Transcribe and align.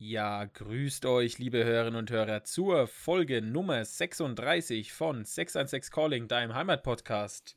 Ja, 0.00 0.44
grüßt 0.44 1.06
euch, 1.06 1.38
liebe 1.38 1.64
Hörerinnen 1.64 1.98
und 1.98 2.12
Hörer, 2.12 2.44
zur 2.44 2.86
Folge 2.86 3.42
Nummer 3.42 3.84
36 3.84 4.92
von 4.92 5.24
616 5.24 5.92
Calling, 5.92 6.28
deinem 6.28 6.54
Heimatpodcast. 6.54 7.56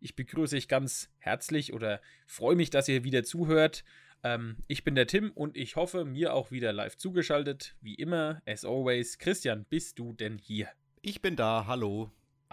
Ich 0.00 0.16
begrüße 0.16 0.56
euch 0.56 0.68
ganz 0.68 1.10
herzlich 1.18 1.74
oder 1.74 2.00
freue 2.26 2.56
mich, 2.56 2.70
dass 2.70 2.88
ihr 2.88 3.04
wieder 3.04 3.24
zuhört. 3.24 3.84
Ähm, 4.22 4.56
ich 4.68 4.84
bin 4.84 4.94
der 4.94 5.06
Tim 5.06 5.32
und 5.32 5.54
ich 5.54 5.76
hoffe, 5.76 6.06
mir 6.06 6.32
auch 6.32 6.50
wieder 6.50 6.72
live 6.72 6.96
zugeschaltet. 6.96 7.76
Wie 7.82 7.96
immer, 7.96 8.40
as 8.46 8.64
always, 8.64 9.18
Christian, 9.18 9.66
bist 9.68 9.98
du 9.98 10.14
denn 10.14 10.38
hier? 10.38 10.68
Ich 11.02 11.20
bin 11.20 11.36
da, 11.36 11.66
hallo. 11.66 12.10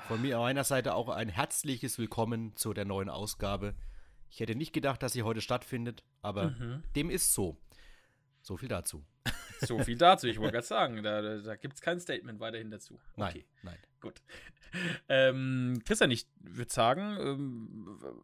Von 0.10 0.22
mir 0.22 0.40
meiner 0.40 0.66
Seite 0.66 0.96
auch 0.96 1.08
ein 1.08 1.30
herzliches 1.30 1.98
Willkommen 1.98 2.58
zu 2.58 2.74
der 2.74 2.84
neuen 2.84 3.08
Ausgabe. 3.08 3.74
Ich 4.30 4.42
hätte 4.42 4.56
nicht 4.56 4.74
gedacht, 4.74 5.02
dass 5.02 5.14
sie 5.14 5.24
heute 5.24 5.40
stattfindet, 5.40 6.04
aber 6.22 6.50
mhm. 6.50 6.84
dem 6.98 7.10
ist 7.10 7.34
so. 7.34 7.58
So 8.42 8.58
viel 8.58 8.70
dazu. 8.70 9.06
So 9.62 9.80
viel 9.80 9.98
dazu, 9.98 10.28
ich 10.28 10.40
wollte 10.40 10.54
gerade 10.54 10.66
sagen, 10.66 11.04
da, 11.04 11.22
da, 11.22 11.56
gibt 11.56 11.74
es 11.76 11.82
kein 11.82 12.00
Statement 12.00 12.40
weiterhin 12.40 12.72
dazu. 12.72 13.00
Okay. 13.16 13.46
Nein, 13.62 13.74
nein. 13.74 13.78
Gut. 14.00 14.22
Ähm, 15.10 15.82
Christian, 15.86 16.12
ich 16.12 16.28
würde 16.40 16.72
sagen, 16.72 17.18
ähm, 17.20 18.24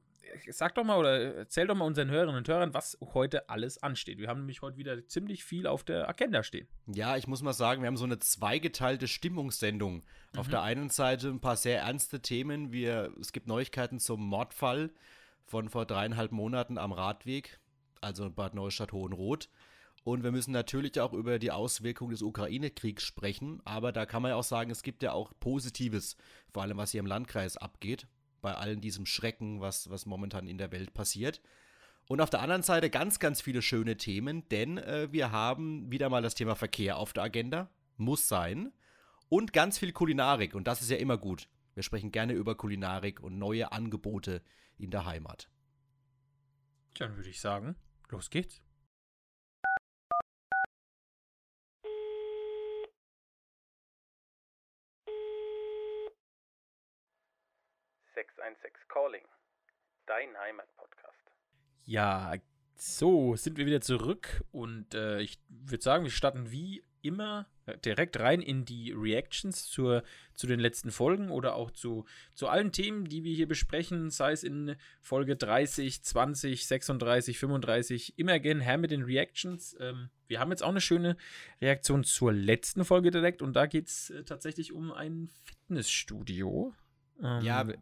sag 0.50 0.76
doch 0.76 0.84
mal 0.84 0.98
oder 0.98 1.36
erzähl 1.36 1.68
doch 1.68 1.76
mal 1.76 1.86
unseren 1.86 2.10
Hörerinnen 2.10 2.38
und 2.38 2.48
Hörern, 2.48 2.74
was 2.74 2.98
heute 3.14 3.50
alles 3.50 3.82
ansteht. 3.82 4.18
Wir 4.18 4.28
haben 4.28 4.42
nämlich 4.42 4.62
heute 4.62 4.78
wieder 4.78 5.08
ziemlich 5.08 5.44
viel 5.44 5.68
auf 5.68 5.84
der 5.84 6.10
Agenda 6.10 6.44
stehen. 6.44 6.68
Ja, 6.88 7.18
ich 7.18 7.28
muss 7.28 7.42
mal 7.42 7.54
sagen, 7.54 7.82
wir 7.82 7.88
haben 7.88 7.98
so 7.98 8.06
eine 8.06 8.20
zweigeteilte 8.20 9.08
Stimmungssendung. 9.08 9.96
Mhm. 9.96 10.40
Auf 10.40 10.48
der 10.48 10.62
einen 10.62 10.90
Seite 10.90 11.30
ein 11.30 11.42
paar 11.42 11.58
sehr 11.58 11.82
ernste 11.82 12.22
Themen. 12.22 12.72
Wir, 12.72 13.14
es 13.20 13.32
gibt 13.32 13.48
Neuigkeiten 13.48 14.00
zum 14.00 14.26
Mordfall 14.26 14.92
von 15.46 15.70
vor 15.70 15.86
dreieinhalb 15.86 16.32
Monaten 16.32 16.78
am 16.78 16.92
Radweg, 16.92 17.60
also 18.02 18.30
Bad 18.30 18.56
Neustadt-Hohenroth. 18.56 19.50
Und 20.06 20.24
wir 20.24 20.32
müssen 20.32 20.52
natürlich 20.52 21.00
auch 21.00 21.14
über 21.14 21.40
die 21.40 21.50
Auswirkungen 21.50 22.12
des 22.12 22.22
Ukraine-Kriegs 22.22 23.04
sprechen. 23.04 23.60
Aber 23.66 23.92
da 23.92 24.06
kann 24.06 24.22
man 24.22 24.30
ja 24.30 24.36
auch 24.36 24.44
sagen, 24.44 24.70
es 24.70 24.84
gibt 24.84 25.02
ja 25.02 25.14
auch 25.14 25.34
Positives, 25.40 26.16
vor 26.54 26.62
allem 26.62 26.78
was 26.78 26.92
hier 26.92 27.00
im 27.00 27.08
Landkreis 27.08 27.58
abgeht, 27.58 28.08
bei 28.40 28.54
all 28.54 28.78
diesem 28.78 29.08
Schrecken, 29.08 29.62
was, 29.62 29.90
was 29.90 30.06
momentan 30.06 30.48
in 30.48 30.60
der 30.60 30.72
Welt 30.72 30.94
passiert. 30.94 31.42
Und 32.08 32.22
auf 32.22 32.30
der 32.30 32.42
anderen 32.42 32.62
Seite 32.62 32.92
ganz, 32.92 33.18
ganz 33.18 33.42
viele 33.42 33.64
schöne 33.64 33.98
Themen, 33.98 34.48
denn 34.50 34.78
äh, 34.78 35.12
wir 35.12 35.32
haben 35.32 35.92
wieder 35.92 36.08
mal 36.10 36.22
das 36.22 36.36
Thema 36.36 36.54
Verkehr 36.54 36.98
auf 36.98 37.12
der 37.12 37.24
Agenda. 37.24 37.72
Muss 37.98 38.28
sein. 38.28 38.74
Und 39.28 39.54
ganz 39.54 39.80
viel 39.80 39.92
Kulinarik. 39.92 40.54
Und 40.54 40.68
das 40.68 40.84
ist 40.84 40.92
ja 40.92 40.98
immer 40.98 41.18
gut. 41.18 41.50
Wir 41.74 41.82
sprechen 41.82 42.12
gerne 42.12 42.34
über 42.34 42.54
Kulinarik 42.54 43.24
und 43.24 43.40
neue 43.40 43.72
Angebote 43.72 44.44
in 44.78 44.92
der 44.92 45.06
Heimat. 45.06 45.50
Dann 47.00 47.16
würde 47.16 47.30
ich 47.30 47.42
sagen, 47.42 47.76
los 48.12 48.30
geht's. 48.30 48.65
616 58.36 58.88
Calling, 58.88 59.26
dein 60.06 60.38
Heimatpodcast. 60.38 61.32
Ja, 61.84 62.34
so 62.76 63.36
sind 63.36 63.58
wir 63.58 63.66
wieder 63.66 63.82
zurück 63.82 64.44
und 64.52 64.94
äh, 64.94 65.22
ich 65.22 65.40
würde 65.50 65.84
sagen, 65.84 66.04
wir 66.04 66.12
starten 66.12 66.52
wie 66.52 66.84
immer 67.02 67.48
äh, 67.66 67.78
direkt 67.78 68.20
rein 68.20 68.42
in 68.42 68.66
die 68.66 68.92
Reactions 68.92 69.68
zur, 69.70 70.04
zu 70.34 70.48
den 70.48 70.60
letzten 70.60 70.92
Folgen 70.92 71.30
oder 71.30 71.56
auch 71.56 71.72
zu, 71.72 72.06
zu 72.34 72.48
allen 72.48 72.72
Themen, 72.72 73.06
die 73.06 73.24
wir 73.24 73.34
hier 73.34 73.48
besprechen, 73.48 74.10
sei 74.10 74.32
es 74.32 74.44
in 74.44 74.76
Folge 75.02 75.36
30, 75.36 76.04
20, 76.04 76.68
36, 76.68 77.40
35, 77.40 78.20
immer 78.20 78.40
gern 78.40 78.60
her 78.60 78.78
mit 78.78 78.92
den 78.92 79.04
Reactions. 79.04 79.76
Ähm, 79.80 80.10
wir 80.28 80.40
haben 80.40 80.52
jetzt 80.52 80.64
auch 80.64 80.70
eine 80.70 80.82
schöne 80.82 81.16
Reaktion 81.62 82.04
zur 82.04 82.34
letzten 82.34 82.84
Folge 82.84 83.12
direkt 83.12 83.42
und 83.42 83.54
da 83.54 83.68
geht 83.68 83.88
es 83.88 84.10
äh, 84.10 84.24
tatsächlich 84.24 84.74
um 84.74 84.92
ein 84.92 85.30
Fitnessstudio. 85.46 86.74
Ähm, 87.22 87.42
ja, 87.42 87.64
ja, 87.64 87.74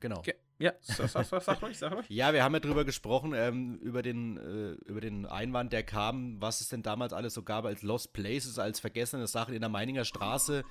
genau. 0.00 0.22
Ge 0.22 0.34
ja, 0.60 0.72
sag, 0.80 1.08
sag, 1.08 1.24
sag, 1.24 1.42
sag 1.42 1.62
ruhig, 1.62 1.78
sag 1.78 1.92
ruhig. 1.92 2.06
Ja, 2.08 2.32
wir 2.32 2.42
haben 2.42 2.52
ja 2.52 2.58
drüber 2.58 2.84
gesprochen, 2.84 3.32
ähm, 3.32 3.76
über, 3.76 4.02
den, 4.02 4.36
äh, 4.38 4.72
über 4.90 5.00
den 5.00 5.24
Einwand, 5.24 5.72
der 5.72 5.84
kam, 5.84 6.40
was 6.42 6.60
es 6.60 6.68
denn 6.68 6.82
damals 6.82 7.12
alles 7.12 7.34
so 7.34 7.44
gab 7.44 7.64
als 7.64 7.82
Lost 7.82 8.12
Places, 8.12 8.58
als 8.58 8.80
vergessene 8.80 9.28
Sachen 9.28 9.54
in 9.54 9.60
der 9.60 9.68
Meininger 9.68 10.04
Straße, 10.04 10.64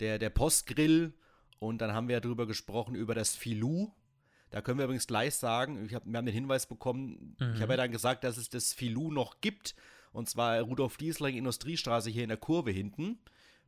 der, 0.00 0.18
der 0.18 0.30
Postgrill. 0.30 1.14
Und 1.60 1.80
dann 1.80 1.92
haben 1.92 2.08
wir 2.08 2.14
ja 2.14 2.20
drüber 2.20 2.48
gesprochen, 2.48 2.96
über 2.96 3.14
das 3.14 3.36
Filou. 3.36 3.92
Da 4.50 4.60
können 4.60 4.78
wir 4.78 4.84
übrigens 4.84 5.06
gleich 5.06 5.36
sagen, 5.36 5.84
ich 5.84 5.94
hab, 5.94 6.04
wir 6.04 6.16
haben 6.16 6.26
den 6.26 6.34
Hinweis 6.34 6.66
bekommen, 6.66 7.36
mhm. 7.38 7.54
ich 7.54 7.62
habe 7.62 7.74
ja 7.74 7.76
dann 7.76 7.92
gesagt, 7.92 8.24
dass 8.24 8.38
es 8.38 8.48
das 8.48 8.72
Filou 8.72 9.12
noch 9.12 9.40
gibt. 9.40 9.76
Und 10.10 10.28
zwar 10.28 10.60
Rudolf 10.62 10.96
Diesling 10.96 11.36
Industriestraße 11.36 12.10
hier 12.10 12.24
in 12.24 12.28
der 12.28 12.38
Kurve 12.38 12.72
hinten, 12.72 13.20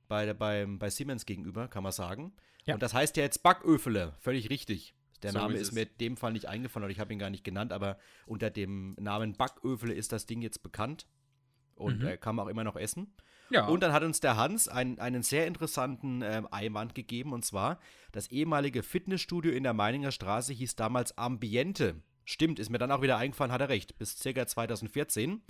bei, 0.08 0.32
bei, 0.34 0.66
bei 0.66 0.90
Siemens 0.90 1.26
gegenüber, 1.26 1.68
kann 1.68 1.84
man 1.84 1.92
sagen. 1.92 2.32
Ja. 2.64 2.74
Und 2.74 2.82
das 2.82 2.92
heißt 2.92 3.16
ja 3.16 3.22
jetzt 3.22 3.42
Backöfele, 3.42 4.14
völlig 4.18 4.50
richtig. 4.50 4.94
Der 5.22 5.32
so 5.32 5.38
Name 5.38 5.54
ist, 5.54 5.68
ist 5.68 5.72
mir 5.72 5.82
in 5.82 5.98
dem 6.00 6.16
Fall 6.16 6.32
nicht 6.32 6.46
eingefallen 6.46 6.84
oder 6.84 6.92
ich 6.92 7.00
habe 7.00 7.12
ihn 7.12 7.18
gar 7.18 7.30
nicht 7.30 7.44
genannt, 7.44 7.72
aber 7.72 7.98
unter 8.26 8.50
dem 8.50 8.94
Namen 8.98 9.34
Backöfele 9.34 9.94
ist 9.94 10.12
das 10.12 10.26
Ding 10.26 10.42
jetzt 10.42 10.62
bekannt 10.62 11.06
und 11.74 12.00
mhm. 12.00 12.08
äh, 12.08 12.16
kann 12.16 12.36
man 12.36 12.46
auch 12.46 12.50
immer 12.50 12.64
noch 12.64 12.76
essen. 12.76 13.12
Ja. 13.50 13.66
Und 13.66 13.82
dann 13.82 13.92
hat 13.92 14.04
uns 14.04 14.20
der 14.20 14.36
Hans 14.36 14.68
ein, 14.68 14.98
einen 15.00 15.22
sehr 15.22 15.46
interessanten 15.46 16.22
äh, 16.22 16.42
Einwand 16.50 16.94
gegeben 16.94 17.32
und 17.32 17.44
zwar, 17.44 17.80
das 18.12 18.30
ehemalige 18.30 18.82
Fitnessstudio 18.82 19.52
in 19.52 19.64
der 19.64 19.74
Meininger 19.74 20.12
Straße 20.12 20.52
hieß 20.52 20.76
damals 20.76 21.18
Ambiente. 21.18 21.96
Stimmt, 22.24 22.60
ist 22.60 22.70
mir 22.70 22.78
dann 22.78 22.92
auch 22.92 23.02
wieder 23.02 23.16
eingefallen, 23.16 23.50
hat 23.50 23.60
er 23.60 23.68
recht, 23.68 23.98
bis 23.98 24.20
ca. 24.22 24.46
2014. 24.46 25.42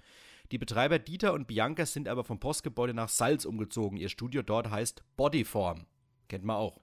Die 0.51 0.59
Betreiber 0.59 0.99
Dieter 0.99 1.35
und 1.35 1.47
Bianca 1.47 1.85
sind 1.85 2.09
aber 2.09 2.25
vom 2.25 2.41
Postgebäude 2.41 2.95
nach 2.95 3.09
Salz 3.09 3.45
umgezogen. 3.45 3.99
Ihr 3.99 4.09
Studio 4.09 4.43
dort 4.43 4.71
heißt 4.71 5.05
Bodyform. 5.17 5.87
Kennt 6.29 6.45
man 6.45 6.57
auch. 6.57 6.81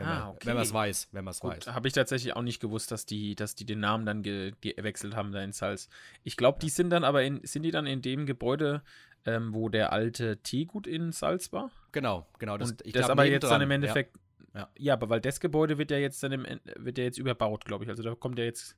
Wenn 0.00 0.08
ah, 0.08 0.18
man 0.20 0.28
okay. 0.30 0.62
es 0.62 0.72
weiß, 0.72 1.08
wenn 1.12 1.24
man 1.24 1.32
es 1.32 1.44
weiß. 1.44 1.66
Habe 1.66 1.86
ich 1.86 1.92
tatsächlich 1.92 2.34
auch 2.34 2.42
nicht 2.42 2.58
gewusst, 2.58 2.90
dass 2.90 3.04
die, 3.04 3.34
dass 3.34 3.54
die 3.54 3.66
den 3.66 3.80
Namen 3.80 4.06
dann 4.06 4.22
gewechselt 4.22 5.14
haben 5.14 5.30
da 5.30 5.42
in 5.42 5.52
Salz. 5.52 5.90
Ich 6.24 6.38
glaube, 6.38 6.58
die 6.58 6.70
sind 6.70 6.88
dann 6.88 7.04
aber 7.04 7.22
in, 7.22 7.44
sind 7.44 7.64
die 7.64 7.70
dann 7.70 7.86
in 7.86 8.00
dem 8.00 8.24
Gebäude, 8.24 8.82
ähm, 9.26 9.52
wo 9.52 9.68
der 9.68 9.92
alte 9.92 10.38
Teegut 10.38 10.86
in 10.86 11.12
Salz 11.12 11.52
war? 11.52 11.70
Genau, 11.92 12.26
genau. 12.38 12.56
Das, 12.56 12.70
Und 12.70 12.96
das 12.96 13.10
aber 13.10 13.26
jetzt 13.26 13.42
dran. 13.42 13.52
dann 13.52 13.62
im 13.62 13.70
Endeffekt. 13.72 14.16
Ja. 14.54 14.60
ja. 14.60 14.68
ja, 14.78 14.92
aber 14.94 15.10
weil 15.10 15.20
das 15.20 15.38
Gebäude 15.38 15.76
wird 15.76 15.90
ja 15.90 15.98
jetzt 15.98 16.22
dann 16.22 16.32
im, 16.32 16.46
wird 16.76 16.96
ja 16.96 17.04
jetzt 17.04 17.18
überbaut, 17.18 17.66
glaube 17.66 17.84
ich. 17.84 17.90
Also 17.90 18.02
da 18.02 18.14
kommt 18.14 18.38
ja 18.38 18.46
jetzt 18.46 18.76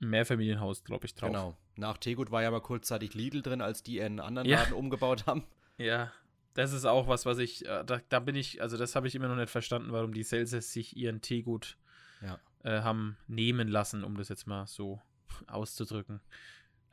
ein 0.00 0.10
Mehrfamilienhaus, 0.10 0.82
glaube 0.82 1.06
ich, 1.06 1.14
drauf. 1.14 1.30
Genau. 1.30 1.56
Nach 1.76 1.98
Teegut 1.98 2.32
war 2.32 2.42
ja 2.42 2.50
mal 2.50 2.60
kurzzeitig 2.60 3.14
Lidl 3.14 3.42
drin, 3.42 3.60
als 3.60 3.84
die 3.84 4.02
einen 4.02 4.18
anderen 4.18 4.48
Laden 4.48 4.72
umgebaut 4.72 5.26
haben. 5.26 5.44
Ja, 5.78 6.10
das 6.56 6.72
ist 6.72 6.86
auch 6.86 7.06
was, 7.06 7.26
was 7.26 7.38
ich, 7.38 7.66
äh, 7.66 7.84
da, 7.84 8.00
da 8.08 8.18
bin 8.18 8.34
ich, 8.34 8.62
also 8.62 8.78
das 8.78 8.96
habe 8.96 9.06
ich 9.06 9.14
immer 9.14 9.28
noch 9.28 9.36
nicht 9.36 9.50
verstanden, 9.50 9.92
warum 9.92 10.14
die 10.14 10.24
Celsius 10.24 10.72
sich 10.72 10.96
ihren 10.96 11.20
Teegut 11.20 11.76
ja. 12.22 12.40
äh, 12.64 12.80
haben 12.80 13.18
nehmen 13.26 13.68
lassen, 13.68 14.02
um 14.02 14.16
das 14.16 14.30
jetzt 14.30 14.46
mal 14.46 14.66
so 14.66 15.00
auszudrücken. 15.46 16.20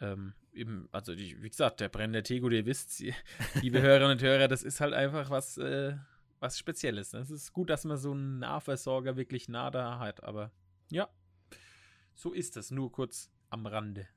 Ähm, 0.02 0.34
eben, 0.52 0.90
also 0.92 1.16
die, 1.16 1.42
wie 1.42 1.50
gesagt, 1.50 1.80
der 1.80 1.88
brennende 1.88 2.24
Teegut, 2.24 2.52
ihr 2.52 2.66
wisst, 2.66 3.02
liebe 3.62 3.82
Hörerinnen 3.82 4.12
und 4.12 4.22
Hörer, 4.22 4.50
das 4.50 4.64
ist 4.64 4.82
halt 4.82 4.94
einfach 4.94 5.30
was, 5.30 5.58
äh, 5.58 5.96
was 6.42 6.60
Spezielles. 6.60 7.14
Es 7.14 7.32
ist 7.32 7.54
gut, 7.54 7.70
dass 7.70 7.86
man 7.86 7.98
so 7.98 8.12
einen 8.12 8.40
Nahversorger 8.40 9.16
wirklich 9.16 9.48
nah 9.48 9.72
da 9.72 9.98
hat, 9.98 10.24
aber 10.24 10.52
ja, 10.92 11.08
so 12.14 12.34
ist 12.34 12.58
das, 12.58 12.70
nur 12.70 12.92
kurz 12.92 13.32
am 13.50 13.66
Rande. 13.66 14.10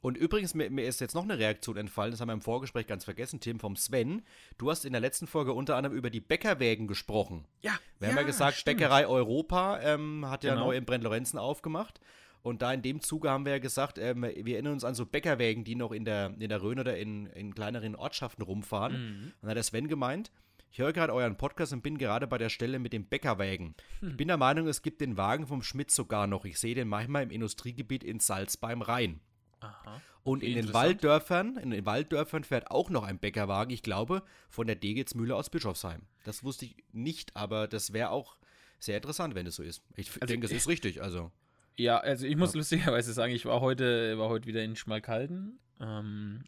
Und 0.00 0.16
übrigens, 0.16 0.54
mir, 0.54 0.70
mir, 0.70 0.86
ist 0.86 1.00
jetzt 1.00 1.14
noch 1.14 1.24
eine 1.24 1.38
Reaktion 1.38 1.76
entfallen, 1.76 2.10
das 2.10 2.20
haben 2.20 2.28
wir 2.28 2.34
im 2.34 2.40
Vorgespräch 2.40 2.86
ganz 2.86 3.04
vergessen, 3.04 3.40
Tim, 3.40 3.58
vom 3.60 3.76
Sven. 3.76 4.22
Du 4.56 4.70
hast 4.70 4.84
in 4.84 4.92
der 4.92 5.00
letzten 5.00 5.26
Folge 5.26 5.52
unter 5.52 5.76
anderem 5.76 5.96
über 5.96 6.10
die 6.10 6.20
Bäckerwägen 6.20 6.86
gesprochen. 6.86 7.44
Ja. 7.62 7.72
Wir 7.98 8.08
ja, 8.08 8.14
haben 8.14 8.20
ja 8.20 8.26
gesagt, 8.26 8.56
stimmt. 8.56 8.78
Bäckerei 8.78 9.06
Europa 9.06 9.80
ähm, 9.80 10.26
hat 10.28 10.44
ja 10.44 10.54
genau. 10.54 10.66
neu 10.66 10.76
in 10.76 10.84
Brent-Lorenzen 10.84 11.38
aufgemacht. 11.38 12.00
Und 12.42 12.62
da 12.62 12.72
in 12.72 12.82
dem 12.82 13.00
Zuge 13.00 13.30
haben 13.30 13.44
wir 13.44 13.52
ja 13.52 13.58
gesagt, 13.58 13.98
ähm, 13.98 14.22
wir 14.22 14.54
erinnern 14.54 14.74
uns 14.74 14.84
an 14.84 14.94
so 14.94 15.04
Bäckerwägen, 15.04 15.64
die 15.64 15.74
noch 15.74 15.92
in 15.92 16.04
der, 16.04 16.34
in 16.38 16.48
der 16.48 16.62
Rhön 16.62 16.78
oder 16.78 16.96
in, 16.96 17.26
in 17.26 17.54
kleineren 17.54 17.96
Ortschaften 17.96 18.42
rumfahren. 18.42 18.92
Mhm. 18.92 19.24
Und 19.24 19.34
dann 19.42 19.50
hat 19.50 19.56
der 19.56 19.64
Sven 19.64 19.88
gemeint, 19.88 20.30
ich 20.70 20.78
höre 20.78 20.92
gerade 20.92 21.14
euren 21.14 21.36
Podcast 21.36 21.72
und 21.72 21.82
bin 21.82 21.98
gerade 21.98 22.26
bei 22.26 22.38
der 22.38 22.50
Stelle 22.50 22.78
mit 22.78 22.92
dem 22.92 23.06
Bäckerwagen. 23.06 23.74
Hm. 24.00 24.10
Ich 24.10 24.16
bin 24.16 24.28
der 24.28 24.36
Meinung, 24.36 24.68
es 24.68 24.82
gibt 24.82 25.00
den 25.00 25.16
Wagen 25.16 25.46
vom 25.46 25.62
Schmidt 25.62 25.90
sogar 25.90 26.26
noch. 26.26 26.44
Ich 26.44 26.58
sehe 26.58 26.74
den 26.74 26.88
manchmal 26.88 27.22
im 27.22 27.30
Industriegebiet 27.30 28.04
in 28.04 28.20
Salz 28.20 28.56
beim 28.56 28.82
Rhein. 28.82 29.20
Aha. 29.60 30.00
Und 30.22 30.42
in 30.42 30.54
den 30.54 30.74
Walddörfern, 30.74 31.56
in 31.56 31.70
den 31.70 31.86
Walddörfern 31.86 32.44
fährt 32.44 32.70
auch 32.70 32.90
noch 32.90 33.02
ein 33.02 33.18
Bäckerwagen, 33.18 33.72
ich 33.72 33.82
glaube, 33.82 34.22
von 34.48 34.66
der 34.66 34.76
Degetsmühle 34.76 35.34
aus 35.34 35.48
Bischofsheim. 35.48 36.02
Das 36.24 36.44
wusste 36.44 36.66
ich 36.66 36.76
nicht, 36.92 37.34
aber 37.34 37.66
das 37.66 37.92
wäre 37.92 38.10
auch 38.10 38.36
sehr 38.78 38.96
interessant, 38.96 39.34
wenn 39.34 39.46
es 39.46 39.56
so 39.56 39.62
ist. 39.62 39.82
Ich 39.96 40.12
also 40.14 40.26
denke, 40.26 40.46
es 40.46 40.52
ist 40.52 40.68
richtig, 40.68 41.02
also. 41.02 41.32
Ja, 41.76 41.98
also 41.98 42.26
ich 42.26 42.36
muss 42.36 42.54
ja. 42.54 42.58
lustigerweise 42.58 43.12
sagen, 43.12 43.32
ich 43.32 43.46
war 43.46 43.60
heute, 43.60 44.18
war 44.18 44.28
heute 44.28 44.46
wieder 44.46 44.62
in 44.62 44.76
Schmalkalden. 44.76 45.58
Ähm, 45.80 46.44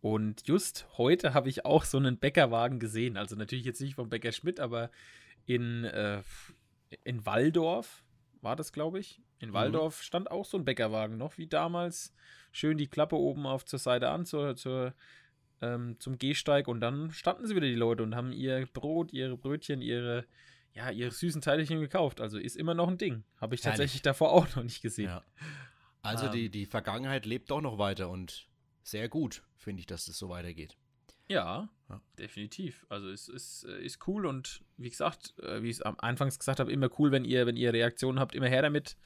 und 0.00 0.46
just 0.46 0.86
heute 0.98 1.34
habe 1.34 1.48
ich 1.48 1.64
auch 1.64 1.84
so 1.84 1.98
einen 1.98 2.18
Bäckerwagen 2.18 2.78
gesehen. 2.78 3.16
Also 3.16 3.34
natürlich 3.36 3.64
jetzt 3.64 3.80
nicht 3.80 3.94
vom 3.94 4.08
Bäcker 4.08 4.32
Schmidt, 4.32 4.60
aber 4.60 4.90
in, 5.46 5.84
äh, 5.84 6.22
in 7.04 7.24
Walldorf 7.24 8.04
war 8.42 8.56
das, 8.56 8.72
glaube 8.72 8.98
ich. 8.98 9.20
In 9.38 9.50
mhm. 9.50 9.54
Waldorf 9.54 9.98
mhm. 9.98 10.02
stand 10.02 10.30
auch 10.30 10.44
so 10.44 10.56
ein 10.56 10.64
Bäckerwagen 10.64 11.16
noch, 11.16 11.38
wie 11.38 11.46
damals. 11.46 12.14
Schön 12.52 12.78
die 12.78 12.88
Klappe 12.88 13.16
oben 13.16 13.46
auf 13.46 13.64
zur 13.64 13.78
Seite 13.78 14.08
an, 14.08 14.24
zur, 14.24 14.56
zur 14.56 14.94
ähm, 15.60 15.96
zum 15.98 16.18
Gehsteig 16.18 16.68
und 16.68 16.80
dann 16.80 17.10
standen 17.10 17.46
sie 17.46 17.56
wieder 17.56 17.66
die 17.66 17.74
Leute 17.74 18.02
und 18.02 18.14
haben 18.14 18.32
ihr 18.32 18.66
Brot, 18.72 19.12
ihre 19.12 19.36
Brötchen, 19.36 19.80
ihre, 19.80 20.26
ja, 20.74 20.90
ihre 20.90 21.10
süßen 21.10 21.40
Teilchen 21.40 21.80
gekauft. 21.80 22.20
Also 22.20 22.38
ist 22.38 22.56
immer 22.56 22.74
noch 22.74 22.88
ein 22.88 22.98
Ding. 22.98 23.24
Habe 23.40 23.54
ich 23.54 23.60
tatsächlich 23.60 23.92
Herrlich. 23.92 24.02
davor 24.02 24.32
auch 24.32 24.56
noch 24.56 24.62
nicht 24.62 24.82
gesehen. 24.82 25.06
Ja. 25.06 25.22
Also 26.02 26.26
ähm, 26.26 26.32
die, 26.32 26.50
die 26.50 26.66
Vergangenheit 26.66 27.26
lebt 27.26 27.50
doch 27.50 27.60
noch 27.60 27.78
weiter 27.78 28.10
und 28.10 28.48
sehr 28.82 29.08
gut, 29.08 29.42
finde 29.56 29.80
ich, 29.80 29.86
dass 29.86 30.06
das 30.06 30.18
so 30.18 30.28
weitergeht. 30.28 30.76
Ja, 31.28 31.68
ja, 31.88 32.00
definitiv. 32.18 32.86
Also 32.88 33.08
es 33.10 33.28
ist, 33.28 33.64
äh, 33.64 33.84
ist 33.84 34.06
cool 34.06 34.26
und 34.26 34.62
wie 34.76 34.90
gesagt, 34.90 35.34
äh, 35.40 35.62
wie 35.62 35.70
ich 35.70 35.78
es 35.78 35.82
am 35.82 35.96
Anfangs 35.98 36.38
gesagt 36.38 36.60
habe, 36.60 36.70
immer 36.70 36.88
cool, 36.98 37.10
wenn 37.10 37.24
ihr, 37.24 37.46
wenn 37.46 37.56
ihr 37.56 37.72
Reaktionen 37.72 38.20
habt, 38.20 38.34
immer 38.34 38.46
her 38.46 38.62
damit. 38.62 38.96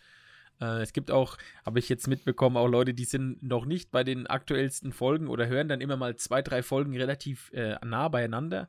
Äh, 0.60 0.82
es 0.82 0.92
gibt 0.92 1.10
auch, 1.10 1.36
habe 1.64 1.78
ich 1.78 1.88
jetzt 1.88 2.06
mitbekommen, 2.06 2.56
auch 2.56 2.68
Leute, 2.68 2.94
die 2.94 3.04
sind 3.04 3.42
noch 3.42 3.64
nicht 3.64 3.90
bei 3.90 4.04
den 4.04 4.26
aktuellsten 4.26 4.92
Folgen 4.92 5.28
oder 5.28 5.46
hören 5.46 5.68
dann 5.68 5.80
immer 5.80 5.96
mal 5.96 6.16
zwei, 6.16 6.42
drei 6.42 6.62
Folgen 6.62 6.96
relativ 6.96 7.50
äh, 7.52 7.76
nah 7.84 8.08
beieinander. 8.08 8.68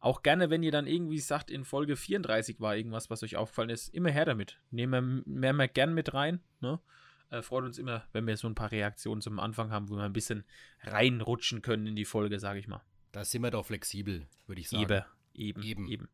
Auch 0.00 0.22
gerne, 0.22 0.48
wenn 0.48 0.62
ihr 0.62 0.72
dann 0.72 0.86
irgendwie 0.86 1.18
sagt, 1.18 1.50
in 1.50 1.64
Folge 1.64 1.94
34 1.94 2.58
war 2.60 2.74
irgendwas, 2.74 3.10
was 3.10 3.22
euch 3.22 3.36
aufgefallen 3.36 3.68
ist, 3.68 3.88
immer 3.94 4.10
her 4.10 4.24
damit. 4.24 4.58
Nehmen 4.70 5.24
wir, 5.26 5.32
nehmen 5.40 5.58
wir 5.58 5.68
gern 5.68 5.92
mit 5.92 6.14
rein. 6.14 6.40
Ne? 6.60 6.80
Äh, 7.28 7.42
freut 7.42 7.64
uns 7.64 7.78
immer, 7.78 8.04
wenn 8.12 8.26
wir 8.26 8.36
so 8.36 8.48
ein 8.48 8.54
paar 8.54 8.72
Reaktionen 8.72 9.20
zum 9.20 9.38
Anfang 9.38 9.70
haben, 9.70 9.90
wo 9.90 9.96
wir 9.96 10.04
ein 10.04 10.12
bisschen 10.12 10.44
reinrutschen 10.82 11.60
können 11.60 11.86
in 11.86 11.96
die 11.96 12.06
Folge, 12.06 12.40
sage 12.40 12.58
ich 12.58 12.66
mal. 12.66 12.82
Da 13.12 13.24
sind 13.24 13.42
wir 13.42 13.50
doch 13.50 13.66
flexibel, 13.66 14.26
würde 14.46 14.60
ich 14.60 14.70
sagen. 14.70 14.82
Eben, 14.82 15.04
eben, 15.34 15.62
eben. 15.62 15.88
eben. 15.88 16.08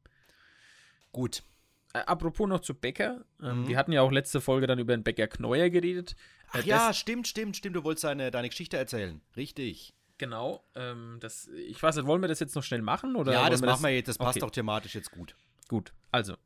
Gut. 1.13 1.43
Äh, 1.97 2.05
apropos 2.07 2.49
noch 2.49 2.61
zu 2.61 2.75
Bäcker. 2.75 3.25
Ähm, 3.43 3.63
mhm. 3.63 3.69
Wir 3.69 3.79
hatten 3.79 3.93
ja 3.93 4.03
auch 4.03 4.13
letzte 4.13 4.41
Folge 4.41 4.67
dann 4.67 4.79
über 4.79 4.97
den 4.97 5.03
Bäcker 5.03 5.27
Kneuer 5.27 5.71
geredet. 5.71 6.17
Ach 6.51 6.65
äh, 6.65 6.69
ja, 6.69 6.93
stimmt, 6.93 7.27
stimmt, 7.27 7.57
stimmt. 7.57 7.77
Du 7.77 7.85
wolltest 7.85 8.05
deine, 8.05 8.31
deine 8.31 8.49
Geschichte 8.49 8.77
erzählen. 8.77 9.21
Richtig. 9.37 9.95
Genau. 10.19 10.65
Ähm, 10.75 11.19
das, 11.21 11.49
ich 11.49 11.83
weiß 11.83 11.97
nicht, 11.97 12.07
wollen 12.07 12.23
wir 12.23 12.29
das 12.29 12.41
jetzt 12.41 12.55
noch 12.55 12.63
schnell 12.63 12.83
machen? 12.83 13.17
Oder 13.17 13.33
ja, 13.33 13.51
das 13.51 13.61
machen 13.61 13.83
wir 13.83 13.91
jetzt. 13.91 14.09
Das 14.09 14.19
passt 14.19 14.39
okay. 14.39 14.47
auch 14.47 14.51
thematisch 14.51 14.95
jetzt 14.95 15.11
gut. 15.11 15.37
Gut. 15.69 15.93
Also, 16.11 16.37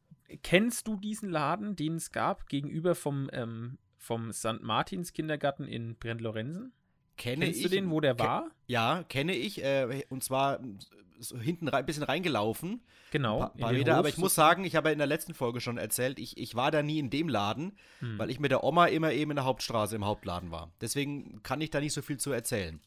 kennst 0.43 0.87
du 0.87 0.97
diesen 0.97 1.31
Laden, 1.31 1.76
den 1.76 1.97
es 1.97 2.11
gab, 2.11 2.49
gegenüber 2.49 2.94
vom 2.94 3.29
ähm, 3.32 3.79
vom 3.97 4.32
St. 4.32 4.62
Martins 4.62 5.12
Kindergarten 5.12 5.64
in 5.64 5.94
Brent-Lorenzen. 5.97 6.73
Kenne 7.21 7.45
Kennst 7.45 7.61
ich. 7.61 7.65
du 7.65 7.69
den, 7.69 7.91
wo 7.91 8.01
der 8.01 8.19
war? 8.19 8.51
Ja, 8.67 9.05
kenne 9.11 9.35
ich. 9.35 9.63
Äh, 9.63 10.05
und 10.09 10.25
zwar 10.25 10.59
so 11.19 11.39
hinten 11.39 11.69
ein 11.69 11.85
bisschen 11.85 12.03
reingelaufen. 12.03 12.81
Genau. 13.11 13.43
Ein 13.43 13.59
paar 13.59 13.73
Meter, 13.73 13.99
aber 13.99 14.09
ich 14.09 14.17
muss 14.17 14.35
sagen, 14.35 14.65
ich 14.65 14.75
habe 14.75 14.89
ja 14.89 14.95
in 14.95 14.99
der 14.99 15.07
letzten 15.07 15.35
Folge 15.35 15.61
schon 15.61 15.77
erzählt, 15.77 16.19
ich, 16.19 16.39
ich 16.39 16.55
war 16.55 16.71
da 16.71 16.83
nie 16.83 16.99
in 16.99 17.11
dem 17.11 17.29
Laden, 17.29 17.77
hm. 17.99 18.19
weil 18.19 18.31
ich 18.31 18.41
mit 18.41 18.53
der 18.53 18.65
Oma 18.65 18.87
immer 18.87 19.13
eben 19.13 19.33
in 19.33 19.35
der 19.35 19.45
Hauptstraße 19.45 19.97
im 19.97 20.07
Hauptladen 20.07 20.51
war. 20.51 20.73
Deswegen 20.81 21.43
kann 21.43 21.61
ich 21.61 21.69
da 21.69 21.81
nicht 21.81 21.93
so 21.93 22.01
viel 22.01 22.17
zu 22.17 22.33
erzählen. 22.33 22.81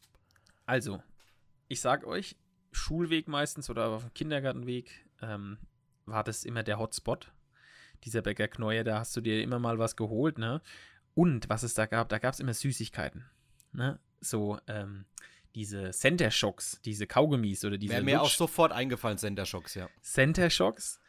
Also, 0.66 1.00
ich 1.68 1.80
sag 1.80 2.04
euch, 2.04 2.34
Schulweg 2.72 3.28
meistens 3.28 3.70
oder 3.70 3.86
auf 3.86 4.02
dem 4.02 4.14
Kindergartenweg 4.14 4.90
ähm, 5.22 5.58
war 6.06 6.24
das 6.24 6.42
immer 6.42 6.64
der 6.64 6.80
Hotspot. 6.80 7.30
Dieser 8.02 8.22
Bäcker 8.22 8.48
Kneuer, 8.48 8.82
da 8.82 8.98
hast 8.98 9.16
du 9.16 9.20
dir 9.20 9.44
immer 9.44 9.60
mal 9.60 9.78
was 9.78 9.94
geholt, 9.94 10.38
ne? 10.38 10.60
Und 11.14 11.48
was 11.48 11.62
es 11.62 11.74
da 11.74 11.86
gab, 11.86 12.08
da 12.08 12.18
gab 12.18 12.34
es 12.34 12.40
immer 12.40 12.52
Süßigkeiten. 12.52 13.26
Ne? 13.70 14.00
So, 14.24 14.58
ähm, 14.66 15.04
diese 15.54 15.90
Center 15.90 16.30
Shocks, 16.30 16.80
diese 16.84 17.06
Kaugummis 17.06 17.64
oder 17.64 17.78
diese. 17.78 17.92
Wäre 17.92 18.02
mir 18.02 18.16
Lutsch 18.16 18.24
auch 18.24 18.30
sofort 18.30 18.72
eingefallen, 18.72 19.18
Center 19.18 19.46
Shocks, 19.46 19.74
ja. 19.74 19.88
Center 20.02 20.50
Shocks. 20.50 21.00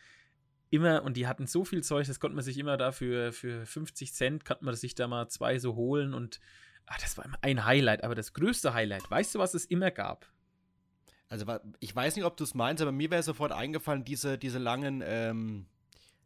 Immer, 0.70 1.04
und 1.04 1.16
die 1.16 1.28
hatten 1.28 1.48
so 1.48 1.64
viel 1.64 1.84
Zeug, 1.84 2.08
das 2.08 2.20
konnte 2.20 2.36
man 2.36 2.44
sich 2.44 2.58
immer 2.58 2.76
dafür 2.78 3.32
für 3.32 3.66
50 3.66 4.14
Cent, 4.14 4.46
konnte 4.46 4.66
man 4.66 4.76
sich 4.76 4.94
da 4.96 5.08
mal 5.08 5.30
zwei 5.30 5.58
so 5.58 5.76
holen 5.76 6.14
und 6.14 6.40
ach, 6.86 7.00
das 7.00 7.18
war 7.18 7.26
immer 7.26 7.38
ein 7.42 7.66
Highlight. 7.66 8.04
Aber 8.04 8.16
das 8.16 8.34
größte 8.34 8.74
Highlight, 8.74 9.10
weißt 9.10 9.36
du, 9.36 9.40
was 9.40 9.54
es 9.54 9.66
immer 9.66 9.92
gab? 9.92 10.28
Also, 11.28 11.46
ich 11.80 11.96
weiß 11.96 12.16
nicht, 12.16 12.26
ob 12.26 12.38
du 12.38 12.44
es 12.44 12.54
meinst, 12.54 12.82
aber 12.82 12.92
mir 12.92 13.10
wäre 13.10 13.24
sofort 13.24 13.52
eingefallen, 13.52 14.04
diese, 14.06 14.38
diese 14.38 14.60
langen 14.60 15.04
ähm, 15.06 15.66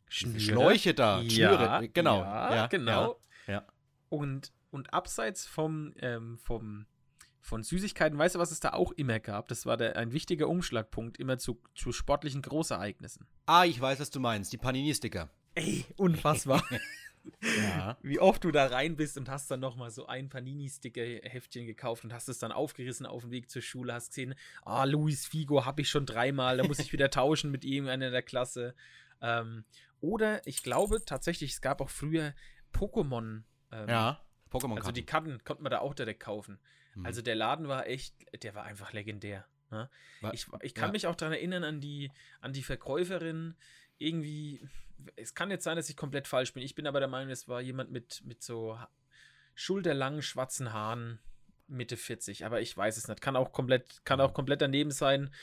Schläuche 0.09 0.93
da. 0.93 1.21
Ja, 1.21 1.29
Schnüre, 1.29 1.89
genau. 1.93 2.21
Ja, 2.21 2.55
ja 2.55 2.67
genau. 2.67 3.19
Ja. 3.47 3.65
Und, 4.09 4.51
und 4.71 4.93
abseits 4.93 5.45
vom, 5.45 5.93
ähm, 5.97 6.37
vom, 6.37 6.85
von 7.41 7.63
Süßigkeiten, 7.63 8.17
weißt 8.17 8.35
du, 8.35 8.39
was 8.39 8.51
es 8.51 8.59
da 8.59 8.73
auch 8.73 8.91
immer 8.93 9.19
gab? 9.19 9.47
Das 9.47 9.65
war 9.65 9.77
der, 9.77 9.95
ein 9.95 10.11
wichtiger 10.11 10.47
Umschlagpunkt, 10.47 11.17
immer 11.17 11.37
zu, 11.37 11.61
zu 11.75 11.91
sportlichen 11.91 12.41
Großereignissen. 12.41 13.27
Ah, 13.45 13.65
ich 13.65 13.79
weiß, 13.79 13.99
was 13.99 14.09
du 14.11 14.19
meinst. 14.19 14.53
Die 14.53 14.57
Panini-Sticker. 14.57 15.29
Ey, 15.55 15.85
unfassbar. 15.97 16.63
ja. 17.41 17.97
Wie 18.01 18.19
oft 18.19 18.43
du 18.43 18.51
da 18.51 18.67
rein 18.67 18.95
bist 18.95 19.17
und 19.17 19.29
hast 19.29 19.49
dann 19.49 19.59
nochmal 19.59 19.91
so 19.91 20.05
ein 20.05 20.29
Panini-Sticker-Heftchen 20.29 21.65
gekauft 21.65 22.03
und 22.03 22.13
hast 22.13 22.29
es 22.29 22.39
dann 22.39 22.51
aufgerissen 22.51 23.05
auf 23.05 23.23
dem 23.23 23.31
Weg 23.31 23.49
zur 23.49 23.61
Schule, 23.61 23.93
hast 23.93 24.09
gesehen, 24.09 24.35
ah, 24.63 24.83
Luis 24.83 25.25
Figo 25.25 25.65
habe 25.65 25.81
ich 25.81 25.89
schon 25.89 26.05
dreimal, 26.05 26.57
da 26.57 26.67
muss 26.67 26.79
ich 26.79 26.93
wieder 26.93 27.09
tauschen 27.09 27.51
mit 27.51 27.65
irgendeiner 27.65 28.11
der 28.11 28.23
Klasse. 28.23 28.75
Ähm, 29.21 29.65
oder 30.01 30.45
ich 30.47 30.63
glaube 30.63 31.03
tatsächlich, 31.05 31.53
es 31.53 31.61
gab 31.61 31.81
auch 31.81 31.89
früher 31.89 32.33
Pokémon. 32.73 33.43
Ähm, 33.71 33.89
ja, 33.89 34.21
Pokémon. 34.51 34.77
Also 34.77 34.91
die 34.91 35.05
Karten 35.05 35.43
konnte 35.43 35.63
man 35.63 35.71
da 35.71 35.79
auch 35.79 35.93
direkt 35.93 36.21
kaufen. 36.21 36.59
Mhm. 36.95 37.05
Also 37.05 37.21
der 37.21 37.35
Laden 37.35 37.67
war 37.67 37.87
echt, 37.87 38.13
der 38.43 38.55
war 38.55 38.63
einfach 38.63 38.93
legendär. 38.93 39.45
Ne? 39.71 39.89
Ich, 40.33 40.47
ich 40.61 40.73
kann 40.73 40.89
ja. 40.89 40.91
mich 40.93 41.07
auch 41.07 41.15
daran 41.15 41.33
erinnern 41.33 41.63
an 41.63 41.79
die, 41.79 42.11
an 42.41 42.53
die 42.53 42.63
Verkäuferin. 42.63 43.55
Irgendwie, 43.97 44.61
es 45.15 45.35
kann 45.35 45.51
jetzt 45.51 45.63
sein, 45.63 45.75
dass 45.75 45.89
ich 45.89 45.97
komplett 45.97 46.27
falsch 46.27 46.53
bin. 46.53 46.63
Ich 46.63 46.75
bin 46.75 46.87
aber 46.87 46.99
der 46.99 47.09
Meinung, 47.09 47.29
es 47.29 47.47
war 47.47 47.61
jemand 47.61 47.91
mit, 47.91 48.23
mit 48.25 48.41
so 48.41 48.79
schulterlangen 49.55 50.21
schwarzen 50.21 50.73
Haaren, 50.73 51.19
Mitte 51.67 51.97
40. 51.97 52.45
Aber 52.45 52.61
ich 52.61 52.75
weiß 52.75 52.97
es 52.97 53.07
nicht. 53.07 53.21
Kann 53.21 53.35
auch 53.35 53.51
komplett, 53.51 54.03
kann 54.05 54.21
auch 54.21 54.33
komplett 54.33 54.61
daneben 54.61 54.91
sein. 54.91 55.33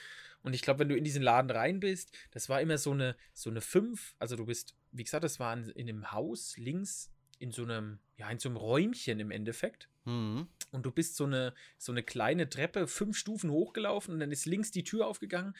Und 0.43 0.55
ich 0.55 0.63
glaube, 0.63 0.81
wenn 0.81 0.89
du 0.89 0.97
in 0.97 1.05
diesen 1.05 1.23
Laden 1.23 1.51
rein 1.51 1.81
bist, 1.81 2.17
das 2.31 2.49
war 2.49 2.61
immer 2.61 2.79
so 2.79 2.93
eine, 2.93 3.17
so 3.33 3.51
eine 3.51 3.61
5. 3.61 4.15
Also 4.19 4.37
du 4.37 4.47
bist, 4.47 4.77
wie 4.93 5.05
gesagt, 5.05 5.25
das 5.25 5.41
war 5.41 5.53
in, 5.53 5.69
in 5.71 5.89
einem 5.89 6.13
Haus 6.13 6.57
links 6.57 7.13
in 7.39 7.51
so 7.51 7.63
einem, 7.63 7.99
ja, 8.17 8.31
in 8.31 8.39
so 8.39 8.49
einem 8.49 8.57
Räumchen 8.57 9.21
im 9.21 9.31
Endeffekt. 9.31 9.89
Mhm. 10.05 10.49
Und 10.73 10.85
du 10.85 10.91
bist 10.91 11.17
so 11.17 11.25
eine, 11.25 11.55
so 11.79 11.93
eine 11.93 12.03
kleine 12.03 12.49
Treppe, 12.49 12.87
fünf 12.87 13.17
Stufen 13.17 13.51
hochgelaufen 13.51 14.15
und 14.15 14.21
dann 14.21 14.33
ist 14.33 14.47
links 14.47 14.71
die 14.71 14.85
Tür 14.85 15.07
aufgegangen 15.07 15.55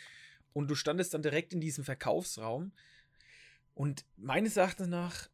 und 0.53 0.69
du 0.69 0.75
standest 0.75 1.15
dann 1.15 1.23
direkt 1.23 1.53
in 1.53 1.61
diesem 1.61 1.85
Verkaufsraum. 1.85 2.73
Und 3.75 4.05
meines 4.17 4.57
Erachtens 4.57 4.89
nach 4.89 5.29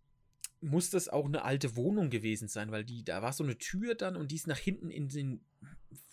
muss 0.60 0.90
das 0.90 1.08
auch 1.08 1.26
eine 1.26 1.44
alte 1.44 1.76
Wohnung 1.76 2.10
gewesen 2.10 2.48
sein, 2.48 2.70
weil 2.70 2.84
die, 2.84 3.04
da 3.04 3.22
war 3.22 3.32
so 3.32 3.44
eine 3.44 3.58
Tür 3.58 3.94
dann 3.94 4.16
und 4.16 4.30
die 4.30 4.36
ist 4.36 4.46
nach 4.46 4.58
hinten 4.58 4.90
in 4.90 5.08
den 5.08 5.44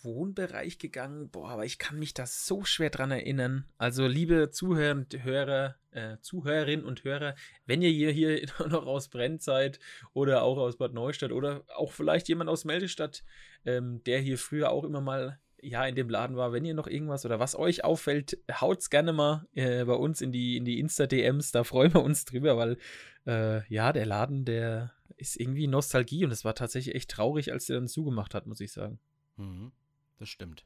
Wohnbereich 0.02 0.78
gegangen. 0.78 1.30
Boah, 1.30 1.50
aber 1.50 1.64
ich 1.64 1.78
kann 1.78 1.98
mich 1.98 2.14
da 2.14 2.26
so 2.26 2.64
schwer 2.64 2.90
dran 2.90 3.10
erinnern. 3.10 3.64
Also, 3.78 4.06
liebe 4.06 4.50
Zuhörer 4.50 5.06
Hörer, 5.22 5.76
äh, 5.92 6.16
Zuhörerinnen 6.20 6.84
und 6.84 7.04
Hörer, 7.04 7.34
wenn 7.66 7.82
ihr 7.82 7.90
hier, 7.90 8.10
hier 8.10 8.46
noch 8.68 8.86
aus 8.86 9.08
Brenn 9.08 9.38
seid 9.38 9.78
oder 10.12 10.42
auch 10.42 10.58
aus 10.58 10.76
Bad 10.76 10.92
Neustadt 10.92 11.32
oder 11.32 11.64
auch 11.74 11.92
vielleicht 11.92 12.28
jemand 12.28 12.50
aus 12.50 12.64
Meldestadt, 12.64 13.24
ähm, 13.64 14.02
der 14.04 14.20
hier 14.20 14.38
früher 14.38 14.70
auch 14.70 14.84
immer 14.84 15.00
mal 15.00 15.38
ja, 15.62 15.84
in 15.86 15.94
dem 15.94 16.08
Laden 16.08 16.36
war, 16.36 16.52
wenn 16.52 16.64
ihr 16.64 16.74
noch 16.74 16.86
irgendwas 16.86 17.24
oder 17.26 17.38
was 17.38 17.54
euch 17.54 17.84
auffällt, 17.84 18.38
haut's 18.50 18.90
gerne 18.90 19.12
mal 19.12 19.46
äh, 19.52 19.84
bei 19.84 19.94
uns 19.94 20.20
in 20.20 20.32
die, 20.32 20.56
in 20.56 20.64
die 20.64 20.78
Insta-DMs, 20.78 21.52
da 21.52 21.64
freuen 21.64 21.92
wir 21.92 22.02
uns 22.02 22.24
drüber, 22.24 22.56
weil 22.56 22.78
äh, 23.26 23.66
ja, 23.72 23.92
der 23.92 24.06
Laden, 24.06 24.44
der 24.44 24.92
ist 25.16 25.38
irgendwie 25.38 25.66
Nostalgie 25.66 26.24
und 26.24 26.30
es 26.30 26.44
war 26.44 26.54
tatsächlich 26.54 26.94
echt 26.94 27.10
traurig, 27.10 27.52
als 27.52 27.66
der 27.66 27.76
dann 27.76 27.88
zugemacht 27.88 28.34
hat, 28.34 28.46
muss 28.46 28.60
ich 28.60 28.72
sagen. 28.72 28.98
Mhm, 29.36 29.72
das 30.18 30.28
stimmt. 30.28 30.64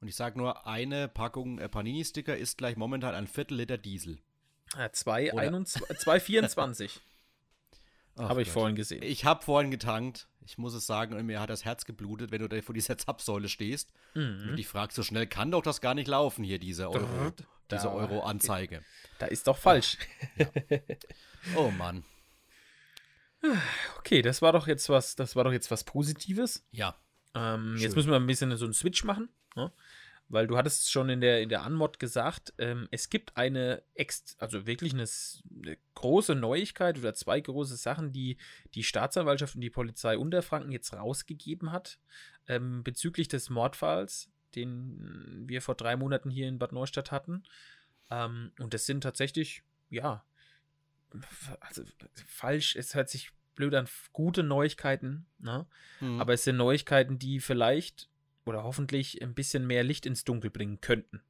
Und 0.00 0.08
ich 0.08 0.16
sage 0.16 0.38
nur, 0.38 0.66
eine 0.66 1.08
Packung 1.08 1.58
äh, 1.58 1.68
Panini-Sticker 1.68 2.36
ist 2.36 2.58
gleich 2.58 2.76
momentan 2.76 3.14
ein 3.14 3.26
Viertel 3.26 3.58
Liter 3.58 3.78
Diesel. 3.78 4.18
Ja, 4.76 4.86
2,24. 4.86 7.00
habe 8.18 8.42
ich 8.42 8.50
vorhin 8.50 8.76
gesehen. 8.76 9.02
Ich 9.02 9.24
habe 9.24 9.44
vorhin 9.44 9.70
getankt. 9.70 10.28
Ich 10.42 10.58
muss 10.58 10.74
es 10.74 10.86
sagen, 10.86 11.14
und 11.14 11.26
mir 11.26 11.40
hat 11.40 11.50
das 11.50 11.64
Herz 11.64 11.84
geblutet, 11.84 12.32
wenn 12.32 12.40
du 12.40 12.48
da 12.48 12.60
vor 12.62 12.74
dieser 12.74 12.98
Zapfsäule 12.98 13.48
stehst. 13.48 13.92
Mhm. 14.14 14.50
Und 14.50 14.58
ich 14.58 14.66
frage, 14.66 14.92
so 14.92 15.02
schnell 15.02 15.26
kann 15.26 15.50
doch 15.50 15.62
das 15.62 15.80
gar 15.80 15.94
nicht 15.94 16.08
laufen 16.08 16.44
hier, 16.44 16.58
diese 16.58 16.90
Euro, 16.90 17.32
diese 17.70 17.92
Euro-Anzeige. 17.92 18.82
Da 19.18 19.26
ist 19.26 19.46
doch 19.46 19.56
falsch. 19.56 19.96
Ja. 20.36 20.46
Oh 21.56 21.70
Mann. 21.70 22.04
Okay, 23.98 24.20
das 24.20 24.42
war 24.42 24.52
doch 24.52 24.66
jetzt 24.66 24.90
was, 24.90 25.16
das 25.16 25.36
war 25.36 25.44
doch 25.44 25.52
jetzt 25.52 25.70
was 25.70 25.84
Positives. 25.84 26.66
Ja. 26.70 26.94
Ähm, 27.34 27.78
jetzt 27.78 27.96
müssen 27.96 28.10
wir 28.10 28.16
ein 28.16 28.26
bisschen 28.26 28.54
so 28.58 28.66
einen 28.66 28.74
Switch 28.74 29.04
machen. 29.04 29.30
Ne? 29.56 29.72
Weil 30.30 30.46
du 30.46 30.56
hattest 30.56 30.92
schon 30.92 31.08
in 31.08 31.20
der, 31.20 31.42
in 31.42 31.48
der 31.48 31.62
Anmod 31.62 31.98
gesagt, 31.98 32.54
ähm, 32.58 32.86
es 32.92 33.10
gibt 33.10 33.36
eine, 33.36 33.82
ex 33.94 34.36
also 34.38 34.64
wirklich 34.64 34.94
eine, 34.94 35.06
eine, 35.64 35.76
große 35.94 36.36
Neuigkeit 36.36 36.96
oder 36.98 37.14
zwei 37.14 37.40
große 37.40 37.76
Sachen, 37.76 38.12
die 38.12 38.36
die 38.74 38.84
Staatsanwaltschaft 38.84 39.56
und 39.56 39.60
die 39.60 39.70
Polizei 39.70 40.16
Unterfranken 40.16 40.70
jetzt 40.70 40.94
rausgegeben 40.94 41.72
hat 41.72 41.98
ähm, 42.46 42.84
bezüglich 42.84 43.26
des 43.26 43.50
Mordfalls, 43.50 44.30
den 44.54 45.48
wir 45.48 45.62
vor 45.62 45.74
drei 45.74 45.96
Monaten 45.96 46.30
hier 46.30 46.46
in 46.46 46.58
Bad 46.60 46.72
Neustadt 46.72 47.10
hatten. 47.10 47.42
Ähm, 48.10 48.52
und 48.58 48.74
das 48.74 48.86
sind 48.86 49.02
tatsächlich, 49.02 49.64
ja, 49.88 50.24
also 51.60 51.82
falsch, 52.26 52.76
es 52.76 52.94
hört 52.94 53.08
sich 53.08 53.32
blöd 53.56 53.74
an, 53.74 53.88
gute 54.12 54.42
Neuigkeiten, 54.42 55.26
ne? 55.38 55.66
Mhm. 56.00 56.20
aber 56.20 56.34
es 56.34 56.44
sind 56.44 56.56
Neuigkeiten, 56.56 57.18
die 57.18 57.40
vielleicht 57.40 58.09
oder 58.44 58.62
hoffentlich 58.62 59.22
ein 59.22 59.34
bisschen 59.34 59.66
mehr 59.66 59.84
Licht 59.84 60.06
ins 60.06 60.24
Dunkel 60.24 60.50
bringen 60.50 60.80
könnten. 60.80 61.22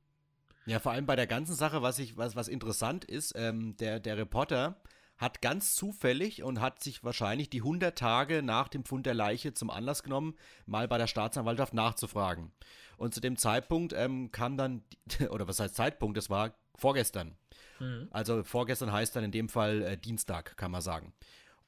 Ja, 0.67 0.79
vor 0.79 0.93
allem 0.93 1.07
bei 1.07 1.17
der 1.17 1.27
ganzen 1.27 1.55
Sache, 1.55 1.83
was 1.83 1.99
ich, 1.99 2.17
was, 2.17 2.37
was 2.37 2.49
interessant 2.49 3.05
ist, 3.05 3.33
ähm, 3.37 3.77
der, 3.79 3.99
der 3.99 4.17
Reporter 4.17 4.81
hat 5.17 5.43
ganz 5.43 5.75
zufällig 5.75 6.43
und 6.43 6.61
hat 6.61 6.83
sich 6.83 7.05
wahrscheinlich 7.05 7.51
die 7.51 7.61
100 7.61 7.97
Tage 7.97 8.43
nach 8.43 8.69
dem 8.69 8.85
Fund 8.85 9.05
der 9.05 9.13
Leiche 9.13 9.53
zum 9.53 9.69
Anlass 9.69 10.03
genommen, 10.03 10.35
mal 10.65 10.89
bei 10.89 10.97
der 10.97 11.07
Staatsanwaltschaft 11.07 11.75
nachzufragen. 11.75 12.53
Und 12.97 13.15
zu 13.15 13.21
dem 13.21 13.37
Zeitpunkt 13.37 13.93
ähm, 13.93 14.33
kam 14.33 14.57
dann, 14.57 14.83
oder 15.31 15.47
was 15.47 15.61
heißt 15.61 15.75
Zeitpunkt, 15.75 16.17
das 16.17 16.31
war 16.31 16.55
vorgestern. 16.75 17.37
Mhm. 17.81 18.09
Also 18.11 18.43
vorgestern 18.43 18.93
heißt 18.93 19.15
dann 19.15 19.25
in 19.25 19.33
dem 19.33 19.51
Fall 19.51 19.83
äh, 19.83 19.99
Dienstag, 19.99 20.57
kann 20.57 20.71
man 20.71 20.81
sagen. 20.81 21.13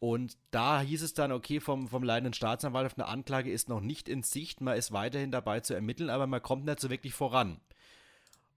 Und 0.02 0.36
da 0.50 0.80
hieß 0.80 1.00
es 1.02 1.14
dann, 1.14 1.30
okay, 1.30 1.60
vom, 1.60 1.86
vom 1.86 2.02
leitenden 2.02 2.34
Staatsanwalt, 2.34 2.98
eine 2.98 3.06
Anklage 3.06 3.52
ist 3.52 3.68
noch 3.68 3.80
nicht 3.80 4.08
in 4.08 4.24
Sicht, 4.24 4.60
man 4.60 4.76
ist 4.76 4.90
weiterhin 4.90 5.30
dabei 5.30 5.60
zu 5.60 5.74
ermitteln, 5.74 6.10
aber 6.10 6.26
man 6.26 6.42
kommt 6.42 6.64
nicht 6.64 6.80
so 6.80 6.90
wirklich 6.90 7.14
voran. 7.14 7.60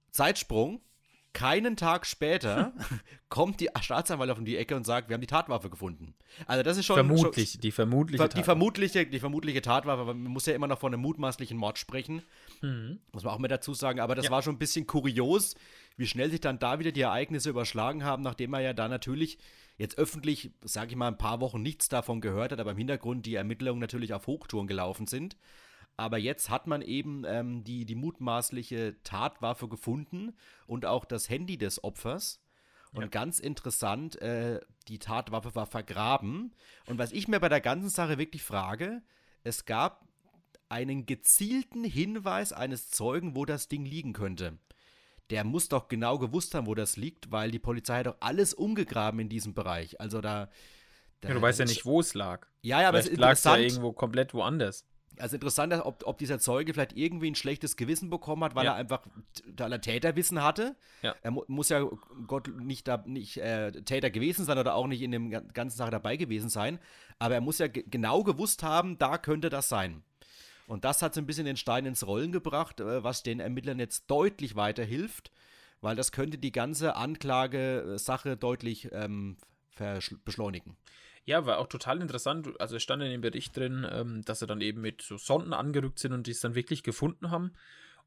Zeitsprung, 0.09 0.81
keinen 1.35 1.75
Tag 1.75 2.07
später 2.07 2.73
kommt 3.29 3.59
die 3.59 3.69
Staatsanwaltschaft 3.79 4.39
um 4.39 4.45
die 4.45 4.55
Ecke 4.55 4.75
und 4.75 4.85
sagt, 4.85 5.09
wir 5.09 5.13
haben 5.13 5.21
die 5.21 5.27
Tatwaffe 5.27 5.69
gefunden. 5.69 6.15
Also 6.47 6.63
das 6.63 6.77
ist 6.77 6.85
schon 6.85 6.95
vermutlich 6.95 7.51
schon, 7.51 7.61
die 7.61 7.71
vermutliche 7.71 8.23
die 8.23 8.27
Tatwaffe. 8.29 8.45
vermutliche 8.45 9.05
die 9.05 9.19
vermutliche 9.19 9.61
Tatwaffe, 9.61 10.01
aber 10.01 10.13
man 10.13 10.31
muss 10.31 10.45
ja 10.45 10.55
immer 10.55 10.67
noch 10.67 10.79
von 10.79 10.93
einem 10.93 11.03
mutmaßlichen 11.03 11.57
Mord 11.57 11.77
sprechen. 11.77 12.23
Mhm. 12.61 12.99
Muss 13.11 13.23
man 13.23 13.33
auch 13.33 13.39
mit 13.39 13.51
dazu 13.51 13.73
sagen, 13.73 13.99
aber 13.99 14.15
das 14.15 14.25
ja. 14.25 14.31
war 14.31 14.41
schon 14.41 14.55
ein 14.55 14.59
bisschen 14.59 14.87
kurios, 14.87 15.55
wie 15.97 16.07
schnell 16.07 16.31
sich 16.31 16.39
dann 16.39 16.57
da 16.57 16.79
wieder 16.79 16.93
die 16.93 17.01
Ereignisse 17.01 17.49
überschlagen 17.49 18.05
haben, 18.05 18.23
nachdem 18.23 18.53
er 18.53 18.61
ja 18.61 18.73
da 18.73 18.87
natürlich 18.87 19.37
jetzt 19.77 19.97
öffentlich, 19.97 20.51
sage 20.63 20.91
ich 20.91 20.95
mal, 20.95 21.09
ein 21.09 21.17
paar 21.17 21.41
Wochen 21.41 21.61
nichts 21.61 21.89
davon 21.89 22.21
gehört 22.21 22.53
hat, 22.53 22.61
aber 22.61 22.71
im 22.71 22.77
Hintergrund 22.77 23.25
die 23.25 23.35
Ermittlungen 23.35 23.81
natürlich 23.81 24.13
auf 24.13 24.25
Hochtouren 24.27 24.67
gelaufen 24.67 25.05
sind. 25.05 25.35
Aber 25.97 26.17
jetzt 26.17 26.49
hat 26.49 26.67
man 26.67 26.81
eben 26.81 27.23
ähm, 27.25 27.63
die, 27.63 27.85
die 27.85 27.95
mutmaßliche 27.95 28.95
Tatwaffe 29.03 29.69
gefunden 29.69 30.35
und 30.67 30.85
auch 30.85 31.05
das 31.05 31.29
Handy 31.29 31.57
des 31.57 31.83
Opfers. 31.83 32.41
Und 32.91 33.03
ja. 33.03 33.07
ganz 33.07 33.39
interessant, 33.39 34.21
äh, 34.21 34.59
die 34.87 34.99
Tatwaffe 34.99 35.55
war 35.55 35.65
vergraben. 35.65 36.53
Und 36.85 36.97
was 36.97 37.11
ich 37.11 37.27
mir 37.27 37.39
bei 37.39 37.49
der 37.49 37.61
ganzen 37.61 37.89
Sache 37.89 38.17
wirklich 38.17 38.43
frage, 38.43 39.01
es 39.43 39.65
gab 39.65 40.05
einen 40.69 41.05
gezielten 41.05 41.83
Hinweis 41.83 42.51
eines 42.51 42.89
Zeugen, 42.89 43.35
wo 43.35 43.45
das 43.45 43.67
Ding 43.67 43.85
liegen 43.85 44.13
könnte. 44.13 44.57
Der 45.29 45.43
muss 45.43 45.69
doch 45.69 45.87
genau 45.87 46.19
gewusst 46.19 46.55
haben, 46.55 46.67
wo 46.67 46.75
das 46.75 46.97
liegt, 46.97 47.31
weil 47.31 47.51
die 47.51 47.59
Polizei 47.59 47.99
hat 47.99 48.07
doch 48.07 48.17
alles 48.19 48.53
umgegraben 48.53 49.19
in 49.19 49.29
diesem 49.29 49.53
Bereich. 49.53 49.99
Also 49.99 50.21
da. 50.21 50.49
da 51.21 51.29
ja, 51.29 51.35
du 51.35 51.41
weißt 51.41 51.59
ja 51.59 51.65
nicht, 51.65 51.85
wo 51.85 51.99
es 51.99 52.13
lag. 52.13 52.47
Ja, 52.61 52.81
ja, 52.81 52.89
aber 52.89 52.99
es 52.99 53.11
lag 53.15 53.37
ja 53.43 53.57
irgendwo 53.57 53.91
komplett 53.93 54.33
woanders. 54.33 54.85
Also 55.19 55.35
interessant, 55.35 55.73
ob, 55.73 56.03
ob 56.05 56.17
dieser 56.17 56.39
Zeuge 56.39 56.73
vielleicht 56.73 56.97
irgendwie 56.97 57.29
ein 57.29 57.35
schlechtes 57.35 57.75
Gewissen 57.75 58.09
bekommen 58.09 58.43
hat, 58.43 58.55
weil 58.55 58.65
ja. 58.65 58.73
er 58.73 58.77
einfach, 58.77 59.05
weil 59.57 59.71
er 59.71 59.81
Täterwissen 59.81 60.43
hatte. 60.43 60.75
Ja. 61.01 61.15
Er 61.21 61.31
mu 61.31 61.43
muss 61.47 61.69
ja 61.69 61.87
Gott 62.27 62.47
nicht, 62.47 62.87
da, 62.87 63.03
nicht 63.05 63.37
äh, 63.37 63.71
Täter 63.83 64.09
gewesen 64.09 64.45
sein 64.45 64.57
oder 64.57 64.75
auch 64.75 64.87
nicht 64.87 65.01
in 65.01 65.11
dem 65.11 65.29
ganzen 65.53 65.77
Sache 65.77 65.91
dabei 65.91 66.17
gewesen 66.17 66.49
sein. 66.49 66.79
Aber 67.19 67.35
er 67.35 67.41
muss 67.41 67.59
ja 67.59 67.67
genau 67.67 68.23
gewusst 68.23 68.63
haben, 68.63 68.97
da 68.97 69.17
könnte 69.17 69.49
das 69.49 69.69
sein. 69.69 70.03
Und 70.67 70.83
das 70.83 71.01
hat 71.01 71.13
so 71.13 71.21
ein 71.21 71.27
bisschen 71.27 71.45
den 71.45 71.57
Stein 71.57 71.85
ins 71.85 72.07
Rollen 72.07 72.31
gebracht, 72.31 72.79
äh, 72.79 73.03
was 73.03 73.23
den 73.23 73.39
Ermittlern 73.39 73.79
jetzt 73.79 74.09
deutlich 74.09 74.55
weiterhilft, 74.55 75.31
weil 75.81 75.95
das 75.95 76.11
könnte 76.11 76.37
die 76.37 76.51
ganze 76.51 76.95
Anklagesache 76.95 78.37
deutlich 78.37 78.89
ähm, 78.91 79.37
beschleunigen. 80.23 80.77
Ja, 81.25 81.45
war 81.45 81.57
auch 81.57 81.67
total 81.67 82.01
interessant. 82.01 82.49
Also 82.59 82.75
es 82.75 82.83
stand 82.83 83.01
in 83.01 83.09
dem 83.09 83.21
Bericht 83.21 83.57
drin, 83.57 83.85
ähm, 83.89 84.21
dass 84.23 84.39
sie 84.39 84.47
dann 84.47 84.61
eben 84.61 84.81
mit 84.81 85.01
so 85.01 85.17
Sonden 85.17 85.53
angerückt 85.53 85.99
sind 85.99 86.13
und 86.13 86.27
die 86.27 86.31
es 86.31 86.39
dann 86.39 86.55
wirklich 86.55 86.83
gefunden 86.83 87.31
haben. 87.31 87.53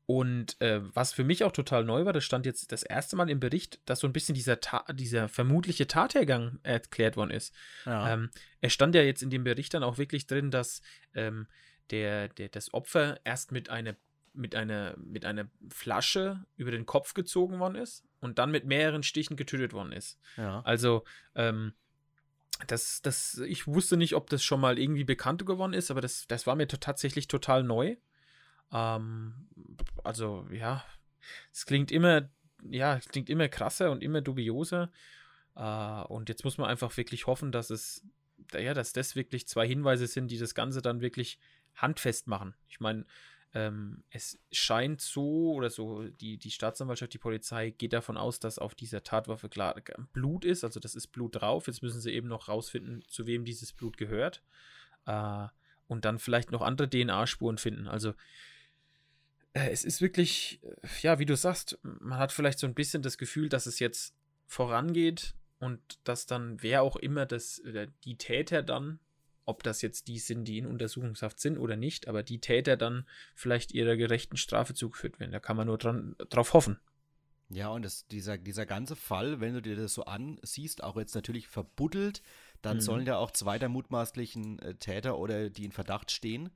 Und 0.07 0.59
äh, 0.63 0.81
was 0.95 1.13
für 1.13 1.25
mich 1.25 1.45
auch 1.45 1.53
total 1.53 1.85
neu 1.85 2.07
war, 2.07 2.15
das 2.15 2.25
stand 2.25 2.47
jetzt 2.47 2.73
das 2.73 2.83
erste 2.83 3.15
Mal 3.15 3.29
im 3.29 3.41
Bericht, 3.41 3.79
dass 3.85 4.01
so 4.01 4.07
ein 4.07 4.15
bisschen 4.15 4.35
dieser, 4.35 4.59
Ta 4.59 4.85
dieser 4.93 5.29
vermutliche 5.29 5.87
Tathergang 5.87 6.61
erklärt 6.63 7.19
worden 7.19 7.31
ist. 7.31 7.55
Ja. 7.85 8.15
Ähm, 8.15 8.31
es 8.63 8.73
stand 8.73 8.95
ja 8.95 9.03
jetzt 9.03 9.23
in 9.23 9.29
dem 9.29 9.45
Bericht 9.45 9.75
dann 9.75 9.83
auch 9.83 9.99
wirklich 9.99 10.27
drin, 10.27 10.51
dass 10.51 10.81
ähm, 11.13 11.47
der, 11.91 12.29
der, 12.29 12.49
das 12.49 12.73
Opfer 12.73 13.21
erst 13.25 13.53
mit 13.53 13.69
einer, 13.69 13.97
mit, 14.33 14.55
einer, 14.55 14.97
mit 14.97 15.27
einer 15.27 15.51
Flasche 15.69 16.43
über 16.57 16.71
den 16.71 16.87
Kopf 16.87 17.13
gezogen 17.13 17.59
worden 17.59 17.75
ist 17.75 18.03
und 18.21 18.39
dann 18.39 18.51
mit 18.51 18.65
mehreren 18.65 19.03
Stichen 19.03 19.37
getötet 19.37 19.75
worden 19.75 19.93
ist. 19.93 20.19
Ja. 20.39 20.63
Also, 20.63 21.05
ähm, 21.35 21.75
das, 22.67 23.03
das, 23.03 23.39
ich 23.47 23.67
wusste 23.67 23.97
nicht, 23.97 24.15
ob 24.15 24.29
das 24.31 24.43
schon 24.43 24.61
mal 24.61 24.79
irgendwie 24.79 25.05
bekannt 25.05 25.47
geworden 25.47 25.75
ist, 25.75 25.91
aber 25.91 26.01
das, 26.01 26.27
das 26.27 26.47
war 26.47 26.57
mir 26.57 26.67
tatsächlich 26.69 27.29
total 27.29 27.63
neu. 27.63 27.97
Ähm, 28.73 29.35
also, 30.05 30.47
ja, 30.51 30.85
es 31.53 31.67
klingt 31.67 31.93
immer, 31.93 32.29
ja, 32.69 32.97
es 32.97 33.09
klingt 33.09 33.31
immer 33.31 33.49
krasser 33.49 33.91
und 33.91 34.03
immer 34.03 34.21
dubioser. 34.21 34.91
Äh, 35.55 36.03
und 36.05 36.29
jetzt 36.29 36.45
muss 36.45 36.59
man 36.59 36.69
einfach 36.69 36.97
wirklich 36.97 37.27
hoffen, 37.27 37.53
dass 37.53 37.71
es, 37.71 38.05
ja, 38.53 38.75
dass 38.75 38.93
das 38.93 39.17
wirklich 39.17 39.47
zwei 39.47 39.67
Hinweise 39.67 40.07
sind, 40.07 40.31
die 40.31 40.39
das 40.39 40.55
Ganze 40.55 40.83
dann 40.83 41.01
wirklich 41.01 41.39
handfest 41.75 42.27
machen. 42.27 42.55
Ich 42.69 42.81
meine, 42.81 43.05
ähm, 43.55 44.03
es 44.11 44.39
scheint 44.53 45.01
so 45.01 45.55
oder 45.55 45.71
so, 45.71 46.03
die, 46.03 46.37
die 46.37 46.51
Staatsanwaltschaft, 46.51 47.15
die 47.15 47.19
Polizei 47.19 47.71
geht 47.71 47.93
davon 47.93 48.17
aus, 48.17 48.41
dass 48.41 48.59
auf 48.59 48.75
dieser 48.75 49.03
Tatwaffe 49.03 49.49
klar 49.49 49.75
Blut 50.13 50.45
ist, 50.45 50.65
also 50.65 50.81
das 50.81 50.95
ist 50.95 51.09
Blut 51.09 51.37
drauf. 51.37 51.67
Jetzt 51.67 51.83
müssen 51.83 52.01
sie 52.01 52.13
eben 52.13 52.29
noch 52.29 52.49
rausfinden, 52.49 53.03
zu 53.09 53.27
wem 53.27 53.45
dieses 53.45 53.73
Blut 53.73 53.97
gehört. 53.97 54.43
Äh, 55.07 55.47
und 55.87 56.05
dann 56.05 56.19
vielleicht 56.19 56.53
noch 56.53 56.61
andere 56.61 56.91
DNA-Spuren 56.91 57.57
finden. 57.57 57.89
Also 57.89 58.11
äh, 59.55 59.71
es 59.71 59.85
ist 59.85 60.03
wirklich, 60.03 60.61
äh, 60.63 60.89
ja, 61.01 61.19
wie 61.19 61.27
du 61.27 61.35
sagst, 61.35 61.79
man 61.83 62.19
hat 62.19 62.33
vielleicht 62.33 62.59
so 62.59 62.67
ein 62.67 62.75
bisschen 62.75 63.03
das 63.03 63.17
Gefühl, 63.17 63.49
dass 63.49 63.65
es 63.65 63.79
jetzt 63.79 64.15
vorangeht 64.47 65.35
und 65.59 65.81
dass 66.05 66.27
dann 66.27 66.63
wer 66.63 66.83
auch 66.83 66.97
immer 66.97 67.25
das, 67.25 67.63
die 68.05 68.17
Täter 68.17 68.63
dann 68.63 69.01
ob 69.49 69.63
das 69.63 69.81
jetzt 69.81 70.09
die 70.09 70.19
sind, 70.19 70.45
die 70.45 70.59
in 70.59 70.67
Untersuchungshaft 70.67 71.41
sind 71.41 71.57
oder 71.57 71.75
nicht, 71.75 72.07
aber 72.07 72.23
die 72.23 72.39
Täter 72.39 72.77
dann 72.77 73.07
vielleicht 73.35 73.73
ihrer 73.73 73.97
gerechten 73.97 74.37
Strafe 74.37 74.75
zugeführt 74.75 75.19
werden. 75.19 75.33
Da 75.33 75.41
kann 75.41 75.57
man 75.57 75.67
nur 75.67 75.79
dran, 75.79 76.17
drauf 76.29 76.53
hoffen. 76.53 76.79
Ja, 77.49 77.69
und 77.71 77.83
das, 77.83 78.07
dieser, 78.09 78.37
dieser 78.37 78.67
ganze 78.67 78.95
Fall, 78.95 79.41
wenn 79.41 79.55
du 79.55 79.63
dir 79.63 79.75
das 79.75 79.95
so 79.95 80.05
ansiehst, 80.05 80.85
auch 80.85 80.99
jetzt 80.99 81.15
natürlich 81.15 81.49
verbuddelt, 81.49 82.21
dann 82.61 82.77
mhm. 82.77 82.83
sollen 82.83 83.07
ja 83.07 83.17
auch 83.17 83.31
zwei 83.31 83.59
der 83.59 83.71
mutmaßlichen 83.71 84.59
äh, 84.59 84.75
Täter 84.75 85.19
oder 85.19 85.49
die 85.49 85.65
in 85.65 85.73
Verdacht 85.73 86.11
stehen, 86.11 86.51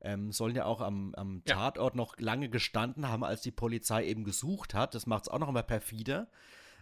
ähm, 0.00 0.30
sollen 0.30 0.54
ja 0.54 0.66
auch 0.66 0.80
am, 0.80 1.16
am 1.16 1.42
ja. 1.48 1.56
Tatort 1.56 1.96
noch 1.96 2.16
lange 2.20 2.48
gestanden 2.48 3.08
haben, 3.08 3.24
als 3.24 3.40
die 3.40 3.50
Polizei 3.50 4.04
eben 4.04 4.22
gesucht 4.22 4.72
hat. 4.72 4.94
Das 4.94 5.06
macht 5.06 5.24
es 5.24 5.28
auch 5.28 5.40
noch 5.40 5.50
mal 5.50 5.62
perfider. 5.62 6.28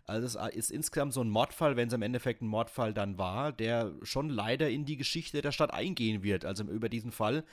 Also 0.06 0.38
es 0.38 0.54
ist 0.54 0.70
insgesamt 0.70 1.14
so 1.14 1.22
ein 1.22 1.30
Mordfall, 1.30 1.76
wenn 1.76 1.88
es 1.88 1.94
im 1.94 2.02
Endeffekt 2.02 2.42
ein 2.42 2.46
Mordfall 2.46 2.92
dann 2.92 3.16
war, 3.16 3.52
der 3.52 3.92
schon 4.02 4.28
leider 4.28 4.68
in 4.68 4.84
die 4.84 4.96
Geschichte 4.96 5.40
der 5.40 5.52
Stadt 5.52 5.72
eingehen 5.72 6.22
wird. 6.22 6.44
Also 6.44 6.64
über 6.64 6.90
diesen 6.90 7.10
Fall 7.10 7.44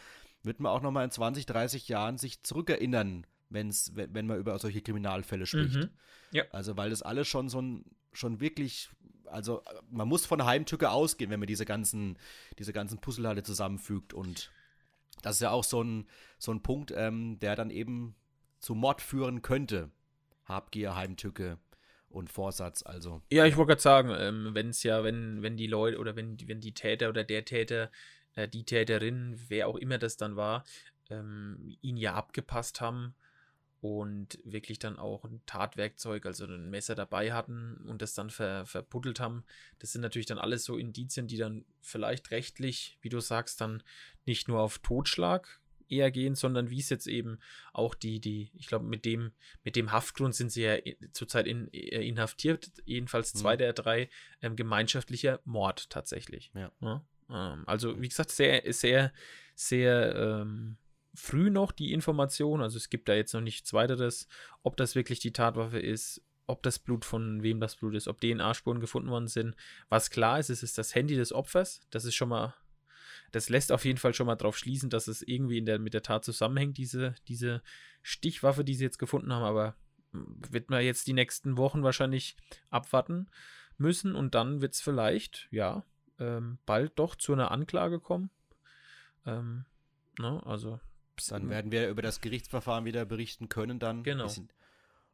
wird 0.44 0.60
man 0.60 0.72
auch 0.72 0.82
nochmal 0.82 1.06
in 1.06 1.12
20, 1.12 1.46
30 1.46 1.88
Jahren 1.88 2.18
sich 2.18 2.44
zurückerinnern, 2.44 3.26
wenn's, 3.50 3.94
wenn 3.96 4.28
man 4.28 4.38
über 4.38 4.60
solche 4.60 4.82
Kriminalfälle 4.82 5.46
spricht. 5.46 5.76
Mhm. 5.76 5.90
Ja. 6.32 6.44
Also 6.52 6.76
weil 6.76 6.90
das 6.90 7.02
alles 7.02 7.28
schon 7.28 7.48
so 7.48 7.62
ein, 7.62 7.86
schon 8.12 8.42
wirklich, 8.42 8.90
also 9.26 9.64
man 9.90 10.10
muss 10.10 10.26
von 10.26 10.44
Heimtücke 10.44 10.92
ausgehen, 10.92 11.32
wenn 11.32 11.40
man 11.40 11.48
diese 11.48 11.66
ganzen, 11.66 12.18
diese 12.60 12.74
ganzen 12.74 13.00
Puzzleteile 13.00 13.44
zusammenfügt 13.44 14.14
und 14.14 14.52
das 15.22 15.36
ist 15.36 15.42
ja 15.42 15.52
auch 15.52 15.64
so 15.64 15.84
ein, 15.84 16.08
so 16.38 16.52
ein 16.52 16.64
Punkt, 16.64 16.92
ähm, 16.96 17.40
der 17.40 17.56
dann 17.56 17.70
eben 17.70 18.16
zu 18.60 18.76
Mord 18.76 19.02
führen 19.02 19.42
könnte. 19.42 19.90
Habgier, 20.46 20.96
Heimtücke, 20.96 21.60
und 22.12 22.30
Vorsatz, 22.30 22.84
also. 22.84 23.22
Ja, 23.32 23.46
ich 23.46 23.58
wollte 23.58 23.70
gerade 23.70 23.82
sagen, 23.82 24.16
ähm, 24.18 24.52
wenn 24.54 24.70
es 24.70 24.84
ja, 24.84 25.04
wenn, 25.04 25.42
wenn 25.42 25.58
die 25.58 25.68
Leute 25.68 25.98
oder 25.98 26.16
wenn, 26.16 26.38
wenn 26.48 26.62
die 26.62 26.74
Täter 26.74 27.10
oder 27.10 27.24
der 27.24 27.46
Täter, 27.46 27.92
äh, 28.36 28.48
die 28.48 28.66
Täterin, 28.66 29.40
wer 29.48 29.68
auch 29.68 29.78
immer 29.78 29.98
das 29.98 30.18
dann 30.18 30.36
war, 30.36 30.64
ähm, 31.10 31.78
ihn 31.82 31.98
ja 31.98 32.14
abgepasst 32.14 32.82
haben 32.82 33.16
und 33.82 34.38
wirklich 34.44 34.78
dann 34.78 35.00
auch 35.00 35.26
ein 35.26 35.42
Tatwerkzeug, 35.48 36.26
also 36.26 36.46
ein 36.46 36.70
Messer 36.70 36.94
dabei 36.94 37.34
hatten 37.34 37.78
und 37.88 38.02
das 38.02 38.14
dann 38.14 38.30
ver, 38.30 38.66
verbuddelt 38.66 39.20
haben. 39.20 39.44
Das 39.80 39.92
sind 39.92 40.02
natürlich 40.02 40.28
dann 40.28 40.38
alles 40.38 40.64
so 40.64 40.78
Indizien, 40.78 41.28
die 41.28 41.38
dann 41.38 41.66
vielleicht 41.82 42.32
rechtlich, 42.32 42.98
wie 43.02 43.10
du 43.10 43.20
sagst, 43.20 43.60
dann 43.60 43.82
nicht 44.26 44.48
nur 44.48 44.60
auf 44.60 44.80
Totschlag 44.80 45.60
eher 45.92 46.12
gehen, 46.12 46.36
sondern 46.36 46.70
wie 46.70 46.80
es 46.80 46.90
jetzt 46.90 47.08
eben 47.08 47.40
auch 47.74 47.96
die, 47.96 48.20
die, 48.20 48.52
ich 48.56 48.68
glaube, 48.68 48.86
mit 48.86 49.06
dem, 49.06 49.32
mit 49.64 49.76
dem 49.76 49.92
Haftgrund 49.92 50.36
sind 50.36 50.52
sie 50.52 50.64
ja 50.64 50.78
zurzeit 51.14 51.48
in, 51.48 51.72
äh, 51.74 52.08
inhaftiert, 52.08 52.72
jedenfalls 52.86 53.34
zwei 53.34 53.56
mhm. 53.56 53.60
der 53.60 53.74
drei, 53.74 54.10
ähm, 54.42 54.56
gemeinschaftlicher 54.56 55.40
Mord 55.46 55.90
tatsächlich. 55.90 56.52
Ja. 56.54 56.72
ja? 56.82 57.04
Ähm, 57.30 57.64
also, 57.66 58.00
wie 58.02 58.10
gesagt, 58.10 58.32
sehr, 58.32 58.62
sehr, 58.74 59.12
sehr 59.56 60.16
ähm, 60.16 60.78
früh 61.14 61.50
noch 61.50 61.72
die 61.72 61.94
Information. 61.94 62.62
Also 62.62 62.78
es 62.78 62.90
gibt 62.90 63.10
da 63.10 63.14
jetzt 63.14 63.34
noch 63.34 63.42
nichts 63.42 63.74
weiteres, 63.74 64.28
ob 64.64 64.78
das 64.78 64.96
wirklich 64.96 65.20
die 65.20 65.34
Tatwaffe 65.34 65.80
ist, 65.80 66.24
ob 66.48 66.64
das 66.64 66.80
Blut 66.80 67.06
von 67.06 67.44
wem 67.44 67.60
das 67.60 67.76
Blut 67.76 67.96
ist, 67.96 68.08
ob 68.08 68.20
DNA-Spuren 68.20 68.80
gefunden 68.80 69.10
worden 69.10 69.28
sind. 69.28 69.56
Was 69.90 70.10
klar 70.10 70.40
ist, 70.40 70.50
es 70.50 70.64
ist 70.64 70.78
das 70.78 70.96
Handy 70.96 71.16
des 71.16 71.34
Opfers. 71.34 71.82
Das 71.90 72.06
ist 72.06 72.16
schon 72.16 72.30
mal 72.30 72.54
das 73.32 73.50
lässt 73.50 73.72
auf 73.72 73.86
jeden 73.86 73.98
Fall 73.98 74.14
schon 74.14 74.28
mal 74.28 74.36
drauf 74.36 74.58
schließen, 74.58 74.90
dass 74.90 75.08
es 75.08 75.22
irgendwie 75.22 75.62
der, 75.62 75.80
mit 75.80 75.94
der 75.94 76.04
Tat 76.04 76.26
zusammenhängt, 76.26 76.78
diese, 76.78 77.16
diese 77.28 77.62
Stichwaffe, 78.02 78.64
die 78.64 78.76
sie 78.76 78.84
jetzt 78.84 79.00
gefunden 79.00 79.34
haben. 79.34 79.44
Aber 79.44 79.76
wird 80.12 80.70
man 80.70 80.84
jetzt 80.84 81.08
die 81.08 81.14
nächsten 81.14 81.58
Wochen 81.58 81.84
wahrscheinlich 81.84 82.36
abwarten 82.70 83.30
müssen 83.78 84.16
und 84.16 84.36
dann 84.36 84.62
wird 84.62 84.74
es 84.74 84.82
vielleicht, 84.82 85.48
ja, 85.52 85.84
ähm, 86.20 86.60
bald 86.66 87.00
doch 87.00 87.16
zu 87.16 87.34
einer 87.34 87.52
Anklage 87.52 88.00
kommen. 88.00 88.30
Ähm, 89.26 89.66
ne, 90.20 90.42
also. 90.46 90.80
Dann 91.30 91.50
werden 91.50 91.72
wir 91.72 91.88
über 91.90 92.02
das 92.02 92.20
Gerichtsverfahren 92.22 92.86
wieder 92.86 93.06
berichten 93.06 93.48
können 93.48 93.80
dann. 93.80 94.04
Genau. 94.04 94.24
Bisschen. 94.24 94.50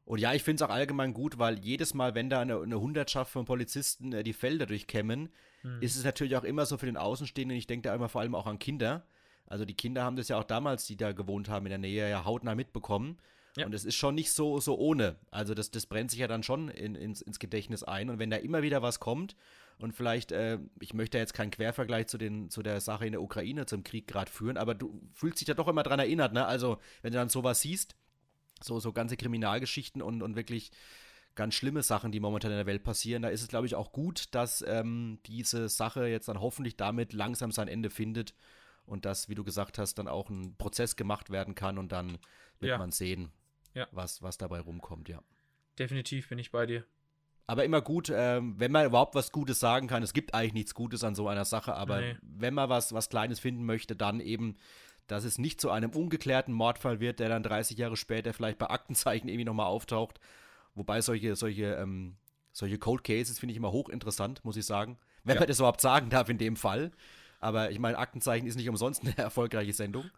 Und 0.07 0.19
ja, 0.19 0.33
ich 0.33 0.41
finde 0.41 0.63
es 0.63 0.69
auch 0.69 0.73
allgemein 0.73 1.13
gut, 1.13 1.37
weil 1.37 1.59
jedes 1.59 1.93
Mal, 1.93 2.15
wenn 2.15 2.29
da 2.29 2.39
eine, 2.39 2.61
eine 2.61 2.79
Hundertschaft 2.79 3.29
von 3.29 3.43
Polizisten 3.43 4.13
äh, 4.13 4.23
die 4.23 4.31
Felder 4.31 4.65
durchkämmen, 4.65 5.27
hm. 5.63 5.81
ist 5.81 5.97
es 5.97 6.05
natürlich 6.05 6.37
auch 6.37 6.45
immer 6.45 6.65
so 6.65 6.77
für 6.77 6.85
den 6.85 6.95
Außenstehenden, 6.95 7.57
ich 7.57 7.67
denke 7.67 7.89
da 7.89 7.93
immer 7.93 8.07
vor 8.07 8.21
allem 8.21 8.33
auch 8.33 8.47
an 8.47 8.57
Kinder. 8.57 9.05
Also 9.47 9.65
die 9.65 9.73
Kinder 9.73 10.05
haben 10.05 10.15
das 10.15 10.29
ja 10.29 10.39
auch 10.39 10.45
damals, 10.45 10.85
die 10.85 10.95
da 10.95 11.11
gewohnt 11.11 11.49
haben 11.49 11.65
in 11.65 11.71
der 11.71 11.77
Nähe, 11.77 12.09
ja 12.09 12.23
hautnah 12.23 12.55
mitbekommen. 12.55 13.17
Ja. 13.57 13.65
Und 13.65 13.73
es 13.73 13.83
ist 13.83 13.95
schon 13.95 14.15
nicht 14.15 14.31
so, 14.31 14.61
so 14.61 14.77
ohne. 14.77 15.17
Also 15.29 15.53
das, 15.53 15.71
das 15.71 15.85
brennt 15.87 16.11
sich 16.11 16.21
ja 16.21 16.27
dann 16.29 16.41
schon 16.41 16.69
in, 16.69 16.95
ins, 16.95 17.21
ins 17.21 17.37
Gedächtnis 17.37 17.83
ein. 17.83 18.09
Und 18.09 18.17
wenn 18.17 18.29
da 18.29 18.37
immer 18.37 18.61
wieder 18.61 18.81
was 18.81 19.01
kommt 19.01 19.35
und 19.77 19.91
vielleicht, 19.93 20.31
äh, 20.31 20.57
ich 20.79 20.93
möchte 20.93 21.17
jetzt 21.17 21.33
keinen 21.33 21.51
Quervergleich 21.51 22.07
zu, 22.07 22.17
den, 22.17 22.49
zu 22.49 22.63
der 22.63 22.79
Sache 22.79 23.05
in 23.05 23.11
der 23.11 23.21
Ukraine, 23.21 23.65
zum 23.65 23.83
Krieg 23.83 24.07
gerade 24.07 24.31
führen, 24.31 24.55
aber 24.55 24.73
du 24.73 25.01
fühlst 25.11 25.41
dich 25.41 25.49
ja 25.49 25.53
doch 25.53 25.67
immer 25.67 25.83
dran 25.83 25.99
erinnert, 25.99 26.31
ne? 26.31 26.45
Also 26.45 26.77
wenn 27.01 27.11
du 27.11 27.19
dann 27.19 27.27
sowas 27.27 27.59
siehst, 27.59 27.97
so, 28.63 28.79
so 28.79 28.93
ganze 28.93 29.17
Kriminalgeschichten 29.17 30.01
und, 30.01 30.21
und 30.21 30.35
wirklich 30.35 30.71
ganz 31.35 31.53
schlimme 31.53 31.83
Sachen, 31.83 32.11
die 32.11 32.19
momentan 32.19 32.51
in 32.51 32.57
der 32.57 32.65
Welt 32.65 32.83
passieren. 32.83 33.21
Da 33.21 33.29
ist 33.29 33.41
es, 33.41 33.47
glaube 33.47 33.67
ich, 33.67 33.75
auch 33.75 33.91
gut, 33.91 34.33
dass 34.35 34.63
ähm, 34.67 35.19
diese 35.25 35.69
Sache 35.69 36.07
jetzt 36.07 36.27
dann 36.27 36.41
hoffentlich 36.41 36.75
damit 36.75 37.13
langsam 37.13 37.51
sein 37.51 37.67
Ende 37.67 37.89
findet 37.89 38.33
und 38.85 39.05
dass, 39.05 39.29
wie 39.29 39.35
du 39.35 39.43
gesagt 39.43 39.77
hast, 39.77 39.95
dann 39.95 40.07
auch 40.07 40.29
ein 40.29 40.55
Prozess 40.57 40.95
gemacht 40.95 41.29
werden 41.29 41.55
kann 41.55 41.77
und 41.77 41.91
dann 41.91 42.17
wird 42.59 42.71
ja. 42.71 42.77
man 42.77 42.91
sehen, 42.91 43.31
ja. 43.73 43.87
was, 43.91 44.21
was 44.21 44.37
dabei 44.37 44.59
rumkommt, 44.59 45.09
ja. 45.09 45.21
Definitiv 45.77 46.29
bin 46.29 46.39
ich 46.39 46.51
bei 46.51 46.65
dir. 46.65 46.85
Aber 47.45 47.63
immer 47.63 47.81
gut, 47.81 48.11
ähm, 48.13 48.55
wenn 48.57 48.73
man 48.73 48.85
überhaupt 48.85 49.15
was 49.15 49.31
Gutes 49.31 49.59
sagen 49.59 49.87
kann. 49.87 50.03
Es 50.03 50.13
gibt 50.13 50.33
eigentlich 50.33 50.53
nichts 50.53 50.73
Gutes 50.73 51.05
an 51.05 51.15
so 51.15 51.29
einer 51.29 51.45
Sache, 51.45 51.75
aber 51.75 52.01
nee. 52.01 52.17
wenn 52.21 52.53
man 52.53 52.67
was, 52.67 52.93
was 52.93 53.07
Kleines 53.09 53.39
finden 53.39 53.63
möchte, 53.63 53.95
dann 53.95 54.19
eben, 54.19 54.57
dass 55.07 55.23
es 55.23 55.37
nicht 55.37 55.59
zu 55.59 55.71
einem 55.71 55.91
ungeklärten 55.91 56.53
Mordfall 56.53 56.99
wird, 56.99 57.19
der 57.19 57.29
dann 57.29 57.43
30 57.43 57.77
Jahre 57.77 57.97
später 57.97 58.33
vielleicht 58.33 58.57
bei 58.57 58.69
Aktenzeichen 58.69 59.27
irgendwie 59.27 59.45
nochmal 59.45 59.67
auftaucht. 59.67 60.19
Wobei 60.75 61.01
solche, 61.01 61.35
solche, 61.35 61.75
ähm, 61.75 62.17
solche 62.51 62.77
Cold 62.77 63.03
Cases 63.03 63.39
finde 63.39 63.51
ich 63.51 63.57
immer 63.57 63.71
hochinteressant, 63.71 64.43
muss 64.45 64.57
ich 64.57 64.65
sagen. 64.65 64.97
Wenn 65.23 65.35
ja. 65.35 65.41
man 65.41 65.47
das 65.47 65.59
überhaupt 65.59 65.81
sagen 65.81 66.09
darf 66.09 66.29
in 66.29 66.37
dem 66.37 66.55
Fall. 66.55 66.91
Aber 67.39 67.71
ich 67.71 67.79
meine, 67.79 67.97
Aktenzeichen 67.97 68.47
ist 68.47 68.55
nicht 68.55 68.69
umsonst 68.69 69.03
eine 69.03 69.17
erfolgreiche 69.17 69.73
Sendung. 69.73 70.09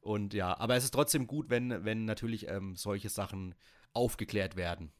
Und 0.00 0.34
ja, 0.34 0.58
aber 0.58 0.76
es 0.76 0.84
ist 0.84 0.94
trotzdem 0.94 1.26
gut, 1.26 1.50
wenn, 1.50 1.84
wenn 1.84 2.04
natürlich 2.04 2.48
ähm, 2.48 2.76
solche 2.76 3.08
Sachen 3.08 3.54
aufgeklärt 3.92 4.56
werden. 4.56 4.92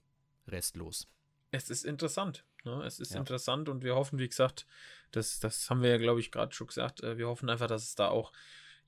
Restlos. 0.46 1.08
Es 1.50 1.70
ist 1.70 1.84
interessant. 1.84 2.44
Ne? 2.64 2.82
Es 2.84 3.00
ist 3.00 3.14
ja. 3.14 3.20
interessant 3.20 3.68
und 3.68 3.82
wir 3.82 3.94
hoffen, 3.94 4.18
wie 4.18 4.28
gesagt, 4.28 4.66
das, 5.12 5.38
das 5.40 5.70
haben 5.70 5.82
wir 5.82 5.90
ja, 5.90 5.98
glaube 5.98 6.20
ich, 6.20 6.30
gerade 6.30 6.54
schon 6.54 6.66
gesagt, 6.66 7.02
äh, 7.02 7.16
wir 7.16 7.28
hoffen 7.28 7.48
einfach, 7.48 7.68
dass 7.68 7.84
es 7.84 7.94
da 7.94 8.08
auch, 8.08 8.32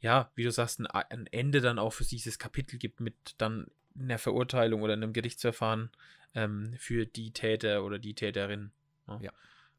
ja, 0.01 0.31
wie 0.35 0.45
du 0.45 0.51
sagst, 0.51 0.81
ein, 0.81 0.87
ein 0.87 1.27
Ende 1.27 1.61
dann 1.61 1.79
auch 1.79 1.93
für 1.93 2.05
dieses 2.05 2.39
Kapitel 2.39 2.79
gibt 2.79 3.01
mit 3.01 3.15
dann 3.39 3.67
einer 3.99 4.19
Verurteilung 4.19 4.83
oder 4.83 4.95
einem 4.95 5.13
Gerichtsverfahren 5.13 5.91
ähm, 6.35 6.75
für 6.79 7.07
die 7.07 7.33
Täter 7.33 7.85
oder 7.85 7.99
die 7.99 8.15
Täterin. 8.15 8.71
Ne? 9.07 9.19
Ja, 9.23 9.33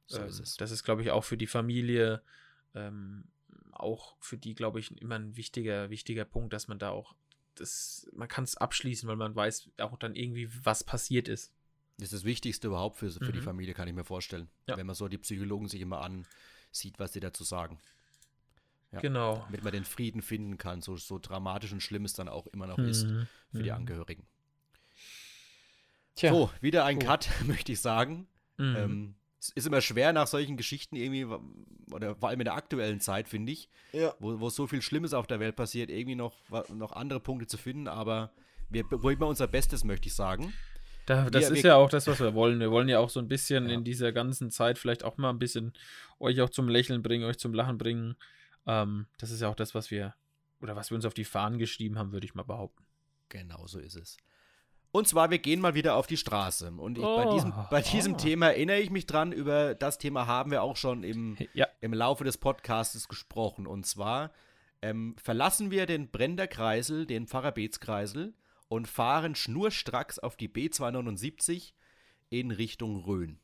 so 0.05 0.19
ähm, 0.19 0.27
ist 0.27 0.39
es. 0.39 0.57
Das 0.57 0.71
ist, 0.71 0.83
glaube 0.83 1.01
ich, 1.01 1.11
auch 1.11 1.23
für 1.23 1.37
die 1.37 1.47
Familie, 1.47 2.21
ähm, 2.75 3.25
auch 3.71 4.15
für 4.19 4.37
die, 4.37 4.53
glaube 4.53 4.79
ich, 4.79 5.01
immer 5.01 5.15
ein 5.15 5.35
wichtiger, 5.37 5.89
wichtiger 5.89 6.25
Punkt, 6.25 6.53
dass 6.53 6.67
man 6.67 6.77
da 6.77 6.89
auch 6.89 7.15
das, 7.55 8.07
man 8.13 8.27
kann 8.27 8.43
es 8.43 8.57
abschließen, 8.57 9.07
weil 9.09 9.15
man 9.15 9.35
weiß 9.35 9.69
auch 9.79 9.97
dann 9.97 10.15
irgendwie, 10.15 10.49
was 10.63 10.83
passiert 10.83 11.27
ist. 11.27 11.53
Das 11.97 12.05
ist 12.07 12.13
das 12.13 12.23
Wichtigste 12.23 12.67
überhaupt 12.67 12.97
für, 12.97 13.11
für 13.11 13.25
mhm. 13.25 13.33
die 13.33 13.41
Familie, 13.41 13.73
kann 13.73 13.87
ich 13.87 13.93
mir 13.93 14.03
vorstellen. 14.03 14.49
Ja. 14.67 14.77
Wenn 14.77 14.87
man 14.87 14.95
so 14.95 15.07
die 15.07 15.17
Psychologen 15.17 15.67
sich 15.67 15.81
immer 15.81 16.01
ansieht, 16.01 16.97
was 16.97 17.13
sie 17.13 17.19
dazu 17.19 17.43
sagen. 17.43 17.79
Ja, 18.91 18.99
genau. 18.99 19.43
Damit 19.45 19.63
man 19.63 19.71
den 19.71 19.85
Frieden 19.85 20.21
finden 20.21 20.57
kann, 20.57 20.81
so, 20.81 20.97
so 20.97 21.17
dramatisch 21.19 21.71
und 21.71 21.81
schlimm 21.81 22.05
es 22.05 22.13
dann 22.13 22.27
auch 22.27 22.47
immer 22.47 22.67
noch 22.67 22.77
mhm. 22.77 22.89
ist 22.89 23.03
für 23.03 23.59
mhm. 23.59 23.63
die 23.63 23.71
Angehörigen. 23.71 24.25
Tja. 26.15 26.31
So, 26.31 26.51
wieder 26.59 26.85
ein 26.85 26.97
oh. 26.97 27.05
Cut, 27.05 27.29
möchte 27.45 27.71
ich 27.71 27.79
sagen. 27.79 28.27
Mhm. 28.57 28.75
Ähm, 28.75 29.15
es 29.39 29.49
ist 29.49 29.65
immer 29.65 29.81
schwer 29.81 30.13
nach 30.13 30.27
solchen 30.27 30.55
Geschichten 30.55 30.95
irgendwie, 30.95 31.25
oder 31.91 32.15
vor 32.15 32.29
allem 32.29 32.41
in 32.41 32.45
der 32.45 32.53
aktuellen 32.53 32.99
Zeit, 32.99 33.27
finde 33.27 33.51
ich, 33.53 33.69
ja. 33.91 34.13
wo, 34.19 34.39
wo 34.39 34.49
so 34.49 34.67
viel 34.67 34.83
Schlimmes 34.83 35.13
auf 35.13 35.25
der 35.25 35.39
Welt 35.39 35.55
passiert, 35.55 35.89
irgendwie 35.89 36.15
noch, 36.15 36.35
noch 36.69 36.91
andere 36.91 37.19
Punkte 37.19 37.47
zu 37.47 37.57
finden, 37.57 37.87
aber 37.87 38.31
wir 38.69 38.83
probieren 38.83 39.23
unser 39.23 39.47
Bestes, 39.47 39.83
möchte 39.83 40.07
ich 40.07 40.13
sagen. 40.13 40.53
Da, 41.07 41.29
das 41.29 41.49
wir, 41.49 41.57
ist 41.57 41.63
wir, 41.63 41.71
ja 41.71 41.75
auch 41.75 41.89
das, 41.89 42.05
was 42.05 42.19
wir 42.19 42.35
wollen. 42.35 42.59
Wir 42.59 42.69
wollen 42.69 42.87
ja 42.87 42.99
auch 42.99 43.09
so 43.09 43.19
ein 43.19 43.27
bisschen 43.27 43.67
ja. 43.67 43.73
in 43.73 43.83
dieser 43.83 44.11
ganzen 44.11 44.51
Zeit 44.51 44.77
vielleicht 44.77 45.03
auch 45.03 45.17
mal 45.17 45.31
ein 45.31 45.39
bisschen 45.39 45.73
euch 46.19 46.39
auch 46.41 46.49
zum 46.49 46.69
Lächeln 46.69 47.01
bringen, 47.01 47.25
euch 47.25 47.39
zum 47.39 47.53
Lachen 47.53 47.79
bringen. 47.79 48.15
Ähm, 48.65 49.07
das 49.17 49.31
ist 49.31 49.41
ja 49.41 49.49
auch 49.49 49.55
das, 49.55 49.75
was 49.75 49.91
wir, 49.91 50.15
oder 50.59 50.75
was 50.75 50.91
wir 50.91 50.95
uns 50.95 51.05
auf 51.05 51.13
die 51.13 51.25
Fahnen 51.25 51.59
geschrieben 51.59 51.97
haben, 51.97 52.11
würde 52.11 52.25
ich 52.25 52.35
mal 52.35 52.43
behaupten. 52.43 52.85
Genau 53.29 53.65
so 53.67 53.79
ist 53.79 53.95
es. 53.95 54.17
Und 54.91 55.07
zwar, 55.07 55.29
wir 55.29 55.39
gehen 55.39 55.61
mal 55.61 55.73
wieder 55.73 55.95
auf 55.95 56.05
die 56.05 56.17
Straße. 56.17 56.69
Und 56.71 56.97
ich, 56.97 57.03
oh, 57.03 57.15
bei 57.15 57.33
diesem, 57.33 57.53
bei 57.69 57.81
diesem 57.81 58.13
oh. 58.13 58.17
Thema 58.17 58.47
erinnere 58.47 58.79
ich 58.79 58.89
mich 58.89 59.05
dran, 59.05 59.31
über 59.31 59.73
das 59.73 59.97
Thema 59.97 60.27
haben 60.27 60.51
wir 60.51 60.63
auch 60.63 60.75
schon 60.75 61.03
im, 61.03 61.37
ja. 61.53 61.67
im 61.79 61.93
Laufe 61.93 62.25
des 62.25 62.37
Podcasts 62.37 63.07
gesprochen. 63.07 63.67
Und 63.67 63.85
zwar 63.85 64.31
ähm, 64.81 65.15
verlassen 65.17 65.71
wir 65.71 65.85
den 65.85 66.09
Brender 66.11 66.47
Kreisel, 66.47 67.05
den 67.05 67.27
Pfarrer-Beets-Kreisel, 67.27 68.33
und 68.67 68.87
fahren 68.87 69.35
schnurstracks 69.35 70.19
auf 70.19 70.35
die 70.35 70.49
B279 70.49 71.73
in 72.29 72.51
Richtung 72.51 73.03
Rhön. 73.03 73.39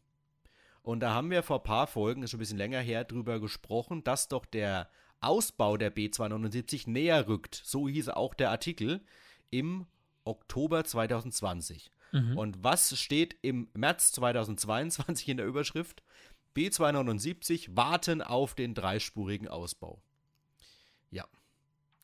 Und 0.81 1.01
da 1.01 1.13
haben 1.13 1.31
wir 1.31 1.43
vor 1.43 1.57
ein 1.57 1.63
paar 1.63 1.87
Folgen, 1.87 2.23
ist 2.23 2.31
schon 2.31 2.37
ein 2.37 2.39
bisschen 2.39 2.57
länger 2.57 2.79
her, 2.79 3.03
drüber 3.03 3.41
gesprochen, 3.41 4.03
dass 4.05 4.29
doch 4.29 4.45
der 4.45 4.89
Ausbau 5.21 5.77
der 5.77 5.95
B279 5.95 6.89
näher 6.89 7.27
rückt. 7.27 7.61
So 7.63 7.87
hieß 7.87 8.09
auch 8.09 8.33
der 8.33 8.51
Artikel 8.51 9.01
im 9.49 9.87
Oktober 10.23 10.83
2020. 10.83 11.91
Mhm. 12.11 12.37
Und 12.37 12.63
was 12.63 12.99
steht 12.99 13.37
im 13.41 13.69
März 13.73 14.11
2022 14.13 15.29
in 15.29 15.37
der 15.37 15.45
Überschrift? 15.45 16.03
B279 16.55 17.75
warten 17.75 18.21
auf 18.21 18.55
den 18.55 18.73
dreispurigen 18.73 19.47
Ausbau. 19.47 20.01
Ja. 21.11 21.25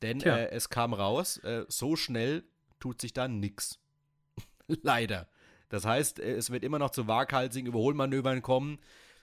Denn 0.02 0.20
äh, 0.20 0.50
es 0.50 0.68
kam 0.68 0.92
raus, 0.92 1.38
äh, 1.38 1.64
so 1.68 1.96
schnell 1.96 2.44
tut 2.78 3.00
sich 3.00 3.12
da 3.12 3.26
nichts. 3.26 3.80
Leider. 4.68 5.28
Das 5.68 5.84
heißt, 5.84 6.20
äh, 6.20 6.34
es 6.34 6.50
wird 6.50 6.62
immer 6.62 6.78
noch 6.78 6.90
zu 6.90 7.08
waghalsigen 7.08 7.66
Überholmanövern 7.66 8.42
kommen. 8.42 8.78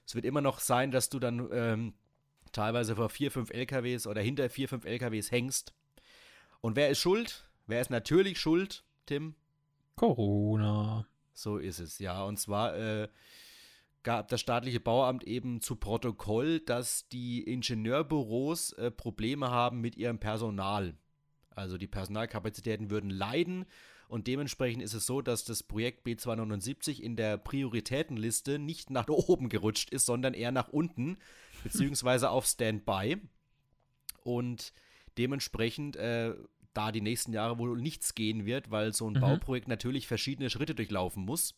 Es 0.05 0.15
wird 0.15 0.25
immer 0.25 0.41
noch 0.41 0.59
sein, 0.59 0.91
dass 0.91 1.09
du 1.09 1.19
dann 1.19 1.47
ähm, 1.51 1.93
teilweise 2.51 2.95
vor 2.95 3.09
vier, 3.09 3.31
fünf 3.31 3.51
LKWs 3.51 4.07
oder 4.07 4.21
hinter 4.21 4.49
vier, 4.49 4.67
fünf 4.67 4.85
LKWs 4.85 5.31
hängst. 5.31 5.73
Und 6.61 6.75
wer 6.75 6.89
ist 6.89 6.99
schuld? 6.99 7.49
Wer 7.67 7.81
ist 7.81 7.89
natürlich 7.89 8.39
schuld? 8.39 8.83
Tim? 9.05 9.35
Corona. 9.95 11.07
So 11.33 11.57
ist 11.57 11.79
es, 11.79 11.99
ja. 11.99 12.23
Und 12.23 12.37
zwar 12.37 12.75
äh, 12.75 13.07
gab 14.03 14.27
das 14.29 14.41
staatliche 14.41 14.79
Bauamt 14.79 15.23
eben 15.23 15.61
zu 15.61 15.75
Protokoll, 15.75 16.59
dass 16.59 17.07
die 17.09 17.41
Ingenieurbüros 17.43 18.73
äh, 18.73 18.91
Probleme 18.91 19.49
haben 19.49 19.81
mit 19.81 19.95
ihrem 19.95 20.19
Personal. 20.19 20.95
Also 21.49 21.77
die 21.77 21.87
Personalkapazitäten 21.87 22.89
würden 22.89 23.09
leiden. 23.09 23.65
Und 24.11 24.27
dementsprechend 24.27 24.83
ist 24.83 24.93
es 24.93 25.05
so, 25.05 25.21
dass 25.21 25.45
das 25.45 25.63
Projekt 25.63 26.05
B279 26.05 26.99
in 26.99 27.15
der 27.15 27.37
Prioritätenliste 27.37 28.59
nicht 28.59 28.89
nach 28.89 29.07
oben 29.07 29.47
gerutscht 29.47 29.89
ist, 29.89 30.05
sondern 30.05 30.33
eher 30.33 30.51
nach 30.51 30.67
unten, 30.67 31.17
beziehungsweise 31.63 32.29
auf 32.29 32.45
Standby. 32.45 33.21
Und 34.25 34.73
dementsprechend 35.17 35.95
äh, 35.95 36.35
da 36.73 36.91
die 36.91 36.99
nächsten 36.99 37.31
Jahre 37.31 37.57
wohl 37.57 37.79
nichts 37.79 38.13
gehen 38.13 38.45
wird, 38.45 38.69
weil 38.69 38.91
so 38.91 39.09
ein 39.09 39.13
mhm. 39.13 39.21
Bauprojekt 39.21 39.69
natürlich 39.69 40.07
verschiedene 40.07 40.49
Schritte 40.49 40.75
durchlaufen 40.75 41.23
muss. 41.23 41.55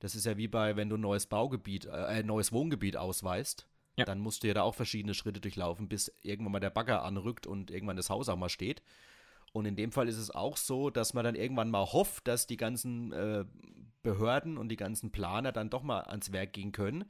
Das 0.00 0.14
ist 0.14 0.26
ja 0.26 0.36
wie 0.36 0.48
bei, 0.48 0.76
wenn 0.76 0.90
du 0.90 0.98
ein 0.98 1.00
neues 1.00 1.24
Baugebiet, 1.24 1.86
äh, 1.86 1.92
ein 1.92 2.26
neues 2.26 2.52
Wohngebiet 2.52 2.98
ausweist. 2.98 3.66
Ja. 3.96 4.04
Dann 4.04 4.18
musst 4.18 4.42
du 4.42 4.48
ja 4.48 4.54
da 4.54 4.64
auch 4.64 4.74
verschiedene 4.74 5.14
Schritte 5.14 5.40
durchlaufen, 5.40 5.88
bis 5.88 6.12
irgendwann 6.20 6.52
mal 6.52 6.60
der 6.60 6.68
Bagger 6.68 7.02
anrückt 7.04 7.46
und 7.46 7.70
irgendwann 7.70 7.96
das 7.96 8.10
Haus 8.10 8.28
auch 8.28 8.36
mal 8.36 8.50
steht. 8.50 8.82
Und 9.52 9.66
in 9.66 9.76
dem 9.76 9.92
Fall 9.92 10.08
ist 10.08 10.16
es 10.16 10.30
auch 10.30 10.56
so, 10.56 10.90
dass 10.90 11.14
man 11.14 11.24
dann 11.24 11.34
irgendwann 11.34 11.70
mal 11.70 11.92
hofft, 11.92 12.26
dass 12.26 12.46
die 12.46 12.56
ganzen 12.56 13.12
äh, 13.12 13.44
Behörden 14.02 14.56
und 14.56 14.70
die 14.70 14.76
ganzen 14.76 15.12
Planer 15.12 15.52
dann 15.52 15.70
doch 15.70 15.82
mal 15.82 16.00
ans 16.02 16.32
Werk 16.32 16.52
gehen 16.52 16.72
können. 16.72 17.04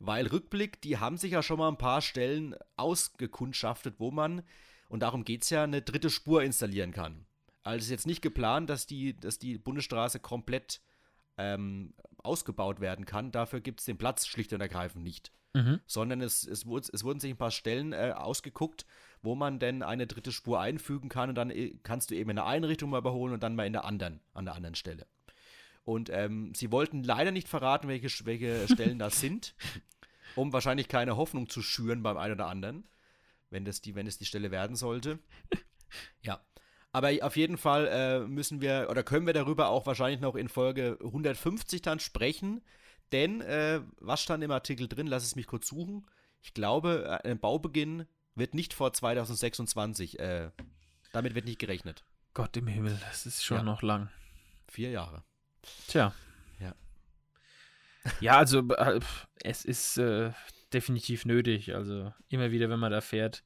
Weil 0.00 0.26
Rückblick, 0.26 0.80
die 0.82 0.98
haben 0.98 1.16
sich 1.16 1.32
ja 1.32 1.42
schon 1.42 1.58
mal 1.58 1.68
ein 1.68 1.78
paar 1.78 2.02
Stellen 2.02 2.56
ausgekundschaftet, 2.76 3.94
wo 3.98 4.10
man 4.10 4.42
und 4.88 5.00
darum 5.00 5.24
geht 5.24 5.42
es 5.42 5.50
ja, 5.50 5.64
eine 5.64 5.82
dritte 5.82 6.10
Spur 6.10 6.42
installieren 6.42 6.92
kann. 6.92 7.26
Also 7.62 7.78
es 7.78 7.84
ist 7.86 7.90
jetzt 7.90 8.06
nicht 8.06 8.22
geplant, 8.22 8.68
dass 8.70 8.86
die, 8.86 9.18
dass 9.18 9.38
die 9.38 9.58
Bundesstraße 9.58 10.20
komplett 10.20 10.80
ähm, 11.36 11.94
ausgebaut 12.18 12.80
werden 12.80 13.06
kann. 13.06 13.32
Dafür 13.32 13.60
gibt 13.60 13.80
es 13.80 13.86
den 13.86 13.98
Platz 13.98 14.26
schlicht 14.26 14.52
und 14.52 14.60
ergreifend 14.60 15.02
nicht. 15.02 15.32
Mhm. 15.54 15.80
Sondern 15.86 16.20
es, 16.20 16.46
es, 16.46 16.66
wurde, 16.66 16.88
es 16.92 17.04
wurden 17.04 17.20
sich 17.20 17.30
ein 17.30 17.36
paar 17.36 17.52
Stellen 17.52 17.92
äh, 17.92 18.12
ausgeguckt, 18.14 18.86
wo 19.22 19.34
man 19.34 19.58
denn 19.60 19.82
eine 19.82 20.06
dritte 20.06 20.32
Spur 20.32 20.60
einfügen 20.60 21.08
kann 21.08 21.28
und 21.28 21.36
dann 21.36 21.50
äh, 21.50 21.76
kannst 21.82 22.10
du 22.10 22.16
eben 22.16 22.30
in 22.30 22.36
der 22.36 22.46
einen 22.46 22.64
Richtung 22.64 22.90
mal 22.90 22.98
überholen 22.98 23.32
und 23.32 23.42
dann 23.42 23.54
mal 23.54 23.66
in 23.66 23.72
der 23.72 23.84
anderen, 23.84 24.20
an 24.34 24.44
der 24.44 24.54
anderen 24.54 24.74
Stelle. 24.74 25.06
Und 25.84 26.10
ähm, 26.10 26.52
sie 26.54 26.72
wollten 26.72 27.04
leider 27.04 27.30
nicht 27.30 27.48
verraten, 27.48 27.88
welche, 27.88 28.08
welche 28.26 28.66
Stellen 28.68 28.98
das 28.98 29.20
sind, 29.20 29.54
um 30.34 30.52
wahrscheinlich 30.52 30.88
keine 30.88 31.16
Hoffnung 31.16 31.48
zu 31.48 31.62
schüren 31.62 32.02
beim 32.02 32.16
einen 32.16 32.34
oder 32.34 32.48
anderen, 32.48 32.88
wenn 33.50 33.64
das 33.64 33.80
die, 33.80 33.94
wenn 33.94 34.06
es 34.06 34.18
die 34.18 34.26
Stelle 34.26 34.50
werden 34.50 34.76
sollte. 34.76 35.18
Ja. 36.22 36.40
Aber 36.90 37.12
auf 37.22 37.36
jeden 37.36 37.56
Fall 37.56 37.86
äh, 37.86 38.26
müssen 38.26 38.60
wir 38.60 38.88
oder 38.90 39.04
können 39.04 39.26
wir 39.26 39.32
darüber 39.32 39.68
auch 39.68 39.86
wahrscheinlich 39.86 40.20
noch 40.20 40.34
in 40.34 40.48
Folge 40.48 40.98
150 41.04 41.82
dann 41.82 42.00
sprechen. 42.00 42.62
Denn, 43.14 43.40
äh, 43.42 43.80
was 44.00 44.20
stand 44.20 44.42
im 44.42 44.50
Artikel 44.50 44.88
drin? 44.88 45.06
Lass 45.06 45.22
es 45.22 45.36
mich 45.36 45.46
kurz 45.46 45.68
suchen. 45.68 46.04
Ich 46.42 46.52
glaube, 46.52 47.20
äh, 47.22 47.30
ein 47.30 47.38
Baubeginn 47.38 48.06
wird 48.34 48.54
nicht 48.54 48.74
vor 48.74 48.92
2026. 48.92 50.18
Äh, 50.18 50.50
damit 51.12 51.36
wird 51.36 51.44
nicht 51.44 51.60
gerechnet. 51.60 52.04
Gott 52.34 52.56
im 52.56 52.66
Himmel, 52.66 52.98
das 53.08 53.24
ist 53.24 53.44
schon 53.44 53.58
ja. 53.58 53.62
noch 53.62 53.82
lang. 53.82 54.10
Vier 54.66 54.90
Jahre. 54.90 55.22
Tja. 55.86 56.12
Ja. 56.58 56.74
Ja, 58.18 58.36
also 58.36 58.68
äh, 58.70 58.98
es 59.44 59.64
ist 59.64 59.96
äh, 59.98 60.32
definitiv 60.72 61.24
nötig. 61.24 61.72
Also 61.72 62.12
immer 62.28 62.50
wieder, 62.50 62.68
wenn 62.68 62.80
man 62.80 62.90
da 62.90 63.00
fährt, 63.00 63.44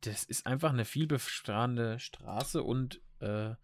das 0.00 0.24
ist 0.24 0.44
einfach 0.44 0.70
eine 0.70 0.84
vielbestrahlende 0.84 2.00
Straße 2.00 2.64
und 2.64 3.00
äh, 3.20 3.54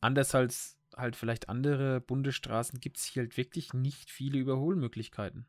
anders 0.00 0.36
als 0.36 0.78
halt 0.96 1.16
vielleicht 1.16 1.48
andere 1.48 2.00
Bundesstraßen 2.00 2.80
gibt 2.80 2.98
es 2.98 3.04
hier 3.04 3.22
halt 3.22 3.36
wirklich 3.36 3.72
nicht 3.72 4.10
viele 4.10 4.38
Überholmöglichkeiten. 4.38 5.46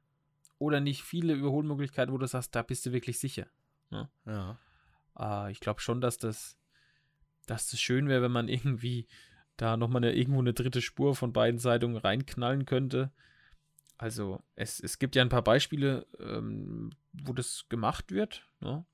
Oder 0.60 0.80
nicht 0.80 1.04
viele 1.04 1.34
Überholmöglichkeiten, 1.34 2.14
wo 2.14 2.18
du 2.18 2.28
sagst, 2.28 2.56
da 2.56 2.62
bist 2.62 2.86
du 2.86 2.94
wirklich 2.94 3.20
sicher. 3.20 3.48
Ne? 3.90 4.10
Ja. 4.26 4.60
Äh, 5.18 5.52
ich 5.52 5.60
glaube 5.60 5.82
schon, 5.82 6.02
dass 6.02 6.18
das, 6.18 6.58
dass 7.46 7.70
das 7.70 7.80
schön 7.80 8.08
wäre, 8.08 8.22
wenn 8.22 8.32
man 8.32 8.48
irgendwie 8.50 9.08
da 9.58 9.78
nochmal 9.78 10.04
eine, 10.04 10.16
irgendwo 10.16 10.40
eine 10.40 10.54
dritte 10.54 10.82
Spur 10.82 11.16
von 11.16 11.34
beiden 11.34 11.60
Seiten 11.60 11.96
reinknallen 11.96 12.66
könnte. 12.66 13.12
Also 13.98 14.44
es, 14.56 14.80
es 14.80 15.00
gibt 15.00 15.16
ja 15.16 15.22
ein 15.22 15.30
paar 15.30 15.44
Beispiele, 15.44 16.08
ähm, 16.20 16.92
wo 17.14 17.34
das 17.34 17.68
gemacht 17.70 18.12
wird. 18.12 18.48
Ne? 18.60 18.86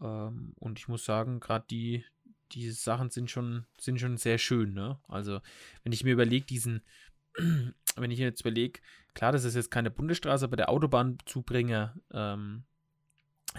Ähm, 0.00 0.54
und 0.58 0.78
ich 0.78 0.88
muss 0.88 1.04
sagen, 1.04 1.40
gerade 1.40 1.66
die, 1.68 2.04
diese 2.52 2.72
Sachen 2.72 3.10
sind 3.10 3.30
schon, 3.30 3.66
sind 3.78 4.00
schon 4.00 4.16
sehr 4.16 4.38
schön. 4.38 4.74
Ne? 4.74 4.98
Also 5.08 5.40
wenn 5.82 5.92
ich 5.92 6.04
mir 6.04 6.12
überlege, 6.12 6.46
diesen, 6.46 6.82
wenn 7.96 8.10
ich 8.10 8.18
jetzt 8.18 8.40
überlege, 8.40 8.80
klar, 9.14 9.32
das 9.32 9.44
ist 9.44 9.54
jetzt 9.54 9.70
keine 9.70 9.90
Bundesstraße, 9.90 10.44
aber 10.44 10.56
der 10.56 10.68
Autobahnzubringer, 10.68 11.94
ähm, 12.12 12.64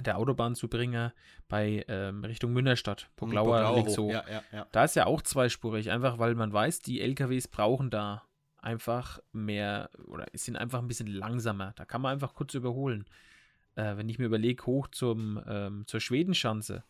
der 0.06 0.17
Autobahnzubringer 0.17 1.13
bei 1.47 1.84
ähm, 1.88 2.23
Richtung 2.23 2.54
Münnerstadt, 2.54 3.10
Poglauer 3.15 3.76
liegt 3.76 3.91
so. 3.91 4.12
Ja, 4.12 4.23
ja, 4.30 4.43
ja. 4.52 4.67
Da 4.71 4.84
ist 4.84 4.95
ja 4.95 5.06
auch 5.06 5.21
zweispurig, 5.21 5.89
einfach 5.89 6.19
weil 6.19 6.36
man 6.36 6.54
weiß, 6.54 6.80
die 6.80 7.02
LKWs 7.02 7.47
brauchen 7.47 7.89
da 7.89 8.23
einfach 8.58 9.19
mehr 9.32 9.89
oder 10.06 10.26
sind 10.34 10.56
einfach 10.58 10.80
ein 10.80 10.88
bisschen 10.88 11.08
langsamer. 11.08 11.73
Da 11.76 11.86
kann 11.86 12.02
man 12.02 12.13
einfach 12.13 12.34
kurz 12.34 12.54
überholen. 12.54 13.06
Äh, 13.76 13.97
wenn 13.97 14.10
ich 14.10 14.19
mir 14.19 14.26
überlege, 14.26 14.65
hoch 14.65 14.88
zum, 14.88 15.41
ähm, 15.47 15.84
zur 15.88 16.00
Schwedenschanze, 16.00 16.84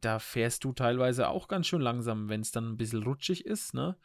da 0.00 0.18
fährst 0.18 0.64
du 0.64 0.72
teilweise 0.72 1.28
auch 1.28 1.48
ganz 1.48 1.66
schön 1.66 1.80
langsam, 1.80 2.28
wenn 2.28 2.40
es 2.40 2.52
dann 2.52 2.72
ein 2.72 2.76
bisschen 2.76 3.02
rutschig 3.02 3.46
ist. 3.46 3.74
Ne? 3.74 3.96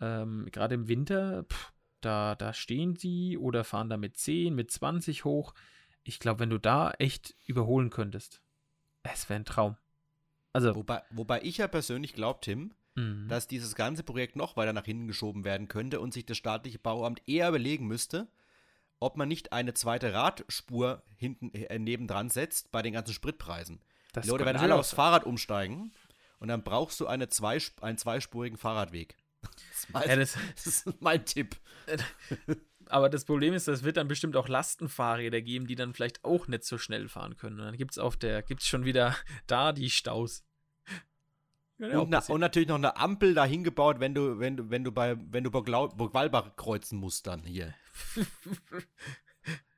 Ähm, 0.00 0.48
Gerade 0.50 0.74
im 0.74 0.88
Winter, 0.88 1.44
pff, 1.44 1.72
da, 2.00 2.34
da 2.34 2.52
stehen 2.52 2.96
sie 2.96 3.36
oder 3.38 3.64
fahren 3.64 3.88
da 3.88 3.96
mit 3.96 4.16
10, 4.16 4.54
mit 4.54 4.70
20 4.70 5.24
hoch 5.24 5.54
ich 6.08 6.18
glaube, 6.18 6.40
wenn 6.40 6.50
du 6.50 6.58
da 6.58 6.92
echt 6.92 7.36
überholen 7.44 7.90
könntest, 7.90 8.42
es 9.02 9.28
wäre 9.28 9.40
ein 9.40 9.44
Traum. 9.44 9.76
Also. 10.54 10.74
Wobei, 10.74 11.02
wobei 11.10 11.42
ich 11.42 11.58
ja 11.58 11.68
persönlich 11.68 12.14
glaube, 12.14 12.40
Tim, 12.40 12.74
mhm. 12.94 13.28
dass 13.28 13.46
dieses 13.46 13.74
ganze 13.74 14.02
Projekt 14.02 14.34
noch 14.34 14.56
weiter 14.56 14.72
nach 14.72 14.86
hinten 14.86 15.06
geschoben 15.06 15.44
werden 15.44 15.68
könnte 15.68 16.00
und 16.00 16.14
sich 16.14 16.24
das 16.24 16.38
staatliche 16.38 16.78
Bauamt 16.78 17.20
eher 17.26 17.50
überlegen 17.50 17.86
müsste, 17.86 18.26
ob 19.00 19.18
man 19.18 19.28
nicht 19.28 19.52
eine 19.52 19.74
zweite 19.74 20.14
Radspur 20.14 21.02
hinten 21.14 21.52
äh, 21.52 21.78
nebendran 21.78 22.30
setzt 22.30 22.72
bei 22.72 22.80
den 22.80 22.94
ganzen 22.94 23.12
Spritpreisen. 23.12 23.82
Das 24.12 24.24
Die 24.24 24.30
Leute 24.30 24.44
werden 24.44 24.58
alle 24.58 24.74
aufs 24.74 24.92
Fahrrad 24.92 25.24
umsteigen 25.24 25.92
und 26.38 26.48
dann 26.48 26.62
brauchst 26.62 27.00
du 27.00 27.06
eine 27.06 27.28
zwei, 27.28 27.58
einen 27.80 27.98
zweispurigen 27.98 28.58
Fahrradweg. 28.58 29.16
Das 29.70 29.84
ist, 29.84 29.92
mein, 29.92 30.08
ja, 30.08 30.16
das, 30.16 30.36
das 30.56 30.66
ist 30.66 31.00
mein 31.00 31.24
Tipp. 31.24 31.56
aber 32.86 33.08
das 33.08 33.24
Problem 33.24 33.54
ist, 33.54 33.68
es 33.68 33.84
wird 33.84 33.96
dann 33.96 34.08
bestimmt 34.08 34.36
auch 34.36 34.48
Lastenfahrräder 34.48 35.40
geben, 35.40 35.68
die 35.68 35.76
dann 35.76 35.94
vielleicht 35.94 36.24
auch 36.24 36.48
nicht 36.48 36.64
so 36.64 36.76
schnell 36.78 37.08
fahren 37.08 37.36
können. 37.36 37.60
Und 37.60 37.66
dann 37.66 37.76
gibt 37.76 37.92
es 37.92 37.98
auf 37.98 38.16
der, 38.16 38.42
gibt 38.42 38.62
schon 38.62 38.84
wieder 38.84 39.14
da 39.46 39.72
die 39.72 39.90
Staus. 39.90 40.44
Und, 41.78 42.10
na, 42.10 42.18
und, 42.18 42.40
natürlich 42.40 42.68
noch 42.68 42.74
eine 42.74 42.96
Ampel 42.96 43.34
dahin 43.34 43.62
gebaut, 43.62 44.00
wenn 44.00 44.12
du, 44.12 44.40
wenn 44.40 44.56
du, 44.56 44.68
wenn 44.68 44.82
du 44.82 44.90
bei, 44.90 45.16
wenn 45.30 45.44
du 45.44 45.50
Burg 45.52 46.56
kreuzen 46.56 46.98
musst 46.98 47.28
dann 47.28 47.44
hier. 47.44 47.72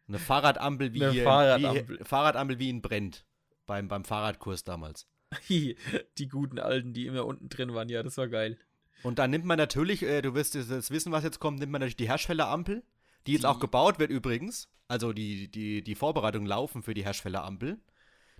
eine 0.08 0.18
Fahrradampel 0.18 0.94
wie, 0.94 1.04
eine 1.04 1.22
Fahrradampel. 1.22 2.00
wie 2.00 2.04
Fahrradampel 2.04 2.58
wie 2.58 2.70
in 2.70 2.80
Brennt 2.80 3.26
beim, 3.70 3.88
beim 3.88 4.04
Fahrradkurs 4.04 4.64
damals. 4.64 5.06
die 5.48 6.28
guten 6.28 6.58
alten, 6.58 6.92
die 6.92 7.06
immer 7.06 7.24
unten 7.24 7.48
drin 7.48 7.72
waren, 7.72 7.88
ja, 7.88 8.02
das 8.02 8.18
war 8.18 8.28
geil. 8.28 8.58
Und 9.02 9.18
dann 9.18 9.30
nimmt 9.30 9.44
man 9.44 9.56
natürlich, 9.56 10.02
äh, 10.02 10.20
du 10.22 10.34
wirst 10.34 10.54
jetzt 10.54 10.90
wissen, 10.90 11.12
was 11.12 11.24
jetzt 11.24 11.38
kommt, 11.38 11.60
nimmt 11.60 11.72
man 11.72 11.80
natürlich 11.80 11.96
die 11.96 12.08
Herstellerampel 12.08 12.82
die 13.26 13.32
jetzt 13.32 13.46
auch 13.46 13.60
gebaut 13.60 13.98
wird 13.98 14.10
übrigens. 14.10 14.68
Also 14.88 15.12
die, 15.12 15.48
die, 15.48 15.82
die 15.82 15.94
Vorbereitungen 15.94 16.48
laufen 16.48 16.82
für 16.82 16.94
die 16.94 17.04
Herstellerampel. 17.04 17.78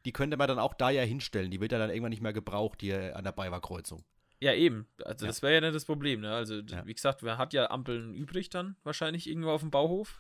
Die 0.05 0.13
könnte 0.13 0.37
man 0.37 0.49
dann 0.49 0.59
auch 0.59 0.75
da 0.75 0.91
ja 0.91 1.03
hinstellen. 1.03 1.51
Die 1.51 1.61
wird 1.61 1.73
ja 1.73 1.79
dann 1.79 1.91
irgendwann 1.91 2.11
nicht 2.11 2.23
mehr 2.23 2.33
gebraucht 2.33 2.81
hier 2.81 3.17
an 3.17 3.25
der 3.25 3.33
Baywer-Kreuzung. 3.33 4.05
Ja, 4.41 4.55
eben. 4.55 4.89
Also 5.05 5.27
ja. 5.27 5.31
das 5.31 5.43
wäre 5.43 5.55
ja 5.55 5.61
nicht 5.61 5.75
das 5.75 5.85
Problem. 5.85 6.23
Ne? 6.23 6.33
Also 6.33 6.61
ja. 6.61 6.87
wie 6.87 6.95
gesagt, 6.95 7.23
wer 7.23 7.37
hat 7.37 7.53
ja 7.53 7.71
Ampeln 7.71 8.15
übrig 8.15 8.49
dann 8.49 8.77
wahrscheinlich 8.85 9.29
irgendwo 9.29 9.51
auf 9.51 9.61
dem 9.61 9.71
Bauhof. 9.71 10.19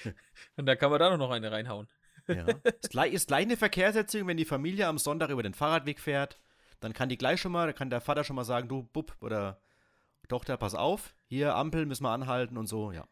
Und 0.56 0.64
da 0.64 0.76
kann 0.76 0.90
man 0.90 0.98
da 0.98 1.14
noch 1.16 1.30
eine 1.30 1.52
reinhauen. 1.52 1.86
Ja. 2.36 2.46
Ist 2.80 2.90
gleich, 2.90 3.12
ist 3.12 3.28
gleich 3.28 3.42
eine 3.42 3.56
Verkehrserziehung, 3.56 4.28
wenn 4.28 4.36
die 4.36 4.44
Familie 4.44 4.86
am 4.86 4.98
Sonntag 4.98 5.30
über 5.30 5.42
den 5.42 5.54
Fahrradweg 5.54 6.00
fährt. 6.00 6.40
Dann 6.80 6.92
kann 6.92 7.08
die 7.08 7.18
gleich 7.18 7.40
schon 7.40 7.52
mal, 7.52 7.72
kann 7.74 7.90
der 7.90 8.00
Vater 8.00 8.24
schon 8.24 8.36
mal 8.36 8.44
sagen, 8.44 8.68
du 8.68 8.84
Bub 8.84 9.16
oder 9.20 9.60
Tochter, 10.28 10.56
pass 10.56 10.74
auf, 10.74 11.14
hier 11.26 11.56
Ampel 11.56 11.86
müssen 11.86 12.04
wir 12.04 12.10
anhalten 12.10 12.56
und 12.56 12.66
so, 12.66 12.92
ja. 12.92 13.06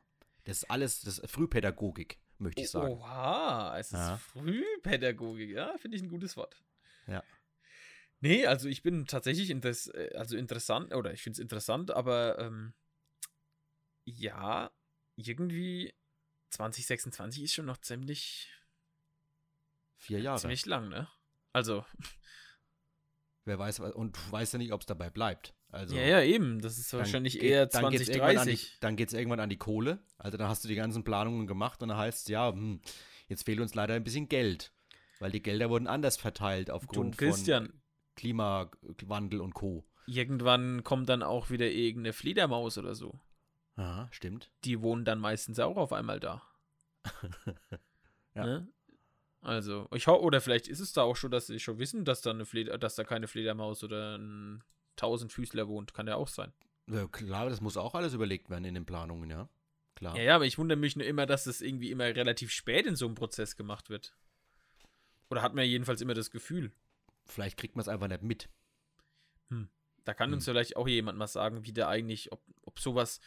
Das 0.44 0.58
ist 0.58 0.70
alles, 0.70 1.00
das 1.02 1.18
ist 1.18 1.30
Frühpädagogik, 1.30 2.18
möchte 2.38 2.62
ich 2.62 2.70
sagen. 2.70 2.94
Oha, 2.94 3.76
es 3.78 3.88
ist 3.88 3.98
ja. 3.98 4.16
Frühpädagogik, 4.16 5.50
ja, 5.50 5.76
finde 5.78 5.96
ich 5.96 6.02
ein 6.02 6.08
gutes 6.08 6.36
Wort. 6.36 6.56
Ja. 7.06 7.22
Nee, 8.20 8.46
also 8.46 8.68
ich 8.68 8.82
bin 8.82 9.06
tatsächlich 9.06 9.50
interess 9.50 9.88
äh, 9.88 10.10
also 10.14 10.36
interessant, 10.36 10.94
oder 10.94 11.12
ich 11.12 11.22
finde 11.22 11.34
es 11.34 11.38
interessant, 11.40 11.90
aber 11.90 12.38
ähm, 12.38 12.72
ja, 14.04 14.70
irgendwie 15.16 15.94
2026 16.50 17.42
ist 17.42 17.54
schon 17.54 17.66
noch 17.66 17.78
ziemlich. 17.78 18.52
Vier 19.98 20.20
Jahre. 20.20 20.38
Ziemlich 20.38 20.64
lang, 20.64 20.88
ne? 20.88 21.08
Also. 21.52 21.84
Wer 23.44 23.58
weiß, 23.58 23.80
und 23.80 24.16
du 24.16 24.32
weißt 24.32 24.54
ja 24.54 24.58
nicht, 24.58 24.72
ob 24.72 24.82
es 24.82 24.86
dabei 24.86 25.10
bleibt. 25.10 25.54
Also, 25.70 25.96
ja, 25.96 26.02
ja, 26.02 26.22
eben. 26.22 26.60
Das 26.60 26.78
ist 26.78 26.92
wahrscheinlich 26.92 27.34
geht, 27.34 27.42
eher 27.42 27.68
2030. 27.68 28.78
Dann 28.80 28.96
geht 28.96 29.08
es 29.08 29.14
irgendwann 29.14 29.40
an 29.40 29.50
die 29.50 29.58
Kohle. 29.58 30.02
Also 30.16 30.38
dann 30.38 30.48
hast 30.48 30.64
du 30.64 30.68
die 30.68 30.74
ganzen 30.74 31.04
Planungen 31.04 31.46
gemacht 31.46 31.82
und 31.82 31.88
dann 31.88 31.98
heißt 31.98 32.22
es, 32.22 32.28
ja, 32.28 32.50
hm, 32.50 32.80
jetzt 33.26 33.44
fehlt 33.44 33.60
uns 33.60 33.74
leider 33.74 33.94
ein 33.94 34.04
bisschen 34.04 34.28
Geld. 34.28 34.72
Weil 35.18 35.30
die 35.30 35.42
Gelder 35.42 35.68
wurden 35.68 35.86
anders 35.86 36.16
verteilt 36.16 36.70
aufgrund 36.70 37.20
du, 37.20 37.32
von 37.32 37.72
Klimawandel 38.14 39.40
und 39.40 39.54
Co. 39.54 39.86
Irgendwann 40.06 40.84
kommt 40.84 41.08
dann 41.08 41.22
auch 41.22 41.50
wieder 41.50 41.66
irgendeine 41.66 42.12
Fledermaus 42.12 42.78
oder 42.78 42.94
so. 42.94 43.20
Ja, 43.76 44.08
stimmt. 44.10 44.50
Die 44.64 44.80
wohnen 44.80 45.04
dann 45.04 45.20
meistens 45.20 45.58
auch 45.58 45.76
auf 45.76 45.92
einmal 45.92 46.20
da. 46.20 46.42
ja. 48.34 48.44
Ne? 48.44 48.68
Also, 49.40 49.88
ich 49.94 50.06
hoffe, 50.06 50.22
oder 50.22 50.40
vielleicht 50.40 50.68
ist 50.68 50.80
es 50.80 50.92
da 50.92 51.02
auch 51.02 51.16
schon, 51.16 51.30
dass 51.30 51.46
sie 51.46 51.60
schon 51.60 51.78
wissen, 51.78 52.04
dass 52.04 52.22
da, 52.22 52.30
eine 52.30 52.44
Fleder, 52.44 52.76
dass 52.76 52.96
da 52.96 53.04
keine 53.04 53.28
Fledermaus 53.28 53.84
oder 53.84 54.18
ein 54.18 54.64
Tausendfüßler 54.96 55.68
wohnt. 55.68 55.94
Kann 55.94 56.08
ja 56.08 56.16
auch 56.16 56.28
sein. 56.28 56.52
Ja, 56.90 57.06
klar, 57.06 57.48
das 57.48 57.60
muss 57.60 57.76
auch 57.76 57.94
alles 57.94 58.14
überlegt 58.14 58.50
werden 58.50 58.64
in 58.64 58.74
den 58.74 58.86
Planungen, 58.86 59.30
ja. 59.30 59.48
Klar. 59.94 60.16
Ja, 60.16 60.22
ja, 60.22 60.34
aber 60.36 60.46
ich 60.46 60.58
wundere 60.58 60.78
mich 60.78 60.96
nur 60.96 61.06
immer, 61.06 61.26
dass 61.26 61.44
das 61.44 61.60
irgendwie 61.60 61.90
immer 61.90 62.04
relativ 62.04 62.50
spät 62.50 62.86
in 62.86 62.96
so 62.96 63.06
einem 63.06 63.14
Prozess 63.14 63.56
gemacht 63.56 63.90
wird. 63.90 64.16
Oder 65.30 65.42
hat 65.42 65.54
man 65.54 65.64
jedenfalls 65.64 66.00
immer 66.00 66.14
das 66.14 66.30
Gefühl. 66.30 66.72
Vielleicht 67.26 67.58
kriegt 67.58 67.76
man 67.76 67.82
es 67.82 67.88
einfach 67.88 68.08
nicht 68.08 68.22
mit. 68.22 68.48
Hm. 69.50 69.68
Da 70.04 70.14
kann 70.14 70.28
hm. 70.28 70.34
uns 70.34 70.44
vielleicht 70.46 70.76
auch 70.76 70.88
jemand 70.88 71.18
mal 71.18 71.26
sagen, 71.26 71.64
wie 71.64 71.72
der 71.72 71.88
eigentlich, 71.88 72.32
ob, 72.32 72.42
ob 72.62 72.80
sowas, 72.80 73.20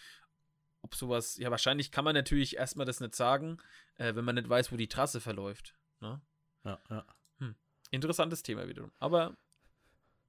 ob 0.82 0.96
sowas, 0.96 1.38
ja, 1.38 1.52
wahrscheinlich 1.52 1.92
kann 1.92 2.06
man 2.06 2.16
natürlich 2.16 2.58
erstmal 2.58 2.86
das 2.86 3.00
nicht 3.00 3.16
sagen, 3.16 3.58
äh, 3.96 4.16
wenn 4.16 4.26
man 4.26 4.36
nicht 4.36 4.50
weiß, 4.50 4.72
wo 4.72 4.78
die 4.78 4.88
Trasse 4.88 5.22
verläuft. 5.22 5.76
Ne? 6.02 6.22
Ja, 6.64 6.80
ja. 6.90 7.06
Hm. 7.40 7.56
Interessantes 7.92 8.44
Thema 8.44 8.68
wiederum. 8.68 8.92
Aber 9.00 9.36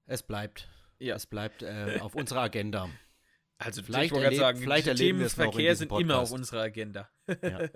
es 0.06 0.22
bleibt. 0.22 0.68
Ja. 0.98 1.16
Es 1.16 1.26
bleibt 1.26 1.62
äh, 1.62 1.98
auf 2.00 2.14
unserer 2.14 2.42
Agenda. 2.42 2.88
Also 3.58 3.82
Vielleicht 3.82 4.12
erleb- 4.14 4.36
sagen, 4.38 4.58
vielleicht 4.60 4.86
die 4.86 4.90
erleben 4.90 5.06
Themen 5.08 5.18
wir 5.20 5.26
es 5.26 5.36
noch 5.36 5.44
in 5.46 5.52
Verkehr 5.52 5.72
diesem 5.72 5.88
sind 5.88 6.00
immer 6.00 6.14
auf 6.18 6.30
Podcast. 6.30 6.32
unserer 6.32 6.62
Agenda. 6.62 7.10
Ja. 7.42 7.68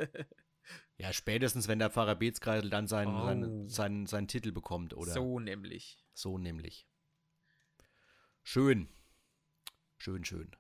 Ja, 0.99 1.13
spätestens, 1.13 1.69
wenn 1.69 1.79
der 1.79 1.91
Pfarrer 1.91 2.17
Beetskreisel 2.17 2.71
dann 2.71 2.89
seinen, 2.89 3.15
Oh. 3.15 3.25
seinen, 3.25 3.69
seinen, 3.69 4.07
seinen 4.07 4.27
Titel 4.29 4.51
bekommt, 4.51 4.95
oder? 4.95 5.13
So 5.13 5.39
nämlich. 5.39 5.99
So 6.15 6.39
nämlich. 6.39 6.89
Schön. 8.43 8.89
Schön, 9.99 10.25
schön. 10.25 10.51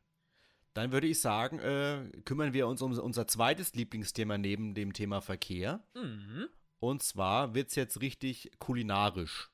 Dann 0.74 0.92
würde 0.92 1.06
ich 1.06 1.20
sagen, 1.20 1.58
äh, 1.58 2.10
kümmern 2.24 2.52
wir 2.52 2.66
uns 2.68 2.82
um 2.82 2.92
unser 2.98 3.26
zweites 3.26 3.74
Lieblingsthema 3.74 4.36
neben 4.38 4.74
dem 4.74 4.92
Thema 4.92 5.20
Verkehr. 5.22 5.82
Mhm. 5.94 6.48
Und 6.86 7.02
zwar 7.02 7.54
wird 7.54 7.70
es 7.70 7.74
jetzt 7.74 8.00
richtig 8.00 8.52
kulinarisch. 8.60 9.50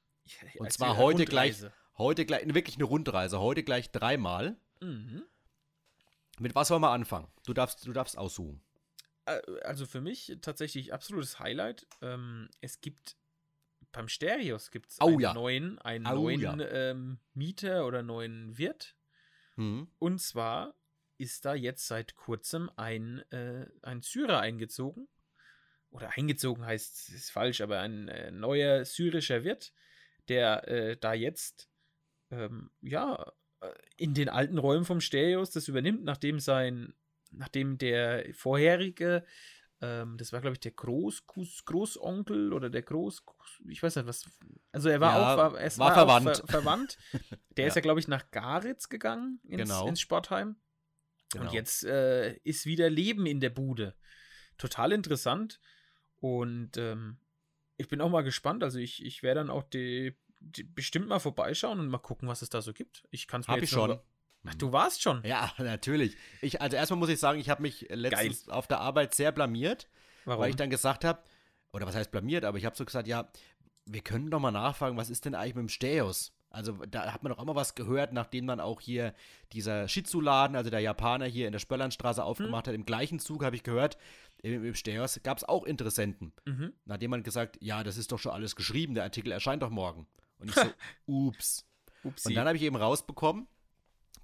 Und 0.59 0.67
Als 0.67 0.75
zwar 0.75 0.97
heute 0.99 1.25
gleich, 1.25 1.55
Rundreise. 1.55 1.73
heute 1.99 2.27
gleich, 2.27 2.55
wirklich 2.55 2.77
eine 2.77 2.85
Rundreise, 2.85 3.41
heute 3.41 3.63
gleich 3.63 3.91
dreimal. 3.91 4.57
Mhm. 4.81 5.23
Mit 6.39 6.55
was 6.55 6.71
wollen 6.71 6.83
wir 6.83 6.91
anfangen? 6.91 7.29
Du 7.47 7.55
darfst, 7.55 7.87
du 7.87 7.93
darfst 7.93 8.19
aussuchen. 8.19 8.63
Äh, 9.25 9.41
Also 9.65 9.87
für 9.87 10.01
mich 10.01 10.37
tatsächlich 10.43 10.93
absolutes 10.93 11.39
Highlight. 11.39 11.87
Ähm, 12.03 12.51
es 12.61 12.81
gibt 12.81 13.17
beim 13.93 14.09
Stereos 14.09 14.71
gibt 14.71 14.91
es 14.93 15.01
Oh 15.01 15.09
einen 15.09 15.21
ja. 15.21 15.35
neuen, 15.35 15.79
einen 15.81 16.07
Oh 16.07 16.15
neuen 16.15 16.41
ja. 16.41 16.59
ähm, 16.59 17.19
Mieter 17.35 17.87
oder 17.87 18.03
neuen 18.03 18.57
Wirt. 18.59 18.95
Mhm. 19.57 19.89
Und 19.99 20.19
zwar 20.21 20.75
ist 21.19 21.45
da 21.45 21.55
jetzt 21.55 21.87
seit 21.87 22.15
kurzem 22.17 22.71
ein, 22.77 23.19
äh, 23.31 23.67
ein 23.83 24.03
Syrer 24.03 24.41
eingezogen. 24.41 25.09
Oder 25.93 26.11
eingezogen 26.17 26.65
heißt, 26.67 27.11
ist 27.11 27.31
falsch, 27.31 27.61
aber 27.61 27.81
ein 27.81 28.09
äh, 28.09 28.31
neuer 28.31 28.85
syrischer 28.85 29.45
Wirt, 29.45 29.73
der 30.29 30.67
äh, 30.69 30.97
da 30.97 31.13
jetzt 31.13 31.69
ähm, 32.31 32.71
ja 32.81 33.31
äh, 33.61 33.71
in 33.97 34.15
den 34.15 34.29
alten 34.29 34.59
Räumen 34.59 34.85
vom 34.85 35.01
Stereos 35.01 35.51
das 35.51 35.69
übernimmt, 35.69 36.03
nachdem 36.05 36.41
sein, 36.41 36.95
nachdem 37.31 37.77
der 37.77 38.25
vorherige, 38.35 39.25
ähm, 39.83 40.17
das 40.17 40.33
war 40.33 40.41
glaube 40.41 40.55
ich 40.55 40.61
der 40.61 40.73
Groß, 40.73 41.27
Großonkel 41.27 42.53
oder 42.55 42.71
der 42.71 42.83
Groß, 42.83 43.23
ich 43.69 43.83
weiß 43.83 43.97
nicht 43.97 44.07
was, 44.07 44.25
also 44.73 44.89
er 44.89 45.01
war 45.01 45.13
Ja, 45.15 45.33
auch, 45.35 45.37
war, 45.53 45.61
es 45.61 45.79
war 45.79 45.89
war 45.89 45.95
verwandt. 45.95 46.37
Ver, 46.39 46.47
verwandt. 46.49 46.99
Der 47.59 47.67
ist 47.67 47.75
Ja. 47.75 47.81
ja 47.81 47.83
glaube 47.83 48.01
ich 48.01 48.09
nach 48.09 48.31
Garitz 48.31 48.89
gegangen 48.89 49.41
ins, 49.45 49.69
Genau. 49.69 49.89
ins 49.89 50.01
Sportheim. 50.01 50.57
Genau. 51.33 51.45
Und 51.45 51.53
jetzt 51.53 51.85
äh, 51.85 52.35
ist 52.45 52.65
wieder 52.65 52.89
Leben 52.89 53.27
in 53.27 53.41
der 53.41 53.51
Bude. 53.51 53.95
Total 54.57 54.93
interessant. 54.93 55.61
Und 56.23 56.77
ähm, 56.77 57.17
ich 57.79 57.89
bin 57.89 58.01
auch 58.01 58.09
mal 58.09 58.23
gespannt. 58.23 58.63
Also 58.63 58.79
ich, 58.79 59.05
ich 59.05 59.25
werde 59.25 59.41
dann 59.41 59.51
auch 59.51 59.65
die, 59.65 60.17
die 60.39 60.63
bestimmt 60.63 61.09
mal 61.09 61.19
vorbeischauen 61.19 61.81
und 61.81 61.89
mal 61.89 61.99
gucken, 61.99 62.29
was 62.29 62.43
es 62.43 62.49
da 62.49 62.63
so 62.63 62.73
gibt. 62.73 63.03
Ich 63.11 63.27
kann 63.27 63.41
es 63.41 63.49
mir 63.49 63.55
Hab 63.55 63.63
ich 63.63 63.71
schon. 63.71 63.99
Ach, 64.47 64.55
du 64.55 64.71
warst 64.71 65.03
schon. 65.03 65.21
Ja, 65.25 65.53
natürlich. 65.59 66.17
Ich, 66.41 66.63
also 66.63 66.77
erstmal 66.77 67.01
muss 67.01 67.09
ich 67.09 67.19
sagen, 67.19 67.41
ich 67.41 67.51
habe 67.51 67.61
mich 67.61 67.89
letztens 67.91 68.49
auf 68.49 68.69
der 68.69 68.79
Arbeit 68.79 69.17
sehr 69.17 69.33
blamiert, 69.33 69.89
Warum? 70.25 70.43
weil 70.43 70.51
ich 70.51 70.57
dann 70.57 70.71
gesagt 70.71 71.05
habe, 71.05 71.25
oder 71.73 71.89
was 71.89 71.97
heißt 71.97 72.13
blamiert, 72.13 72.45
aber 72.45 72.57
ich 72.57 72.67
habe 72.67 72.77
so 72.77 72.85
gesagt, 72.85 73.09
ja, 73.09 73.29
wir 73.85 74.01
können 74.01 74.31
doch 74.31 74.39
mal 74.39 74.53
nachfragen, 74.53 74.97
was 74.97 75.11
ist 75.11 75.25
denn 75.25 75.35
eigentlich 75.35 75.57
mit 75.57 75.63
dem 75.63 75.69
Stereos? 75.71 76.33
Also 76.53 76.73
da 76.91 77.13
hat 77.13 77.23
man 77.23 77.33
doch 77.33 77.43
immer 77.43 77.55
was 77.55 77.75
gehört, 77.75 78.13
nachdem 78.13 78.47
dann 78.47 78.61
auch 78.61 78.81
hier 78.81 79.15
dieser 79.53 79.89
Shitsu-Laden, 79.89 80.55
also 80.55 80.71
der 80.71 80.81
Japaner 80.81 81.27
hier 81.27 81.47
in 81.47 81.53
der 81.53 81.59
Spöllernstraße 81.59 82.23
aufgemacht 82.23 82.69
hat. 82.69 82.75
Im 82.75 82.85
gleichen 82.85 83.19
Zug 83.19 83.43
habe 83.43 83.57
ich 83.57 83.63
gehört, 83.63 83.97
im, 84.43 84.65
im 84.65 84.75
Stereos 84.75 85.19
gab 85.23 85.39
es 85.39 85.45
auch 85.45 85.65
Interessenten. 85.65 86.33
mhm. 86.45 86.73
Nachdem 86.85 87.11
man 87.11 87.23
gesagt, 87.23 87.59
ja, 87.61 87.83
das 87.83 87.97
ist 87.97 88.13
doch 88.13 88.19
schon 88.19 88.33
alles 88.33 88.55
geschrieben, 88.55 88.95
der 88.95 89.05
Artikel 89.05 89.33
erscheint 89.33 89.63
doch 89.63 89.71
morgen. 89.71 90.07
Und 90.39 90.51
ich 90.51 90.55
so, 90.55 90.63
ups. 91.07 91.67
Upsi. 92.05 92.29
Und 92.29 92.35
dann 92.35 92.47
habe 92.47 92.57
ich 92.57 92.63
eben 92.63 92.77
rausbekommen, 92.77 93.47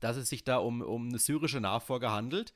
dass 0.00 0.16
es 0.16 0.28
sich 0.28 0.44
da 0.44 0.58
um, 0.58 0.82
um 0.82 1.08
eine 1.08 1.18
syrische 1.18 1.60
Nachfolge 1.60 2.10
handelt. 2.10 2.52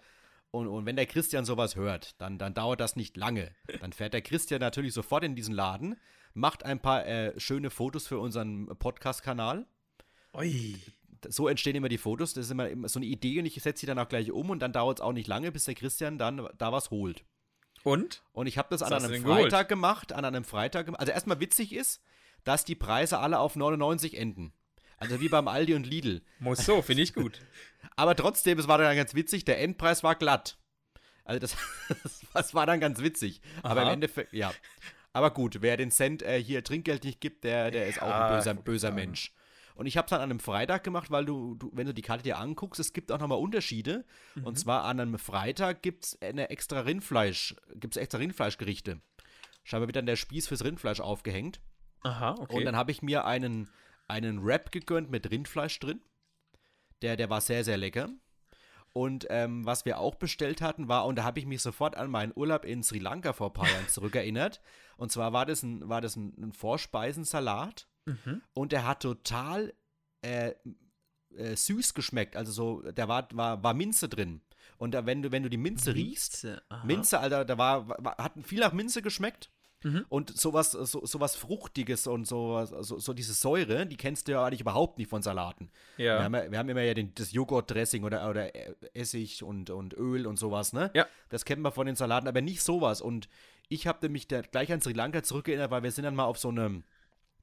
Und, 0.51 0.69
und 0.69 0.85
wenn 0.85 0.97
der 0.97 1.07
Christian 1.07 1.45
sowas 1.45 1.77
hört, 1.77 2.21
dann, 2.21 2.39
dann 2.39 2.55
dauert 2.55 2.81
das 2.81 2.97
nicht 2.97 3.17
lange. 3.17 3.53
Dann 3.81 3.93
fährt 3.93 4.13
der 4.13 4.23
Christian 4.23 4.61
natürlich 4.61 4.93
sofort 4.93 5.25
in 5.25 5.35
diesen 5.35 5.55
Laden, 5.55 5.97
macht 6.35 6.65
ein 6.65 6.81
paar 6.81 7.07
äh, 7.07 7.39
schöne 7.39 7.71
Fotos 7.71 8.07
für 8.07 8.19
unseren 8.19 8.67
Podcast-Kanal. 8.79 9.67
So 11.29 11.49
entstehen 11.49 11.77
immer 11.77 11.89
die 11.89 11.99
Fotos. 11.99 12.35
Das 12.35 12.47
ist 12.47 12.51
immer, 12.51 12.89
so 12.89 12.99
eine 12.99 13.07
Idee 13.07 13.39
und 13.39 13.47
ich 13.47 13.55
setze 13.63 13.81
sie 13.81 13.87
dann 13.87 13.99
auch 13.99 14.09
gleich 14.09 14.31
um 14.33 14.51
und 14.51 14.61
dann 14.61 14.73
dauert 14.73 14.99
es 14.99 15.03
auch 15.03 15.13
nicht 15.13 15.27
lange, 15.27 15.53
bis 15.53 15.65
der 15.65 15.75
Christian 15.75 16.19
dann 16.19 16.49
da 16.59 16.73
was 16.73 16.91
holt. 16.91 17.25
Und? 17.85 18.23
Und 18.33 18.47
ich 18.47 18.59
habe 18.59 18.69
das 18.71 18.83
an 18.83 18.93
einem 18.93 19.11
denn 19.11 19.23
geholt? 19.23 19.43
Freitag 19.43 19.69
gemacht, 19.69 20.13
an 20.13 20.25
einem 20.25 20.45
Freitag. 20.45 20.89
Also 20.99 21.13
erstmal 21.13 21.41
witzig 21.41 21.73
ist, 21.73 22.03
dass 22.45 22.65
die 22.65 22.75
Preise 22.75 23.19
alle 23.19 23.39
auf 23.39 23.57
99 23.57 24.17
enden. 24.17 24.53
Also 24.99 25.21
wie 25.21 25.29
beim 25.29 25.49
Aldi 25.49 25.75
und 25.75 25.85
Lidl. 25.85 26.23
Muss 26.39 26.65
so, 26.65 26.81
finde 26.81 27.03
ich 27.03 27.13
gut. 27.13 27.41
Aber 27.97 28.15
trotzdem, 28.15 28.59
es 28.59 28.69
war 28.69 28.79
dann 28.79 28.95
ganz 28.97 29.15
witzig, 29.15 29.45
der 29.45 29.61
Endpreis 29.61 30.05
war 30.05 30.15
glatt. 30.15 30.59
Also 31.25 31.41
das, 31.41 31.57
das 32.35 32.55
war 32.55 32.67
dann 32.67 32.79
ganz 32.79 33.01
witzig. 33.01 33.41
Aber 33.63 33.83
im 33.83 33.87
Aha. 33.89 33.95
Endeffekt, 33.95 34.33
ja. 34.33 34.53
Aber 35.13 35.33
gut, 35.33 35.59
wer 35.61 35.77
den 35.77 35.91
Cent 35.91 36.23
äh, 36.23 36.43
hier 36.43 36.65
Trinkgeld 36.65 37.05
nicht 37.05 37.21
gibt, 37.21 37.45
der, 37.45 37.71
der 37.71 37.87
ist 37.87 38.01
auch 38.01 38.09
Ja, 38.09 38.29
ein 38.29 38.37
böser, 38.37 38.55
böser 38.55 38.89
sagen. 38.89 38.97
Mensch. 38.97 39.33
Und 39.75 39.87
ich 39.87 39.97
habe 39.97 40.07
es 40.07 40.11
dann 40.11 40.21
an 40.21 40.31
einem 40.31 40.41
Freitag 40.41 40.85
gemacht, 40.85 41.11
weil 41.11 41.25
du, 41.25 41.55
du, 41.55 41.71
wenn 41.75 41.87
du 41.87 41.95
die 41.95 42.03
Karte 42.03 42.23
dir 42.23 42.39
anguckst, 42.39 42.81
es 42.81 42.93
gibt 42.93 43.11
auch 43.11 43.19
nochmal 43.19 43.39
Unterschiede. 43.39 44.05
Mhm. 44.35 44.45
Und 44.45 44.59
zwar 44.59 44.85
an 44.85 45.01
einem 45.01 45.19
Freitag 45.19 45.83
gibt 45.83 46.05
es 46.05 46.23
eine 46.23 46.51
extra 46.51 46.81
Rindfleisch, 46.81 47.57
gibt 47.75 47.97
es 47.97 48.03
extra 48.03 48.19
Rindfleischgerichte. 48.19 49.01
Scheinbar 49.65 49.89
wird 49.89 49.97
dann 49.97 50.07
der 50.07 50.17
Spieß 50.17 50.49
fürs 50.49 50.65
Rindfleisch 50.65 51.01
aufgehängt. 51.01 51.61
Aha, 52.03 52.37
okay. 52.39 52.57
Und 52.57 52.65
dann 52.65 52.77
habe 52.77 52.91
ich 52.91 53.01
mir 53.03 53.25
einen, 53.25 53.71
einen 54.09 54.45
Wrap 54.45 54.73
gegönnt 54.73 55.11
mit 55.11 55.31
Rindfleisch 55.31 55.79
drin. 55.79 56.03
Der, 57.01 57.17
der 57.17 57.31
war 57.31 57.41
sehr, 57.41 57.65
sehr 57.65 57.77
lecker. 57.77 58.11
Und 58.95 59.27
ähm, 59.31 59.65
was 59.65 59.85
wir 59.85 59.99
auch 59.99 60.17
bestellt 60.17 60.61
hatten, 60.61 60.89
war, 60.89 61.07
und 61.07 61.17
da 61.17 61.25
habe 61.25 61.39
ich 61.39 61.47
mich 61.47 61.63
sofort 61.63 61.97
an 61.97 62.11
meinen 62.11 62.33
Urlaub 62.35 62.65
in 62.65 62.83
Sri 62.83 62.99
Lanka 62.99 63.33
vor 63.33 63.49
ein 63.49 63.53
paar 63.55 63.71
Jahren 63.71 63.89
zurückerinnert. 63.89 64.61
Und 64.97 65.11
zwar 65.11 65.33
war 65.33 65.47
das 65.47 65.63
ein, 65.63 65.89
war 65.89 66.01
das 66.01 66.17
ein, 66.17 66.35
ein 66.39 66.53
Vorspeisensalat 66.53 67.89
mhm. 68.05 68.43
und 68.53 68.73
der 68.73 68.87
hat 68.87 69.01
total 69.01 69.73
äh, 70.21 70.53
äh, 71.35 71.57
süß 71.57 71.95
geschmeckt. 71.95 72.37
Also 72.37 72.53
so, 72.53 72.83
da 72.93 73.09
war, 73.09 73.29
war, 73.33 73.63
war 73.63 73.75
Minze 73.75 74.09
drin. 74.09 74.43
Und 74.77 74.93
da, 74.93 75.07
wenn 75.07 75.23
du, 75.23 75.33
wenn 75.33 75.43
du 75.43 75.51
die 75.51 75.57
Minze 75.57 75.95
riechst, 75.95 76.45
Minze, 76.45 76.63
aha. 76.69 76.85
Minze, 76.85 77.19
Alter, 77.19 77.45
da 77.45 77.57
war, 77.57 77.89
war, 77.89 78.17
hat 78.19 78.33
viel 78.43 78.61
nach 78.61 78.73
Minze 78.73 79.01
geschmeckt. 79.01 79.51
Mhm. 79.85 80.05
Und 80.09 80.37
sowas, 80.37 80.71
so, 80.73 81.05
sowas 81.05 81.35
Fruchtiges 81.37 82.07
und 82.07 82.27
so, 82.27 82.65
so, 82.83 82.99
so 82.99 83.13
diese 83.13 83.33
Säure, 83.35 83.87
die 83.87 83.97
kennst 83.97 84.29
du 84.29 84.33
ja 84.33 84.45
eigentlich 84.45 84.61
überhaupt 84.61 84.99
nicht 84.99 85.09
von 85.11 85.23
Salaten. 85.23 85.71
Wir, 85.97 86.07
Ja. 86.07 86.23
haben, 86.25 86.35
ja- 86.35 86.51
wir 86.51 86.59
haben 86.59 86.69
immer 86.69 86.83
ja 86.83 86.95
den, 86.95 87.15
das 87.15 87.33
Joghurtdressing 87.33 88.05
oder, 88.05 88.29
oder 88.31 88.51
Essig 88.95 89.43
und, 89.43 89.71
und 89.71 89.95
Öl 89.95 90.27
und 90.27 90.39
sowas, 90.39 90.73
ne? 90.73 90.91
Ja. 90.95 91.07
Das 91.31 91.45
kennt 91.45 91.63
man 91.63 91.73
von 91.73 91.87
den 91.87 91.97
Salaten, 91.97 92.29
aber 92.29 92.41
nicht 92.41 92.63
sowas. 92.63 93.01
Und 93.01 93.29
ich 93.69 93.87
habe 93.87 94.09
mich 94.09 94.29
da 94.29 94.41
gleich 94.43 94.73
an 94.73 94.81
Sri 94.81 94.93
Lanka 94.93 95.23
zurückerinnert, 95.23 95.71
weil 95.71 95.83
wir 95.83 95.91
sind 95.91 96.05
dann 96.05 96.15
mal 96.15 96.25
auf 96.25 96.39
so 96.39 96.49
eine, 96.51 96.83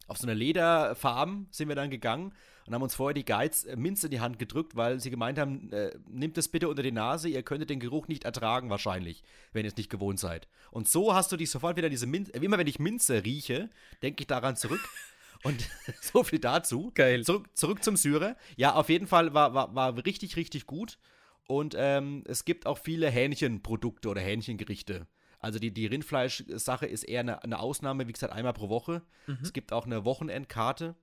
auf 0.08 0.18
so 0.18 0.26
eine 0.28 0.34
Lederfarm 0.34 1.48
sind 1.52 1.68
wir 1.70 1.76
dann 1.76 1.90
gegangen 1.90 2.34
und 2.70 2.76
haben 2.76 2.84
uns 2.84 2.94
vorher 2.94 3.16
die 3.16 3.26
Guides 3.26 3.66
äh, 3.66 3.76
Minze 3.76 4.06
in 4.08 4.12
die 4.12 4.20
Hand 4.20 4.38
gedrückt, 4.38 4.76
weil 4.76 5.00
sie 5.00 5.10
gemeint 5.10 5.40
haben, 5.40 5.72
äh, 5.74 5.92
nehmt 6.08 6.38
es 6.38 6.48
bitte 6.48 6.70
unter 6.70 6.84
die 6.84 6.92
Nase, 6.92 7.28
ihr 7.28 7.42
könntet 7.42 7.72
den 7.72 7.80
Geruch 7.80 8.08
nicht 8.08 8.26
ertragen 8.26 8.70
wahrscheinlich, 8.70 9.24
wenn 9.54 9.66
ihr 9.66 9.70
es 9.70 9.78
nicht 9.78 9.90
gewohnt 9.90 10.20
seid. 10.20 10.48
Und 10.70 10.88
so 10.88 11.16
hast 11.16 11.32
du 11.32 11.38
dich 11.38 11.50
sofort 11.50 11.78
wieder 11.78 11.90
diese 11.90 12.06
Minze, 12.06 12.32
immer 12.34 12.60
wenn 12.60 12.68
ich 12.68 12.78
Minze 12.78 13.26
rieche, 13.26 13.72
denke 14.04 14.22
ich 14.22 14.28
daran 14.28 14.56
zurück. 14.56 14.82
Und 15.44 15.68
so 16.02 16.24
viel 16.24 16.38
dazu. 16.38 16.92
Geil. 16.94 17.24
Zurück, 17.24 17.48
zurück 17.54 17.84
zum 17.84 17.96
Syrer. 17.96 18.36
Ja, 18.56 18.76
auf 18.76 18.90
jeden 18.90 19.08
Fall 19.08 19.34
war, 19.34 19.54
war, 19.54 19.74
war 19.74 20.06
richtig, 20.06 20.36
richtig 20.36 20.68
gut. 20.68 21.00
Und 21.48 21.76
ähm, 21.78 22.24
es 22.28 22.46
gibt 22.46 22.68
auch 22.68 22.78
viele 22.78 23.10
Hähnchenprodukte 23.10 24.10
oder 24.10 24.22
Hähnchengerichte. 24.22 25.08
Also 25.40 25.58
die, 25.58 25.74
die 25.74 25.88
Rindfleisch-Sache 25.88 26.86
ist 26.86 27.04
eher 27.04 27.22
eine, 27.22 27.42
eine 27.42 27.60
Ausnahme, 27.60 28.08
wie 28.08 28.12
gesagt, 28.12 28.34
einmal 28.34 28.54
pro 28.54 28.70
Woche. 28.70 29.02
Es 29.42 29.54
gibt 29.54 29.72
auch 29.72 29.86
eine 29.86 30.04
Wochenendkarte. 30.04 30.96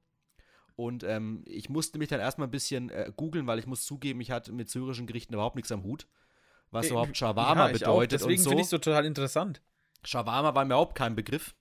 Und 0.77 1.05
ähm, 1.05 1.43
ich 1.47 1.69
musste 1.71 1.99
mich 1.99 2.09
dann 2.09 2.21
erstmal 2.21 2.49
ein 2.49 2.51
bisschen 2.51 2.91
äh, 2.91 3.11
googeln, 3.17 3.47
weil 3.47 3.59
ich 3.59 3.67
muss 3.67 3.85
zugeben, 3.87 4.21
ich 4.21 4.31
hatte 4.31 4.53
mit 4.53 4.69
syrischen 4.69 5.07
Gerichten 5.07 5.33
überhaupt 5.35 5.57
nichts 5.57 5.73
am 5.73 5.83
Hut. 5.83 6.07
Was 6.71 6.87
Äh, 6.87 6.91
überhaupt 6.91 7.17
Shawarma 7.17 7.67
ja, 7.67 7.71
ich 7.71 7.87
auch. 7.87 7.95
bedeutet 7.95 8.21
Deswegen 8.21 8.39
und 8.39 8.45
so. 8.45 8.51
finde 8.51 8.63
ich 8.63 8.69
so 8.69 8.79
total 8.79 9.07
interessant. 9.07 9.63
Shawarma 10.05 10.55
war 10.55 10.65
mir 10.65 10.75
überhaupt 10.75 10.95
kein 10.97 11.17
Begriff. 11.17 11.55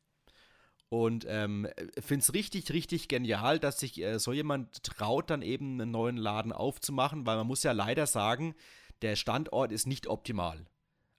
Und 0.89 1.25
ähm, 1.27 1.67
finde 1.99 2.21
es 2.23 2.33
richtig, 2.33 2.71
richtig 2.71 3.07
genial, 3.07 3.59
dass 3.59 3.79
sich 3.79 3.99
äh, 4.01 4.19
so 4.19 4.33
jemand 4.33 4.83
traut, 4.83 5.29
dann 5.29 5.41
eben 5.41 5.79
einen 5.81 5.91
neuen 5.91 6.17
Laden 6.17 6.51
aufzumachen, 6.51 7.25
weil 7.25 7.37
man 7.37 7.47
muss 7.47 7.63
ja 7.63 7.71
leider 7.71 8.05
sagen, 8.05 8.53
der 9.01 9.15
Standort 9.15 9.71
ist 9.71 9.87
nicht 9.87 10.07
optimal. 10.07 10.65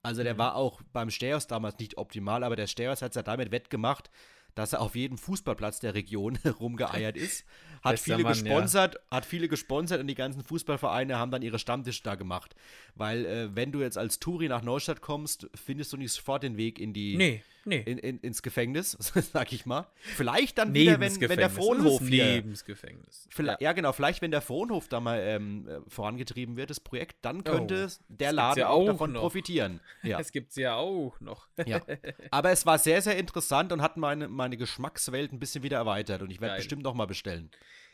Also 0.02 0.22
der 0.22 0.34
Mhm. 0.34 0.38
war 0.38 0.54
auch 0.54 0.80
beim 0.92 1.10
Stereos 1.10 1.46
damals 1.48 1.78
nicht 1.78 1.98
optimal, 1.98 2.44
aber 2.44 2.54
der 2.56 2.68
Stereos 2.68 3.02
hat 3.02 3.10
es 3.12 3.16
ja 3.16 3.22
damit 3.22 3.50
wettgemacht, 3.50 4.10
dass 4.56 4.72
er 4.72 4.80
auf 4.80 4.96
jedem 4.96 5.18
Fußballplatz 5.18 5.78
der 5.78 5.94
Region 5.94 6.38
rumgeeiert 6.60 7.16
ist. 7.16 7.44
Hat 7.84 8.00
viele 8.00 8.24
Mann, 8.24 8.32
gesponsert, 8.32 8.94
ja. 8.94 9.16
hat 9.18 9.26
viele 9.26 9.46
gesponsert 9.46 10.00
und 10.00 10.08
die 10.08 10.16
ganzen 10.16 10.42
Fußballvereine 10.42 11.16
haben 11.16 11.30
dann 11.30 11.42
ihre 11.42 11.60
Stammtische 11.60 12.02
da 12.02 12.16
gemacht. 12.16 12.56
Weil, 12.96 13.24
äh, 13.26 13.54
wenn 13.54 13.70
du 13.70 13.80
jetzt 13.82 13.98
als 13.98 14.18
Touri 14.18 14.48
nach 14.48 14.62
Neustadt 14.62 15.02
kommst, 15.02 15.48
findest 15.54 15.92
du 15.92 15.98
nicht 15.98 16.10
sofort 16.10 16.42
den 16.42 16.56
Weg 16.56 16.80
in 16.80 16.92
die. 16.92 17.16
Nee, 17.16 17.42
nee. 17.66 17.80
In, 17.80 17.98
in, 17.98 18.18
ins 18.20 18.42
Gefängnis, 18.42 18.92
sag 19.32 19.52
ich 19.52 19.66
mal. 19.66 19.86
Vielleicht 20.00 20.58
dann 20.58 20.72
wieder, 20.72 20.98
wenn, 21.00 21.20
wenn 21.20 21.38
der 21.38 21.50
Frohnhof. 21.50 22.00
Lebensgefängnis. 22.00 23.26
Vielleicht, 23.30 23.60
ja. 23.60 23.70
ja. 23.70 23.72
genau. 23.72 23.92
Vielleicht, 23.92 24.22
wenn 24.22 24.30
der 24.30 24.40
Frohnhof 24.40 24.88
da 24.88 25.00
mal 25.00 25.20
ähm, 25.20 25.68
äh, 25.68 25.80
vorangetrieben 25.88 26.56
wird, 26.56 26.70
das 26.70 26.80
Projekt, 26.80 27.18
dann 27.22 27.44
könnte 27.44 27.88
oh, 27.90 28.04
der 28.08 28.32
Laden 28.32 28.60
ja 28.60 28.68
auch 28.68 28.86
davon 28.86 29.12
noch. 29.12 29.20
profitieren. 29.20 29.80
Ja. 30.02 30.20
Es 30.20 30.30
gibt 30.30 30.50
es 30.50 30.56
ja 30.56 30.76
auch 30.76 31.18
noch. 31.20 31.48
ja. 31.66 31.80
Aber 32.30 32.50
es 32.52 32.64
war 32.64 32.78
sehr, 32.78 33.02
sehr 33.02 33.16
interessant 33.16 33.72
und 33.72 33.82
hat 33.82 33.96
meine, 33.96 34.28
meine 34.28 34.56
Geschmackswelt 34.56 35.32
ein 35.32 35.40
bisschen 35.40 35.64
wieder 35.64 35.78
erweitert. 35.78 36.22
Und 36.22 36.30
ich 36.30 36.40
werde 36.40 36.56
bestimmt 36.56 36.84
noch 36.84 36.94
mal 36.94 37.06
bestellen. 37.06 37.50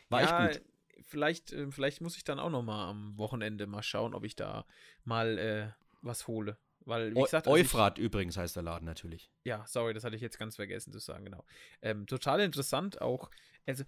War 0.09 0.21
ja, 0.21 0.47
echt 0.47 0.59
gut. 0.59 0.67
Vielleicht, 1.07 1.53
äh, 1.53 1.71
vielleicht 1.71 2.01
muss 2.01 2.15
ich 2.17 2.23
dann 2.23 2.39
auch 2.39 2.51
noch 2.51 2.61
mal 2.61 2.89
am 2.89 3.17
Wochenende 3.17 3.65
mal 3.65 3.81
schauen, 3.81 4.13
ob 4.13 4.25
ich 4.25 4.35
da 4.35 4.65
mal 5.05 5.37
äh, 5.39 5.67
was 6.01 6.27
hole. 6.27 6.57
Weil, 6.85 7.15
wie 7.15 7.21
gesagt, 7.21 7.47
also 7.47 7.57
Euphrat 7.57 7.97
ich, 7.97 8.05
übrigens 8.05 8.37
heißt 8.37 8.55
der 8.55 8.63
Laden 8.63 8.85
natürlich. 8.85 9.31
Ja, 9.43 9.65
sorry, 9.67 9.93
das 9.93 10.03
hatte 10.03 10.15
ich 10.15 10.21
jetzt 10.21 10.37
ganz 10.37 10.55
vergessen 10.57 10.91
zu 10.91 10.99
sagen, 10.99 11.25
genau. 11.25 11.45
Ähm, 11.81 12.07
total 12.07 12.41
interessant 12.41 13.01
auch. 13.01 13.31
Also, 13.65 13.83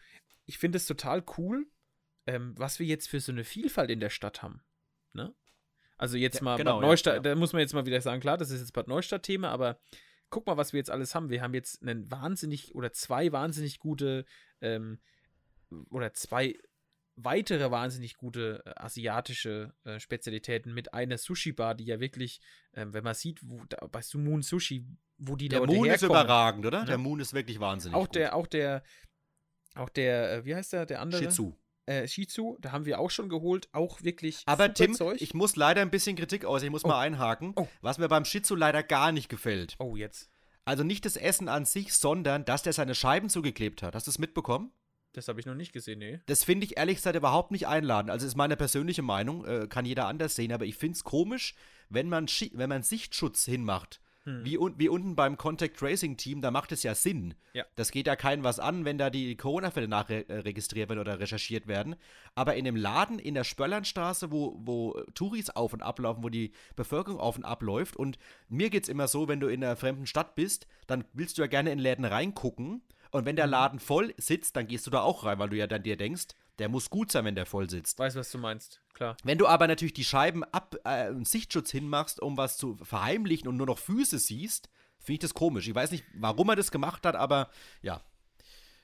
ich 0.45 0.57
finde 0.57 0.77
es 0.77 0.85
total 0.85 1.23
cool, 1.37 1.67
ähm, 2.27 2.53
was 2.57 2.79
wir 2.79 2.85
jetzt 2.85 3.09
für 3.09 3.19
so 3.19 3.31
eine 3.31 3.43
Vielfalt 3.43 3.89
in 3.89 3.99
der 3.99 4.09
Stadt 4.09 4.41
haben. 4.41 4.61
Ne? 5.13 5.33
Also 5.97 6.17
jetzt 6.17 6.41
mal 6.41 6.57
genau, 6.57 6.79
Bad 6.79 6.89
Neustadt, 6.89 7.13
ja, 7.13 7.17
ja. 7.17 7.21
da 7.21 7.35
muss 7.35 7.53
man 7.53 7.61
jetzt 7.61 7.73
mal 7.73 7.85
wieder 7.85 8.01
sagen, 8.01 8.19
klar, 8.19 8.37
das 8.37 8.49
ist 8.49 8.59
jetzt 8.59 8.73
Bad 8.73 8.87
Neustadt-Thema, 8.87 9.49
aber 9.49 9.79
guck 10.29 10.45
mal, 10.45 10.57
was 10.57 10.73
wir 10.73 10.79
jetzt 10.79 10.91
alles 10.91 11.15
haben. 11.15 11.29
Wir 11.29 11.41
haben 11.41 11.53
jetzt 11.53 11.81
einen 11.81 12.09
wahnsinnig 12.11 12.75
oder 12.75 12.91
zwei 12.91 13.31
wahnsinnig 13.31 13.79
gute 13.79 14.25
ähm, 14.61 14.99
oder 15.89 16.13
zwei 16.13 16.57
weitere 17.15 17.71
wahnsinnig 17.71 18.17
gute 18.17 18.63
äh, 18.65 18.71
asiatische 18.75 19.73
äh, 19.83 19.99
Spezialitäten 19.99 20.73
mit 20.73 20.93
einer 20.93 21.17
Sushi-Bar, 21.17 21.75
die 21.75 21.85
ja 21.85 21.99
wirklich, 21.99 22.39
äh, 22.73 22.85
wenn 22.89 23.03
man 23.03 23.13
sieht, 23.13 23.39
wo, 23.43 23.63
da, 23.69 23.87
bei 23.87 24.01
Moon 24.15 24.41
Sushi, 24.41 24.85
wo 25.17 25.35
die 25.35 25.47
der 25.47 25.59
Leute 25.59 25.73
Moon 25.73 25.85
herkommen. 25.85 26.11
ist 26.11 26.23
überragend, 26.23 26.65
oder? 26.65 26.79
Ja. 26.79 26.85
Der 26.85 26.97
Moon 26.97 27.19
ist 27.19 27.33
wirklich 27.33 27.59
wahnsinnig. 27.59 27.95
Auch 27.95 28.05
gut. 28.05 28.15
der, 28.15 28.35
auch 28.35 28.47
der, 28.47 28.83
auch 29.75 29.89
der, 29.89 30.31
äh, 30.31 30.45
wie 30.45 30.55
heißt 30.55 30.73
der, 30.73 30.85
der 30.85 31.01
andere? 31.01 31.23
Shizu. 31.23 31.57
Äh, 31.87 32.07
Shizu, 32.07 32.57
da 32.61 32.71
haben 32.71 32.85
wir 32.85 32.99
auch 32.99 33.11
schon 33.11 33.29
geholt, 33.29 33.69
auch 33.71 34.01
wirklich. 34.01 34.41
Aber 34.47 34.73
Tim, 34.73 34.93
Zeug. 34.93 35.21
ich 35.21 35.33
muss 35.33 35.55
leider 35.55 35.81
ein 35.81 35.91
bisschen 35.91 36.15
Kritik 36.15 36.43
aus, 36.43 36.63
ich 36.63 36.71
muss 36.71 36.83
oh. 36.83 36.87
mal 36.87 36.99
einhaken, 36.99 37.53
oh. 37.55 37.67
was 37.81 37.97
mir 37.97 38.07
beim 38.07 38.25
Shizu 38.25 38.55
leider 38.55 38.81
gar 38.81 39.11
nicht 39.11 39.29
gefällt. 39.29 39.75
Oh, 39.79 39.95
jetzt. 39.95 40.31
Also 40.65 40.83
nicht 40.83 41.05
das 41.05 41.15
Essen 41.15 41.47
an 41.47 41.65
sich, 41.65 41.93
sondern 41.93 42.43
dass 42.43 42.63
der 42.63 42.73
seine 42.73 42.95
Scheiben 42.95 43.29
zugeklebt 43.29 43.83
hat. 43.83 43.93
Hast 43.93 44.07
du 44.07 44.11
es 44.11 44.17
mitbekommen? 44.17 44.71
Das 45.15 45.29
habe 45.29 45.39
ich 45.39 45.45
noch 45.45 45.55
nicht 45.55 45.71
gesehen, 45.71 45.99
nee. 45.99 46.19
Das 46.25 46.43
finde 46.43 46.65
ich 46.65 46.77
ehrlich 46.77 46.97
gesagt 46.97 47.15
überhaupt 47.15 47.51
nicht 47.51 47.67
einladend. 47.67 48.11
Also 48.11 48.27
ist 48.27 48.35
meine 48.35 48.57
persönliche 48.57 49.01
Meinung, 49.01 49.45
äh, 49.45 49.67
kann 49.67 49.85
jeder 49.85 50.07
anders 50.07 50.35
sehen, 50.35 50.51
aber 50.51 50.65
ich 50.65 50.75
finde 50.75 50.95
es 50.97 51.03
komisch, 51.03 51.55
wenn 51.89 52.09
man, 52.09 52.27
wenn 52.53 52.69
man 52.69 52.83
Sichtschutz 52.83 53.45
hinmacht. 53.45 54.01
Hm. 54.25 54.43
Wie, 54.43 54.57
wie 54.77 54.89
unten 54.89 55.15
beim 55.15 55.37
Contact 55.37 55.77
Tracing 55.77 56.17
Team, 56.17 56.41
da 56.41 56.49
macht 56.49 56.71
es 56.71 56.81
ja 56.83 56.95
Sinn. 56.95 57.35
Ja. 57.53 57.63
Das 57.75 57.91
geht 57.91 58.07
ja 58.07 58.15
keinem 58.15 58.43
was 58.43 58.59
an, 58.59 58.83
wenn 58.83 58.97
da 58.97 59.09
die 59.09 59.37
Corona-Fälle 59.37 59.87
nachregistriert 59.87 60.89
werden 60.89 60.99
oder 60.99 61.19
recherchiert 61.19 61.67
werden. 61.67 61.95
Aber 62.33 62.55
in 62.55 62.65
dem 62.65 62.75
Laden 62.75 63.19
in 63.19 63.35
der 63.35 63.43
Spöllernstraße, 63.43 64.31
wo, 64.31 64.59
wo 64.59 64.99
Touris 65.13 65.51
auf 65.51 65.73
und 65.73 65.83
ablaufen, 65.83 66.23
wo 66.23 66.29
die 66.29 66.51
Bevölkerung 66.75 67.19
auf 67.19 67.37
und 67.37 67.45
abläuft. 67.45 67.95
Und 67.95 68.17
mir 68.49 68.71
geht 68.71 68.83
es 68.83 68.89
immer 68.89 69.07
so, 69.07 69.27
wenn 69.27 69.39
du 69.39 69.47
in 69.47 69.63
einer 69.63 69.75
fremden 69.75 70.07
Stadt 70.07 70.35
bist, 70.35 70.67
dann 70.87 71.05
willst 71.13 71.37
du 71.37 71.43
ja 71.43 71.47
gerne 71.47 71.71
in 71.71 71.79
Läden 71.79 72.03
reingucken. 72.03 72.81
Und 73.15 73.23
wenn 73.23 73.37
der 73.37 73.45
mhm. 73.45 73.51
Laden 73.51 73.79
voll 73.79 74.13
sitzt, 74.17 74.57
dann 74.57 74.67
gehst 74.67 74.85
du 74.87 74.91
da 74.91 74.99
auch 74.99 75.23
rein, 75.23 75.39
weil 75.39 75.47
du 75.47 75.55
ja 75.55 75.67
dann 75.67 75.83
dir 75.83 75.95
denkst, 75.95 76.35
der 76.59 76.67
muss 76.67 76.89
gut 76.89 77.13
sein, 77.13 77.23
wenn 77.23 77.35
der 77.35 77.45
voll 77.45 77.69
sitzt. 77.69 77.97
Weiß, 77.97 78.17
was 78.17 78.29
du 78.29 78.37
meinst, 78.37 78.81
klar. 78.93 79.15
Wenn 79.23 79.37
du 79.37 79.47
aber 79.47 79.67
natürlich 79.67 79.93
die 79.93 80.03
Scheiben 80.03 80.43
ab, 80.43 80.75
äh, 80.83 81.13
Sichtschutz 81.23 81.71
hinmachst, 81.71 82.21
um 82.21 82.35
was 82.35 82.57
zu 82.57 82.75
verheimlichen 82.75 83.47
und 83.47 83.55
nur 83.55 83.67
noch 83.67 83.77
Füße 83.77 84.19
siehst, 84.19 84.67
finde 84.99 85.13
ich 85.13 85.19
das 85.19 85.33
komisch. 85.33 85.65
Ich 85.65 85.73
weiß 85.73 85.91
nicht, 85.91 86.03
warum 86.13 86.49
er 86.49 86.57
das 86.57 86.71
gemacht 86.71 87.05
hat, 87.05 87.15
aber 87.15 87.49
ja, 87.81 88.01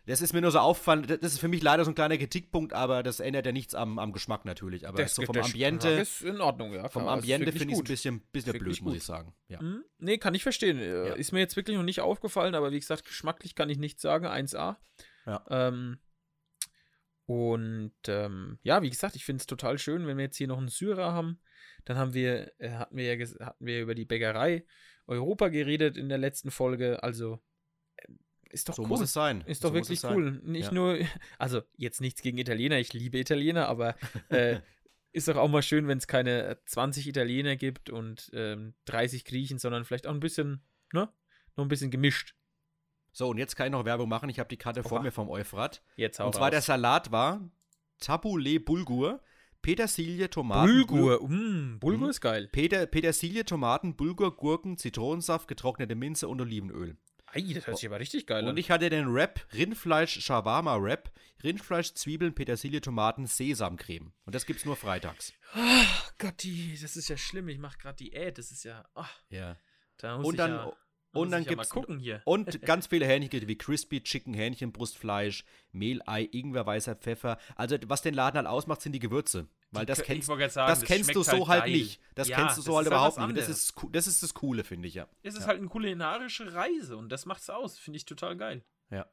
das 0.06 0.22
ist 0.22 0.34
mir 0.34 0.42
nur 0.42 0.52
so 0.52 0.60
auffallend. 0.60 1.10
Das 1.10 1.34
ist 1.34 1.40
für 1.40 1.48
mich 1.48 1.62
leider 1.62 1.86
so 1.86 1.92
ein 1.92 1.96
kleiner 1.96 2.18
Kritikpunkt, 2.18 2.74
aber 2.74 3.04
das 3.04 3.20
ändert 3.20 3.46
ja 3.46 3.52
nichts 3.52 3.76
am, 3.76 4.00
am 4.00 4.12
Geschmack 4.14 4.46
natürlich. 4.46 4.88
Aber 4.88 4.98
das, 4.98 5.14
so 5.14 5.22
vom 5.22 5.38
Ambiente. 5.38 5.90
ist 5.90 6.24
in 6.24 6.42
Ordnung, 6.42 6.74
ja. 6.74 6.90
Vom 6.90 7.08
Ambiente 7.08 7.52
finde 7.52 7.66
ich 7.66 7.74
es 7.74 7.80
ein 7.80 7.84
bisschen, 7.84 8.22
bisschen 8.32 8.60
blöd, 8.60 8.82
muss 8.82 8.96
ich 8.96 9.04
sagen. 9.04 9.34
Ja. 9.48 9.62
Mhm. 9.62 9.84
Nee, 10.00 10.18
kann 10.18 10.34
ich 10.34 10.44
verstehen. 10.44 10.80
Äh, 10.80 11.10
ja. 11.10 11.14
Ist 11.14 11.32
mir 11.32 11.40
jetzt 11.40 11.56
wirklich 11.56 11.78
noch 11.78 11.84
nicht 11.84 12.02
aufgefallen, 12.02 12.56
aber 12.56 12.72
wie 12.72 12.80
gesagt, 12.80 13.06
geschmacklich 13.06 13.54
kann 13.54 13.70
ich 13.70 13.78
nichts 13.78 14.02
sagen. 14.02 14.26
1A. 14.26 14.78
Ja. 15.28 15.46
Ähm, 15.50 16.00
und 17.26 17.94
ähm, 18.08 18.60
ja, 18.64 18.82
wie 18.82 18.90
gesagt, 18.90 19.16
ich 19.16 19.24
finde 19.24 19.42
es 19.42 19.48
total 19.48 19.78
schön, 19.78 20.08
wenn 20.08 20.18
wir 20.18 20.26
jetzt 20.26 20.38
hier 20.38 20.48
noch 20.48 20.58
einen 20.58 20.68
Syrer 20.68 21.14
haben. 21.14 21.40
Dann 21.86 21.98
haben 21.98 22.14
wir, 22.14 22.52
äh, 22.60 22.72
hatten 22.72 22.98
wir 22.98 23.16
ja 23.16 23.28
hatten 23.46 23.66
wir 23.66 23.82
über 23.82 23.96
die 23.96 24.06
Bäckerei 24.06 24.66
Europa 25.08 25.50
geredet 25.50 25.96
in 25.96 26.10
der 26.10 26.18
letzten 26.18 26.52
Folge. 26.52 27.04
Also 27.04 27.40
ist 28.52 28.70
doch 28.70 28.76
so 28.76 28.84
cool. 28.84 28.88
muss 28.90 29.02
es 29.02 29.14
sein. 29.14 29.42
Ist 29.46 29.64
doch 29.64 29.70
so 29.70 29.76
wirklich 29.76 30.04
cool. 30.04 30.42
Nicht 30.44 30.68
ja. 30.68 30.74
nur, 30.74 30.98
also 31.38 31.62
jetzt 31.78 32.02
nichts 32.02 32.22
gegen 32.22 32.38
Italiener, 32.38 32.80
ich 32.80 32.94
liebe 32.94 33.18
Italiener, 33.18 33.68
aber 33.68 33.96
äh, 34.30 34.60
ist 35.12 35.28
doch 35.28 35.38
auch 35.38 35.50
mal 35.50 35.62
schön, 35.62 35.88
wenn 35.88 35.98
es 35.98 36.08
keine 36.08 36.60
20 36.66 37.08
Italiener 37.08 37.56
gibt 37.56 37.90
und 37.90 38.30
ähm, 38.34 38.74
30 38.86 39.26
Griechen, 39.26 39.60
sondern 39.60 39.86
vielleicht 39.86 40.08
auch 40.08 40.14
ein 40.14 40.20
bisschen, 40.20 40.64
ne? 40.94 41.10
Noch 41.56 41.66
ein 41.66 41.70
bisschen 41.70 41.92
gemischt. 41.92 42.36
So, 43.12 43.28
und 43.30 43.38
jetzt 43.38 43.56
kann 43.56 43.68
ich 43.68 43.72
noch 43.74 43.84
Werbung 43.84 44.08
machen. 44.08 44.30
Ich 44.30 44.40
habe 44.40 44.48
die 44.48 44.58
Karte 44.58 44.82
Oha. 44.82 44.90
vor 44.90 45.02
mir 45.02 45.12
vom 45.12 45.30
Euphrat. 45.30 45.84
Jetzt 45.98 46.22
auch. 46.22 46.28
Und 46.28 46.34
zwar 46.34 46.44
raus. 46.44 46.52
der 46.52 46.62
Salat 46.62 47.12
war 47.12 47.42
Tabbouleh 48.00 48.60
Bulgur, 48.60 49.22
Petersilie, 49.62 50.30
Tomaten. 50.30 50.72
Bulgur, 50.72 51.22
mm, 51.22 51.80
Bulgur 51.80 52.08
mm, 52.08 52.10
ist 52.10 52.22
geil. 52.22 52.48
Peter, 52.52 52.86
Petersilie, 52.86 53.44
Tomaten, 53.44 53.96
Bulgur, 53.96 54.36
Gurken, 54.36 54.78
Zitronensaft, 54.78 55.48
getrocknete 55.48 55.96
Minze 55.96 56.28
und 56.28 56.40
Olivenöl. 56.42 56.98
Ei, 57.34 57.54
das 57.54 57.68
hört 57.68 57.78
sich 57.78 57.88
aber 57.88 58.00
richtig 58.00 58.28
geil 58.28 58.44
an. 58.44 58.50
Und 58.50 58.58
ich 58.58 58.72
hatte 58.72 58.90
den 58.90 59.14
Wrap, 59.14 59.46
Rindfleisch, 59.54 60.20
Shawarma 60.20 60.82
Wrap, 60.82 61.12
Rindfleisch, 61.44 61.94
Zwiebeln, 61.94 62.36
Petersilie, 62.36 62.82
Tomaten, 62.82 63.26
Sesamcreme. 63.26 64.12
Und 64.26 64.36
das 64.36 64.46
gibt's 64.46 64.66
nur 64.66 64.76
freitags. 64.76 65.34
Oh 65.56 66.10
Gott, 66.18 66.44
die, 66.44 66.78
das 66.80 66.96
ist 66.96 67.08
ja 67.08 67.18
schlimm. 67.18 67.48
Ich 67.48 67.58
mache 67.58 67.78
gerade 67.78 67.96
Diät. 67.98 68.38
Das 68.38 68.52
ist 68.52 68.64
ja. 68.64 68.86
Oh, 68.96 69.04
ja. 69.30 69.58
Da 69.98 70.18
muss 70.18 70.28
und 70.28 70.38
dann, 70.38 70.52
ja, 70.52 70.74
und 71.14 71.32
dann 71.32 71.46
gibt's 71.46 71.70
ja 71.70 71.74
gucken 71.74 72.00
hier. 72.00 72.22
Und 72.26 72.62
ganz 72.66 72.88
viele 72.88 73.06
Hähnchen 73.06 73.48
wie 73.48 73.58
Crispy 73.58 74.02
Chicken, 74.02 74.34
Hähnchenbrustfleisch, 74.34 75.46
Mehl, 75.72 76.02
Ei, 76.06 76.28
Ingwer, 76.32 76.66
weißer 76.66 76.96
Pfeffer. 76.96 77.38
Also 77.56 77.78
was 77.86 78.02
den 78.02 78.14
Laden 78.14 78.38
halt 78.38 78.48
ausmacht, 78.48 78.82
sind 78.82 78.94
die 78.94 79.00
Gewürze. 79.00 79.48
Weil 79.72 79.86
das 79.86 80.04
kennst, 80.04 80.28
sagen, 80.28 80.42
das, 80.42 80.54
das 80.54 80.84
kennst 80.84 81.16
du 81.16 81.24
so 81.24 81.48
halt, 81.48 81.64
halt 81.64 81.72
nicht. 81.72 82.02
Das 82.14 82.28
ja, 82.28 82.38
kennst 82.38 82.58
du 82.58 82.62
so 82.62 82.76
halt 82.76 82.88
überhaupt 82.88 83.18
nicht. 83.18 83.38
Das 83.38 83.48
ist, 83.48 83.74
das 83.92 84.06
ist 84.06 84.22
das 84.22 84.34
Coole, 84.34 84.66
finde 84.66 84.90
ich, 84.90 84.96
ja. 84.96 85.08
Es 85.24 85.36
ist 85.36 85.42
ja. 85.42 85.48
halt 85.48 85.60
eine 85.60 85.70
kulinarische 85.70 86.54
Reise 86.54 86.98
und 86.98 87.10
das 87.10 87.26
macht's 87.26 87.50
aus. 87.50 87.80
Finde 87.80 87.98
ich 87.98 88.06
total 88.06 88.36
geil. 88.36 88.66
Ja. 88.90 89.06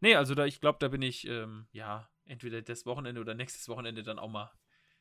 Nee, 0.00 0.14
also 0.16 0.34
da, 0.34 0.44
ich 0.44 0.60
glaube, 0.60 0.78
da 0.80 0.88
bin 0.88 1.00
ich, 1.00 1.26
ähm, 1.26 1.66
ja, 1.72 2.10
entweder 2.26 2.60
das 2.60 2.84
Wochenende 2.84 3.20
oder 3.20 3.34
nächstes 3.34 3.68
Wochenende 3.68 4.02
dann 4.02 4.18
auch 4.18 4.28
mal 4.28 4.52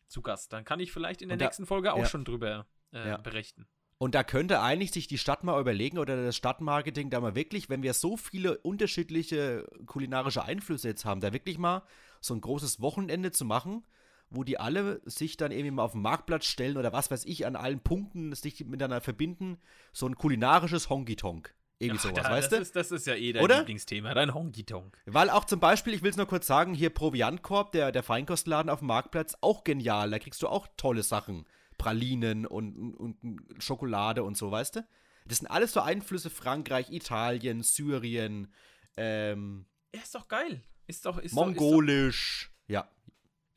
zu 0.08 0.21
Gast. 0.21 0.54
Dann 0.54 0.63
kann 0.63 0.80
ich 0.80 0.91
vielleicht 0.91 1.21
in 1.21 1.30
der 1.30 1.38
da, 1.38 1.45
nächsten 1.45 1.65
Folge 1.65 1.93
auch 1.93 2.00
ja. 2.00 2.06
schon 2.06 2.24
drüber 2.24 2.65
äh, 2.91 3.17
berichten. 3.17 3.67
Und 3.97 4.15
da 4.15 4.24
könnte 4.24 4.62
eigentlich 4.62 4.91
sich 4.91 5.08
die 5.08 5.17
Stadt 5.17 5.43
mal 5.43 5.60
überlegen 5.60 6.00
oder 6.00 6.24
das 6.24 6.36
Stadtmarketing 6.36 7.10
da 7.10 7.19
mal 7.19 7.36
wirklich, 7.36 7.69
wenn 7.69 7.84
wir 7.84 7.93
so 7.93 8.17
viele 8.17 8.58
unterschiedliche 8.60 9.67
kulinarische 9.86 10.43
Einflüsse 10.43 10.88
jetzt 10.88 11.06
haben, 11.06 11.21
da 11.21 11.34
wirklich 11.34 11.58
mal 11.58 11.84
so 12.19 12.34
ein 12.34 12.41
großes 12.41 12.82
Wochenende 12.82 13.32
zu 13.32 13.45
machen 13.45 13.86
wo 14.32 14.44
die 14.44 14.60
alle 14.60 15.02
sich 15.06 15.38
dann 15.38 15.52
irgendwie 15.52 15.72
mal 15.72 15.84
auf 15.84 15.91
den 15.91 16.02
Marktplatz 16.02 16.46
stellen 16.46 16.78
oder 16.78 16.94
was 16.94 17.12
weiß 17.12 17.26
ich, 17.26 17.46
an 17.46 17.56
allen 17.56 17.82
Punkten 17.82 18.34
sich 18.34 18.65
miteinander 18.65 19.02
verbinden. 19.02 19.60
So 19.94 20.08
ein 20.08 20.15
kulinarisches 20.15 20.89
Honky-Tonk. 20.89 21.54
Irgendwie 21.80 22.00
Ach, 22.00 22.10
sowas, 22.10 22.24
da, 22.24 22.32
weißt 22.32 22.52
das 22.52 22.58
du? 22.58 22.62
Ist, 22.62 22.76
das 22.76 22.91
ist 22.91 23.08
ja 23.08 23.15
eh 23.15 23.34
dein 23.34 23.44
Oder? 23.44 23.60
Lieblingsthema, 23.60 24.13
dein 24.13 24.34
Honky-Tonk. 24.34 24.98
Weil 25.06 25.30
auch 25.30 25.46
zum 25.46 25.60
Beispiel, 25.60 25.94
ich 25.94 26.02
will 26.02 26.12
es 26.12 26.17
nur 26.17 26.28
kurz 26.28 26.48
sagen, 26.48 26.74
hier 26.74 26.91
Proviantkorb, 26.91 27.72
der, 27.72 27.91
der 27.91 28.04
Feinkostladen 28.04 28.70
auf 28.70 28.80
dem 28.80 28.88
Marktplatz, 28.88 29.36
auch 29.41 29.63
genial. 29.63 30.10
Da 30.12 30.20
kriegst 30.20 30.41
du 30.41 30.48
auch 30.48 30.67
tolle 30.78 31.04
Sachen. 31.04 31.46
Pralinen 31.78 32.46
und, 32.46 32.78
und, 32.78 33.17
und 33.17 33.63
Schokolade 33.63 34.24
und 34.24 34.38
so, 34.38 34.52
weißt 34.52 34.78
du? 34.78 34.88
Das 35.26 35.39
sind 35.39 35.48
alles 35.48 35.74
so 35.74 35.82
Einflüsse 35.82 36.30
Frankreich, 36.30 36.91
Italien, 36.91 37.63
Syrien, 37.63 38.54
ähm, 38.98 39.65
Ja, 39.94 40.02
ist 40.02 40.15
doch 40.15 40.28
geil. 40.28 40.62
Ist 40.88 41.06
doch, 41.06 41.17
ist 41.17 41.34
Mongolisch. 41.34 42.44
Doch, 42.44 42.52
ist 42.52 42.70
doch 42.70 42.74
ja, 42.74 42.89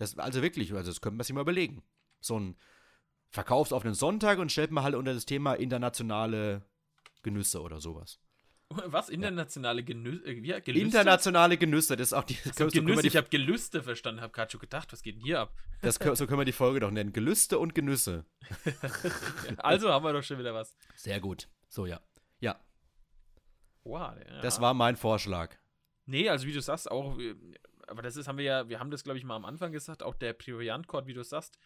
das, 0.04 0.18
also 0.18 0.42
wirklich, 0.42 0.72
also 0.72 0.90
das 0.90 1.00
können 1.00 1.16
wir 1.16 1.24
sich 1.24 1.34
mal 1.34 1.40
überlegen. 1.40 1.82
So 2.20 2.38
ein 2.38 2.56
Verkaufs 3.30 3.72
auf 3.72 3.84
einen 3.84 3.94
Sonntag 3.94 4.38
und 4.38 4.52
stellt 4.52 4.70
man 4.70 4.84
halt 4.84 4.94
unter 4.94 5.12
das 5.12 5.26
Thema 5.26 5.54
internationale 5.54 6.62
Genüsse 7.22 7.60
oder 7.60 7.80
sowas. 7.80 8.20
Was? 8.70 9.08
Internationale 9.08 9.84
Genüsse? 9.84 10.24
Äh, 10.24 10.40
Gelüste? 10.40 10.72
Internationale 10.72 11.56
Genüsse, 11.56 11.96
das 11.96 12.08
ist 12.08 12.12
auch 12.12 12.24
die. 12.24 12.38
Also 12.44 12.68
so 12.68 12.80
Genüsse, 12.80 13.06
ich 13.06 13.16
habe 13.16 13.28
Gelüste 13.28 13.82
verstanden, 13.82 14.20
habe 14.20 14.32
gerade 14.32 14.50
schon 14.50 14.60
gedacht, 14.60 14.92
was 14.92 15.02
geht 15.02 15.16
denn 15.16 15.22
hier 15.22 15.40
ab? 15.40 15.54
Das, 15.82 15.96
so 15.96 16.26
können 16.26 16.40
wir 16.40 16.44
die 16.44 16.52
Folge 16.52 16.80
doch 16.80 16.90
nennen. 16.90 17.12
Gelüste 17.12 17.58
und 17.58 17.74
Genüsse. 17.74 18.24
also 19.58 19.90
haben 19.90 20.04
wir 20.04 20.12
doch 20.12 20.22
schon 20.22 20.38
wieder 20.38 20.54
was. 20.54 20.76
Sehr 20.96 21.20
gut. 21.20 21.48
So, 21.68 21.86
ja. 21.86 22.00
Ja. 22.40 22.58
Wow, 23.84 24.14
ja. 24.16 24.40
Das 24.40 24.60
war 24.60 24.74
mein 24.74 24.96
Vorschlag. 24.96 25.54
Nee, 26.06 26.28
also 26.28 26.46
wie 26.46 26.52
du 26.52 26.60
sagst, 26.60 26.90
auch, 26.90 27.18
äh, 27.18 27.34
aber 27.88 28.02
das 28.02 28.16
ist, 28.16 28.28
haben 28.28 28.38
wir 28.38 28.44
ja, 28.44 28.68
wir 28.68 28.80
haben 28.80 28.90
das, 28.90 29.04
glaube 29.04 29.18
ich, 29.18 29.24
mal 29.24 29.36
am 29.36 29.44
Anfang 29.44 29.72
gesagt, 29.72 30.02
auch 30.02 30.14
der 30.14 30.32
Proviantkorb, 30.32 31.06
wie 31.06 31.14
du 31.14 31.22
sagst, 31.22 31.58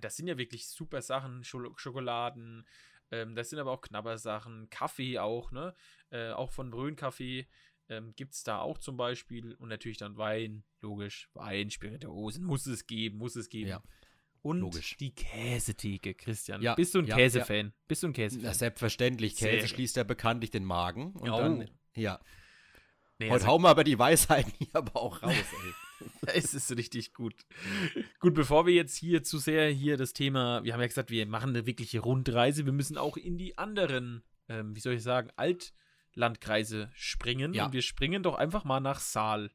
das 0.00 0.16
sind 0.16 0.26
ja 0.26 0.36
wirklich 0.36 0.68
super 0.68 1.00
Sachen, 1.02 1.44
Schokoladen, 1.44 2.66
ähm, 3.10 3.34
das 3.34 3.50
sind 3.50 3.58
aber 3.58 3.72
auch 3.72 3.80
Knabbersachen, 3.80 4.68
Kaffee 4.70 5.18
auch, 5.18 5.52
ne? 5.52 5.74
Äh, 6.10 6.30
auch 6.30 6.52
von 6.52 6.70
Brühenkaffee 6.70 7.46
ähm, 7.88 8.14
gibt 8.16 8.34
es 8.34 8.42
da 8.42 8.58
auch 8.58 8.78
zum 8.78 8.96
Beispiel. 8.96 9.54
Und 9.54 9.68
natürlich 9.68 9.98
dann 9.98 10.16
Wein, 10.16 10.64
logisch. 10.80 11.28
Wein, 11.34 11.70
Spirituosen, 11.70 12.44
muss 12.44 12.66
es 12.66 12.86
geben, 12.86 13.18
muss 13.18 13.36
es 13.36 13.48
geben. 13.48 13.70
Ja. 13.70 13.82
Und 14.42 14.60
logisch. 14.60 14.96
die 14.98 15.14
Käsetheke, 15.14 16.14
Christian. 16.14 16.62
Ja, 16.62 16.74
Bist 16.74 16.94
du 16.94 17.00
ein 17.00 17.06
ja, 17.06 17.16
Käsefan? 17.16 17.66
Ja. 17.66 17.72
Bist 17.88 18.02
du 18.02 18.08
ein 18.08 18.12
Käsefan? 18.12 18.54
selbstverständlich. 18.54 19.36
Käse 19.36 19.60
Sehr. 19.60 19.68
schließt 19.68 19.96
ja 19.96 20.04
bekanntlich 20.04 20.50
den 20.50 20.64
Magen. 20.64 21.12
Und 21.12 21.30
oh. 21.30 21.36
dann, 21.36 21.70
ja. 21.94 22.20
Nee, 23.18 23.26
Heute 23.26 23.34
also, 23.34 23.46
hauen 23.46 23.62
wir 23.62 23.68
aber 23.70 23.84
die 23.84 23.98
Weisheiten 23.98 24.52
hier 24.58 24.68
aber 24.74 24.96
auch 24.96 25.22
raus, 25.22 25.32
ey. 25.32 25.74
es 26.34 26.52
ist 26.52 26.76
richtig 26.76 27.14
gut. 27.14 27.34
Gut, 28.20 28.34
bevor 28.34 28.66
wir 28.66 28.74
jetzt 28.74 28.96
hier 28.96 29.22
zu 29.22 29.38
sehr 29.38 29.70
hier 29.70 29.96
das 29.96 30.12
Thema, 30.12 30.62
wir 30.64 30.74
haben 30.74 30.80
ja 30.80 30.86
gesagt, 30.86 31.10
wir 31.10 31.26
machen 31.26 31.50
eine 31.50 31.66
wirkliche 31.66 32.00
Rundreise, 32.00 32.66
wir 32.66 32.72
müssen 32.72 32.98
auch 32.98 33.16
in 33.16 33.38
die 33.38 33.56
anderen, 33.56 34.22
ähm, 34.48 34.76
wie 34.76 34.80
soll 34.80 34.94
ich 34.94 35.02
sagen, 35.02 35.30
Altlandkreise 35.36 36.90
springen. 36.94 37.54
Ja. 37.54 37.66
Und 37.66 37.72
wir 37.72 37.82
springen 37.82 38.22
doch 38.22 38.34
einfach 38.34 38.64
mal 38.64 38.80
nach 38.80 39.00
Saal. 39.00 39.50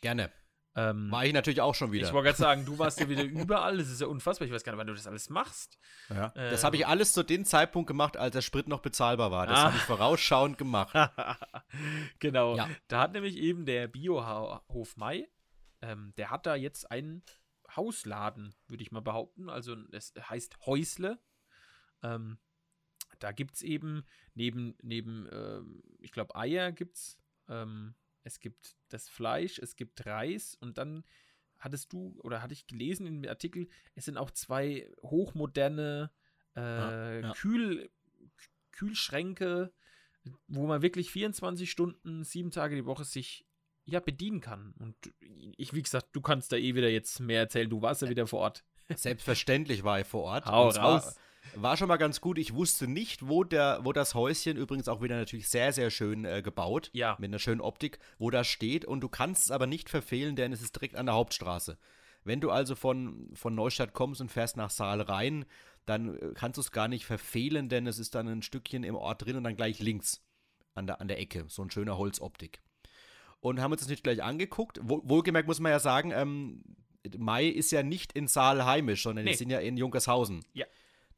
Gerne. 0.00 0.32
Ähm, 0.76 1.10
War 1.10 1.24
ich 1.24 1.32
natürlich 1.32 1.60
auch 1.60 1.74
schon 1.74 1.92
wieder. 1.92 2.06
Ich 2.06 2.12
wollte 2.12 2.26
gerade 2.26 2.38
sagen, 2.38 2.64
du 2.64 2.78
warst 2.78 2.98
ja 2.98 3.08
wieder 3.08 3.22
überall. 3.22 3.78
Das 3.78 3.88
ist 3.88 4.00
ja 4.00 4.08
unfassbar. 4.08 4.46
Ich 4.46 4.52
weiß 4.52 4.64
gar 4.64 4.72
nicht, 4.72 4.78
wann 4.78 4.88
du 4.88 4.94
das 4.94 5.06
alles 5.06 5.30
machst. 5.30 5.78
Ja. 6.10 6.32
Ähm, 6.34 6.50
das 6.50 6.64
habe 6.64 6.76
ich 6.76 6.86
alles 6.86 7.12
zu 7.12 7.22
dem 7.22 7.44
Zeitpunkt 7.44 7.86
gemacht, 7.86 8.16
als 8.16 8.32
der 8.32 8.42
Sprit 8.42 8.66
noch 8.66 8.80
bezahlbar 8.80 9.30
war. 9.30 9.46
Das 9.46 9.58
ah. 9.58 9.64
habe 9.66 9.76
ich 9.76 9.82
vorausschauend 9.82 10.58
gemacht. 10.58 10.94
genau. 12.18 12.56
Ja. 12.56 12.68
Da 12.88 13.00
hat 13.00 13.12
nämlich 13.12 13.36
eben 13.36 13.66
der 13.66 13.86
Biohof 13.86 14.96
Mai, 14.96 15.28
ähm, 15.80 16.12
der 16.16 16.30
hat 16.30 16.46
da 16.46 16.56
jetzt 16.56 16.90
einen 16.90 17.22
Hausladen, 17.76 18.54
würde 18.66 18.82
ich 18.82 18.90
mal 18.90 19.00
behaupten. 19.00 19.48
Also 19.48 19.76
es 19.92 20.12
heißt 20.18 20.66
Häusle. 20.66 21.20
Ähm, 22.02 22.38
da 23.20 23.30
gibt 23.30 23.54
es 23.54 23.62
eben 23.62 24.04
neben, 24.34 24.74
neben 24.82 25.28
ähm, 25.30 25.82
ich 26.00 26.10
glaube, 26.10 26.34
Eier 26.34 26.72
gibt 26.72 26.96
es 26.96 27.18
ähm, 27.48 27.94
es 28.24 28.40
gibt 28.40 28.76
das 28.88 29.08
Fleisch, 29.08 29.58
es 29.58 29.76
gibt 29.76 30.04
Reis 30.06 30.56
und 30.60 30.78
dann 30.78 31.04
hattest 31.58 31.92
du 31.92 32.18
oder 32.22 32.42
hatte 32.42 32.52
ich 32.52 32.66
gelesen 32.66 33.06
im 33.06 33.28
Artikel, 33.28 33.68
es 33.94 34.06
sind 34.06 34.18
auch 34.18 34.30
zwei 34.30 34.90
hochmoderne 35.02 36.10
äh, 36.56 36.60
ja, 36.60 37.20
ja. 37.20 37.32
Kühl, 37.32 37.90
Kühlschränke, 38.72 39.72
wo 40.48 40.66
man 40.66 40.82
wirklich 40.82 41.10
24 41.10 41.70
Stunden, 41.70 42.24
sieben 42.24 42.50
Tage 42.50 42.74
die 42.74 42.86
Woche 42.86 43.04
sich 43.04 43.46
ja 43.84 44.00
bedienen 44.00 44.40
kann. 44.40 44.74
Und 44.78 44.96
ich, 45.56 45.74
wie 45.74 45.82
gesagt, 45.82 46.08
du 46.12 46.20
kannst 46.20 46.52
da 46.52 46.56
eh 46.56 46.74
wieder 46.74 46.88
jetzt 46.88 47.20
mehr 47.20 47.40
erzählen. 47.40 47.68
Du 47.68 47.82
warst 47.82 48.02
ja 48.02 48.08
wieder 48.08 48.26
vor 48.26 48.40
Ort. 48.40 48.64
Selbstverständlich 48.94 49.84
war 49.84 50.00
ich 50.00 50.06
vor 50.06 50.22
Ort. 50.24 50.46
Hau 50.46 50.68
raus. 50.68 51.18
War 51.54 51.76
schon 51.76 51.88
mal 51.88 51.96
ganz 51.96 52.20
gut. 52.20 52.38
Ich 52.38 52.54
wusste 52.54 52.88
nicht, 52.88 53.28
wo, 53.28 53.44
der, 53.44 53.80
wo 53.82 53.92
das 53.92 54.14
Häuschen, 54.14 54.56
übrigens 54.56 54.88
auch 54.88 55.02
wieder 55.02 55.16
natürlich 55.16 55.48
sehr, 55.48 55.72
sehr 55.72 55.90
schön 55.90 56.24
äh, 56.24 56.42
gebaut, 56.42 56.90
ja. 56.92 57.16
mit 57.18 57.30
einer 57.30 57.38
schönen 57.38 57.60
Optik, 57.60 57.98
wo 58.18 58.30
das 58.30 58.46
steht. 58.46 58.84
Und 58.84 59.00
du 59.00 59.08
kannst 59.08 59.44
es 59.44 59.50
aber 59.50 59.66
nicht 59.66 59.88
verfehlen, 59.88 60.36
denn 60.36 60.52
es 60.52 60.62
ist 60.62 60.74
direkt 60.74 60.96
an 60.96 61.06
der 61.06 61.14
Hauptstraße. 61.14 61.78
Wenn 62.24 62.40
du 62.40 62.50
also 62.50 62.74
von, 62.74 63.30
von 63.34 63.54
Neustadt 63.54 63.92
kommst 63.92 64.20
und 64.20 64.30
fährst 64.30 64.56
nach 64.56 64.70
Saal 64.70 65.00
rein, 65.02 65.44
dann 65.86 66.16
äh, 66.16 66.32
kannst 66.34 66.56
du 66.56 66.62
es 66.62 66.72
gar 66.72 66.88
nicht 66.88 67.04
verfehlen, 67.04 67.68
denn 67.68 67.86
es 67.86 67.98
ist 67.98 68.14
dann 68.14 68.28
ein 68.28 68.42
Stückchen 68.42 68.84
im 68.84 68.94
Ort 68.94 69.24
drin 69.24 69.36
und 69.36 69.44
dann 69.44 69.56
gleich 69.56 69.78
links 69.80 70.22
an 70.74 70.86
der, 70.86 71.00
an 71.00 71.08
der 71.08 71.20
Ecke. 71.20 71.44
So 71.48 71.62
ein 71.62 71.70
schöner 71.70 71.98
Holzoptik. 71.98 72.60
Und 73.40 73.60
haben 73.60 73.72
uns 73.72 73.82
das 73.82 73.90
nicht 73.90 74.02
gleich 74.02 74.22
angeguckt. 74.22 74.80
Wohlgemerkt 74.82 75.46
muss 75.46 75.60
man 75.60 75.70
ja 75.70 75.78
sagen, 75.78 76.12
ähm, 76.12 76.64
Mai 77.18 77.46
ist 77.46 77.70
ja 77.70 77.82
nicht 77.82 78.14
in 78.14 78.26
Saal 78.26 78.64
heimisch, 78.64 79.02
sondern 79.02 79.26
nee. 79.26 79.32
die 79.32 79.36
sind 79.36 79.50
ja 79.50 79.60
in 79.60 79.76
Junkershausen. 79.76 80.44
Ja. 80.54 80.64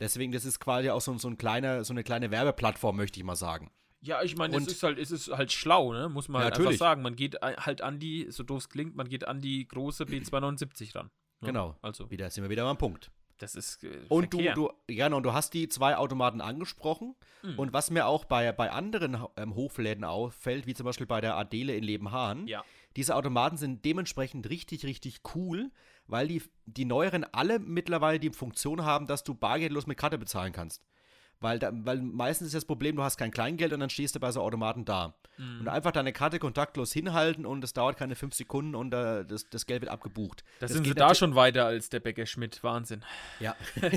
Deswegen, 0.00 0.32
das 0.32 0.44
ist 0.44 0.60
quasi 0.60 0.90
auch 0.90 1.00
so, 1.00 1.16
so, 1.18 1.28
ein 1.28 1.38
kleiner, 1.38 1.84
so 1.84 1.92
eine 1.92 2.04
kleine 2.04 2.30
Werbeplattform, 2.30 2.96
möchte 2.96 3.18
ich 3.18 3.24
mal 3.24 3.36
sagen. 3.36 3.70
Ja, 4.00 4.22
ich 4.22 4.36
meine, 4.36 4.56
es 4.56 4.66
ist 4.66 4.82
halt, 4.82 4.98
es 4.98 5.10
ist 5.10 5.28
halt 5.28 5.50
schlau, 5.50 5.92
ne? 5.92 6.08
Muss 6.08 6.28
man 6.28 6.40
ja, 6.40 6.44
halt 6.44 6.58
einfach 6.58 6.72
sagen. 6.74 7.02
Man 7.02 7.16
geht 7.16 7.40
halt 7.42 7.82
an 7.82 7.98
die, 7.98 8.26
so 8.30 8.42
doof 8.42 8.58
es 8.58 8.68
klingt, 8.68 8.94
man 8.94 9.08
geht 9.08 9.26
an 9.26 9.40
die 9.40 9.66
große 9.66 10.04
B279 10.04 10.94
ran. 10.94 11.10
Ne? 11.40 11.48
Genau. 11.48 11.76
Also. 11.82 12.10
Wieder 12.10 12.30
sind 12.30 12.44
wir 12.44 12.50
wieder 12.50 12.64
beim 12.64 12.78
Punkt. 12.78 13.10
Das 13.38 13.54
ist. 13.54 13.84
Äh, 13.84 14.00
und 14.08 14.32
du, 14.32 14.38
du, 14.54 14.70
ja, 14.88 15.12
und 15.12 15.22
du 15.22 15.32
hast 15.32 15.54
die 15.54 15.68
zwei 15.68 15.96
Automaten 15.96 16.40
angesprochen. 16.40 17.14
Mhm. 17.42 17.58
Und 17.58 17.72
was 17.72 17.90
mir 17.90 18.06
auch 18.06 18.24
bei, 18.24 18.52
bei 18.52 18.70
anderen 18.70 19.18
ähm, 19.36 19.54
Hofläden 19.54 20.04
auffällt, 20.04 20.66
wie 20.66 20.74
zum 20.74 20.84
Beispiel 20.84 21.06
bei 21.06 21.20
der 21.20 21.36
Adele 21.36 21.74
in 21.74 21.84
Lebenhahn, 21.84 22.46
ja. 22.46 22.64
diese 22.96 23.14
Automaten 23.14 23.56
sind 23.56 23.84
dementsprechend 23.84 24.48
richtig, 24.48 24.84
richtig 24.84 25.20
cool, 25.34 25.70
weil 26.08 26.28
die, 26.28 26.42
die 26.66 26.84
neueren 26.84 27.24
alle 27.24 27.58
mittlerweile 27.58 28.18
die 28.18 28.30
Funktion 28.30 28.84
haben, 28.84 29.06
dass 29.06 29.24
du 29.24 29.34
bargeldlos 29.34 29.86
mit 29.86 29.98
Karte 29.98 30.18
bezahlen 30.18 30.52
kannst. 30.52 30.82
Weil, 31.40 31.58
da, 31.58 31.70
weil 31.72 32.00
meistens 32.00 32.46
ist 32.46 32.54
das 32.54 32.64
Problem, 32.64 32.96
du 32.96 33.02
hast 33.02 33.18
kein 33.18 33.30
Kleingeld 33.30 33.72
und 33.72 33.80
dann 33.80 33.90
stehst 33.90 34.14
du 34.14 34.20
bei 34.20 34.32
so 34.32 34.40
Automaten 34.40 34.86
da. 34.86 35.14
Mhm. 35.36 35.60
Und 35.60 35.68
einfach 35.68 35.92
deine 35.92 36.12
Karte 36.12 36.38
kontaktlos 36.38 36.92
hinhalten 36.92 37.44
und 37.44 37.62
es 37.62 37.74
dauert 37.74 37.98
keine 37.98 38.14
fünf 38.14 38.34
Sekunden 38.34 38.74
und 38.74 38.94
uh, 38.94 39.22
das, 39.22 39.48
das 39.50 39.66
Geld 39.66 39.82
wird 39.82 39.92
abgebucht. 39.92 40.44
Das, 40.60 40.72
sind 40.72 40.86
sie 40.86 40.94
da 40.94 41.14
schon 41.14 41.34
weiter 41.34 41.66
als 41.66 41.90
der 41.90 42.00
Bäcker 42.00 42.24
Schmidt. 42.24 42.62
Wahnsinn. 42.64 43.04
Ja. 43.38 43.54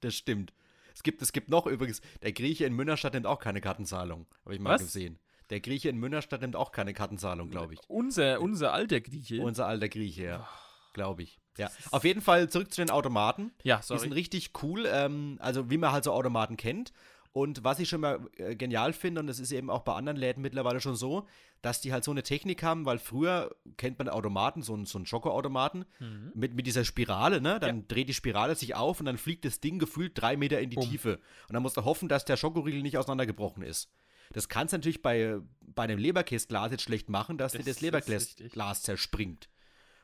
das 0.00 0.14
stimmt. 0.14 0.52
Es 0.92 1.04
gibt, 1.04 1.22
es 1.22 1.32
gibt 1.32 1.48
noch 1.48 1.66
übrigens, 1.66 2.00
der 2.22 2.32
Grieche 2.32 2.64
in 2.64 2.72
Münnerstadt 2.72 3.14
nimmt 3.14 3.26
auch 3.26 3.38
keine 3.38 3.60
Kartenzahlung. 3.60 4.26
Habe 4.44 4.54
ich 4.54 4.60
mal 4.60 4.70
Was? 4.70 4.82
gesehen. 4.82 5.18
Der 5.50 5.60
Grieche 5.60 5.90
in 5.90 5.98
Münnerstadt 5.98 6.40
nimmt 6.40 6.56
auch 6.56 6.72
keine 6.72 6.92
Kartenzahlung, 6.92 7.50
glaube 7.50 7.74
ich. 7.74 7.80
Unser, 7.86 8.40
unser 8.40 8.72
alter 8.72 9.00
Grieche. 9.00 9.40
Unser 9.40 9.66
alter 9.66 9.88
Grieche, 9.88 10.24
ja. 10.24 10.48
Glaube 10.96 11.24
ich. 11.24 11.38
Ja, 11.58 11.70
auf 11.90 12.04
jeden 12.04 12.22
Fall 12.22 12.48
zurück 12.48 12.72
zu 12.72 12.80
den 12.80 12.88
Automaten. 12.88 13.52
Ja, 13.62 13.82
sorry. 13.82 13.98
Die 13.98 14.02
sind 14.04 14.12
richtig 14.12 14.52
cool, 14.62 14.88
ähm, 14.90 15.36
also 15.40 15.68
wie 15.68 15.76
man 15.76 15.92
halt 15.92 16.04
so 16.04 16.12
Automaten 16.12 16.56
kennt. 16.56 16.90
Und 17.32 17.64
was 17.64 17.80
ich 17.80 17.90
schon 17.90 18.00
mal 18.00 18.20
äh, 18.38 18.56
genial 18.56 18.94
finde, 18.94 19.20
und 19.20 19.26
das 19.26 19.38
ist 19.38 19.52
eben 19.52 19.68
auch 19.68 19.82
bei 19.82 19.92
anderen 19.92 20.16
Läden 20.16 20.40
mittlerweile 20.40 20.80
schon 20.80 20.96
so, 20.96 21.26
dass 21.60 21.82
die 21.82 21.92
halt 21.92 22.02
so 22.02 22.12
eine 22.12 22.22
Technik 22.22 22.62
haben, 22.62 22.86
weil 22.86 22.98
früher 22.98 23.54
kennt 23.76 23.98
man 23.98 24.08
Automaten, 24.08 24.62
so, 24.62 24.72
einen, 24.72 24.86
so 24.86 24.96
einen 24.96 25.04
Schokoautomaten, 25.04 25.84
mhm. 26.00 26.32
mit, 26.34 26.54
mit 26.54 26.66
dieser 26.66 26.86
Spirale, 26.86 27.42
ne? 27.42 27.60
Dann 27.60 27.80
ja. 27.80 27.84
dreht 27.88 28.08
die 28.08 28.14
Spirale 28.14 28.54
sich 28.54 28.74
auf 28.74 29.00
und 29.00 29.04
dann 29.04 29.18
fliegt 29.18 29.44
das 29.44 29.60
Ding 29.60 29.78
gefühlt 29.78 30.12
drei 30.14 30.38
Meter 30.38 30.60
in 30.60 30.70
die 30.70 30.76
Boom. 30.76 30.88
Tiefe. 30.88 31.16
Und 31.46 31.52
dann 31.52 31.62
musst 31.62 31.76
du 31.76 31.84
hoffen, 31.84 32.08
dass 32.08 32.24
der 32.24 32.38
Schokoriegel 32.38 32.80
nicht 32.80 32.96
auseinandergebrochen 32.96 33.62
ist. 33.62 33.90
Das 34.32 34.48
kannst 34.48 34.72
du 34.72 34.78
natürlich 34.78 35.02
bei, 35.02 35.36
bei 35.60 35.82
einem 35.82 35.98
Leberkäsglas 35.98 36.70
jetzt 36.70 36.84
schlecht 36.84 37.10
machen, 37.10 37.36
dass 37.36 37.52
das 37.52 37.62
dir 37.62 37.70
das 37.70 37.82
Leberkäsglas 37.82 38.80
zerspringt. 38.80 39.50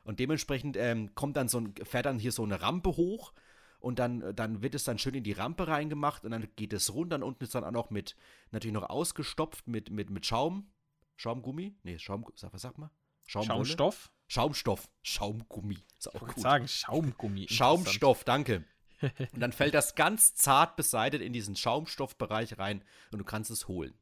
Und 0.04 0.18
dementsprechend 0.18 0.76
ähm, 0.76 1.14
kommt 1.14 1.36
dann 1.36 1.48
so 1.48 1.60
ein, 1.60 1.74
fährt 1.84 2.06
dann 2.06 2.18
hier 2.18 2.32
so 2.32 2.42
eine 2.42 2.60
Rampe 2.60 2.96
hoch 2.96 3.32
und 3.78 3.98
dann, 3.98 4.34
dann 4.34 4.62
wird 4.62 4.74
es 4.74 4.84
dann 4.84 4.98
schön 4.98 5.14
in 5.14 5.24
die 5.24 5.32
Rampe 5.32 5.68
reingemacht 5.68 6.24
und 6.24 6.30
dann 6.30 6.48
geht 6.56 6.72
es 6.72 6.92
runter 6.92 7.16
und 7.16 7.22
unten 7.22 7.44
ist 7.44 7.54
dann 7.54 7.64
auch 7.64 7.70
noch 7.72 7.90
mit, 7.90 8.16
natürlich 8.50 8.74
noch 8.74 8.88
ausgestopft 8.88 9.68
mit, 9.68 9.90
mit, 9.90 10.10
mit 10.10 10.26
Schaum, 10.26 10.70
Schaumgummi, 11.16 11.76
nee, 11.82 11.98
Schaum, 11.98 12.24
was 12.24 12.62
sag 12.62 12.78
mal? 12.78 12.90
Schaumstoff? 13.26 14.10
Schaumstoff, 14.28 14.88
Schaumgummi. 15.02 15.78
Ist 15.98 16.08
auch 16.08 16.14
ich 16.14 16.34
gut. 16.34 16.40
sagen, 16.40 16.66
Schaumgummi. 16.66 17.46
Schaumstoff, 17.48 18.24
danke. 18.24 18.64
Und 19.02 19.40
dann 19.40 19.52
fällt 19.52 19.74
das 19.74 19.94
ganz 19.94 20.34
zart 20.34 20.76
beseitet 20.76 21.22
in 21.22 21.32
diesen 21.32 21.56
Schaumstoffbereich 21.56 22.58
rein 22.58 22.84
und 23.10 23.18
du 23.18 23.24
kannst 23.24 23.50
es 23.50 23.66
holen. 23.66 23.94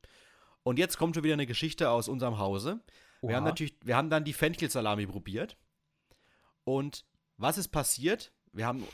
Und 0.63 0.79
jetzt 0.79 0.99
kommt 0.99 1.15
schon 1.15 1.25
wieder 1.25 1.33
eine 1.33 1.47
Geschichte 1.47 1.89
aus 1.89 2.07
unserem 2.07 2.37
Hause. 2.39 2.81
Wir 3.23 3.37
haben 3.37 3.45
natürlich, 3.45 3.75
wir 3.83 3.97
haben 3.97 4.11
dann 4.11 4.25
die 4.25 4.35
Fenchelsalami 4.35 5.07
probiert. 5.07 5.57
Und 6.65 7.05
was 7.37 7.59
ist 7.59 7.69
passiert? 7.69 8.33
Wir 8.53 8.67
haben 8.67 8.87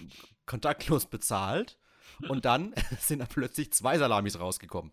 kontaktlos 0.47 1.07
bezahlt 1.07 1.79
und 2.29 2.45
dann 2.45 2.75
sind 3.01 3.19
da 3.19 3.27
plötzlich 3.27 3.73
zwei 3.73 3.99
Salamis 3.99 4.39
rausgekommen. 4.39 4.93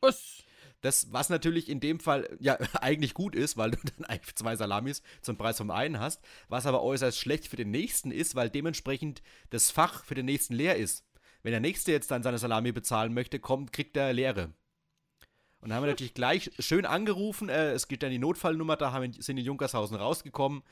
Was? 0.00 0.44
Das, 0.82 1.12
was 1.12 1.28
natürlich 1.28 1.68
in 1.68 1.78
dem 1.78 2.00
Fall 2.00 2.28
ja 2.40 2.58
eigentlich 2.80 3.14
gut 3.14 3.34
ist, 3.34 3.56
weil 3.56 3.70
du 3.70 3.78
dann 3.96 4.04
eigentlich 4.04 4.34
zwei 4.34 4.56
Salamis 4.56 5.02
zum 5.22 5.36
Preis 5.36 5.58
vom 5.58 5.70
einen 5.70 6.00
hast, 6.00 6.20
was 6.48 6.66
aber 6.66 6.82
äußerst 6.82 7.18
schlecht 7.18 7.46
für 7.46 7.56
den 7.56 7.70
nächsten 7.70 8.10
ist, 8.10 8.34
weil 8.34 8.50
dementsprechend 8.50 9.22
das 9.50 9.70
Fach 9.70 10.04
für 10.04 10.14
den 10.14 10.26
nächsten 10.26 10.54
leer 10.54 10.76
ist. 10.76 11.06
Wenn 11.42 11.52
der 11.52 11.60
nächste 11.60 11.92
jetzt 11.92 12.10
dann 12.10 12.22
seine 12.22 12.38
Salami 12.38 12.72
bezahlen 12.72 13.14
möchte, 13.14 13.40
kommt, 13.40 13.72
kriegt 13.72 13.96
er 13.96 14.12
leere. 14.12 14.52
Und 15.60 15.68
dann 15.68 15.74
haben 15.74 15.84
wir 15.84 15.90
natürlich 15.90 16.14
gleich 16.14 16.50
schön 16.58 16.84
angerufen, 16.84 17.48
äh, 17.48 17.72
es 17.72 17.86
gibt 17.86 18.02
dann 18.02 18.10
die 18.10 18.18
Notfallnummer, 18.18 18.76
da 18.76 18.90
haben, 18.90 19.12
sind 19.12 19.36
die 19.36 19.42
Junkershausen 19.42 19.96
rausgekommen 19.96 20.62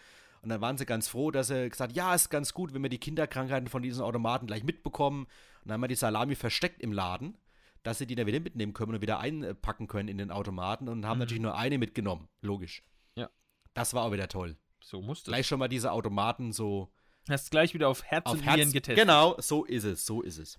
und 0.42 0.48
dann 0.48 0.60
waren 0.60 0.78
sie 0.78 0.86
ganz 0.86 1.08
froh, 1.08 1.30
dass 1.30 1.48
sie 1.48 1.68
gesagt 1.68 1.92
ja, 1.92 2.14
ist 2.14 2.30
ganz 2.30 2.54
gut, 2.54 2.72
wenn 2.72 2.82
wir 2.82 2.88
die 2.88 2.98
Kinderkrankheiten 2.98 3.68
von 3.68 3.82
diesen 3.82 4.02
Automaten 4.02 4.46
gleich 4.46 4.64
mitbekommen. 4.64 5.24
Und 5.24 5.30
dann 5.66 5.74
haben 5.74 5.80
wir 5.82 5.88
die 5.88 5.96
Salami 5.96 6.34
versteckt 6.34 6.80
im 6.80 6.92
Laden, 6.92 7.36
dass 7.82 7.98
sie 7.98 8.06
die 8.06 8.14
dann 8.14 8.26
wieder 8.26 8.40
mitnehmen 8.40 8.72
können 8.72 8.94
und 8.94 9.02
wieder 9.02 9.20
einpacken 9.20 9.86
können 9.86 10.08
in 10.08 10.16
den 10.16 10.30
Automaten 10.30 10.88
und 10.88 11.04
haben 11.04 11.18
mhm. 11.18 11.20
natürlich 11.20 11.42
nur 11.42 11.56
eine 11.56 11.76
mitgenommen. 11.76 12.28
Logisch. 12.40 12.82
Ja. 13.16 13.28
Das 13.74 13.92
war 13.92 14.04
auch 14.04 14.12
wieder 14.12 14.28
toll. 14.28 14.56
So 14.82 15.02
musste 15.02 15.30
Gleich 15.30 15.46
schon 15.46 15.58
mal 15.58 15.68
diese 15.68 15.92
Automaten 15.92 16.52
so. 16.52 16.90
Hast 17.28 17.50
gleich 17.50 17.74
wieder 17.74 17.88
auf 17.88 18.02
Herz 18.02 18.24
auf 18.24 18.32
und 18.32 18.40
Herz, 18.40 18.56
Nieren 18.56 18.72
getestet. 18.72 19.04
Genau, 19.04 19.36
so 19.38 19.64
ist 19.66 19.84
es, 19.84 20.06
so 20.06 20.22
ist 20.22 20.38
es. 20.38 20.58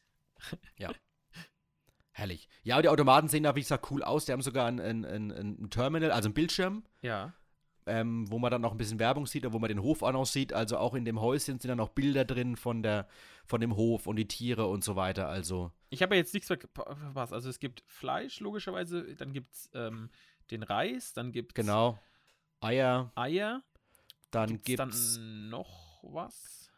ja. 0.77 0.91
Herrlich. 2.11 2.47
Ja, 2.61 2.79
die 2.83 2.89
Automaten 2.89 3.29
sehen 3.29 3.43
da, 3.43 3.55
wie 3.55 3.61
gesagt, 3.61 3.89
cool 3.89 4.03
aus. 4.03 4.25
Die 4.25 4.31
haben 4.31 4.43
sogar 4.43 4.67
ein, 4.67 4.79
ein, 4.79 5.05
ein, 5.05 5.31
ein 5.31 5.69
Terminal, 5.71 6.11
also 6.11 6.29
ein 6.29 6.33
Bildschirm. 6.35 6.83
Ja 7.01 7.33
ähm, 7.85 8.29
wo 8.31 8.39
man 8.39 8.51
dann 8.51 8.61
noch 8.61 8.71
ein 8.71 8.77
bisschen 8.77 8.99
Werbung 8.99 9.25
sieht 9.25 9.45
und 9.45 9.53
wo 9.53 9.59
man 9.59 9.67
den 9.69 9.81
Hof 9.81 10.01
auch 10.03 10.11
noch 10.11 10.25
sieht. 10.25 10.53
Also 10.53 10.77
auch 10.77 10.93
in 10.93 11.05
dem 11.05 11.19
Häuschen 11.19 11.59
sind 11.59 11.69
dann 11.69 11.77
noch 11.77 11.89
Bilder 11.89 12.25
drin 12.25 12.55
von, 12.55 12.83
der, 12.83 13.07
von 13.45 13.59
dem 13.61 13.75
Hof 13.75 14.07
und 14.07 14.15
die 14.17 14.27
Tiere 14.27 14.67
und 14.67 14.83
so 14.83 14.95
weiter. 14.95 15.27
Also. 15.27 15.71
Ich 15.89 16.01
habe 16.01 16.15
ja 16.15 16.19
jetzt 16.21 16.33
nichts 16.33 16.47
verpasst. 16.47 17.33
Also 17.33 17.49
es 17.49 17.59
gibt 17.59 17.83
Fleisch, 17.87 18.39
logischerweise, 18.39 19.15
dann 19.15 19.33
gibt 19.33 19.53
es 19.53 19.69
ähm, 19.73 20.09
den 20.51 20.63
Reis, 20.63 21.13
dann 21.13 21.31
gibt 21.31 21.51
es 21.51 21.55
Genau. 21.65 21.97
Eier. 22.59 23.11
Eier. 23.15 23.63
Dann 24.29 24.61
gibt 24.61 24.79
es 24.79 25.15
dann 25.15 25.49
noch 25.49 26.03
was. 26.03 26.69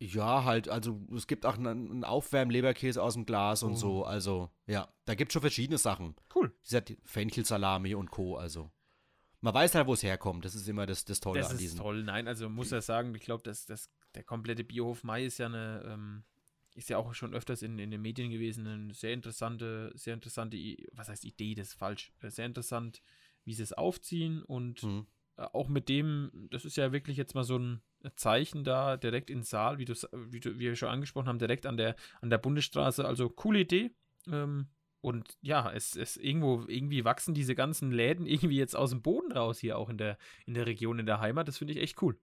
Ja, 0.00 0.44
halt, 0.44 0.68
also 0.68 1.00
es 1.14 1.26
gibt 1.26 1.46
auch 1.46 1.54
einen, 1.56 1.90
einen 1.90 2.04
Aufwärmleberkäse 2.04 3.02
aus 3.02 3.14
dem 3.14 3.26
Glas 3.26 3.62
und 3.62 3.72
Oh. 3.72 3.76
so. 3.76 4.04
Also, 4.04 4.50
ja, 4.66 4.88
da 5.06 5.14
gibt 5.14 5.30
es 5.30 5.32
schon 5.34 5.42
verschiedene 5.42 5.78
Sachen. 5.78 6.14
Cool. 6.34 6.52
Dieser 6.64 6.82
Fenchelsalami 7.04 7.94
und 7.94 8.10
Co. 8.10 8.36
Also. 8.36 8.70
Man 9.44 9.52
weiß 9.52 9.74
halt, 9.74 9.86
wo 9.86 9.92
es 9.92 10.02
herkommt. 10.02 10.46
Das 10.46 10.54
ist 10.54 10.66
immer 10.68 10.86
das, 10.86 11.04
das 11.04 11.20
Tolle 11.20 11.40
Das 11.40 11.50
an 11.50 11.56
ist 11.56 11.60
diesen. 11.60 11.78
toll. 11.78 12.02
Nein, 12.02 12.26
also 12.28 12.48
muss 12.48 12.70
ja 12.70 12.80
sagen, 12.80 13.14
ich 13.14 13.20
glaube, 13.20 13.42
dass 13.42 13.66
das, 13.66 13.90
der 14.14 14.22
komplette 14.22 14.64
Biohof 14.64 15.04
Mai 15.04 15.26
ist 15.26 15.36
ja 15.36 15.44
eine, 15.46 15.82
ähm, 15.86 16.24
ist 16.74 16.88
ja 16.88 16.96
auch 16.96 17.12
schon 17.12 17.34
öfters 17.34 17.60
in, 17.60 17.78
in 17.78 17.90
den 17.90 18.00
Medien 18.00 18.30
gewesen, 18.30 18.66
eine 18.66 18.94
sehr 18.94 19.12
interessante, 19.12 19.92
sehr 19.96 20.14
interessante, 20.14 20.56
was 20.92 21.10
heißt 21.10 21.26
Idee, 21.26 21.54
das 21.54 21.68
ist 21.68 21.74
falsch, 21.74 22.10
Äh, 22.22 22.30
sehr 22.30 22.46
interessant, 22.46 23.02
wie 23.44 23.52
sie 23.52 23.62
es 23.62 23.74
aufziehen 23.74 24.42
und 24.42 24.80
Hm. 24.80 25.06
äh, 25.36 25.42
auch 25.42 25.68
mit 25.68 25.90
dem, 25.90 26.48
das 26.50 26.64
ist 26.64 26.78
ja 26.78 26.92
wirklich 26.92 27.18
jetzt 27.18 27.34
mal 27.34 27.44
so 27.44 27.58
ein 27.58 27.82
Zeichen 28.16 28.64
da, 28.64 28.96
direkt 28.96 29.28
in 29.28 29.42
Saal, 29.42 29.76
wie, 29.78 29.86
wie, 29.86 30.40
du, 30.40 30.54
wie 30.54 30.60
wir 30.60 30.76
schon 30.76 30.88
angesprochen 30.88 31.28
haben, 31.28 31.38
direkt 31.38 31.66
an 31.66 31.76
der, 31.76 31.96
an 32.22 32.30
der 32.30 32.38
Bundesstraße, 32.38 33.04
also 33.04 33.28
coole 33.28 33.60
Idee. 33.60 33.90
Ähm, 34.26 34.68
und 35.04 35.36
ja, 35.40 35.70
es, 35.70 35.96
es 35.96 36.16
irgendwo, 36.16 36.64
irgendwie 36.66 37.04
wachsen 37.04 37.34
diese 37.34 37.54
ganzen 37.54 37.92
Läden 37.92 38.26
irgendwie 38.26 38.58
jetzt 38.58 38.74
aus 38.74 38.90
dem 38.90 39.02
Boden 39.02 39.32
raus 39.32 39.58
hier 39.58 39.78
auch 39.78 39.88
in 39.88 39.98
der, 39.98 40.18
in 40.46 40.54
der 40.54 40.66
Region, 40.66 40.98
in 40.98 41.06
der 41.06 41.20
Heimat. 41.20 41.46
Das 41.48 41.58
finde 41.58 41.74
ich 41.74 41.80
echt 41.80 42.00
cool. 42.02 42.18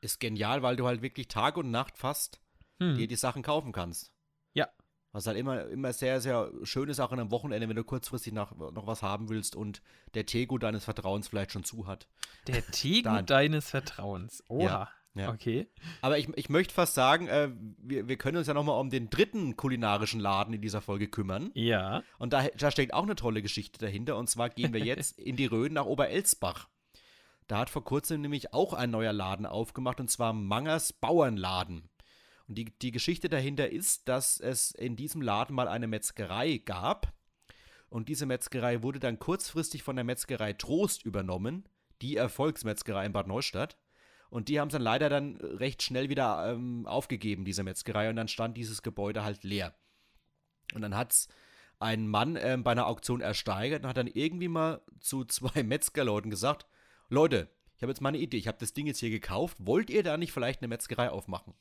Ist 0.00 0.18
genial, 0.18 0.62
weil 0.62 0.76
du 0.76 0.86
halt 0.86 1.02
wirklich 1.02 1.28
Tag 1.28 1.56
und 1.56 1.70
Nacht 1.70 1.96
fast 1.96 2.40
Hm. 2.82 2.96
dir 2.96 3.06
die 3.06 3.16
Sachen 3.16 3.42
kaufen 3.42 3.72
kannst. 3.72 4.12
Ja. 4.54 4.68
Was 5.12 5.26
halt 5.26 5.36
immer, 5.36 5.66
immer 5.66 5.92
sehr, 5.92 6.20
sehr 6.20 6.50
schön 6.62 6.88
ist, 6.88 6.98
auch 6.98 7.12
an 7.12 7.20
einem 7.20 7.30
Wochenende, 7.30 7.68
wenn 7.68 7.76
du 7.76 7.84
kurzfristig 7.84 8.32
nach, 8.32 8.54
noch 8.56 8.86
was 8.86 9.02
haben 9.02 9.28
willst 9.28 9.54
und 9.54 9.82
der 10.14 10.26
Tego 10.26 10.58
deines 10.58 10.84
Vertrauens 10.84 11.28
vielleicht 11.28 11.52
schon 11.52 11.64
zu 11.64 11.86
hat. 11.86 12.08
Der 12.46 12.66
Tego 12.70 13.20
deines 13.22 13.70
Vertrauens. 13.70 14.42
Oha. 14.48 14.64
Ja, 14.64 14.90
ja. 15.14 15.30
Okay. 15.30 15.68
Aber 16.00 16.18
ich, 16.18 16.28
ich 16.36 16.48
möchte 16.48 16.72
fast 16.72 16.94
sagen, 16.94 17.28
äh, 17.28 17.50
wir, 17.78 18.08
wir 18.08 18.16
können 18.16 18.38
uns 18.38 18.46
ja 18.46 18.54
nochmal 18.54 18.80
um 18.80 18.88
den 18.88 19.10
dritten 19.10 19.56
kulinarischen 19.56 20.20
Laden 20.20 20.54
in 20.54 20.62
dieser 20.62 20.80
Folge 20.80 21.08
kümmern. 21.08 21.50
Ja. 21.54 22.02
Und 22.18 22.32
da, 22.32 22.48
da 22.56 22.70
steckt 22.70 22.94
auch 22.94 23.02
eine 23.02 23.14
tolle 23.14 23.42
Geschichte 23.42 23.78
dahinter. 23.78 24.16
Und 24.16 24.30
zwar 24.30 24.48
gehen 24.48 24.72
wir 24.72 24.80
jetzt 24.80 25.18
in 25.18 25.36
die 25.36 25.46
Rhön 25.46 25.74
nach 25.74 25.84
Oberelsbach. 25.84 26.68
Da 27.46 27.58
hat 27.58 27.70
vor 27.70 27.84
kurzem 27.84 28.22
nämlich 28.22 28.54
auch 28.54 28.72
ein 28.72 28.90
neuer 28.90 29.12
Laden 29.12 29.44
aufgemacht, 29.44 30.00
und 30.00 30.08
zwar 30.08 30.32
Mangers 30.32 30.92
Bauernladen. 30.92 31.90
Und 32.48 32.56
die, 32.56 32.64
die 32.78 32.92
Geschichte 32.92 33.28
dahinter 33.28 33.70
ist, 33.70 34.08
dass 34.08 34.40
es 34.40 34.70
in 34.70 34.96
diesem 34.96 35.20
Laden 35.20 35.54
mal 35.54 35.68
eine 35.68 35.86
Metzgerei 35.86 36.58
gab. 36.58 37.12
Und 37.88 38.08
diese 38.08 38.24
Metzgerei 38.24 38.82
wurde 38.82 39.00
dann 39.00 39.18
kurzfristig 39.18 39.82
von 39.82 39.96
der 39.96 40.04
Metzgerei 40.04 40.54
Trost 40.54 41.04
übernommen, 41.04 41.68
die 42.00 42.16
Erfolgsmetzgerei 42.16 43.04
in 43.04 43.12
Bad 43.12 43.26
Neustadt. 43.26 43.76
Und 44.32 44.48
die 44.48 44.58
haben 44.58 44.68
es 44.68 44.72
dann 44.72 44.80
leider 44.80 45.10
dann 45.10 45.36
recht 45.36 45.82
schnell 45.82 46.08
wieder 46.08 46.50
ähm, 46.50 46.86
aufgegeben, 46.86 47.44
diese 47.44 47.62
Metzgerei. 47.62 48.08
Und 48.08 48.16
dann 48.16 48.28
stand 48.28 48.56
dieses 48.56 48.80
Gebäude 48.82 49.24
halt 49.24 49.44
leer. 49.44 49.74
Und 50.74 50.80
dann 50.80 50.96
hat 50.96 51.12
es 51.12 51.28
ein 51.78 52.08
Mann 52.08 52.36
ähm, 52.40 52.62
bei 52.64 52.72
einer 52.72 52.86
Auktion 52.86 53.20
ersteigert 53.20 53.82
und 53.82 53.88
hat 53.90 53.98
dann 53.98 54.06
irgendwie 54.06 54.48
mal 54.48 54.80
zu 55.00 55.24
zwei 55.26 55.62
Metzgerleuten 55.62 56.30
gesagt: 56.30 56.66
Leute, 57.10 57.50
ich 57.76 57.82
habe 57.82 57.92
jetzt 57.92 58.00
mal 58.00 58.08
eine 58.08 58.18
Idee. 58.18 58.38
Ich 58.38 58.48
habe 58.48 58.56
das 58.58 58.72
Ding 58.72 58.86
jetzt 58.86 59.00
hier 59.00 59.10
gekauft. 59.10 59.58
Wollt 59.60 59.90
ihr 59.90 60.02
da 60.02 60.16
nicht 60.16 60.32
vielleicht 60.32 60.62
eine 60.62 60.68
Metzgerei 60.68 61.10
aufmachen? 61.10 61.52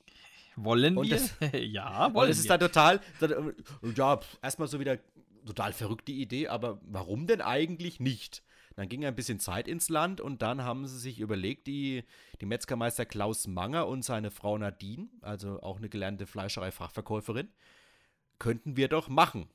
Wollen 0.56 0.98
Und 0.98 1.10
wir? 1.10 1.18
das- 1.18 1.36
ja, 1.54 2.14
wollen 2.14 2.32
es 2.32 2.38
ist 2.40 2.46
wir. 2.46 2.58
dann 2.58 2.60
total, 2.62 3.02
äh, 3.20 3.90
ja, 3.96 4.18
erstmal 4.42 4.70
so 4.70 4.80
wieder 4.80 4.98
total 5.46 5.74
verrückte 5.74 6.14
Idee, 6.14 6.48
aber 6.48 6.80
warum 6.84 7.28
denn 7.28 7.42
eigentlich 7.42 8.00
nicht? 8.00 8.44
Dann 8.76 8.90
ging 8.90 9.06
ein 9.06 9.16
bisschen 9.16 9.40
Zeit 9.40 9.68
ins 9.68 9.90
Land 9.90 10.22
und 10.22 10.42
dann 10.42 10.64
haben 10.64 10.88
sie 10.88 11.00
sich 11.00 11.20
überlegt, 11.20 11.68
die, 11.68 12.04
die 12.40 12.46
Metzgermeister 12.46 13.06
Klaus 13.06 13.48
Manger 13.48 13.88
und 13.88 14.04
seine 14.04 14.32
Frau 14.32 14.58
Nadine, 14.58 15.10
also 15.22 15.62
auch 15.62 15.78
eine 15.78 15.90
gelernte 15.90 16.26
Fleischerei-Fachverkäuferin, 16.26 17.50
könnten 18.40 18.78
wir 18.78 18.88
doch 18.88 19.10
machen. 19.10 19.50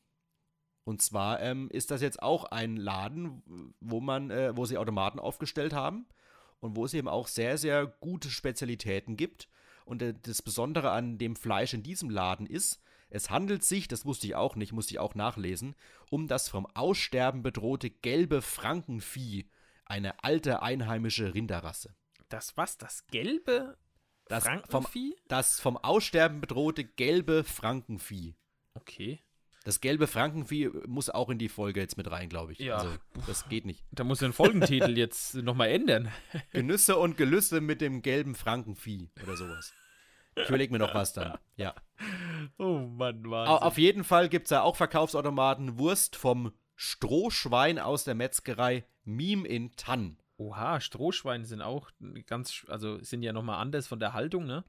Und 0.84 1.02
zwar 1.02 1.40
ähm, 1.40 1.68
ist 1.70 1.90
das 1.90 2.00
jetzt 2.00 2.22
auch 2.22 2.44
ein 2.44 2.76
Laden, 2.76 3.72
wo 3.80 4.00
man, 4.00 4.30
äh, 4.30 4.56
wo 4.56 4.66
sie 4.66 4.78
Automaten 4.78 5.18
aufgestellt 5.18 5.72
haben 5.72 6.06
und 6.60 6.76
wo 6.76 6.84
es 6.84 6.94
eben 6.94 7.08
auch 7.08 7.26
sehr, 7.26 7.58
sehr 7.58 7.86
gute 7.86 8.30
Spezialitäten 8.30 9.16
gibt. 9.16 9.48
Und 9.84 10.02
äh, 10.02 10.14
das 10.22 10.42
Besondere 10.42 10.90
an 10.90 11.18
dem 11.18 11.34
Fleisch 11.34 11.74
in 11.74 11.82
diesem 11.82 12.10
Laden 12.10 12.46
ist, 12.46 12.80
es 13.08 13.30
handelt 13.30 13.62
sich, 13.64 13.88
das 13.88 14.04
wusste 14.04 14.26
ich 14.26 14.34
auch 14.34 14.56
nicht, 14.56 14.72
musste 14.72 14.94
ich 14.94 14.98
auch 14.98 15.14
nachlesen, 15.14 15.74
um 16.10 16.28
das 16.28 16.48
vom 16.48 16.66
Aussterben 16.74 17.42
bedrohte 17.42 17.90
gelbe 17.90 18.42
Frankenvieh, 18.42 19.48
eine 19.84 20.24
alte 20.24 20.62
einheimische 20.62 21.34
Rinderrasse. 21.34 21.94
Das 22.28 22.56
was? 22.56 22.76
Das 22.78 23.06
gelbe 23.06 23.76
Das 24.28 24.44
vom, 24.44 24.62
Frankenvieh? 24.82 25.14
das 25.28 25.60
vom 25.60 25.76
Aussterben 25.76 26.40
bedrohte 26.40 26.84
gelbe 26.84 27.44
Frankenvieh. 27.44 28.34
Okay. 28.74 29.22
Das 29.62 29.80
gelbe 29.80 30.06
Frankenvieh 30.06 30.70
muss 30.86 31.10
auch 31.10 31.28
in 31.28 31.38
die 31.38 31.48
Folge 31.48 31.80
jetzt 31.80 31.96
mit 31.96 32.08
rein, 32.10 32.28
glaube 32.28 32.52
ich. 32.52 32.58
Ja. 32.60 32.76
Also, 32.76 32.94
das 33.26 33.48
geht 33.48 33.66
nicht. 33.66 33.84
Da 33.90 34.04
muss 34.04 34.20
den 34.20 34.32
Folgentitel 34.32 34.90
jetzt 34.96 35.34
nochmal 35.34 35.70
ändern. 35.70 36.12
Genüsse 36.52 36.96
und 36.96 37.16
Gelüsse 37.16 37.60
mit 37.60 37.80
dem 37.80 38.02
gelben 38.02 38.36
Frankenvieh 38.36 39.10
oder 39.24 39.36
sowas. 39.36 39.72
Ich 40.36 40.48
überlege 40.48 40.72
mir 40.72 40.78
noch 40.78 40.94
was 40.94 41.12
dann. 41.12 41.38
Ja. 41.56 41.74
Oh 42.58 42.78
Mann, 42.78 43.28
Wahnsinn. 43.28 43.56
Auf 43.56 43.78
jeden 43.78 44.04
Fall 44.04 44.28
gibt 44.28 44.46
es 44.46 44.50
da 44.50 44.60
auch 44.60 44.76
Verkaufsautomaten 44.76 45.78
Wurst 45.78 46.14
vom 46.16 46.52
Strohschwein 46.74 47.78
aus 47.78 48.04
der 48.04 48.14
Metzgerei 48.14 48.84
Miem 49.04 49.44
in 49.44 49.74
Tann. 49.76 50.18
Oha, 50.36 50.80
Strohschweine 50.80 51.46
sind 51.46 51.62
auch 51.62 51.90
ganz, 52.26 52.66
also 52.68 53.02
sind 53.02 53.22
ja 53.22 53.32
nochmal 53.32 53.60
anders 53.60 53.86
von 53.86 53.98
der 53.98 54.12
Haltung, 54.12 54.44
ne? 54.44 54.64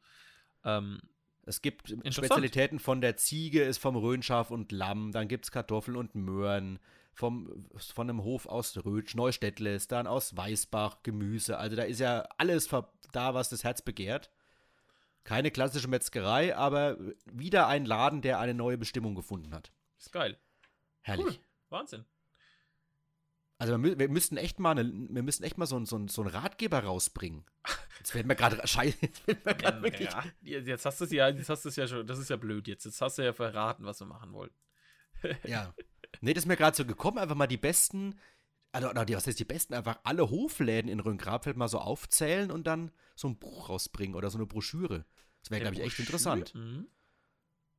Ähm, 0.64 1.02
Es 1.46 1.62
gibt. 1.62 1.90
Spezialitäten 2.10 2.80
von 2.80 3.02
der 3.02 3.18
Ziege, 3.18 3.64
ist 3.64 3.80
vom 3.80 3.98
Röhnschaf 3.98 4.52
und 4.52 4.72
Lamm, 4.72 5.12
dann 5.12 5.28
gibt 5.28 5.46
es 5.46 5.52
Kartoffeln 5.52 5.98
und 5.98 6.16
Möhren, 6.16 6.80
vom, 7.14 7.68
von 7.78 8.10
einem 8.10 8.24
Hof 8.24 8.46
aus 8.46 8.78
Rötsch, 8.86 9.16
Neustädtles, 9.16 9.88
dann 9.90 10.08
aus 10.08 10.38
Weißbach, 10.38 11.04
Gemüse. 11.04 11.58
Also 11.58 11.76
da 11.76 11.84
ist 11.84 12.00
ja 12.00 12.26
alles 12.38 12.70
da, 13.12 13.34
was 13.34 13.50
das 13.50 13.66
Herz 13.66 13.82
begehrt. 13.82 14.30
Keine 15.28 15.52
klassische 15.52 15.90
Metzgerei, 15.90 16.56
aber 16.56 16.98
wieder 17.26 17.68
ein 17.68 17.84
Laden, 17.86 18.22
der 18.22 18.40
eine 18.40 18.54
neue 18.54 18.78
Bestimmung 18.78 19.14
gefunden 19.14 19.54
hat. 19.54 19.74
ist 20.00 20.14
geil. 20.14 20.40
Herrlich. 21.02 21.26
Cool. 21.26 21.38
Wahnsinn. 21.68 22.06
Also 23.58 23.78
wir, 23.84 24.00
wir 24.00 24.08
müssten 24.08 24.38
echt 24.38 24.58
mal, 24.60 24.72
eine, 24.72 24.90
wir 24.90 25.24
müssten 25.24 25.44
echt 25.44 25.58
mal 25.58 25.66
so, 25.66 25.76
einen- 25.76 25.86
so, 25.86 26.08
so 26.08 26.22
einen 26.22 26.32
Ratgeber 26.32 26.80
rausbringen. 26.80 27.44
Jetzt 27.98 28.12
fällt 28.12 28.26
mir 28.26 28.38
gerade 28.38 28.66
scheiße, 28.66 28.98
gerade 29.44 29.82
wirklich. 29.82 30.10
Ja, 30.10 30.24
jetzt 30.62 30.86
hast 30.86 31.02
du 31.02 31.06
es 31.06 31.12
ja, 31.12 31.28
jetzt 31.28 31.50
hast 31.50 31.66
du 31.66 31.70
es 31.70 31.76
ja 31.76 31.88
schon, 31.88 32.08
das 32.08 32.20
ist 32.20 32.30
ja 32.30 32.38
blöd 32.38 32.66
jetzt. 32.70 32.86
Jetzt 32.86 33.02
hast 33.02 33.18
du 33.18 33.24
ja 33.24 33.34
verraten, 33.34 33.84
was 33.84 34.00
wir 34.00 34.08
machen 34.08 34.32
wollen. 34.32 34.52
Ja. 35.44 35.74
Nee, 36.22 36.34
das 36.36 36.44
ist 36.44 36.48
mir 36.48 36.56
gerade 36.56 36.78
so 36.78 36.86
gekommen, 36.86 37.18
einfach 37.18 37.36
mal 37.36 37.48
die 37.48 37.58
besten, 37.58 38.18
also, 38.72 38.90
was 38.94 39.28
heißt 39.28 39.40
die 39.40 39.46
besten, 39.46 39.74
einfach 39.74 40.00
alle 40.04 40.30
Hofläden 40.30 40.90
in 40.90 41.00
Rhön-Grabfeld 41.00 41.58
mal 41.58 41.68
so 41.68 41.80
aufzählen 41.80 42.52
und 42.52 42.68
dann 42.68 42.92
so 43.16 43.28
ein 43.28 43.38
Buch 43.38 43.70
rausbringen 43.70 44.16
oder 44.16 44.30
so 44.30 44.38
eine 44.38 44.46
Broschüre. 44.46 45.06
Das 45.42 45.52
wäre, 45.52 45.62
glaube 45.62 45.76
ich, 45.78 45.82
echt 45.82 46.00
interessant. 46.00 46.54
Mhm. 46.54 46.88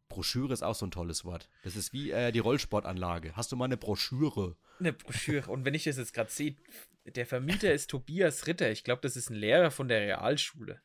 Broschüre 0.08 0.52
ist 0.54 0.62
auch 0.62 0.74
so 0.74 0.86
ein 0.86 0.90
tolles 0.90 1.24
Wort. 1.24 1.50
Das 1.62 1.76
ist 1.76 1.92
wie 1.92 2.10
äh, 2.10 2.32
die 2.32 2.38
Rollsportanlage. 2.38 3.36
Hast 3.36 3.52
du 3.52 3.56
mal 3.56 3.66
eine 3.66 3.76
Broschüre? 3.76 4.56
Eine 4.80 4.92
Broschüre. 4.94 5.50
Und 5.50 5.64
wenn 5.66 5.74
ich 5.74 5.84
das 5.84 5.98
jetzt 5.98 6.14
gerade 6.14 6.30
sehe, 6.30 6.56
der 7.04 7.26
Vermieter 7.26 7.72
ist 7.72 7.90
Tobias 7.90 8.46
Ritter. 8.46 8.70
Ich 8.70 8.84
glaube, 8.84 9.02
das 9.02 9.16
ist 9.16 9.28
ein 9.30 9.34
Lehrer 9.36 9.70
von 9.70 9.86
der 9.88 10.00
Realschule. 10.00 10.80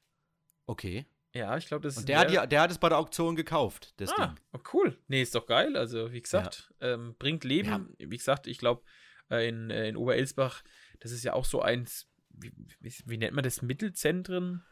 Okay. 0.65 1.05
Ja, 1.33 1.57
ich 1.57 1.67
glaube, 1.67 1.83
das 1.83 1.93
ist 1.93 1.97
Und 1.99 2.03
ein 2.03 2.27
der 2.29 2.41
hat, 2.41 2.51
der 2.51 2.61
hat 2.61 2.71
es 2.71 2.77
bei 2.77 2.89
der 2.89 2.97
Auktion 2.99 3.35
gekauft, 3.35 3.93
das 3.97 4.11
Ah, 4.17 4.27
Ding. 4.27 4.39
oh, 4.51 4.59
cool. 4.73 4.97
Nee, 5.07 5.21
ist 5.21 5.33
doch 5.33 5.47
geil. 5.47 5.75
Also, 5.77 6.11
wie 6.11 6.21
gesagt, 6.21 6.73
ähm, 6.79 7.15
bringt 7.17 7.43
Leben. 7.43 7.95
Wie 7.97 8.17
gesagt, 8.17 8.45
ich 8.45 8.57
glaube, 8.59 8.83
äh, 9.29 9.47
in, 9.47 9.69
äh, 9.69 9.87
in 9.89 9.95
Oberelsbach, 9.97 10.63
das 10.99 11.11
ist 11.11 11.23
ja 11.23 11.33
auch 11.33 11.45
so 11.45 11.61
eins, 11.61 12.07
wie, 12.29 12.51
wie, 12.79 12.93
wie 13.05 13.17
nennt 13.17 13.33
man 13.35 13.43
das, 13.43 13.61
Mittelzentren? 13.61 14.63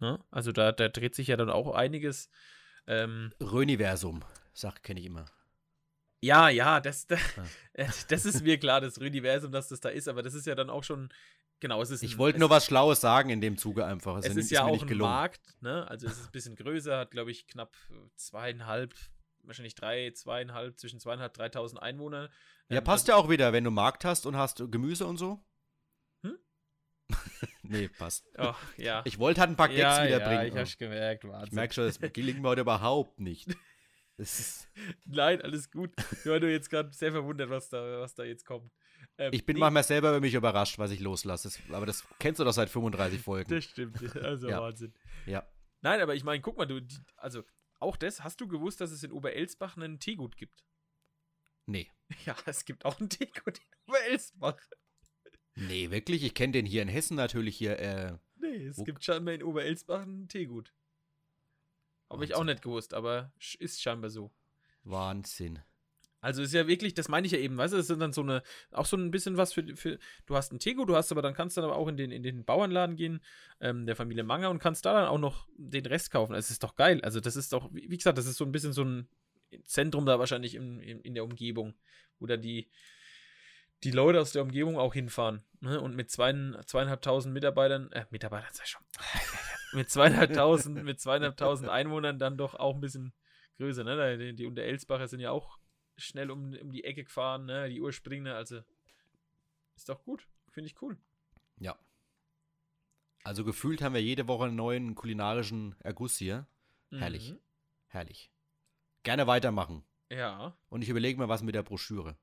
Ne? 0.00 0.22
Also, 0.30 0.52
da, 0.52 0.72
da 0.72 0.88
dreht 0.88 1.14
sich 1.14 1.28
ja 1.28 1.36
dann 1.36 1.50
auch 1.50 1.74
einiges. 1.74 2.30
Ähm, 2.86 3.32
Rhöniversum, 3.40 4.24
sag, 4.54 4.82
kenne 4.82 5.00
ich 5.00 5.06
immer. 5.06 5.26
ja, 6.20 6.48
ja, 6.48 6.80
das, 6.80 7.06
das, 7.06 7.20
Ah. 7.36 7.44
das 8.08 8.24
ist 8.24 8.42
mir 8.42 8.58
klar, 8.58 8.80
das 8.80 8.98
Universum, 8.98 9.52
dass 9.52 9.68
das 9.68 9.80
da 9.80 9.88
ist, 9.90 10.08
aber 10.08 10.22
das 10.22 10.34
ist 10.34 10.46
ja 10.46 10.54
dann 10.54 10.70
auch 10.70 10.82
schon, 10.84 11.10
genau, 11.60 11.80
es 11.82 11.90
ist 11.90 12.02
Ich 12.02 12.16
wollte 12.18 12.36
es- 12.36 12.40
nur 12.40 12.50
was 12.50 12.64
Schlaues 12.66 13.00
sagen 13.00 13.30
in 13.30 13.40
dem 13.40 13.56
Zuge 13.58 13.84
einfach. 13.84 14.16
Es 14.18 14.26
ist 14.26 14.36
ist 14.36 14.50
ja 14.50 14.64
auch 14.64 14.80
ein 14.82 14.88
gelungen. 14.88 15.10
Markt, 15.12 15.56
ne? 15.60 15.86
Also 15.88 16.06
es 16.06 16.14
ist 16.18 16.26
ein 16.26 16.32
bisschen 16.32 16.56
größer, 16.56 16.98
hat 16.98 17.10
glaube 17.10 17.30
ich 17.30 17.46
knapp 17.46 17.76
äh, 17.90 17.94
zweieinhalb, 18.16 18.94
wahrscheinlich 19.48 19.74
drei, 19.74 20.10
zweieinhalb, 20.12 20.78
zwischen 20.78 21.00
zweieinhalb, 21.00 21.34
dreitausend 21.34 21.82
Einwohner. 21.82 22.30
Ja, 22.68 22.78
Ähm, 22.78 22.84
passt 22.84 23.08
ja 23.08 23.16
auch 23.16 23.28
wieder, 23.28 23.52
wenn 23.52 23.64
du 23.64 23.70
Markt 23.70 24.04
hast 24.04 24.26
und 24.26 24.36
hast 24.36 24.62
Gemüse 24.70 25.06
und 25.06 25.16
so. 25.16 25.44
Hm? 26.22 26.38
nee, 27.62 27.88
passt. 27.88 28.26
Oh, 28.38 28.54
ja. 28.76 29.02
Ich 29.04 29.18
wollte 29.18 29.40
halt 29.40 29.50
ein 29.50 29.56
paar 29.56 29.68
Gags 29.68 29.80
ja, 29.98 30.04
wiederbringen. 30.04 30.40
Ja, 30.40 30.44
ich 30.44 30.56
hab's 30.56 30.78
gemerkt. 30.78 31.24
Wahnsinn. 31.24 31.48
Ich 31.48 31.52
merke 31.52 31.74
schon, 31.74 31.84
das 31.84 31.98
gelingt 32.12 32.40
mir 32.40 32.48
heute 32.48 32.60
überhaupt 32.60 33.18
nicht. 33.18 33.48
Nein, 35.06 35.40
alles 35.42 35.70
gut. 35.70 35.92
Ich 36.12 36.26
war 36.26 36.40
nur 36.40 36.50
jetzt 36.50 36.70
gerade 36.70 36.92
sehr 36.92 37.12
verwundert, 37.12 37.50
was 37.50 37.68
da, 37.68 38.00
was 38.00 38.14
da 38.14 38.24
jetzt 38.24 38.44
kommt. 38.44 38.72
Ähm, 39.16 39.30
ich 39.32 39.46
bin 39.46 39.54
nee. 39.54 39.60
manchmal 39.60 39.84
selber 39.84 40.10
über 40.10 40.20
mich 40.20 40.34
überrascht, 40.34 40.78
was 40.78 40.90
ich 40.90 41.00
loslasse. 41.00 41.48
Das, 41.48 41.74
aber 41.74 41.86
das 41.86 42.04
kennst 42.18 42.40
du 42.40 42.44
doch 42.44 42.52
seit 42.52 42.68
35 42.68 43.20
Folgen. 43.20 43.48
Das 43.48 43.64
stimmt. 43.64 43.96
Also 44.16 44.48
ja. 44.48 44.60
Wahnsinn. 44.60 44.92
Ja. 45.26 45.46
Nein, 45.80 46.00
aber 46.00 46.14
ich 46.14 46.24
meine, 46.24 46.40
guck 46.40 46.56
mal, 46.56 46.66
du, 46.66 46.80
also 47.16 47.44
auch 47.80 47.96
das, 47.96 48.24
hast 48.24 48.40
du 48.40 48.48
gewusst, 48.48 48.80
dass 48.80 48.90
es 48.90 49.02
in 49.02 49.12
Oberelsbach 49.12 49.76
einen 49.76 50.00
Teegut 50.00 50.36
gibt? 50.36 50.64
Nee. 51.66 51.90
Ja, 52.24 52.34
es 52.46 52.64
gibt 52.64 52.86
auch 52.86 52.98
einen 52.98 53.10
Teegut 53.10 53.58
in 53.58 53.64
Oberelsbach. 53.86 54.58
Nee, 55.54 55.90
wirklich? 55.90 56.24
Ich 56.24 56.34
kenne 56.34 56.52
den 56.52 56.64
hier 56.64 56.80
in 56.80 56.88
Hessen 56.88 57.16
natürlich 57.16 57.56
hier. 57.56 57.78
Äh, 57.78 58.16
nee, 58.36 58.66
es 58.66 58.82
gibt 58.82 59.04
scheinbar 59.04 59.34
in 59.34 59.42
Oberelsbach 59.42 60.02
einen 60.02 60.28
Teegut. 60.28 60.72
Habe 62.08 62.24
ich 62.24 62.34
auch 62.34 62.44
nicht 62.44 62.62
gewusst, 62.62 62.94
aber 62.94 63.32
ist 63.58 63.82
scheinbar 63.82 64.08
so. 64.08 64.30
Wahnsinn. 64.84 65.58
Also 66.20 66.42
ist 66.42 66.52
ja 66.52 66.66
wirklich, 66.66 66.94
das 66.94 67.08
meine 67.08 67.26
ich 67.26 67.32
ja 67.32 67.38
eben, 67.38 67.56
weißt 67.56 67.72
du, 67.72 67.76
das 67.76 67.86
sind 67.86 68.00
dann 68.00 68.12
so 68.12 68.22
eine, 68.22 68.42
auch 68.72 68.86
so 68.86 68.96
ein 68.96 69.10
bisschen 69.10 69.36
was 69.36 69.52
für, 69.52 69.76
für 69.76 69.98
du 70.26 70.36
hast 70.36 70.50
einen 70.50 70.58
Tego, 70.58 70.84
du 70.84 70.96
hast 70.96 71.12
aber 71.12 71.22
dann 71.22 71.34
kannst 71.34 71.56
du 71.56 71.60
dann 71.60 71.70
aber 71.70 71.78
auch 71.78 71.86
in 71.86 71.96
den, 71.96 72.10
in 72.10 72.22
den 72.22 72.44
Bauernladen 72.44 72.96
gehen, 72.96 73.20
ähm, 73.60 73.86
der 73.86 73.94
Familie 73.94 74.24
Manger 74.24 74.50
und 74.50 74.58
kannst 74.58 74.84
da 74.84 74.94
dann 74.94 75.08
auch 75.08 75.18
noch 75.18 75.46
den 75.56 75.86
Rest 75.86 76.10
kaufen. 76.10 76.34
Es 76.34 76.50
ist 76.50 76.64
doch 76.64 76.74
geil. 76.74 77.00
Also 77.02 77.20
das 77.20 77.36
ist 77.36 77.52
doch, 77.52 77.70
wie 77.72 77.96
gesagt, 77.96 78.18
das 78.18 78.26
ist 78.26 78.36
so 78.36 78.44
ein 78.44 78.52
bisschen 78.52 78.72
so 78.72 78.82
ein 78.82 79.08
Zentrum 79.64 80.06
da 80.06 80.18
wahrscheinlich 80.18 80.56
in, 80.56 80.80
in, 80.80 81.00
in 81.00 81.14
der 81.14 81.24
Umgebung, 81.24 81.74
wo 82.18 82.26
da 82.26 82.36
die, 82.36 82.68
die 83.84 83.92
Leute 83.92 84.20
aus 84.20 84.32
der 84.32 84.42
Umgebung 84.42 84.76
auch 84.76 84.94
hinfahren. 84.94 85.44
Ne? 85.60 85.80
Und 85.80 85.94
mit 85.94 86.10
zwei, 86.10 86.32
zweieinhalbtausend 86.66 87.32
Mitarbeitern, 87.32 87.92
äh, 87.92 88.06
Mitarbeitern 88.10 88.50
sei 88.52 88.64
schon, 88.64 88.82
mit 89.72 89.88
zweieinhalbtausend, 89.88 90.82
mit 90.82 91.00
zweieinhalbtausend 91.00 91.68
Einwohnern 91.68 92.18
dann 92.18 92.36
doch 92.36 92.54
auch 92.54 92.74
ein 92.74 92.80
bisschen 92.80 93.12
größer, 93.58 93.84
ne? 93.84 94.18
Die, 94.18 94.34
die 94.34 94.46
Unterelsbacher 94.46 95.08
sind 95.08 95.20
ja 95.20 95.30
auch 95.30 95.57
schnell 95.98 96.30
um, 96.30 96.54
um 96.54 96.72
die 96.72 96.84
Ecke 96.84 97.04
gefahren, 97.04 97.44
ne? 97.46 97.68
Die 97.68 97.80
Ursprünge, 97.80 98.34
also 98.34 98.60
ist 99.76 99.88
doch 99.88 100.02
gut. 100.02 100.26
Finde 100.50 100.68
ich 100.68 100.80
cool. 100.82 100.96
Ja. 101.58 101.78
Also 103.24 103.44
gefühlt 103.44 103.82
haben 103.82 103.94
wir 103.94 104.02
jede 104.02 104.26
Woche 104.28 104.46
einen 104.46 104.56
neuen 104.56 104.94
kulinarischen 104.94 105.74
Erguss 105.80 106.16
hier. 106.16 106.46
Herrlich. 106.90 107.32
Mhm. 107.32 107.38
Herrlich. 107.88 108.30
Gerne 109.02 109.26
weitermachen. 109.26 109.84
Ja. 110.10 110.56
Und 110.68 110.82
ich 110.82 110.88
überlege 110.88 111.18
mal 111.18 111.28
was 111.28 111.42
mit 111.42 111.54
der 111.54 111.62
Broschüre. 111.62 112.16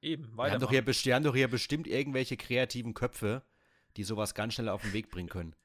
Eben, 0.00 0.24
weitermachen. 0.24 0.36
Wir 0.36 0.52
haben, 0.52 0.60
doch 0.60 0.70
hier, 0.70 0.86
wir 0.86 1.14
haben 1.14 1.24
doch 1.24 1.34
hier 1.34 1.48
bestimmt 1.48 1.86
irgendwelche 1.86 2.36
kreativen 2.36 2.94
Köpfe, 2.94 3.42
die 3.96 4.04
sowas 4.04 4.34
ganz 4.34 4.54
schnell 4.54 4.68
auf 4.68 4.82
den 4.82 4.92
Weg 4.92 5.10
bringen 5.10 5.28
können. 5.28 5.56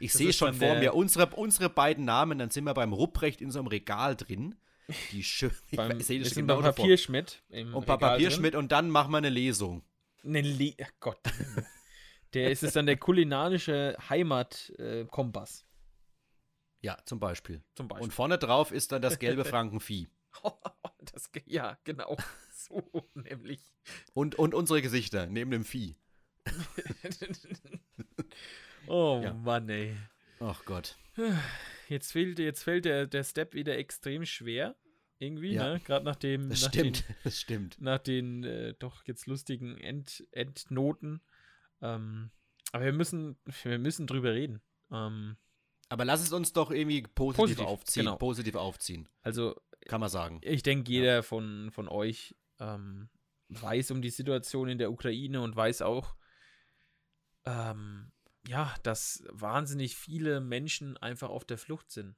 Ich 0.00 0.12
sehe 0.12 0.32
schon 0.32 0.54
vor 0.54 0.74
mir 0.76 0.94
unsere, 0.94 1.26
unsere 1.36 1.70
beiden 1.70 2.04
Namen, 2.04 2.38
dann 2.38 2.50
sind 2.50 2.64
wir 2.64 2.74
beim 2.74 2.92
Rupprecht 2.92 3.40
in 3.40 3.50
so 3.50 3.60
einem 3.60 3.68
Regal 3.68 4.16
drin. 4.16 4.56
Die 5.12 5.24
schön. 5.24 5.50
beim, 5.72 5.98
ich 5.98 6.06
sehe 6.06 6.20
genau 6.20 6.60
beim 6.60 6.74
Papierschmidt. 6.74 7.42
Und 7.72 7.86
bei 7.86 7.96
Papierschmidt 7.96 8.54
und 8.54 8.72
dann 8.72 8.90
machen 8.90 9.12
wir 9.12 9.18
eine 9.18 9.30
Lesung. 9.30 9.82
Eine 10.22 10.42
Le 10.42 10.74
Gott. 11.00 11.20
der 12.34 12.50
ist 12.50 12.62
es 12.62 12.72
dann 12.72 12.86
der 12.86 12.96
kulinarische 12.96 13.96
Heimatkompass. 14.08 15.62
Äh, 15.62 16.86
ja, 16.86 16.98
zum 17.06 17.18
Beispiel. 17.18 17.62
zum 17.74 17.88
Beispiel. 17.88 18.04
Und 18.04 18.12
vorne 18.12 18.36
drauf 18.36 18.70
ist 18.70 18.92
dann 18.92 19.00
das 19.00 19.18
gelbe 19.18 19.44
Frankenvieh. 19.44 20.08
das, 21.12 21.30
ja, 21.46 21.78
genau. 21.84 22.16
So 22.56 22.82
nämlich. 23.14 23.60
Und, 24.14 24.36
und 24.36 24.54
unsere 24.54 24.80
Gesichter 24.80 25.26
neben 25.26 25.50
dem 25.50 25.64
Vieh. 25.64 25.96
oh 28.86 29.20
ja. 29.22 29.34
Mann, 29.34 29.68
ey. 29.68 29.96
Ach 30.40 30.64
Gott. 30.64 30.96
Jetzt 31.88 32.12
fehlt, 32.12 32.38
jetzt 32.38 32.62
fällt 32.62 32.84
der, 32.84 33.06
der 33.06 33.24
Step 33.24 33.54
wieder 33.54 33.76
extrem 33.76 34.24
schwer. 34.24 34.76
Irgendwie, 35.18 35.54
ja. 35.54 35.74
ne? 35.74 35.80
Gerade 35.80 36.04
nach 36.04 36.16
dem. 36.16 36.48
Das 36.48 36.62
nach 36.62 36.68
stimmt, 36.68 37.08
den, 37.08 37.14
das 37.24 37.40
stimmt. 37.40 37.80
Nach 37.80 37.98
den 37.98 38.44
äh, 38.44 38.74
doch 38.78 39.06
jetzt 39.06 39.26
lustigen 39.26 39.78
End, 39.78 40.26
Endnoten. 40.32 41.20
Ähm, 41.80 42.30
aber 42.72 42.86
wir 42.86 42.92
müssen, 42.92 43.36
wir 43.62 43.78
müssen 43.78 44.06
drüber 44.06 44.32
reden. 44.32 44.60
Ähm, 44.90 45.36
aber 45.88 46.04
lass 46.04 46.22
es 46.22 46.32
uns 46.32 46.52
doch 46.52 46.70
irgendwie 46.70 47.02
positiv, 47.02 47.36
positiv 47.36 47.64
aufziehen. 47.64 48.06
Genau. 48.06 48.16
Positiv 48.16 48.54
aufziehen. 48.56 49.08
Also. 49.22 49.54
Kann 49.86 50.00
man 50.00 50.08
sagen. 50.08 50.40
Ich 50.42 50.62
denke, 50.62 50.90
jeder 50.90 51.16
ja. 51.16 51.22
von, 51.22 51.70
von 51.70 51.88
euch 51.88 52.34
ähm, 52.58 53.10
weiß 53.48 53.90
um 53.90 54.00
die 54.00 54.10
Situation 54.10 54.68
in 54.68 54.78
der 54.78 54.90
Ukraine 54.90 55.42
und 55.42 55.54
weiß 55.54 55.82
auch, 55.82 56.16
ähm, 57.44 58.10
ja, 58.46 58.74
dass 58.82 59.24
wahnsinnig 59.30 59.96
viele 59.96 60.40
Menschen 60.40 60.96
einfach 60.96 61.30
auf 61.30 61.44
der 61.44 61.58
Flucht 61.58 61.90
sind. 61.90 62.16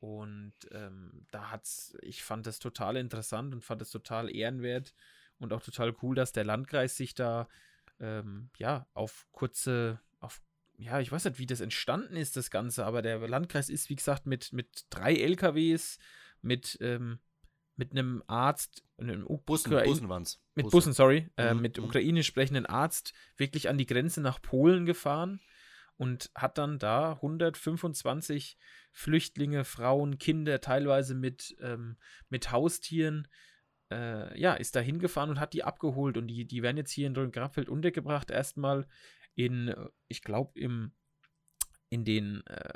Und 0.00 0.54
ähm, 0.72 1.26
da 1.30 1.50
hat's, 1.50 1.96
ich 2.02 2.22
fand 2.22 2.46
das 2.46 2.58
total 2.58 2.96
interessant 2.96 3.54
und 3.54 3.64
fand 3.64 3.80
es 3.80 3.90
total 3.90 4.34
ehrenwert 4.34 4.92
und 5.38 5.52
auch 5.52 5.62
total 5.62 5.94
cool, 6.02 6.14
dass 6.14 6.32
der 6.32 6.44
Landkreis 6.44 6.96
sich 6.96 7.14
da 7.14 7.48
ähm, 8.00 8.50
ja 8.58 8.86
auf 8.92 9.26
kurze, 9.32 10.00
auf 10.20 10.42
ja, 10.76 11.00
ich 11.00 11.10
weiß 11.10 11.24
nicht, 11.24 11.38
wie 11.38 11.46
das 11.46 11.60
entstanden 11.60 12.16
ist, 12.16 12.36
das 12.36 12.50
Ganze, 12.50 12.84
aber 12.84 13.00
der 13.00 13.26
Landkreis 13.28 13.68
ist, 13.68 13.88
wie 13.88 13.96
gesagt, 13.96 14.26
mit, 14.26 14.52
mit 14.52 14.86
drei 14.90 15.14
LKWs, 15.14 15.98
mit 16.42 16.76
ähm, 16.80 17.20
mit 17.76 17.92
einem 17.92 18.22
Arzt, 18.26 18.84
einem 18.98 19.26
Bussen, 19.44 19.70
Bussen 19.70 20.08
waren's. 20.08 20.40
Mit 20.54 20.64
Bussen, 20.64 20.76
Bussen 20.76 20.92
sorry, 20.92 21.28
äh, 21.36 21.54
mhm. 21.54 21.60
mit 21.60 21.78
mhm. 21.78 21.84
ukrainisch 21.84 22.26
sprechenden 22.26 22.66
Arzt 22.66 23.12
wirklich 23.36 23.68
an 23.68 23.78
die 23.78 23.86
Grenze 23.86 24.20
nach 24.20 24.40
Polen 24.40 24.86
gefahren 24.86 25.40
und 25.96 26.30
hat 26.34 26.58
dann 26.58 26.78
da 26.78 27.12
125 27.12 28.58
Flüchtlinge, 28.92 29.64
Frauen, 29.64 30.18
Kinder, 30.18 30.60
teilweise 30.60 31.14
mit, 31.14 31.56
ähm, 31.60 31.96
mit 32.28 32.52
Haustieren, 32.52 33.28
äh, 33.90 34.38
ja, 34.38 34.54
ist 34.54 34.76
da 34.76 34.80
hingefahren 34.80 35.30
und 35.30 35.40
hat 35.40 35.52
die 35.52 35.64
abgeholt 35.64 36.16
und 36.16 36.28
die, 36.28 36.46
die 36.46 36.62
werden 36.62 36.76
jetzt 36.76 36.92
hier 36.92 37.06
in 37.06 37.32
Grabfeld 37.32 37.68
untergebracht, 37.68 38.30
erstmal 38.30 38.86
in, 39.34 39.74
ich 40.08 40.22
glaube, 40.22 40.58
im 40.58 40.92
in 41.94 42.04
den, 42.04 42.44
äh, 42.48 42.72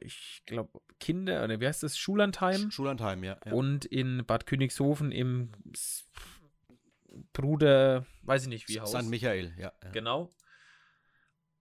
ich 0.00 0.42
glaube, 0.46 0.80
Kinder, 1.00 1.42
oder 1.42 1.58
wie 1.58 1.66
heißt 1.66 1.82
das, 1.82 1.98
Schullandheim? 1.98 2.70
Schullandheim, 2.70 3.24
ja, 3.24 3.36
ja. 3.44 3.52
Und 3.52 3.84
in 3.84 4.24
Bad 4.24 4.46
Königshofen 4.46 5.10
im 5.10 5.50
Bruder, 7.32 8.06
weiß 8.22 8.44
ich 8.44 8.48
nicht 8.48 8.68
wie 8.68 8.80
Haus. 8.80 8.92
St. 8.92 9.10
Michael, 9.10 9.52
ja, 9.58 9.72
ja. 9.82 9.90
Genau. 9.90 10.32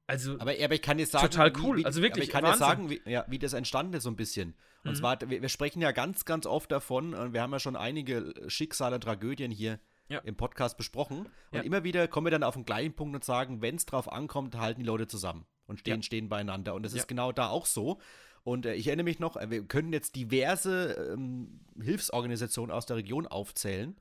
Also, 0.05 0.33
aber, 0.39 0.53
aber 0.61 0.75
ich 0.75 0.81
kann 0.83 0.99
jetzt 0.99 1.13
sagen, 1.13 1.27
total 1.27 1.51
cool. 1.63 1.77
Wie, 1.77 1.85
also 1.85 2.03
wirklich, 2.03 2.25
ich 2.25 2.29
kann 2.29 2.45
jetzt 2.45 2.59
sagen, 2.59 2.91
wie, 2.91 3.01
ja, 3.05 3.25
wie 3.27 3.39
das 3.39 3.53
entstanden 3.53 3.95
ist 3.95 4.03
so 4.03 4.11
ein 4.11 4.15
bisschen. 4.15 4.55
Und 4.83 4.91
mhm. 4.91 4.95
zwar, 4.95 5.19
wir, 5.21 5.41
wir, 5.41 5.49
sprechen 5.49 5.81
ja 5.81 5.91
ganz, 5.91 6.25
ganz 6.25 6.45
oft 6.45 6.71
davon, 6.71 7.15
und 7.15 7.33
wir 7.33 7.41
haben 7.41 7.51
ja 7.51 7.59
schon 7.59 7.75
einige 7.75 8.33
Schicksale, 8.47 8.99
Tragödien 8.99 9.49
hier 9.49 9.79
ja. 10.07 10.19
im 10.19 10.35
Podcast 10.35 10.77
besprochen. 10.77 11.29
Und 11.51 11.63
immer 11.63 11.83
wieder 11.83 12.07
kommen 12.07 12.27
wir 12.27 12.31
dann 12.31 12.43
auf 12.43 12.53
den 12.53 12.65
gleichen 12.65 12.93
Punkt 12.93 13.15
und 13.15 13.23
sagen, 13.23 13.61
wenn 13.63 13.75
es 13.75 13.87
drauf 13.87 14.11
ankommt, 14.11 14.55
halten 14.55 14.81
die 14.81 14.85
Leute 14.85 15.07
zusammen 15.07 15.47
und 15.67 15.79
stehen, 15.79 15.97
ja. 15.97 16.03
stehen 16.03 16.29
beieinander. 16.29 16.73
Und 16.75 16.83
das 16.83 16.93
ist 16.93 17.07
genau 17.07 17.31
da 17.31 17.49
auch 17.49 17.65
so. 17.65 17.99
Und 18.43 18.65
äh, 18.65 18.73
ich 18.73 18.87
erinnere 18.87 19.05
mich 19.05 19.19
noch, 19.19 19.37
äh, 19.37 19.49
wir 19.49 19.63
können 19.65 19.93
jetzt 19.93 20.15
diverse 20.15 21.13
ähm, 21.13 21.61
Hilfsorganisationen 21.81 22.71
aus 22.71 22.85
der 22.85 22.97
Region 22.97 23.27
aufzählen. 23.27 23.95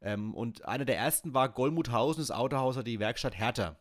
Ähm, 0.00 0.34
und 0.34 0.64
eine 0.66 0.84
der 0.84 0.96
ersten 0.96 1.34
war 1.34 1.48
Golmuthausen, 1.48 2.22
das 2.22 2.30
Autohaus 2.30 2.76
oder 2.76 2.84
die 2.84 3.00
Werkstatt 3.00 3.36
Hertha. 3.36 3.76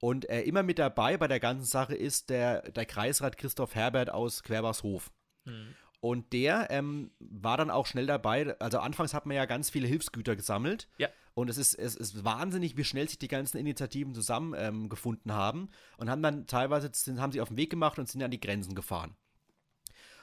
Und 0.00 0.28
äh, 0.28 0.42
immer 0.42 0.62
mit 0.62 0.78
dabei 0.78 1.16
bei 1.16 1.28
der 1.28 1.40
ganzen 1.40 1.66
Sache 1.66 1.94
ist 1.94 2.30
der, 2.30 2.62
der 2.72 2.86
Kreisrat 2.86 3.36
Christoph 3.36 3.74
Herbert 3.74 4.10
aus 4.10 4.42
Querbachshof. 4.42 5.10
Mhm. 5.44 5.74
Und 6.00 6.32
der 6.32 6.68
ähm, 6.70 7.10
war 7.18 7.58
dann 7.58 7.70
auch 7.70 7.86
schnell 7.86 8.06
dabei. 8.06 8.58
Also 8.58 8.78
anfangs 8.78 9.12
hat 9.12 9.26
man 9.26 9.36
ja 9.36 9.44
ganz 9.44 9.68
viele 9.68 9.86
Hilfsgüter 9.86 10.34
gesammelt. 10.34 10.88
Ja. 10.96 11.08
Und 11.34 11.48
es 11.48 11.58
ist, 11.58 11.74
es 11.74 11.94
ist 11.94 12.24
wahnsinnig, 12.24 12.76
wie 12.76 12.84
schnell 12.84 13.08
sich 13.08 13.18
die 13.18 13.28
ganzen 13.28 13.58
Initiativen 13.58 14.14
zusammengefunden 14.14 15.30
ähm, 15.30 15.36
haben 15.36 15.68
und 15.96 16.10
haben 16.10 16.22
dann 16.22 16.46
teilweise 16.46 16.90
sind, 16.92 17.20
haben 17.20 17.32
sie 17.32 17.40
auf 17.40 17.48
den 17.48 17.56
Weg 17.56 17.70
gemacht 17.70 17.98
und 17.98 18.08
sind 18.08 18.22
an 18.22 18.30
die 18.30 18.40
Grenzen 18.40 18.74
gefahren. 18.74 19.16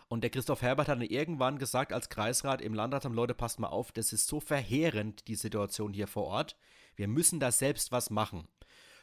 Und 0.09 0.21
der 0.21 0.29
Christoph 0.29 0.61
Herbert 0.61 0.87
hat 0.87 0.99
dann 0.99 1.05
irgendwann 1.05 1.59
gesagt 1.59 1.91
als 1.91 2.09
Kreisrat 2.09 2.61
im 2.61 2.73
Landrat, 2.73 3.03
Leute, 3.05 3.33
passt 3.33 3.59
mal 3.59 3.67
auf, 3.67 3.91
das 3.91 4.13
ist 4.13 4.27
so 4.27 4.39
verheerend, 4.39 5.27
die 5.27 5.35
Situation 5.35 5.93
hier 5.93 6.07
vor 6.07 6.25
Ort. 6.25 6.55
Wir 6.95 7.07
müssen 7.07 7.39
da 7.39 7.51
selbst 7.51 7.91
was 7.91 8.09
machen. 8.09 8.47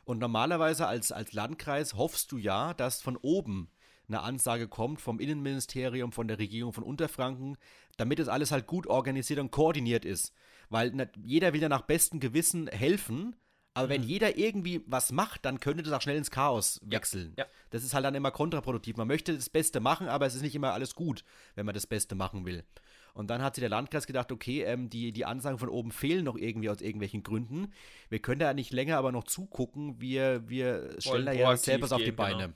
Und 0.04 0.18
normalerweise 0.18 0.86
als, 0.86 1.12
als 1.12 1.32
Landkreis 1.32 1.94
hoffst 1.94 2.32
du 2.32 2.38
ja, 2.38 2.74
dass 2.74 3.02
von 3.02 3.16
oben 3.16 3.70
eine 4.08 4.20
Ansage 4.20 4.68
kommt 4.68 5.00
vom 5.00 5.18
Innenministerium, 5.18 6.12
von 6.12 6.28
der 6.28 6.38
Regierung 6.38 6.72
von 6.72 6.84
Unterfranken, 6.84 7.56
damit 7.96 8.18
es 8.18 8.28
alles 8.28 8.50
halt 8.50 8.66
gut 8.66 8.86
organisiert 8.86 9.40
und 9.40 9.50
koordiniert 9.50 10.04
ist. 10.04 10.32
Weil 10.74 11.08
jeder 11.22 11.52
will 11.52 11.62
ja 11.62 11.68
nach 11.68 11.82
bestem 11.82 12.18
Gewissen 12.18 12.66
helfen, 12.66 13.36
aber 13.74 13.86
mhm. 13.86 13.90
wenn 13.90 14.02
jeder 14.02 14.36
irgendwie 14.36 14.82
was 14.86 15.12
macht, 15.12 15.44
dann 15.44 15.60
könnte 15.60 15.84
das 15.84 15.92
auch 15.92 16.02
schnell 16.02 16.16
ins 16.16 16.32
Chaos 16.32 16.80
wechseln. 16.84 17.32
Ja, 17.38 17.44
ja. 17.44 17.50
Das 17.70 17.84
ist 17.84 17.94
halt 17.94 18.04
dann 18.04 18.16
immer 18.16 18.32
kontraproduktiv. 18.32 18.96
Man 18.96 19.06
möchte 19.06 19.36
das 19.36 19.48
Beste 19.48 19.78
machen, 19.78 20.08
aber 20.08 20.26
es 20.26 20.34
ist 20.34 20.42
nicht 20.42 20.56
immer 20.56 20.72
alles 20.72 20.96
gut, 20.96 21.22
wenn 21.54 21.64
man 21.64 21.76
das 21.76 21.86
Beste 21.86 22.16
machen 22.16 22.44
will. 22.44 22.64
Und 23.12 23.30
dann 23.30 23.40
hat 23.40 23.54
sich 23.54 23.62
der 23.62 23.68
Landkreis 23.68 24.08
gedacht, 24.08 24.32
okay, 24.32 24.64
ähm, 24.64 24.90
die, 24.90 25.12
die 25.12 25.24
Ansagen 25.24 25.60
von 25.60 25.68
oben 25.68 25.92
fehlen 25.92 26.24
noch 26.24 26.36
irgendwie 26.36 26.68
aus 26.68 26.80
irgendwelchen 26.80 27.22
Gründen. 27.22 27.72
Wir 28.08 28.18
können 28.18 28.40
da 28.40 28.52
nicht 28.52 28.72
länger 28.72 28.98
aber 28.98 29.12
noch 29.12 29.22
zugucken. 29.22 30.00
Wir, 30.00 30.48
wir 30.48 30.96
stellen 30.98 31.26
da 31.26 31.32
ja 31.32 31.56
selber 31.56 31.94
auf 31.94 32.02
die 32.02 32.10
Beine. 32.10 32.42
Genau. 32.46 32.54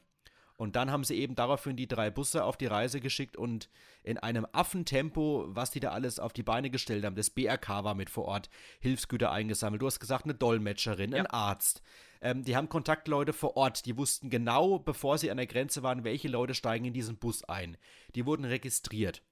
Und 0.58 0.74
dann 0.74 0.90
haben 0.90 1.04
sie 1.04 1.14
eben 1.14 1.36
daraufhin 1.36 1.76
die 1.76 1.86
drei 1.86 2.10
Busse 2.10 2.42
auf 2.42 2.56
die 2.56 2.66
Reise 2.66 3.00
geschickt 3.00 3.36
und 3.36 3.70
in 4.02 4.18
einem 4.18 4.44
Affentempo, 4.50 5.44
was 5.46 5.70
die 5.70 5.78
da 5.78 5.90
alles 5.90 6.18
auf 6.18 6.32
die 6.32 6.42
Beine 6.42 6.68
gestellt 6.68 7.04
haben. 7.04 7.14
Das 7.14 7.30
BRK 7.30 7.84
war 7.84 7.94
mit 7.94 8.10
vor 8.10 8.24
Ort, 8.24 8.50
Hilfsgüter 8.80 9.30
eingesammelt. 9.30 9.80
Du 9.80 9.86
hast 9.86 10.00
gesagt, 10.00 10.24
eine 10.24 10.34
Dolmetscherin, 10.34 11.12
ja. 11.12 11.18
ein 11.18 11.26
Arzt. 11.28 11.80
Ähm, 12.20 12.42
die 12.42 12.56
haben 12.56 12.68
Kontaktleute 12.68 13.32
vor 13.32 13.56
Ort. 13.56 13.86
Die 13.86 13.96
wussten 13.96 14.30
genau, 14.30 14.80
bevor 14.80 15.16
sie 15.16 15.30
an 15.30 15.36
der 15.36 15.46
Grenze 15.46 15.84
waren, 15.84 16.02
welche 16.02 16.26
Leute 16.26 16.54
steigen 16.54 16.86
in 16.86 16.92
diesen 16.92 17.18
Bus 17.18 17.44
ein. 17.44 17.76
Die 18.16 18.26
wurden 18.26 18.44
registriert. 18.44 19.22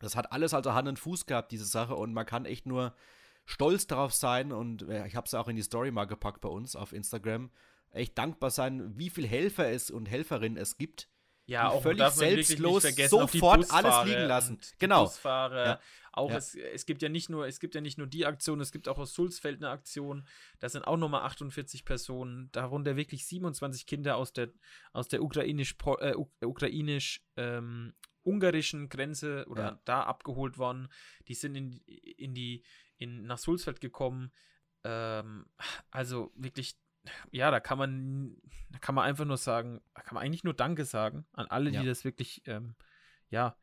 Das 0.00 0.16
hat 0.16 0.32
alles 0.32 0.54
also 0.54 0.74
Hand 0.74 0.88
und 0.88 0.98
Fuß 0.98 1.26
gehabt, 1.26 1.52
diese 1.52 1.66
Sache. 1.66 1.94
Und 1.94 2.12
man 2.12 2.26
kann 2.26 2.46
echt 2.46 2.66
nur 2.66 2.96
stolz 3.44 3.86
darauf 3.86 4.12
sein. 4.12 4.50
Und 4.50 4.88
äh, 4.88 5.06
ich 5.06 5.14
habe 5.14 5.26
es 5.26 5.34
auch 5.34 5.46
in 5.46 5.54
die 5.54 5.62
Story 5.62 5.92
mal 5.92 6.06
gepackt 6.06 6.40
bei 6.40 6.48
uns 6.48 6.74
auf 6.74 6.92
Instagram 6.92 7.52
echt 7.90 8.16
dankbar 8.18 8.50
sein, 8.50 8.96
wie 8.96 9.10
viele 9.10 9.28
Helfer 9.28 9.70
es 9.70 9.90
und 9.90 10.06
Helferinnen 10.06 10.58
es 10.58 10.78
gibt. 10.78 11.08
Ja, 11.46 11.70
auch 11.70 11.82
völlig 11.82 12.06
selbstlos 12.10 12.82
sofort 13.08 13.70
alles 13.70 14.04
liegen 14.04 14.26
lassen. 14.26 14.58
Genau. 14.78 15.04
Busfahrer. 15.04 15.64
Ja. 15.64 15.80
Auch 16.12 16.30
ja. 16.30 16.36
Es, 16.36 16.54
es 16.54 16.84
gibt 16.84 17.00
ja 17.00 17.08
nicht 17.08 17.30
nur, 17.30 17.46
es 17.46 17.58
gibt 17.58 17.74
ja 17.74 17.80
nicht 17.80 17.96
nur 17.96 18.06
die 18.06 18.26
Aktion, 18.26 18.60
es 18.60 18.70
gibt 18.70 18.86
auch 18.86 18.98
aus 18.98 19.14
Sulzfeld 19.14 19.62
eine 19.62 19.70
Aktion. 19.70 20.26
Das 20.58 20.72
sind 20.72 20.86
auch 20.86 20.98
nochmal 20.98 21.22
48 21.22 21.86
Personen, 21.86 22.50
darunter 22.52 22.96
wirklich 22.96 23.26
27 23.26 23.86
Kinder 23.86 24.16
aus 24.16 24.34
der, 24.34 24.50
aus 24.92 25.08
der 25.08 25.22
ukrainisch, 25.22 25.74
äh, 26.00 26.14
ukrainisch 26.44 27.24
ähm, 27.36 27.94
ungarischen 28.24 28.90
Grenze 28.90 29.46
oder 29.48 29.62
ja. 29.62 29.80
da 29.86 30.02
abgeholt 30.02 30.58
worden. 30.58 30.88
Die 31.28 31.34
sind 31.34 31.54
in, 31.54 31.80
in 32.18 32.34
die, 32.34 32.62
in, 32.98 33.24
nach 33.24 33.38
Sulzfeld 33.38 33.80
gekommen. 33.80 34.32
Ähm, 34.84 35.46
also 35.90 36.30
wirklich 36.34 36.76
ja, 37.30 37.50
da 37.50 37.60
kann 37.60 37.78
man, 37.78 38.36
da 38.70 38.78
kann 38.78 38.94
man 38.94 39.04
einfach 39.04 39.24
nur 39.24 39.36
sagen, 39.36 39.80
da 39.94 40.02
kann 40.02 40.14
man 40.14 40.24
eigentlich 40.24 40.44
nur 40.44 40.54
Danke 40.54 40.84
sagen 40.84 41.26
an 41.32 41.46
alle, 41.46 41.70
ja. 41.70 41.80
die 41.80 41.86
das 41.86 42.04
wirklich, 42.04 42.42
ähm, 42.46 42.74
ja, 43.30 43.56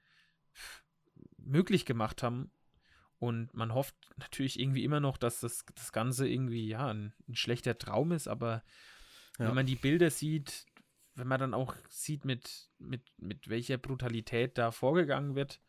möglich 1.38 1.86
gemacht 1.86 2.24
haben. 2.24 2.52
Und 3.18 3.54
man 3.54 3.74
hofft 3.74 3.96
natürlich 4.18 4.60
irgendwie 4.60 4.84
immer 4.84 5.00
noch, 5.00 5.18
dass 5.18 5.39
das, 5.39 5.66
das 5.74 5.91
Ganze 5.91 6.28
irgendwie, 6.28 6.68
ja, 6.68 6.88
ein, 6.88 7.14
ein 7.28 7.36
schlechter 7.36 7.78
Traum 7.78 8.12
ist, 8.12 8.28
aber 8.28 8.64
ja. 9.39 9.48
wenn 9.48 9.56
man 9.56 9.66
die 9.66 9.76
Bilder 9.76 10.12
sieht, 10.12 10.66
wenn 11.16 11.28
man 11.28 11.39
dann 11.39 11.54
auch 11.54 11.76
sieht, 11.89 12.26
mit, 12.26 12.70
mit, 12.78 13.02
mit 13.18 13.48
welcher 13.48 13.78
Brutalität 13.78 14.58
da 14.58 14.72
vorgegangen 14.72 15.36
wird, 15.36 15.62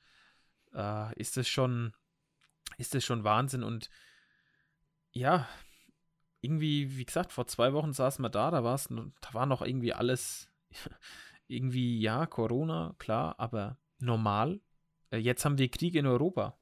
äh, 0.75 1.15
ist 1.19 1.37
das 1.37 1.49
schon, 1.49 1.95
ist 2.79 2.95
das 2.95 3.05
schon 3.05 3.25
Wahnsinn 3.25 3.63
und 3.63 3.89
ja, 5.13 5.49
irgendwie, 6.47 6.97
wie 6.97 7.05
gesagt, 7.05 7.33
vor 7.33 7.49
zwei 7.49 7.73
Wochen 7.73 7.93
saßen 7.93 8.25
wir 8.25 8.31
da, 8.31 8.53
da 8.53 8.63
war 8.63 8.77
es, 8.77 8.89
da 8.89 9.35
war 9.35 9.47
noch 9.47 9.63
irgendwie 9.63 9.93
alles 9.93 10.49
irgendwie, 11.49 12.01
ja, 12.01 12.27
Corona, 12.27 12.95
klar, 12.99 13.35
aber 13.39 13.79
normal. 13.99 14.61
Äh, 15.11 15.19
jetzt 15.19 15.45
haben 15.45 15.59
wir 15.59 15.69
Krieg 15.69 15.97
in 15.97 16.07
Europa. 16.07 16.57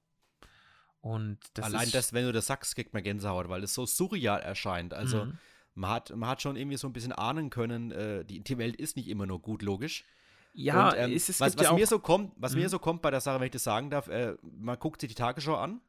Und 1.00 1.38
das 1.52 1.66
Allein 1.66 1.90
das, 1.90 2.14
wenn 2.14 2.24
du 2.24 2.32
das 2.32 2.46
sagst, 2.46 2.74
kriegt 2.74 2.94
man 2.94 3.02
Gänsehaut, 3.02 3.50
weil 3.50 3.62
es 3.62 3.74
so 3.74 3.84
surreal 3.84 4.40
erscheint. 4.40 4.94
Also 4.94 5.26
mhm. 5.26 5.38
man, 5.74 5.90
hat, 5.90 6.16
man 6.16 6.30
hat 6.30 6.40
schon 6.40 6.56
irgendwie 6.56 6.78
so 6.78 6.86
ein 6.86 6.94
bisschen 6.94 7.12
ahnen 7.12 7.50
können, 7.50 7.90
äh, 7.90 8.24
die, 8.24 8.40
die 8.40 8.56
Welt 8.56 8.76
ist 8.76 8.96
nicht 8.96 9.08
immer 9.08 9.26
nur 9.26 9.42
gut, 9.42 9.60
logisch. 9.60 10.04
Ja, 10.54 10.88
und, 10.88 10.96
ähm, 10.96 11.12
es, 11.12 11.28
es 11.28 11.40
was, 11.40 11.58
was 11.58 11.66
ja 11.66 11.72
mir 11.74 11.86
so 11.86 11.98
kommt, 11.98 12.32
was 12.36 12.54
mhm. 12.54 12.62
mir 12.62 12.68
so 12.70 12.78
kommt 12.78 13.02
bei 13.02 13.10
der 13.10 13.20
Sache, 13.20 13.38
wenn 13.38 13.46
ich 13.46 13.52
das 13.52 13.64
sagen 13.64 13.90
darf, 13.90 14.08
äh, 14.08 14.34
man 14.42 14.78
guckt 14.78 15.00
sich 15.00 15.08
die 15.08 15.14
Tagesschau 15.14 15.56
an 15.56 15.82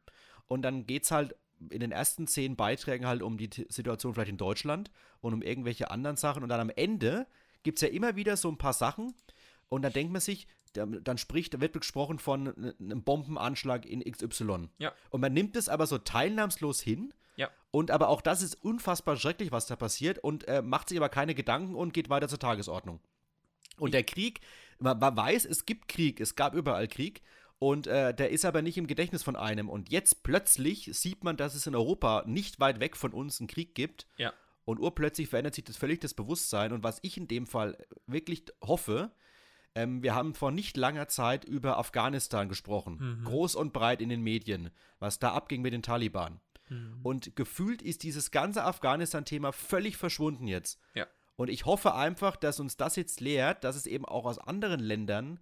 und 0.47 0.63
dann 0.63 0.85
geht 0.85 1.03
es 1.03 1.11
halt 1.11 1.35
in 1.69 1.79
den 1.79 1.91
ersten 1.91 2.27
zehn 2.27 2.55
Beiträgen 2.55 3.05
halt 3.05 3.21
um 3.21 3.37
die 3.37 3.49
Situation 3.69 4.13
vielleicht 4.13 4.31
in 4.31 4.37
Deutschland 4.37 4.91
und 5.21 5.33
um 5.33 5.41
irgendwelche 5.41 5.91
anderen 5.91 6.17
Sachen. 6.17 6.43
Und 6.43 6.49
dann 6.49 6.59
am 6.59 6.69
Ende 6.69 7.27
gibt 7.63 7.77
es 7.77 7.81
ja 7.81 7.87
immer 7.87 8.15
wieder 8.15 8.37
so 8.37 8.49
ein 8.49 8.57
paar 8.57 8.73
Sachen. 8.73 9.13
Und 9.69 9.81
dann 9.81 9.93
denkt 9.93 10.11
man 10.11 10.21
sich, 10.21 10.47
dann 10.73 11.17
spricht, 11.17 11.53
da 11.53 11.61
wird 11.61 11.73
gesprochen 11.73 12.19
von 12.19 12.75
einem 12.79 13.03
Bombenanschlag 13.03 13.85
in 13.85 14.01
XY. 14.01 14.69
Ja. 14.77 14.93
Und 15.09 15.21
man 15.21 15.33
nimmt 15.33 15.55
es 15.55 15.69
aber 15.69 15.87
so 15.87 15.97
teilnahmslos 15.97 16.81
hin. 16.81 17.13
Ja. 17.37 17.49
Und 17.71 17.91
aber 17.91 18.09
auch 18.09 18.21
das 18.21 18.41
ist 18.41 18.55
unfassbar 18.55 19.17
schrecklich, 19.17 19.51
was 19.51 19.65
da 19.65 19.75
passiert. 19.75 20.19
Und 20.19 20.47
äh, 20.47 20.61
macht 20.61 20.89
sich 20.89 20.97
aber 20.97 21.09
keine 21.09 21.35
Gedanken 21.35 21.75
und 21.75 21.93
geht 21.93 22.09
weiter 22.09 22.27
zur 22.27 22.39
Tagesordnung. 22.39 22.99
Und 23.77 23.93
der 23.93 24.03
Krieg, 24.03 24.41
man, 24.79 24.99
man 24.99 25.15
weiß, 25.15 25.45
es 25.45 25.65
gibt 25.65 25.87
Krieg, 25.87 26.19
es 26.19 26.35
gab 26.35 26.53
überall 26.53 26.87
Krieg. 26.87 27.21
Und 27.59 27.87
äh, 27.87 28.13
der 28.13 28.31
ist 28.31 28.45
aber 28.45 28.61
nicht 28.61 28.77
im 28.77 28.87
Gedächtnis 28.87 29.23
von 29.23 29.35
einem. 29.35 29.69
Und 29.69 29.91
jetzt 29.91 30.23
plötzlich 30.23 30.89
sieht 30.93 31.23
man, 31.23 31.37
dass 31.37 31.55
es 31.55 31.67
in 31.67 31.75
Europa 31.75 32.23
nicht 32.27 32.59
weit 32.59 32.79
weg 32.79 32.97
von 32.97 33.13
uns 33.13 33.39
einen 33.39 33.47
Krieg 33.47 33.75
gibt. 33.75 34.07
Ja. 34.17 34.33
Und 34.65 34.79
urplötzlich 34.79 35.29
verändert 35.29 35.55
sich 35.55 35.63
das 35.63 35.77
völlig 35.77 36.01
das 36.01 36.13
Bewusstsein. 36.13 36.73
Und 36.73 36.83
was 36.83 36.99
ich 37.01 37.17
in 37.17 37.27
dem 37.27 37.47
Fall 37.47 37.77
wirklich 38.07 38.45
hoffe, 38.61 39.11
ähm, 39.75 40.01
wir 40.03 40.15
haben 40.15 40.33
vor 40.33 40.51
nicht 40.51 40.75
langer 40.75 41.07
Zeit 41.07 41.45
über 41.45 41.77
Afghanistan 41.77 42.49
gesprochen. 42.49 43.19
Mhm. 43.19 43.25
Groß 43.25 43.55
und 43.55 43.73
breit 43.73 44.01
in 44.01 44.09
den 44.09 44.21
Medien, 44.21 44.71
was 44.99 45.19
da 45.19 45.33
abging 45.33 45.61
mit 45.61 45.73
den 45.73 45.83
Taliban. 45.83 46.39
Mhm. 46.69 46.99
Und 47.03 47.35
gefühlt 47.35 47.81
ist 47.81 48.03
dieses 48.03 48.31
ganze 48.31 48.63
Afghanistan-Thema 48.63 49.51
völlig 49.51 49.97
verschwunden 49.97 50.47
jetzt. 50.47 50.79
Ja. 50.93 51.07
Und 51.35 51.49
ich 51.49 51.65
hoffe 51.65 51.93
einfach, 51.93 52.35
dass 52.37 52.59
uns 52.59 52.77
das 52.77 52.95
jetzt 52.95 53.19
lehrt, 53.19 53.63
dass 53.63 53.75
es 53.75 53.85
eben 53.85 54.05
auch 54.05 54.25
aus 54.25 54.39
anderen 54.39 54.79
Ländern 54.79 55.39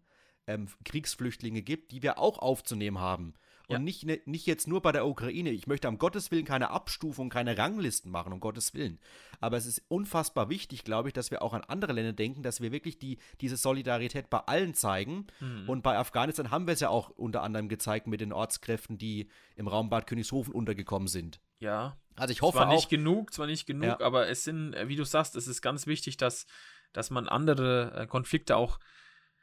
ähm, 0.47 0.67
Kriegsflüchtlinge 0.85 1.61
gibt, 1.61 1.91
die 1.91 2.03
wir 2.03 2.17
auch 2.17 2.39
aufzunehmen 2.39 2.99
haben. 2.99 3.33
Und 3.67 3.75
ja. 3.75 3.79
nicht, 3.79 4.05
ne, 4.05 4.21
nicht 4.25 4.45
jetzt 4.45 4.67
nur 4.67 4.81
bei 4.81 4.91
der 4.91 5.07
Ukraine. 5.07 5.49
Ich 5.51 5.67
möchte 5.67 5.87
um 5.87 5.97
Gottes 5.97 6.31
Willen 6.31 6.43
keine 6.43 6.71
Abstufung, 6.71 7.29
keine 7.29 7.57
Ranglisten 7.57 8.11
machen, 8.11 8.33
um 8.33 8.41
Gottes 8.41 8.73
Willen. 8.73 8.99
Aber 9.39 9.55
es 9.55 9.65
ist 9.65 9.81
unfassbar 9.87 10.49
wichtig, 10.49 10.83
glaube 10.83 11.07
ich, 11.07 11.13
dass 11.13 11.31
wir 11.31 11.41
auch 11.41 11.53
an 11.53 11.61
andere 11.61 11.93
Länder 11.93 12.11
denken, 12.11 12.43
dass 12.43 12.59
wir 12.59 12.73
wirklich 12.73 12.99
die, 12.99 13.19
diese 13.39 13.55
Solidarität 13.55 14.29
bei 14.29 14.39
allen 14.39 14.73
zeigen. 14.73 15.27
Mhm. 15.39 15.69
Und 15.69 15.81
bei 15.81 15.97
Afghanistan 15.97 16.51
haben 16.51 16.67
wir 16.67 16.73
es 16.73 16.81
ja 16.81 16.89
auch 16.89 17.09
unter 17.09 17.41
anderem 17.41 17.69
gezeigt 17.69 18.07
mit 18.07 18.19
den 18.19 18.33
Ortskräften, 18.33 18.97
die 18.97 19.29
im 19.55 19.69
Raum 19.69 19.89
Bad 19.89 20.07
Königshofen 20.07 20.53
untergekommen 20.53 21.07
sind. 21.07 21.39
Ja. 21.59 21.97
Also 22.17 22.33
ich 22.33 22.41
hoffe 22.41 22.57
zwar 22.57 22.67
auch. 22.67 22.73
nicht 22.73 22.89
genug, 22.89 23.33
zwar 23.33 23.47
nicht 23.47 23.65
genug, 23.65 23.85
ja. 23.85 24.01
aber 24.01 24.27
es 24.27 24.43
sind, 24.43 24.75
wie 24.87 24.97
du 24.97 25.05
sagst, 25.05 25.37
es 25.37 25.47
ist 25.47 25.61
ganz 25.61 25.87
wichtig, 25.87 26.17
dass, 26.17 26.45
dass 26.91 27.09
man 27.09 27.29
andere 27.29 27.93
äh, 27.95 28.07
Konflikte 28.07 28.57
auch 28.57 28.79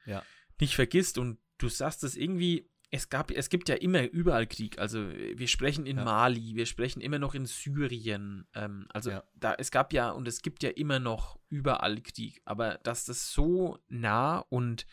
ja 0.04 0.22
nicht 0.60 0.74
vergisst 0.74 1.18
und 1.18 1.38
du 1.58 1.68
sagst 1.68 2.04
es 2.04 2.16
irgendwie, 2.16 2.70
es 2.90 3.08
gab, 3.08 3.30
es 3.30 3.48
gibt 3.50 3.68
ja 3.68 3.76
immer 3.76 4.02
überall 4.02 4.46
Krieg. 4.46 4.78
Also 4.78 5.08
wir 5.10 5.46
sprechen 5.46 5.86
in 5.86 5.98
ja. 5.98 6.04
Mali, 6.04 6.56
wir 6.56 6.66
sprechen 6.66 7.00
immer 7.00 7.20
noch 7.20 7.34
in 7.34 7.46
Syrien. 7.46 8.48
Ähm, 8.54 8.86
also 8.92 9.10
ja. 9.10 9.24
da, 9.34 9.54
es 9.54 9.70
gab 9.70 9.92
ja 9.92 10.10
und 10.10 10.26
es 10.26 10.42
gibt 10.42 10.62
ja 10.62 10.70
immer 10.70 10.98
noch 10.98 11.38
überall 11.48 12.00
Krieg. 12.00 12.42
Aber 12.44 12.78
dass 12.82 13.04
das 13.04 13.32
so 13.32 13.78
nah 13.88 14.38
und 14.48 14.86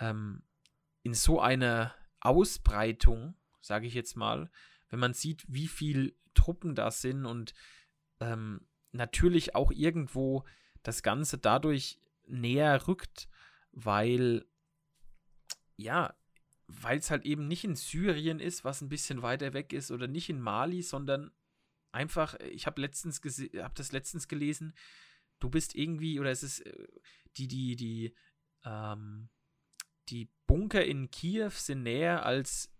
ähm, 0.00 0.42
in 1.02 1.12
so 1.12 1.40
einer 1.40 1.94
Ausbreitung, 2.20 3.34
sage 3.60 3.86
ich 3.86 3.94
jetzt 3.94 4.16
mal, 4.16 4.50
wenn 4.88 5.00
man 5.00 5.12
sieht, 5.12 5.44
wie 5.48 5.68
viel 5.68 6.16
Truppen 6.34 6.74
da 6.74 6.90
sind 6.90 7.26
und 7.26 7.52
ähm, 8.20 8.66
natürlich 8.92 9.54
auch 9.54 9.72
irgendwo 9.72 10.44
das 10.82 11.02
Ganze 11.02 11.36
dadurch 11.36 11.98
näher 12.26 12.86
rückt, 12.88 13.28
weil 13.72 14.46
ja, 15.82 16.16
weil 16.66 16.98
es 16.98 17.10
halt 17.10 17.24
eben 17.24 17.48
nicht 17.48 17.64
in 17.64 17.76
Syrien 17.76 18.40
ist, 18.40 18.64
was 18.64 18.80
ein 18.80 18.88
bisschen 18.88 19.22
weiter 19.22 19.52
weg 19.52 19.72
ist, 19.72 19.90
oder 19.90 20.06
nicht 20.06 20.28
in 20.28 20.40
Mali, 20.40 20.82
sondern 20.82 21.30
einfach, 21.92 22.34
äh, 22.34 22.48
ich 22.48 22.66
habe 22.66 22.80
letztens 22.80 23.20
habe 23.20 23.74
das 23.74 23.92
letztens 23.92 24.28
gelesen, 24.28 24.74
du 25.38 25.50
bist 25.50 25.74
irgendwie, 25.74 26.18
oder 26.20 26.30
es 26.30 26.42
ist 26.42 26.60
äh, 26.60 26.86
die, 27.36 27.48
die, 27.48 27.76
die, 27.76 28.14
ähm, 28.64 29.28
die 30.08 30.30
Bunker 30.46 30.84
in 30.84 31.10
Kiew 31.10 31.50
sind 31.50 31.82
näher 31.82 32.24
als 32.24 32.70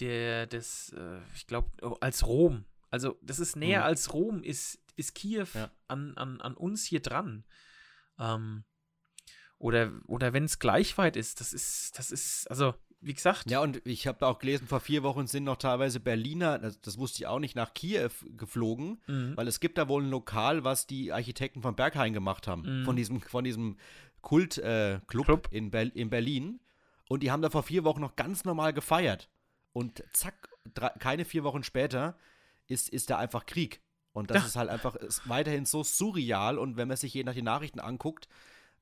der, 0.00 0.46
das, 0.46 0.92
äh, 0.92 1.20
ich 1.34 1.46
glaube, 1.46 1.70
oh, 1.82 1.96
als 2.00 2.26
Rom. 2.26 2.64
Also, 2.90 3.18
das 3.22 3.38
ist 3.38 3.56
näher 3.56 3.80
mhm. 3.80 3.86
als 3.86 4.12
Rom, 4.12 4.42
ist, 4.42 4.78
ist 4.96 5.14
Kiew 5.14 5.46
ja. 5.54 5.70
an, 5.88 6.16
an, 6.16 6.40
an 6.40 6.54
uns 6.54 6.84
hier 6.84 7.00
dran. 7.00 7.44
Ähm, 8.18 8.64
oder, 9.58 9.92
oder 10.06 10.32
wenn 10.32 10.44
es 10.44 10.58
gleich 10.58 10.96
weit 10.98 11.16
ist, 11.16 11.40
das 11.40 11.52
ist, 11.52 11.98
das 11.98 12.10
ist, 12.10 12.50
also, 12.50 12.74
wie 13.00 13.14
gesagt. 13.14 13.50
Ja, 13.50 13.60
und 13.60 13.80
ich 13.86 14.06
habe 14.06 14.26
auch 14.26 14.38
gelesen, 14.38 14.66
vor 14.66 14.80
vier 14.80 15.02
Wochen 15.02 15.26
sind 15.26 15.44
noch 15.44 15.56
teilweise 15.56 16.00
Berliner, 16.00 16.58
das, 16.58 16.80
das 16.80 16.98
wusste 16.98 17.22
ich 17.22 17.26
auch 17.26 17.38
nicht, 17.38 17.56
nach 17.56 17.72
Kiew 17.72 18.10
geflogen, 18.36 19.00
mhm. 19.06 19.36
weil 19.36 19.48
es 19.48 19.60
gibt 19.60 19.78
da 19.78 19.88
wohl 19.88 20.02
ein 20.02 20.10
Lokal, 20.10 20.64
was 20.64 20.86
die 20.86 21.12
Architekten 21.12 21.62
von 21.62 21.76
Berghain 21.76 22.12
gemacht 22.12 22.46
haben, 22.46 22.80
mhm. 22.80 22.84
von 22.84 22.96
diesem, 22.96 23.20
von 23.20 23.44
diesem 23.44 23.76
Kultclub 24.20 25.48
äh, 25.52 25.56
in, 25.56 25.70
Ber 25.70 25.94
in 25.94 26.10
Berlin. 26.10 26.60
Und 27.08 27.22
die 27.22 27.30
haben 27.30 27.42
da 27.42 27.50
vor 27.50 27.62
vier 27.62 27.84
Wochen 27.84 28.00
noch 28.00 28.16
ganz 28.16 28.44
normal 28.44 28.72
gefeiert. 28.72 29.30
Und 29.72 30.02
zack, 30.12 30.48
drei, 30.74 30.88
keine 30.88 31.24
vier 31.24 31.44
Wochen 31.44 31.62
später 31.62 32.18
ist, 32.66 32.88
ist 32.88 33.10
da 33.10 33.18
einfach 33.18 33.46
Krieg. 33.46 33.80
Und 34.12 34.30
das 34.30 34.38
ja. 34.38 34.46
ist 34.46 34.56
halt 34.56 34.70
einfach 34.70 34.96
ist 34.96 35.28
weiterhin 35.28 35.66
so 35.66 35.84
surreal. 35.84 36.58
Und 36.58 36.76
wenn 36.76 36.88
man 36.88 36.96
sich 36.96 37.14
je 37.14 37.22
nach 37.22 37.34
den 37.34 37.44
Nachrichten 37.44 37.80
anguckt, 37.80 38.28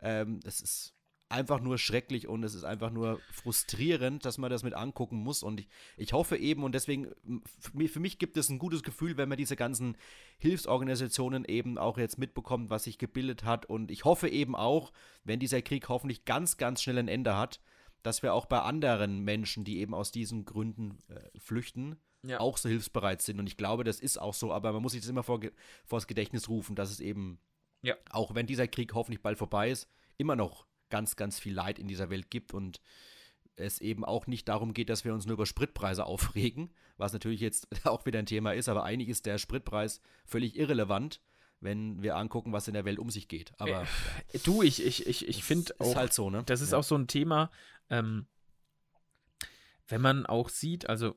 ähm, 0.01 0.40
das 0.40 0.61
ist 0.61 0.95
einfach 1.28 1.61
nur 1.61 1.78
schrecklich 1.78 2.28
und 2.28 2.45
es 2.45 2.55
ist 2.55 2.64
einfach 2.64 2.90
nur 2.90 3.20
frustrierend, 3.32 4.24
dass 4.24 4.38
man 4.38 4.51
das 4.51 4.62
mit 4.62 4.74
angucken 4.74 5.16
muss. 5.16 5.42
Und 5.42 5.61
ich, 5.61 5.68
ich 5.97 6.12
hoffe 6.12 6.36
eben, 6.36 6.62
und 6.62 6.74
deswegen, 6.74 7.12
für 7.88 8.01
mich 8.01 8.18
gibt 8.18 8.36
es 8.36 8.49
ein 8.49 8.59
gutes 8.59 8.82
Gefühl, 8.82 9.16
wenn 9.16 9.28
man 9.28 9.38
diese 9.38 9.57
ganzen 9.57 9.97
Hilfsorganisationen 10.38 11.45
eben 11.45 11.76
auch 11.76 11.99
jetzt 11.99 12.18
mitbekommt, 12.18 12.70
was 12.70 12.84
sich 12.84 12.99
gebildet 12.99 13.45
hat. 13.45 13.66
Und 13.66 13.90
ich 13.90 14.05
hoffe 14.05 14.28
eben 14.28 14.55
auch, 14.55 14.92
wenn 15.24 15.40
dieser 15.40 15.62
Krieg 15.62 15.88
hoffentlich 15.88 16.24
ganz, 16.24 16.57
ganz 16.57 16.82
schnell 16.82 16.99
ein 16.99 17.09
Ende 17.09 17.36
hat, 17.36 17.61
dass 18.03 18.22
wir 18.22 18.34
auch 18.34 18.47
bei 18.47 18.61
anderen 18.61 19.20
Menschen, 19.20 19.64
die 19.64 19.78
eben 19.78 19.95
aus 19.95 20.12
diesen 20.12 20.45
Gründen 20.45 21.03
äh, 21.09 21.38
flüchten, 21.38 21.97
ja. 22.22 22.38
auch 22.38 22.59
so 22.59 22.68
hilfsbereit 22.68 23.22
sind. 23.22 23.40
Und 23.40 23.47
ich 23.47 23.57
glaube, 23.57 23.82
das 23.82 23.99
ist 23.99 24.20
auch 24.20 24.34
so, 24.34 24.53
aber 24.53 24.72
man 24.72 24.82
muss 24.82 24.92
sich 24.92 25.01
das 25.01 25.11
immer 25.11 25.22
vor, 25.22 25.40
vor 25.84 25.99
das 25.99 26.07
Gedächtnis 26.07 26.49
rufen, 26.49 26.76
dass 26.76 26.90
es 26.90 27.01
eben, 27.01 27.38
ja. 27.85 27.97
auch 28.11 28.35
wenn 28.35 28.47
dieser 28.47 28.68
Krieg 28.68 28.95
hoffentlich 28.95 29.22
bald 29.22 29.39
vorbei 29.39 29.70
ist, 29.70 29.89
immer 30.16 30.37
noch 30.37 30.66
ganz, 30.91 31.16
ganz 31.16 31.39
viel 31.39 31.55
Leid 31.55 31.78
in 31.78 31.89
dieser 31.89 32.11
Welt 32.11 32.30
gibt 32.30 32.55
und 32.55 32.80
es 33.57 33.80
eben 33.80 34.05
auch 34.05 34.26
nicht 34.26 34.49
darum 34.49 34.74
geht, 34.74 34.89
dass 34.89 35.05
wir 35.05 35.14
uns 35.14 35.26
nur 35.26 35.35
über 35.35 35.47
Spritpreise 35.47 36.05
aufregen, 36.07 36.70
was 36.97 37.12
natürlich 37.12 37.41
jetzt 37.41 37.68
auch 37.87 38.07
wieder 38.07 38.18
ein 38.18 38.26
Thema 38.26 38.53
ist, 38.53 38.68
aber 38.68 38.85
eigentlich 38.85 39.09
ist 39.09 39.26
der 39.26 39.39
Spritpreis 39.39 40.01
völlig 40.24 40.57
irrelevant, 40.57 41.20
wenn 41.61 42.03
wir 42.03 42.16
angucken, 42.16 42.53
was 42.53 42.68
in 42.68 42.74
der 42.74 42.85
Welt 42.85 42.99
um 42.99 43.11
sich 43.11 43.28
geht. 43.28 43.53
Aber 43.59 43.87
äh, 44.32 44.39
du, 44.45 44.62
ich, 44.62 44.85
ich, 44.85 45.07
ich, 45.07 45.28
ich 45.28 45.45
finde 45.45 45.74
auch, 45.78 45.97
halt 45.97 46.12
so, 46.12 46.28
ne? 46.30 46.43
das 46.45 46.61
ist 46.61 46.72
ja. 46.72 46.78
auch 46.78 46.85
so 46.85 46.97
ein 46.97 47.07
Thema, 47.07 47.51
ähm, 47.89 48.26
wenn 49.89 50.01
man 50.01 50.26
auch 50.26 50.49
sieht, 50.49 50.89
also 50.89 51.14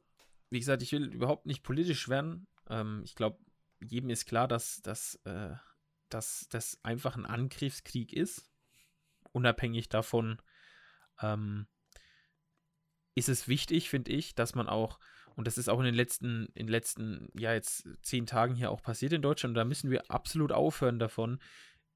wie 0.49 0.59
gesagt, 0.59 0.81
ich 0.81 0.91
will 0.91 1.05
überhaupt 1.13 1.45
nicht 1.45 1.63
politisch 1.63 2.07
werden. 2.07 2.47
Ähm, 2.69 3.01
ich 3.03 3.15
glaube, 3.15 3.37
jedem 3.81 4.09
ist 4.09 4.25
klar, 4.25 4.47
dass, 4.47 4.81
dass, 4.81 5.15
äh, 5.25 5.55
dass 6.09 6.47
das 6.49 6.79
einfach 6.83 7.15
ein 7.15 7.25
Angriffskrieg 7.25 8.13
ist 8.13 8.49
unabhängig 9.37 9.87
davon 9.87 10.41
ähm, 11.21 11.67
ist 13.15 13.29
es 13.29 13.47
wichtig, 13.47 13.89
finde 13.89 14.11
ich, 14.11 14.35
dass 14.35 14.55
man 14.55 14.67
auch, 14.67 14.99
und 15.35 15.47
das 15.47 15.57
ist 15.57 15.69
auch 15.69 15.79
in 15.79 15.85
den 15.85 15.95
letzten, 15.95 16.47
in 16.53 16.67
den 16.67 16.71
letzten, 16.71 17.29
ja, 17.33 17.53
jetzt 17.53 17.87
zehn 18.01 18.25
Tagen 18.25 18.55
hier 18.55 18.71
auch 18.71 18.81
passiert 18.81 19.13
in 19.13 19.21
Deutschland, 19.21 19.55
da 19.55 19.65
müssen 19.65 19.89
wir 19.89 20.09
absolut 20.11 20.51
aufhören 20.51 20.99
davon. 20.99 21.39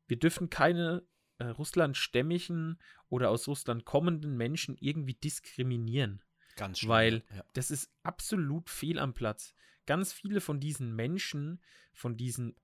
Wir 0.08 0.18
dürfen 0.18 0.50
keine 0.50 1.04
äh, 1.38 1.46
russlandstämmigen 1.46 2.80
oder 3.10 3.30
aus 3.30 3.48
Russland 3.48 3.86
kommenden 3.86 4.36
Menschen 4.36 4.78
irgendwie 4.80 5.16
diskriminieren. 5.16 6.24
Ganz 6.56 6.80
schön. 6.80 6.90
Weil 6.90 7.24
ja. 7.36 7.44
das 7.54 7.72
ist 7.72 7.92
absolut 8.04 8.70
fehl 8.70 9.00
am 9.00 9.14
Platz. 9.14 9.54
Ganz 9.86 10.14
viele 10.14 10.42
von 10.42 10.60
diesen 10.60 10.96
Menschen, 10.96 11.62
von 11.94 12.18
diesen, 12.18 12.56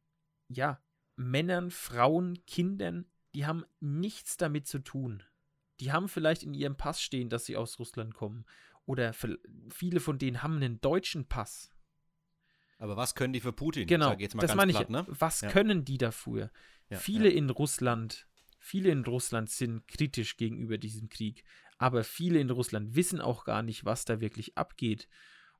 ja, 0.47 0.81
Männern, 1.17 1.71
Frauen, 1.71 2.45
Kindern 2.45 3.05
die 3.37 3.45
haben 3.45 3.65
nichts 3.79 4.35
damit 4.37 4.65
zu 4.65 4.79
tun. 4.79 5.21
Die 5.79 5.91
haben 5.91 6.09
vielleicht 6.09 6.41
in 6.41 6.55
ihrem 6.55 6.75
Pass 6.75 7.03
stehen, 7.03 7.29
dass 7.29 7.45
sie 7.45 7.55
aus 7.55 7.77
Russland 7.77 8.15
kommen. 8.15 8.45
Oder 8.87 9.13
viele 9.69 9.99
von 9.99 10.17
denen 10.17 10.41
haben 10.41 10.55
einen 10.55 10.81
deutschen 10.81 11.27
Pass. 11.27 11.69
Aber 12.79 12.97
was 12.97 13.13
können 13.13 13.33
die 13.33 13.39
für 13.39 13.53
Putin? 13.53 13.85
Genau, 13.85 14.15
das 14.15 14.55
meine 14.55 14.71
ich. 14.71 14.89
ne? 14.89 15.05
Was 15.07 15.41
ja. 15.41 15.49
können 15.49 15.85
die 15.85 15.99
dafür? 15.99 16.49
Ja, 16.89 16.97
viele 16.97 17.29
ja. 17.29 17.37
in 17.37 17.51
Russland, 17.51 18.27
viele 18.57 18.89
in 18.89 19.03
Russland 19.03 19.51
sind 19.51 19.87
kritisch 19.87 20.37
gegenüber 20.37 20.79
diesem 20.79 21.07
Krieg. 21.07 21.43
Aber 21.77 22.03
viele 22.03 22.39
in 22.39 22.49
Russland 22.49 22.95
wissen 22.95 23.21
auch 23.21 23.43
gar 23.43 23.61
nicht, 23.61 23.85
was 23.85 24.03
da 24.03 24.19
wirklich 24.19 24.57
abgeht. 24.57 25.07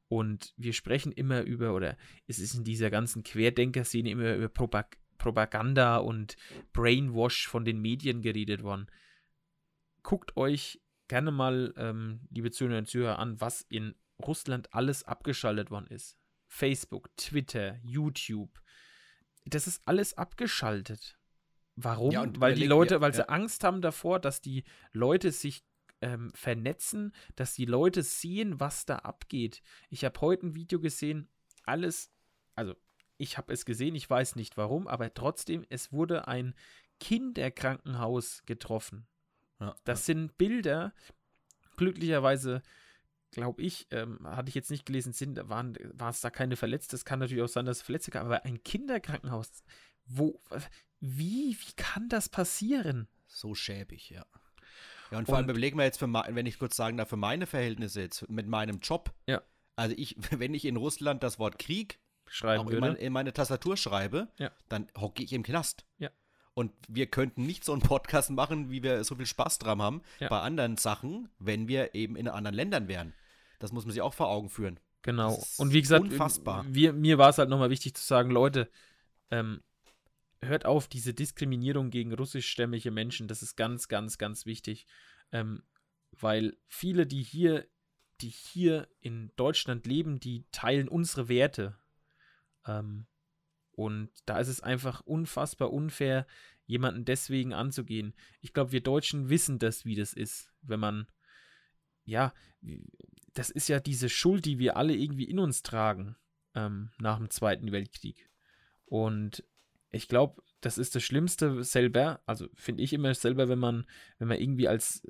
Und 0.08 0.54
wir 0.58 0.74
sprechen 0.74 1.12
immer 1.12 1.42
über, 1.42 1.76
oder 1.76 1.96
es 2.26 2.40
ist 2.40 2.56
in 2.56 2.64
dieser 2.64 2.90
ganzen 2.90 3.22
Querdenker-Szene 3.22 4.10
immer 4.10 4.34
über 4.34 4.50
Propag 4.50 4.98
Propaganda 5.18 5.98
und 5.98 6.36
Brainwash 6.74 7.48
von 7.48 7.66
den 7.66 7.80
Medien 7.82 8.22
geredet 8.22 8.64
worden. 8.64 8.88
Guckt 10.04 10.38
euch 10.38 10.82
gerne 11.08 11.32
mal, 11.32 11.74
ähm, 11.78 12.22
liebe 12.30 12.52
Zuhörer 12.52 12.80
und 12.80 12.88
Zuhörer, 12.88 13.20
an, 13.20 13.40
was 13.40 13.62
in 13.62 13.96
Russland 14.26 14.74
alles 14.74 15.04
abgeschaltet 15.04 15.72
worden 15.72 15.88
ist. 15.88 16.18
Facebook, 16.48 17.16
Twitter, 17.18 17.78
YouTube. 17.84 18.62
Das 19.46 19.68
ist 19.68 19.82
alles 19.86 20.18
abgeschaltet. 20.18 21.18
Warum? 21.76 22.12
Ja, 22.12 22.26
weil 22.40 22.56
die 22.56 22.66
Leute, 22.66 23.02
weil 23.02 23.12
ja. 23.12 23.18
sie 23.18 23.30
Angst 23.30 23.64
haben 23.64 23.82
davor, 23.82 24.20
dass 24.20 24.42
die 24.42 24.64
Leute 24.92 25.32
sich 25.32 25.64
ähm, 26.02 26.32
vernetzen, 26.34 27.14
dass 27.36 27.54
die 27.54 27.66
Leute 27.66 28.04
sehen, 28.04 28.60
was 28.60 28.86
da 28.86 28.98
abgeht. 28.98 29.62
Ich 29.90 30.04
habe 30.04 30.20
heute 30.22 30.48
ein 30.48 30.56
Video 30.56 30.80
gesehen, 30.80 31.30
alles, 31.64 32.12
also 32.56 32.76
ich 33.18 33.38
habe 33.38 33.54
es 33.54 33.66
gesehen, 33.66 33.96
ich 33.96 34.10
weiß 34.10 34.36
nicht 34.36 34.58
warum, 34.58 34.88
aber 34.88 35.14
trotzdem, 35.14 35.66
es 35.70 35.92
wurde 35.92 36.28
ein 36.28 36.56
Kinderkrankenhaus 37.00 38.44
getroffen. 38.46 39.08
Ja, 39.60 39.76
das 39.84 40.02
ja. 40.02 40.14
sind 40.14 40.38
Bilder, 40.38 40.94
glücklicherweise, 41.76 42.62
glaube 43.32 43.62
ich, 43.62 43.88
ähm, 43.92 44.20
hatte 44.24 44.50
ich 44.50 44.56
jetzt 44.56 44.72
nicht 44.72 44.86
gelesen, 44.86 45.14
sind, 45.14 45.40
waren, 45.50 45.78
war 45.94 46.10
es 46.10 46.22
da 46.22 46.30
keine 46.30 46.56
Verletzte. 46.56 46.96
Es 46.96 47.06
kann 47.06 47.20
natürlich 47.20 47.44
auch 47.44 47.48
sein, 47.48 47.66
dass 47.66 47.78
es 47.78 47.84
Verletzte 47.84 48.12
gab, 48.12 48.26
aber 48.26 48.46
ein 48.46 48.64
Kinderkrankenhaus, 48.64 49.64
wo, 50.06 50.42
wie, 51.00 51.58
wie 51.60 51.74
kann 51.76 52.10
das 52.10 52.30
passieren? 52.30 53.08
So 53.28 53.56
schäbig, 53.56 54.10
ja. 54.10 54.26
Ja, 55.12 55.20
und 55.20 55.26
vor 55.26 55.36
und, 55.36 55.42
allem 55.42 55.50
überlegen 55.50 55.78
wir 55.78 55.86
jetzt, 55.86 56.00
für, 56.00 56.12
wenn 56.12 56.46
ich 56.46 56.60
kurz 56.60 56.76
sagen 56.76 56.98
darf, 56.98 57.10
für 57.10 57.18
meine 57.18 57.48
Verhältnisse 57.48 58.02
jetzt 58.02 58.30
mit 58.30 58.48
meinem 58.48 58.80
Job. 58.80 59.14
Ja. 59.26 59.42
Also 59.76 59.96
ich, 59.98 60.16
wenn 60.40 60.54
ich 60.54 60.66
in 60.66 60.76
Russland 60.76 61.24
das 61.24 61.40
Wort 61.40 61.60
Krieg 61.60 62.00
schreiben 62.28 62.66
würde. 62.66 62.78
In, 62.78 62.82
mein, 62.82 62.96
in 62.96 63.14
meine 63.14 63.34
Tastatur 63.34 63.78
schreibe, 63.78 64.28
ja. 64.38 64.52
dann 64.70 64.88
hocke 64.98 65.24
ich 65.24 65.34
im 65.34 65.44
Knast. 65.44 65.86
Ja. 65.98 66.10
Und 66.54 66.72
wir 66.88 67.06
könnten 67.06 67.46
nicht 67.46 67.64
so 67.64 67.72
einen 67.72 67.82
Podcast 67.82 68.32
machen, 68.32 68.72
wie 68.72 68.82
wir 68.82 69.04
so 69.04 69.16
viel 69.16 69.28
Spaß 69.28 69.60
dran 69.60 69.82
haben, 69.82 70.02
ja. 70.20 70.28
bei 70.28 70.40
anderen 70.40 70.78
Sachen, 70.78 71.30
wenn 71.38 71.68
wir 71.68 71.94
eben 71.94 72.16
in 72.16 72.28
anderen 72.28 72.56
Ländern 72.56 72.88
wären. 72.88 73.14
Das 73.60 73.72
muss 73.72 73.86
man 73.86 73.92
sich 73.92 74.02
auch 74.02 74.14
vor 74.14 74.30
Augen 74.30 74.50
führen. 74.50 74.80
Genau. 75.04 75.42
Und 75.58 75.72
wie 75.72 75.82
gesagt, 75.82 76.04
unfassbar. 76.04 76.66
Wir, 76.68 76.94
mir 76.94 77.18
war 77.18 77.30
es 77.30 77.38
halt 77.38 77.50
nochmal 77.50 77.70
wichtig 77.70 77.96
zu 77.96 78.04
sagen, 78.04 78.32
Leute, 78.32 78.70
ähm, 79.32 79.62
hört 80.42 80.66
auf 80.66 80.88
diese 80.88 81.14
Diskriminierung 81.14 81.90
gegen 81.90 82.14
russischstämmige 82.14 82.92
Menschen. 82.92 83.28
Das 83.28 83.42
ist 83.42 83.56
ganz, 83.56 83.88
ganz, 83.88 84.18
ganz 84.18 84.46
wichtig. 84.46 84.86
Ähm, 85.32 85.64
weil 86.12 86.58
viele, 86.68 87.06
die 87.06 87.24
hier, 87.24 87.68
die 88.22 88.30
hier 88.30 88.88
in 89.00 89.32
Deutschland 89.36 89.86
leben, 89.86 90.20
die 90.20 90.46
teilen 90.52 90.88
unsere 90.88 91.30
Werte. 91.30 91.78
Ähm, 92.68 93.08
und 93.72 94.10
da 94.26 94.40
ist 94.40 94.48
es 94.48 94.62
einfach 94.62 95.02
unfassbar 95.02 95.72
unfair, 95.72 96.26
jemanden 96.66 97.06
deswegen 97.06 97.54
anzugehen. 97.54 98.14
Ich 98.42 98.54
glaube, 98.54 98.72
wir 98.72 98.82
Deutschen 98.82 99.30
wissen 99.30 99.60
das, 99.60 99.86
wie 99.86 99.96
das 99.96 100.14
ist, 100.14 100.52
wenn 100.62 100.80
man, 100.80 101.08
ja, 102.04 102.34
das 103.34 103.50
ist 103.50 103.70
ja 103.70 103.80
diese 103.80 104.10
Schuld, 104.10 104.46
die 104.46 104.60
wir 104.60 104.78
alle 104.78 104.96
irgendwie 104.96 105.30
in 105.30 105.40
uns 105.40 105.62
tragen 105.64 106.16
ähm, 106.56 106.90
nach 106.98 107.18
dem 107.18 107.30
Zweiten 107.30 107.72
Weltkrieg. 107.72 108.30
Und 108.86 109.44
ich 109.92 110.08
glaube, 110.08 110.42
das 110.60 110.78
ist 110.78 110.96
das 110.96 111.04
Schlimmste 111.04 111.64
selber, 111.64 112.22
also 112.26 112.48
finde 112.56 112.84
ich 112.84 112.94
immer 112.94 113.14
selber, 113.14 113.48
wenn 113.48 113.60
man, 113.60 113.86
wenn 114.18 114.28
man 114.28 114.40
irgendwie 114.40 114.68
als, 114.68 115.06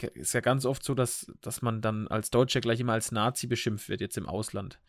äh, 0.00 0.10
ist 0.14 0.34
ja 0.34 0.40
ganz 0.40 0.66
oft 0.66 0.82
so, 0.82 0.94
dass, 0.94 1.32
dass 1.40 1.62
man 1.62 1.80
dann 1.80 2.08
als 2.08 2.30
Deutscher 2.30 2.60
gleich 2.60 2.80
immer 2.80 2.94
als 2.94 3.12
Nazi 3.12 3.46
beschimpft 3.46 3.88
wird, 3.88 4.00
jetzt 4.00 4.18
im 4.18 4.28
Ausland 4.28 4.80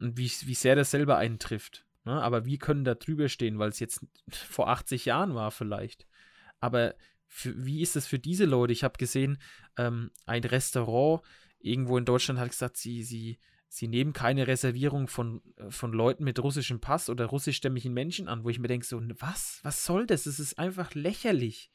und 0.00 0.16
wie, 0.16 0.30
wie 0.44 0.54
sehr 0.54 0.76
das 0.76 0.90
selber 0.90 1.16
eintrifft. 1.18 1.84
Ne? 2.04 2.22
Aber 2.22 2.44
wir 2.44 2.58
können 2.58 2.84
da 2.84 2.94
drüber 2.94 3.28
stehen, 3.28 3.58
weil 3.58 3.70
es 3.70 3.80
jetzt 3.80 4.06
vor 4.30 4.68
80 4.68 5.04
Jahren 5.04 5.34
war 5.34 5.50
vielleicht. 5.50 6.06
Aber 6.60 6.94
für, 7.26 7.64
wie 7.64 7.82
ist 7.82 7.96
das 7.96 8.06
für 8.06 8.18
diese 8.18 8.46
Leute? 8.46 8.72
Ich 8.72 8.84
habe 8.84 8.98
gesehen, 8.98 9.38
ähm, 9.76 10.10
ein 10.26 10.44
Restaurant 10.44 11.22
irgendwo 11.58 11.98
in 11.98 12.04
Deutschland 12.04 12.40
hat 12.40 12.50
gesagt, 12.50 12.76
sie, 12.76 13.02
sie, 13.02 13.38
sie 13.68 13.88
nehmen 13.88 14.12
keine 14.12 14.46
Reservierung 14.46 15.08
von, 15.08 15.42
äh, 15.56 15.70
von 15.70 15.92
Leuten 15.92 16.24
mit 16.24 16.42
russischem 16.42 16.80
Pass 16.80 17.10
oder 17.10 17.26
russischstämmigen 17.26 17.92
Menschen 17.92 18.28
an, 18.28 18.44
wo 18.44 18.48
ich 18.48 18.58
mir 18.58 18.68
denke, 18.68 18.86
so, 18.86 19.00
was? 19.18 19.60
Was 19.62 19.84
soll 19.84 20.06
das? 20.06 20.26
Es 20.26 20.40
ist 20.40 20.58
einfach 20.58 20.94
lächerlich. 20.94 21.70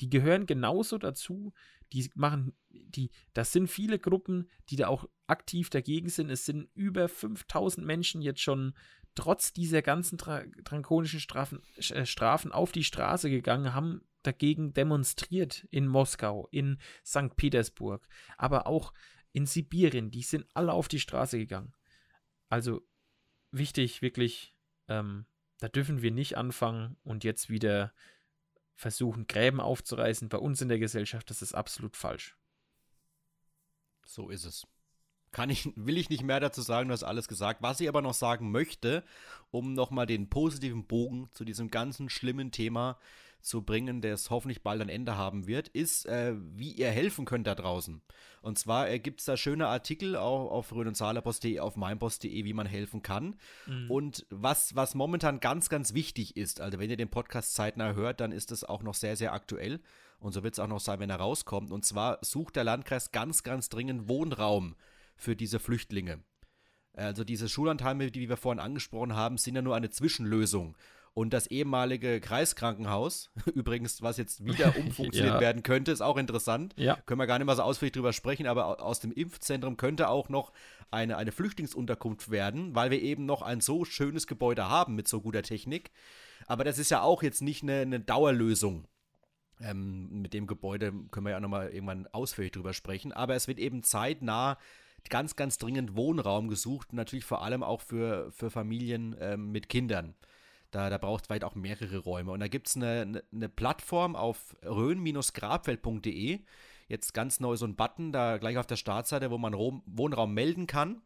Die 0.00 0.08
gehören 0.08 0.46
genauso 0.46 0.96
dazu 0.98 1.52
die 1.92 2.10
machen, 2.14 2.52
die, 2.70 3.10
das 3.34 3.52
sind 3.52 3.68
viele 3.68 3.98
Gruppen, 3.98 4.50
die 4.68 4.76
da 4.76 4.88
auch 4.88 5.08
aktiv 5.26 5.70
dagegen 5.70 6.08
sind. 6.08 6.30
Es 6.30 6.44
sind 6.44 6.68
über 6.74 7.08
5000 7.08 7.86
Menschen 7.86 8.22
jetzt 8.22 8.40
schon 8.40 8.74
trotz 9.14 9.52
dieser 9.52 9.82
ganzen 9.82 10.16
drakonischen 10.16 11.20
Strafen, 11.20 11.62
äh, 11.76 12.06
Strafen 12.06 12.52
auf 12.52 12.72
die 12.72 12.84
Straße 12.84 13.30
gegangen, 13.30 13.74
haben 13.74 14.02
dagegen 14.22 14.72
demonstriert 14.74 15.66
in 15.70 15.88
Moskau, 15.88 16.48
in 16.50 16.78
St. 17.04 17.36
Petersburg, 17.36 18.06
aber 18.36 18.66
auch 18.66 18.92
in 19.32 19.46
Sibirien. 19.46 20.10
Die 20.10 20.22
sind 20.22 20.46
alle 20.54 20.72
auf 20.72 20.88
die 20.88 21.00
Straße 21.00 21.38
gegangen. 21.38 21.72
Also 22.48 22.82
wichtig, 23.50 24.02
wirklich, 24.02 24.54
ähm, 24.88 25.26
da 25.58 25.68
dürfen 25.68 26.02
wir 26.02 26.10
nicht 26.10 26.36
anfangen 26.36 26.96
und 27.02 27.24
jetzt 27.24 27.50
wieder 27.50 27.92
versuchen, 28.78 29.26
Gräben 29.26 29.60
aufzureißen 29.60 30.28
bei 30.28 30.38
uns 30.38 30.62
in 30.62 30.68
der 30.68 30.78
Gesellschaft, 30.78 31.28
das 31.30 31.42
ist 31.42 31.52
absolut 31.52 31.96
falsch. 31.96 32.36
So 34.06 34.30
ist 34.30 34.44
es. 34.44 34.66
Kann 35.32 35.50
ich, 35.50 35.70
will 35.76 35.98
ich 35.98 36.10
nicht 36.10 36.22
mehr 36.22 36.40
dazu 36.40 36.62
sagen, 36.62 36.88
du 36.88 36.92
hast 36.92 37.04
alles 37.04 37.28
gesagt. 37.28 37.62
Was 37.62 37.80
ich 37.80 37.88
aber 37.88 38.02
noch 38.02 38.14
sagen 38.14 38.50
möchte, 38.50 39.04
um 39.50 39.74
nochmal 39.74 40.06
den 40.06 40.28
positiven 40.28 40.84
Bogen 40.84 41.28
zu 41.32 41.44
diesem 41.44 41.70
ganzen 41.70 42.08
schlimmen 42.08 42.50
Thema 42.50 42.98
zu 43.40 43.62
bringen, 43.62 44.00
der 44.00 44.14
es 44.14 44.30
hoffentlich 44.30 44.62
bald 44.62 44.80
ein 44.80 44.88
Ende 44.88 45.16
haben 45.16 45.46
wird, 45.46 45.68
ist, 45.68 46.06
äh, 46.06 46.34
wie 46.36 46.72
ihr 46.72 46.90
helfen 46.90 47.24
könnt 47.24 47.46
da 47.46 47.54
draußen. 47.54 48.02
Und 48.42 48.58
zwar 48.58 48.88
äh, 48.88 48.98
gibt 48.98 49.20
es 49.20 49.26
da 49.26 49.36
schöne 49.36 49.68
Artikel 49.68 50.16
auch 50.16 50.50
auf 50.50 50.72
rhönenzahlerpost.de, 50.72 51.60
auf 51.60 51.76
meinpost.de, 51.76 52.44
wie 52.44 52.52
man 52.52 52.66
helfen 52.66 53.02
kann. 53.02 53.36
Mhm. 53.66 53.90
Und 53.90 54.26
was, 54.30 54.74
was 54.74 54.94
momentan 54.94 55.40
ganz, 55.40 55.68
ganz 55.68 55.94
wichtig 55.94 56.36
ist, 56.36 56.60
also 56.60 56.78
wenn 56.78 56.90
ihr 56.90 56.96
den 56.96 57.10
Podcast 57.10 57.54
zeitnah 57.54 57.94
hört, 57.94 58.20
dann 58.20 58.32
ist 58.32 58.52
es 58.52 58.64
auch 58.64 58.82
noch 58.82 58.94
sehr, 58.94 59.16
sehr 59.16 59.32
aktuell. 59.32 59.80
Und 60.20 60.32
so 60.32 60.42
wird 60.42 60.54
es 60.54 60.58
auch 60.58 60.66
noch 60.66 60.80
sein, 60.80 60.98
wenn 60.98 61.10
er 61.10 61.16
rauskommt. 61.16 61.70
Und 61.70 61.84
zwar 61.84 62.18
sucht 62.22 62.56
der 62.56 62.64
Landkreis 62.64 63.12
ganz, 63.12 63.44
ganz 63.44 63.68
dringend 63.68 64.08
Wohnraum 64.08 64.74
für 65.18 65.36
diese 65.36 65.58
Flüchtlinge. 65.58 66.20
Also 66.94 67.22
diese 67.22 67.48
Schullandheime, 67.48 68.10
die 68.10 68.28
wir 68.28 68.36
vorhin 68.36 68.60
angesprochen 68.60 69.14
haben, 69.14 69.38
sind 69.38 69.54
ja 69.54 69.62
nur 69.62 69.76
eine 69.76 69.90
Zwischenlösung. 69.90 70.76
Und 71.14 71.30
das 71.30 71.48
ehemalige 71.48 72.20
Kreiskrankenhaus, 72.20 73.30
übrigens, 73.54 74.02
was 74.02 74.18
jetzt 74.18 74.44
wieder 74.44 74.76
umfunktioniert 74.78 75.34
ja. 75.34 75.40
werden 75.40 75.62
könnte, 75.62 75.90
ist 75.90 76.00
auch 76.00 76.16
interessant. 76.16 76.74
Ja. 76.76 76.96
Können 77.06 77.20
wir 77.20 77.26
gar 77.26 77.38
nicht 77.38 77.46
mal 77.46 77.56
so 77.56 77.62
ausführlich 77.62 77.92
drüber 77.92 78.12
sprechen, 78.12 78.46
aber 78.46 78.80
aus 78.80 79.00
dem 79.00 79.12
Impfzentrum 79.12 79.76
könnte 79.76 80.08
auch 80.08 80.28
noch 80.28 80.52
eine, 80.90 81.16
eine 81.16 81.32
Flüchtlingsunterkunft 81.32 82.30
werden, 82.30 82.74
weil 82.74 82.90
wir 82.90 83.02
eben 83.02 83.26
noch 83.26 83.42
ein 83.42 83.60
so 83.60 83.84
schönes 83.84 84.26
Gebäude 84.26 84.68
haben 84.68 84.94
mit 84.94 85.08
so 85.08 85.20
guter 85.20 85.42
Technik. 85.42 85.90
Aber 86.46 86.64
das 86.64 86.78
ist 86.78 86.90
ja 86.90 87.02
auch 87.02 87.22
jetzt 87.22 87.42
nicht 87.42 87.62
eine, 87.62 87.80
eine 87.80 88.00
Dauerlösung. 88.00 88.86
Ähm, 89.60 90.22
mit 90.22 90.34
dem 90.34 90.46
Gebäude 90.46 90.92
können 91.10 91.26
wir 91.26 91.32
ja 91.32 91.40
nochmal 91.40 91.70
irgendwann 91.70 92.06
ausführlich 92.08 92.52
drüber 92.52 92.74
sprechen. 92.74 93.12
Aber 93.12 93.34
es 93.34 93.48
wird 93.48 93.58
eben 93.58 93.82
zeitnah 93.82 94.56
ganz, 95.08 95.36
ganz 95.36 95.58
dringend 95.58 95.96
Wohnraum 95.96 96.48
gesucht, 96.48 96.92
natürlich 96.92 97.24
vor 97.24 97.42
allem 97.42 97.62
auch 97.62 97.80
für, 97.80 98.30
für 98.32 98.50
Familien 98.50 99.16
ähm, 99.20 99.52
mit 99.52 99.68
Kindern. 99.68 100.14
Da, 100.70 100.90
da 100.90 100.98
braucht 100.98 101.22
es 101.22 101.26
vielleicht 101.26 101.44
auch 101.44 101.54
mehrere 101.54 101.98
Räume. 101.98 102.32
Und 102.32 102.40
da 102.40 102.48
gibt 102.48 102.68
es 102.68 102.76
eine, 102.76 103.02
eine, 103.02 103.24
eine, 103.32 103.48
Plattform 103.48 104.16
auf 104.16 104.54
rhön-grabfeld.de. 104.62 106.40
Jetzt 106.88 107.14
ganz 107.14 107.40
neu 107.40 107.56
so 107.56 107.66
ein 107.66 107.76
Button, 107.76 108.12
da 108.12 108.36
gleich 108.38 108.58
auf 108.58 108.66
der 108.66 108.76
Startseite, 108.76 109.30
wo 109.30 109.38
man 109.38 109.54
Wohnraum 109.54 110.34
melden 110.34 110.66
kann. 110.66 111.00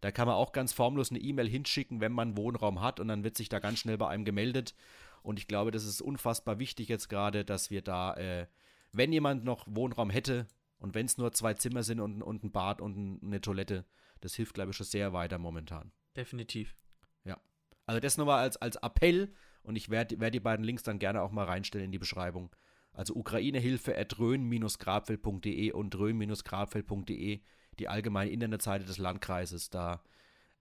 Da 0.01 0.11
kann 0.11 0.27
man 0.27 0.35
auch 0.35 0.51
ganz 0.51 0.73
formlos 0.73 1.11
eine 1.11 1.19
E-Mail 1.19 1.47
hinschicken, 1.47 2.01
wenn 2.01 2.11
man 2.11 2.37
Wohnraum 2.37 2.81
hat 2.81 2.99
und 2.99 3.07
dann 3.07 3.23
wird 3.23 3.37
sich 3.37 3.49
da 3.49 3.59
ganz 3.59 3.79
schnell 3.79 3.97
bei 3.97 4.07
einem 4.07 4.25
gemeldet 4.25 4.75
und 5.23 5.39
ich 5.39 5.47
glaube, 5.47 5.71
das 5.71 5.85
ist 5.85 6.01
unfassbar 6.01 6.59
wichtig 6.59 6.89
jetzt 6.89 7.07
gerade, 7.07 7.45
dass 7.45 7.69
wir 7.69 7.81
da, 7.81 8.15
äh, 8.15 8.47
wenn 8.91 9.13
jemand 9.13 9.43
noch 9.43 9.65
Wohnraum 9.67 10.09
hätte 10.09 10.47
und 10.79 10.95
wenn 10.95 11.05
es 11.05 11.17
nur 11.17 11.31
zwei 11.31 11.53
Zimmer 11.53 11.83
sind 11.83 11.99
und, 11.99 12.21
und 12.21 12.43
ein 12.43 12.51
Bad 12.51 12.81
und 12.81 13.21
eine 13.23 13.41
Toilette, 13.41 13.85
das 14.19 14.33
hilft, 14.33 14.55
glaube 14.55 14.71
ich, 14.71 14.77
schon 14.77 14.85
sehr 14.85 15.13
weiter 15.13 15.37
momentan. 15.37 15.91
Definitiv. 16.15 16.75
Ja. 17.23 17.39
Also 17.85 17.99
das 17.99 18.17
nochmal 18.17 18.39
als, 18.39 18.57
als 18.57 18.77
Appell 18.77 19.33
und 19.63 19.75
ich 19.75 19.89
werde 19.89 20.19
werd 20.19 20.33
die 20.33 20.39
beiden 20.39 20.65
Links 20.65 20.83
dann 20.83 20.99
gerne 20.99 21.21
auch 21.21 21.31
mal 21.31 21.45
reinstellen 21.45 21.85
in 21.85 21.91
die 21.91 21.99
Beschreibung. 21.99 22.55
Also 22.93 23.15
Ukrainehilfe 23.15 23.97
at 23.97 24.17
grabfelde 24.17 25.73
und 25.73 25.95
rhön-grabfeld.de, 25.95 27.41
die 27.79 27.87
allgemeine 27.87 28.31
Internetseite 28.31 28.85
des 28.85 28.97
Landkreises. 28.97 29.69
Da 29.69 30.03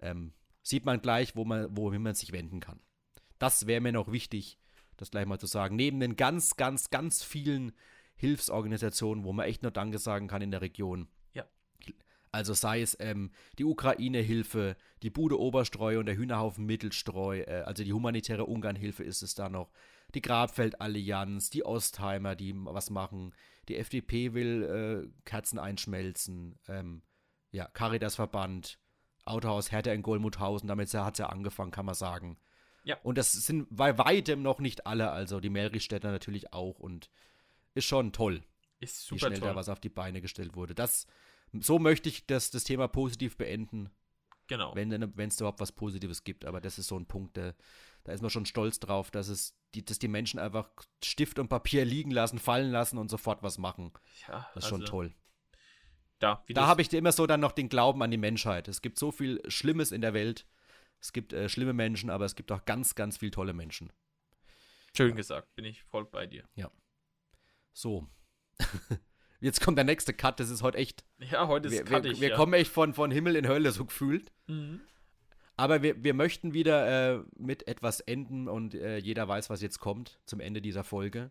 ähm, 0.00 0.32
sieht 0.62 0.84
man 0.84 1.00
gleich, 1.00 1.36
wo 1.36 1.44
man, 1.44 1.76
wohin 1.76 2.02
man 2.02 2.14
sich 2.14 2.32
wenden 2.32 2.60
kann. 2.60 2.80
Das 3.38 3.66
wäre 3.66 3.80
mir 3.80 3.92
noch 3.92 4.12
wichtig, 4.12 4.58
das 4.96 5.10
gleich 5.10 5.26
mal 5.26 5.38
zu 5.38 5.46
sagen. 5.46 5.76
Neben 5.76 6.00
den 6.00 6.16
ganz, 6.16 6.56
ganz, 6.56 6.90
ganz 6.90 7.22
vielen 7.22 7.72
Hilfsorganisationen, 8.16 9.24
wo 9.24 9.32
man 9.32 9.46
echt 9.46 9.62
nur 9.62 9.72
Danke 9.72 9.98
sagen 9.98 10.28
kann 10.28 10.42
in 10.42 10.50
der 10.50 10.60
Region. 10.60 11.08
Ja. 11.32 11.44
Also 12.32 12.52
sei 12.52 12.82
es 12.82 12.96
ähm, 13.00 13.30
die 13.58 13.64
Ukraine-Hilfe, 13.64 14.76
die 15.02 15.10
Bude 15.10 15.40
Oberstreu 15.40 15.98
und 15.98 16.06
der 16.06 16.16
Hühnerhaufen 16.16 16.66
Mittelstreu, 16.66 17.40
äh, 17.40 17.62
also 17.64 17.82
die 17.82 17.92
humanitäre 17.92 18.44
Ungarn-Hilfe 18.44 19.04
ist 19.04 19.22
es 19.22 19.34
da 19.34 19.48
noch, 19.48 19.70
die 20.14 20.22
Grabfeld-Allianz, 20.22 21.50
die 21.50 21.64
Ostheimer, 21.64 22.36
die 22.36 22.52
was 22.54 22.90
machen, 22.90 23.32
die 23.70 23.76
FDP 23.76 24.34
will 24.34 25.06
äh, 25.06 25.22
Kerzen 25.24 25.58
einschmelzen, 25.60 26.58
ähm, 26.66 27.02
ja, 27.52 27.66
Caritas-Verband, 27.66 28.78
Autohaus 29.24 29.70
Hertha 29.70 29.92
in 29.92 30.02
Golmuthausen, 30.02 30.68
damit 30.68 30.92
hat 30.92 31.14
es 31.14 31.18
ja 31.18 31.28
angefangen, 31.28 31.70
kann 31.70 31.86
man 31.86 31.94
sagen. 31.94 32.36
Ja. 32.82 32.96
Und 33.02 33.16
das 33.16 33.32
sind 33.32 33.68
bei 33.70 33.96
weitem 33.96 34.42
noch 34.42 34.58
nicht 34.58 34.86
alle, 34.86 35.12
also 35.12 35.38
die 35.38 35.50
Melrichstädter 35.50 36.10
natürlich 36.10 36.52
auch 36.52 36.80
und 36.80 37.10
ist 37.74 37.84
schon 37.84 38.12
toll. 38.12 38.42
Ist 38.80 39.04
super 39.04 39.14
wie 39.14 39.18
schnell 39.20 39.38
toll. 39.38 39.48
da 39.50 39.56
was 39.56 39.68
auf 39.68 39.78
die 39.78 39.88
Beine 39.88 40.20
gestellt 40.20 40.56
wurde. 40.56 40.74
Das, 40.74 41.06
so 41.52 41.78
möchte 41.78 42.08
ich 42.08 42.26
das, 42.26 42.50
das 42.50 42.64
Thema 42.64 42.88
positiv 42.88 43.36
beenden. 43.36 43.90
Genau. 44.50 44.74
Wenn 44.74 44.90
es 45.28 45.38
überhaupt 45.38 45.60
was 45.60 45.70
Positives 45.70 46.24
gibt. 46.24 46.44
Aber 46.44 46.60
das 46.60 46.76
ist 46.76 46.88
so 46.88 46.98
ein 46.98 47.06
Punkt, 47.06 47.36
der, 47.36 47.54
da 48.02 48.10
ist 48.10 48.20
man 48.20 48.30
schon 48.30 48.46
stolz 48.46 48.80
drauf, 48.80 49.12
dass 49.12 49.28
es 49.28 49.56
die, 49.76 49.84
dass 49.84 50.00
die 50.00 50.08
Menschen 50.08 50.40
einfach 50.40 50.68
Stift 51.04 51.38
und 51.38 51.46
Papier 51.46 51.84
liegen 51.84 52.10
lassen, 52.10 52.40
fallen 52.40 52.72
lassen 52.72 52.98
und 52.98 53.12
sofort 53.12 53.44
was 53.44 53.58
machen. 53.58 53.92
Ja, 54.26 54.50
das 54.54 54.64
ist 54.64 54.72
also, 54.72 54.76
schon 54.78 54.84
toll. 54.86 55.14
Da, 56.18 56.44
da 56.48 56.66
habe 56.66 56.82
ich 56.82 56.92
immer 56.92 57.12
so 57.12 57.28
dann 57.28 57.38
noch 57.38 57.52
den 57.52 57.68
Glauben 57.68 58.02
an 58.02 58.10
die 58.10 58.16
Menschheit. 58.16 58.66
Es 58.66 58.82
gibt 58.82 58.98
so 58.98 59.12
viel 59.12 59.40
Schlimmes 59.46 59.92
in 59.92 60.00
der 60.00 60.14
Welt. 60.14 60.48
Es 61.00 61.12
gibt 61.12 61.32
äh, 61.32 61.48
schlimme 61.48 61.72
Menschen, 61.72 62.10
aber 62.10 62.24
es 62.24 62.34
gibt 62.34 62.50
auch 62.50 62.64
ganz, 62.64 62.96
ganz 62.96 63.18
viele 63.18 63.30
tolle 63.30 63.52
Menschen. 63.52 63.92
Schön 64.96 65.14
gesagt, 65.14 65.54
bin 65.54 65.64
ich 65.64 65.84
voll 65.84 66.06
bei 66.06 66.26
dir. 66.26 66.44
Ja. 66.56 66.72
So. 67.72 68.08
Jetzt 69.40 69.60
kommt 69.60 69.78
der 69.78 69.84
nächste 69.84 70.12
Cut, 70.12 70.38
das 70.38 70.50
ist 70.50 70.62
heute 70.62 70.78
echt. 70.78 71.04
Ja, 71.18 71.48
heute 71.48 71.68
ist 71.68 71.74
wir, 71.74 71.84
cuttig, 71.84 72.12
wir, 72.12 72.20
wir 72.20 72.28
ja. 72.30 72.36
kommen 72.36 72.52
echt 72.54 72.70
von, 72.70 72.94
von 72.94 73.10
Himmel 73.10 73.36
in 73.36 73.48
Hölle 73.48 73.72
so 73.72 73.84
gefühlt. 73.84 74.32
Mhm. 74.46 74.80
Aber 75.56 75.82
wir, 75.82 76.02
wir 76.02 76.14
möchten 76.14 76.54
wieder 76.54 77.16
äh, 77.16 77.22
mit 77.36 77.68
etwas 77.68 78.00
enden 78.00 78.48
und 78.48 78.74
äh, 78.74 78.98
jeder 78.98 79.28
weiß, 79.28 79.50
was 79.50 79.60
jetzt 79.60 79.78
kommt 79.78 80.18
zum 80.24 80.40
Ende 80.40 80.62
dieser 80.62 80.84
Folge. 80.84 81.30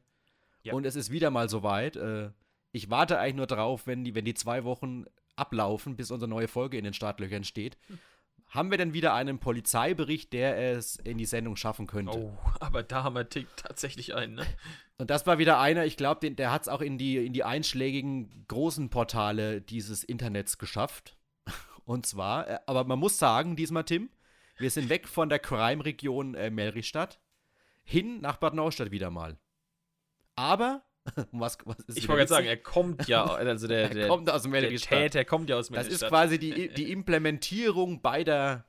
Ja. 0.63 0.73
Und 0.73 0.85
es 0.85 0.95
ist 0.95 1.11
wieder 1.11 1.31
mal 1.31 1.49
soweit. 1.49 1.95
Äh, 1.95 2.31
ich 2.71 2.89
warte 2.89 3.17
eigentlich 3.17 3.35
nur 3.35 3.47
drauf, 3.47 3.87
wenn 3.87 4.03
die, 4.03 4.13
wenn 4.13 4.25
die 4.25 4.35
zwei 4.35 4.63
Wochen 4.63 5.05
ablaufen, 5.35 5.95
bis 5.95 6.11
unsere 6.11 6.29
neue 6.29 6.47
Folge 6.47 6.77
in 6.77 6.83
den 6.83 6.93
Startlöchern 6.93 7.43
steht. 7.43 7.77
Hm 7.87 7.99
haben 8.49 8.71
wir 8.71 8.77
denn 8.77 8.93
wieder 8.93 9.13
einen 9.13 9.39
Polizeibericht, 9.39 10.33
der 10.33 10.57
es 10.57 10.95
in 10.97 11.17
die 11.17 11.25
Sendung 11.25 11.55
schaffen 11.55 11.87
könnte. 11.87 12.17
Oh, 12.17 12.37
aber 12.59 12.83
da 12.83 13.03
haben 13.03 13.15
wir 13.15 13.29
tatsächlich 13.29 14.15
einen, 14.15 14.35
ne? 14.35 14.45
Und 14.97 15.09
das 15.09 15.25
war 15.25 15.37
wieder 15.37 15.59
einer, 15.59 15.85
ich 15.85 15.95
glaube, 15.95 16.29
der 16.31 16.51
hat 16.51 16.63
es 16.63 16.67
auch 16.67 16.81
in 16.81 16.97
die, 16.97 17.25
in 17.25 17.31
die 17.31 17.43
einschlägigen 17.43 18.45
großen 18.47 18.89
Portale 18.89 19.61
dieses 19.61 20.03
Internets 20.03 20.57
geschafft. 20.57 21.15
Und 21.85 22.05
zwar, 22.05 22.49
äh, 22.49 22.59
aber 22.65 22.83
man 22.83 22.99
muss 22.99 23.17
sagen, 23.17 23.55
diesmal, 23.55 23.85
Tim, 23.85 24.09
wir 24.57 24.69
sind 24.69 24.89
weg 24.89 25.07
von 25.07 25.29
der 25.29 25.39
Crime-Region 25.39 26.35
äh, 26.35 26.49
Melrichstadt 26.49 27.21
hin 27.83 28.19
nach 28.21 28.37
Bad 28.37 28.53
Neustadt 28.53 28.91
wieder 28.91 29.09
mal. 29.09 29.37
Aber 30.35 30.83
was, 31.31 31.57
was 31.65 31.77
ich 31.95 32.07
wollte 32.07 32.19
gerade 32.19 32.27
sagen, 32.27 32.47
er 32.47 32.57
kommt 32.57 33.07
ja, 33.07 33.25
also 33.33 33.67
der, 33.67 33.89
der, 33.89 34.07
kommt 34.07 34.29
aus 34.29 34.43
dem 34.43 34.51
der 34.51 34.69
Täter 34.69 35.25
kommt 35.25 35.49
ja 35.49 35.57
aus 35.57 35.69
Das 35.69 35.87
ist 35.87 36.07
quasi 36.07 36.39
die, 36.39 36.69
die 36.69 36.91
Implementierung 36.91 38.01
beider, 38.01 38.65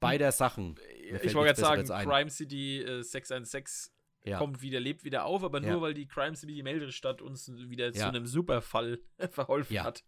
beider 0.00 0.32
Sachen. 0.32 0.76
Ich 1.22 1.34
wollte 1.34 1.54
gerade 1.54 1.84
sagen, 1.84 2.08
Crime 2.08 2.30
City 2.30 2.80
äh, 2.80 3.02
616 3.02 3.92
ja. 4.24 4.38
kommt 4.38 4.62
wieder, 4.62 4.80
lebt 4.80 5.04
wieder 5.04 5.24
auf, 5.24 5.44
aber 5.44 5.60
nur 5.60 5.70
ja. 5.70 5.80
weil 5.80 5.94
die 5.94 6.06
Crime 6.06 6.36
City 6.36 6.62
Meldestadt 6.62 7.22
uns 7.22 7.50
wieder 7.68 7.86
ja. 7.86 7.92
zu 7.92 8.08
einem 8.08 8.26
Superfall 8.26 8.98
verholfen 9.30 9.82
hat. 9.82 10.04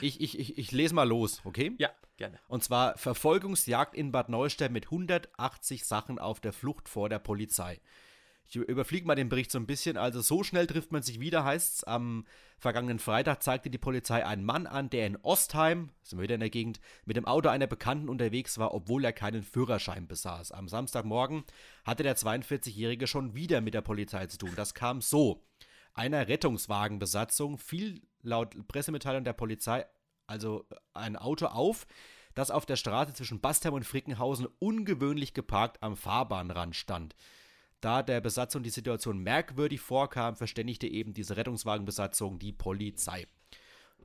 Ich, 0.00 0.20
ich, 0.20 0.38
ich, 0.38 0.58
ich 0.58 0.72
lese 0.72 0.94
mal 0.94 1.08
los, 1.08 1.40
okay? 1.44 1.72
Ja, 1.78 1.90
gerne. 2.16 2.38
Und 2.48 2.62
zwar 2.64 2.98
Verfolgungsjagd 2.98 3.94
in 3.94 4.12
Bad 4.12 4.28
Neustadt 4.28 4.72
mit 4.72 4.86
180 4.86 5.84
Sachen 5.84 6.18
auf 6.18 6.40
der 6.40 6.52
Flucht 6.52 6.88
vor 6.88 7.08
der 7.08 7.18
Polizei. 7.18 7.80
Ich 8.48 8.56
überfliege 8.56 9.06
mal 9.06 9.14
den 9.14 9.28
Bericht 9.28 9.50
so 9.50 9.58
ein 9.58 9.66
bisschen. 9.66 9.96
Also, 9.96 10.20
so 10.20 10.42
schnell 10.42 10.66
trifft 10.66 10.92
man 10.92 11.02
sich 11.02 11.20
wieder, 11.20 11.44
heißt 11.44 11.74
es. 11.74 11.84
Am 11.84 12.24
vergangenen 12.58 12.98
Freitag 12.98 13.42
zeigte 13.42 13.70
die 13.70 13.78
Polizei 13.78 14.24
einen 14.24 14.44
Mann 14.44 14.66
an, 14.66 14.88
der 14.90 15.06
in 15.06 15.16
Ostheim, 15.22 15.90
sind 16.02 16.18
wir 16.18 16.24
wieder 16.24 16.34
in 16.34 16.40
der 16.40 16.50
Gegend, 16.50 16.80
mit 17.04 17.16
dem 17.16 17.26
Auto 17.26 17.48
einer 17.48 17.66
Bekannten 17.66 18.08
unterwegs 18.08 18.58
war, 18.58 18.72
obwohl 18.72 19.04
er 19.04 19.12
keinen 19.12 19.42
Führerschein 19.42 20.06
besaß. 20.06 20.52
Am 20.52 20.68
Samstagmorgen 20.68 21.44
hatte 21.84 22.02
der 22.02 22.16
42-Jährige 22.16 23.06
schon 23.06 23.34
wieder 23.34 23.60
mit 23.60 23.74
der 23.74 23.82
Polizei 23.82 24.26
zu 24.26 24.38
tun. 24.38 24.52
Das 24.56 24.74
kam 24.74 25.00
so. 25.00 25.44
Einer 25.94 26.28
Rettungswagenbesatzung 26.28 27.58
fiel 27.58 28.02
laut 28.22 28.54
Pressemitteilung 28.68 29.24
der 29.24 29.32
Polizei 29.32 29.86
also 30.26 30.66
ein 30.94 31.16
Auto 31.16 31.46
auf, 31.46 31.86
das 32.34 32.50
auf 32.50 32.66
der 32.66 32.76
Straße 32.76 33.14
zwischen 33.14 33.40
Bastheim 33.40 33.74
und 33.74 33.86
Frickenhausen 33.86 34.46
ungewöhnlich 34.58 35.34
geparkt 35.34 35.82
am 35.82 35.96
Fahrbahnrand 35.96 36.76
stand. 36.76 37.14
Da 37.86 38.02
der 38.02 38.20
Besatzung 38.20 38.64
die 38.64 38.70
Situation 38.70 39.20
merkwürdig 39.20 39.80
vorkam, 39.80 40.34
verständigte 40.34 40.88
eben 40.88 41.14
diese 41.14 41.36
Rettungswagenbesatzung 41.36 42.40
die 42.40 42.50
Polizei. 42.50 43.28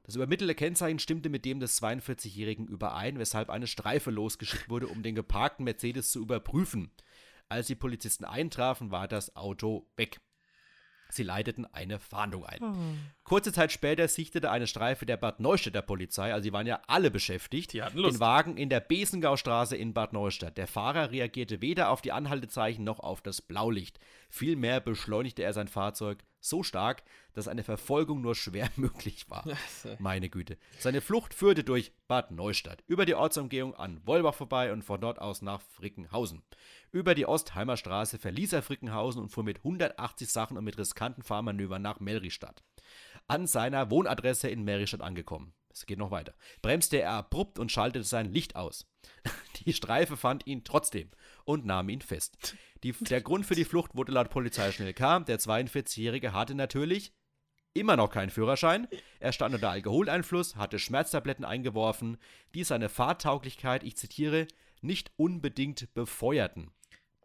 Das 0.03 0.13
übermittelte 0.13 0.53
Kennzeichen 0.53 0.99
stimmte 0.99 1.29
mit 1.29 1.45
dem 1.45 1.59
des 1.59 1.81
42-Jährigen 1.81 2.67
überein, 2.67 3.17
weshalb 3.17 3.49
eine 3.49 3.65
Streife 3.65 4.11
losgeschickt 4.11 4.69
wurde, 4.69 4.87
um 4.87 5.01
den 5.01 5.15
geparkten 5.15 5.63
Mercedes 5.63 6.11
zu 6.11 6.21
überprüfen. 6.21 6.91
Als 7.49 7.65
die 7.65 7.75
Polizisten 7.75 8.23
eintrafen, 8.23 8.91
war 8.91 9.07
das 9.07 9.35
Auto 9.35 9.87
weg. 9.97 10.21
Sie 11.13 11.23
leiteten 11.23 11.65
eine 11.65 11.99
Fahndung 11.99 12.45
ein. 12.45 12.63
Oh. 12.63 12.75
Kurze 13.23 13.53
Zeit 13.53 13.71
später 13.71 14.07
sichtete 14.07 14.51
eine 14.51 14.67
Streife 14.67 15.05
der 15.05 15.17
Bad 15.17 15.39
Neustädter 15.39 15.81
Polizei, 15.81 16.33
also 16.33 16.43
sie 16.43 16.53
waren 16.53 16.67
ja 16.67 16.81
alle 16.87 17.11
beschäftigt, 17.11 17.73
die 17.73 17.83
hatten 17.83 17.99
Lust. 17.99 18.15
den 18.15 18.19
Wagen 18.19 18.57
in 18.57 18.69
der 18.69 18.79
Besengaustraße 18.79 19.75
in 19.75 19.93
Bad 19.93 20.13
Neustadt. 20.13 20.57
Der 20.57 20.67
Fahrer 20.67 21.11
reagierte 21.11 21.61
weder 21.61 21.89
auf 21.89 22.01
die 22.01 22.11
Anhaltezeichen 22.11 22.83
noch 22.83 22.99
auf 22.99 23.21
das 23.21 23.41
Blaulicht. 23.41 23.99
Vielmehr 24.29 24.79
beschleunigte 24.79 25.43
er 25.43 25.53
sein 25.53 25.67
Fahrzeug 25.67 26.23
so 26.41 26.63
stark, 26.63 27.03
dass 27.33 27.47
eine 27.47 27.63
Verfolgung 27.63 28.21
nur 28.21 28.35
schwer 28.35 28.69
möglich 28.75 29.29
war. 29.29 29.45
Meine 29.99 30.29
Güte. 30.29 30.57
Seine 30.79 31.01
Flucht 31.01 31.33
führte 31.33 31.63
durch 31.63 31.93
Bad 32.07 32.31
Neustadt, 32.31 32.83
über 32.87 33.05
die 33.05 33.15
Ortsumgehung 33.15 33.75
an 33.75 34.05
Wolbach 34.05 34.35
vorbei 34.35 34.73
und 34.73 34.83
von 34.83 34.99
dort 34.99 35.19
aus 35.19 35.41
nach 35.41 35.61
Frickenhausen. 35.61 36.41
Über 36.91 37.15
die 37.15 37.25
Ostheimer 37.25 37.77
Straße 37.77 38.17
verließ 38.17 38.53
er 38.53 38.63
Frickenhausen 38.63 39.21
und 39.21 39.29
fuhr 39.29 39.43
mit 39.43 39.59
180 39.59 40.27
Sachen 40.29 40.57
und 40.57 40.65
mit 40.65 40.77
riskanten 40.77 41.23
Fahrmanövern 41.23 41.81
nach 41.81 41.99
Melristadt. 41.99 42.63
An 43.27 43.47
seiner 43.47 43.89
Wohnadresse 43.91 44.49
in 44.49 44.63
Melristadt 44.63 45.01
angekommen. 45.01 45.53
Es 45.73 45.85
geht 45.85 45.99
noch 45.99 46.11
weiter. 46.11 46.33
Bremste 46.61 46.97
er 47.01 47.11
abrupt 47.11 47.59
und 47.59 47.71
schaltete 47.71 48.03
sein 48.03 48.31
Licht 48.31 48.55
aus. 48.55 48.87
Die 49.65 49.73
Streife 49.73 50.17
fand 50.17 50.45
ihn 50.47 50.63
trotzdem 50.63 51.09
und 51.45 51.65
nahm 51.65 51.89
ihn 51.89 52.01
fest. 52.01 52.55
Die, 52.83 52.93
der 52.93 53.21
Grund 53.21 53.45
für 53.45 53.55
die 53.55 53.65
Flucht 53.65 53.95
wurde 53.95 54.11
laut 54.11 54.29
Polizei 54.29 54.71
schnell 54.71 54.93
klar. 54.93 55.23
Der 55.23 55.39
42-Jährige 55.39 56.33
hatte 56.33 56.55
natürlich 56.55 57.13
immer 57.73 57.95
noch 57.95 58.09
keinen 58.09 58.29
Führerschein. 58.29 58.87
Er 59.19 59.31
stand 59.31 59.55
unter 59.55 59.69
Alkoholeinfluss, 59.69 60.55
hatte 60.55 60.79
Schmerztabletten 60.79 61.45
eingeworfen, 61.45 62.17
die 62.53 62.63
seine 62.63 62.89
Fahrtauglichkeit, 62.89 63.83
ich 63.83 63.97
zitiere, 63.97 64.47
nicht 64.81 65.11
unbedingt 65.15 65.93
befeuerten 65.93 66.71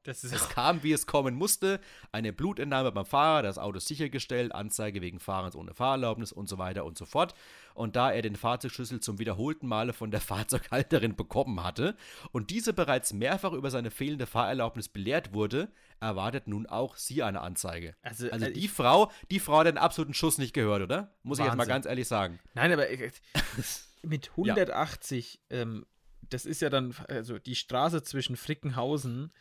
es 0.07 0.49
kam, 0.49 0.83
wie 0.83 0.93
es 0.93 1.07
kommen 1.07 1.35
musste. 1.35 1.81
Eine 2.13 2.33
Blutentnahme 2.33 2.93
beim 2.93 3.07
Fahrer, 3.07 3.43
das 3.43 3.59
Auto 3.59 3.79
sichergestellt, 3.79 4.55
Anzeige 4.55 5.01
wegen 5.01 5.21
Fahrens 5.21 5.57
ohne 5.57 5.75
Fahrerlaubnis 5.75 6.33
und 6.33 6.49
so 6.49 6.59
weiter 6.59 6.85
und 6.85 6.99
so 6.99 7.05
fort. 7.05 7.35
Und 7.75 7.97
da 7.97 8.11
er 8.11 8.23
den 8.23 8.37
Fahrzeugschlüssel 8.37 9.01
zum 9.01 9.19
wiederholten 9.19 9.67
Male 9.67 9.93
von 9.93 10.11
der 10.11 10.21
Fahrzeughalterin 10.23 11.17
bekommen 11.17 11.63
hatte 11.63 11.97
und 12.33 12.51
diese 12.51 12.73
bereits 12.73 13.13
mehrfach 13.13 13.53
über 13.53 13.71
seine 13.71 13.91
fehlende 13.91 14.27
Fahrerlaubnis 14.27 14.89
belehrt 14.89 15.33
wurde, 15.33 15.69
erwartet 16.01 16.47
nun 16.47 16.67
auch 16.67 16.97
sie 16.97 17.23
eine 17.23 17.41
Anzeige. 17.41 17.95
Also, 18.03 18.31
also 18.31 18.47
äh, 18.47 18.53
die 18.53 18.69
Frau, 18.69 19.11
die 19.31 19.41
Frau 19.41 19.59
hat 19.59 19.67
den 19.67 19.79
absoluten 19.79 20.15
Schuss 20.15 20.39
nicht 20.39 20.53
gehört, 20.53 20.83
oder? 20.83 21.15
Muss 21.23 21.39
Wahnsinn. 21.39 21.45
ich 21.45 21.53
jetzt 21.53 21.57
mal 21.59 21.73
ganz 21.73 21.87
ehrlich 21.87 22.09
sagen. 22.09 22.39
Nein, 22.55 22.73
aber 22.73 22.89
äh, 22.89 23.11
mit 24.03 24.31
180, 24.31 25.41
ja. 25.51 25.59
ähm, 25.59 25.87
das 26.29 26.45
ist 26.47 26.61
ja 26.61 26.71
dann, 26.71 26.95
also 27.09 27.39
die 27.39 27.55
Straße 27.55 28.03
zwischen 28.03 28.37
Frickenhausen 28.37 29.33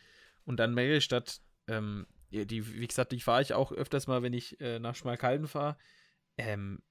und 0.46 0.56
dann 0.58 0.74
Melstadt, 0.74 1.42
ähm, 1.68 2.06
die, 2.30 2.80
wie 2.80 2.86
gesagt, 2.86 3.12
die 3.12 3.20
fahre 3.20 3.42
ich 3.42 3.52
auch 3.52 3.72
öfters 3.72 4.06
mal, 4.06 4.22
wenn 4.22 4.32
ich 4.32 4.60
äh, 4.60 4.78
nach 4.78 4.94
Schmalkalden 4.94 5.46
fahre. 5.46 5.76
Ähm, 6.38 6.82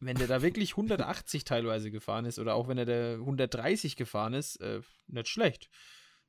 wenn 0.00 0.16
der 0.16 0.26
da 0.26 0.42
wirklich 0.42 0.72
180 0.72 1.44
teilweise 1.44 1.90
gefahren 1.90 2.24
ist 2.24 2.38
oder 2.38 2.54
auch 2.54 2.68
wenn 2.68 2.78
er 2.78 2.86
da 2.86 3.14
130 3.14 3.96
gefahren 3.96 4.34
ist, 4.34 4.56
äh, 4.56 4.80
nicht 5.06 5.28
schlecht. 5.28 5.68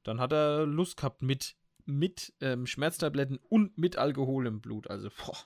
Dann 0.04 0.20
hat 0.20 0.34
er 0.34 0.66
Lust 0.66 0.98
gehabt 0.98 1.22
mit, 1.22 1.56
mit 1.86 2.34
ähm, 2.42 2.68
Schmerztabletten 2.68 3.38
und 3.50 3.78
mit 3.78 3.98
Alkohol 3.98 4.48
im 4.48 4.62
Blut. 4.62 4.90
Also, 4.90 5.10
boah. 5.10 5.38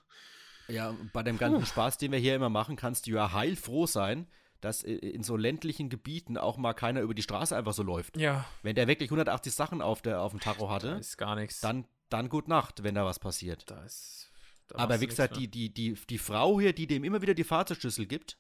Ja, 0.68 0.96
bei 1.14 1.24
dem 1.24 1.38
ganzen 1.38 1.66
Spaß, 1.66 1.98
den 1.98 2.12
wir 2.12 2.20
hier 2.20 2.36
immer 2.36 2.50
machen, 2.50 2.76
kannst 2.76 3.08
du 3.08 3.12
ja 3.12 3.32
heilfroh 3.32 3.88
sein, 3.88 4.28
dass 4.62 4.84
in 4.84 5.24
so 5.24 5.38
ländlichen 5.38 5.90
Gebieten 5.90 6.38
auch 6.38 6.58
mal 6.58 6.74
keiner 6.74 7.02
über 7.02 7.14
die 7.14 7.22
Straße 7.22 7.56
einfach 7.56 7.74
so 7.74 7.84
läuft. 7.84 8.18
Ja. 8.18 8.46
Wenn 8.64 8.76
der 8.76 8.88
wirklich 8.88 9.10
180 9.10 9.54
Sachen 9.54 9.82
auf, 9.82 10.02
der, 10.02 10.22
auf 10.22 10.32
dem 10.32 10.40
Tacho 10.40 10.70
hatte, 10.70 10.92
da 10.92 10.98
ist 10.98 11.18
gar 11.18 11.36
nichts. 11.36 11.62
Dann, 11.62 11.86
dann 12.10 12.30
gut 12.30 12.48
Nacht, 12.48 12.84
wenn 12.84 12.96
da 12.96 13.06
was 13.06 13.20
passiert. 13.20 13.70
Da 13.70 13.84
ist, 13.84 14.32
da 14.68 14.80
aber 14.80 15.00
wie 15.00 15.08
gesagt, 15.08 15.38
die, 15.38 15.48
die, 15.48 15.74
die, 15.74 15.94
die 15.94 16.18
Frau 16.18 16.60
hier, 16.60 16.74
die 16.74 16.88
dem 16.88 17.04
immer 17.04 17.22
wieder 17.22 17.34
die 17.34 17.44
Fahrzeugschlüssel 17.44 18.08
gibt, 18.08 18.38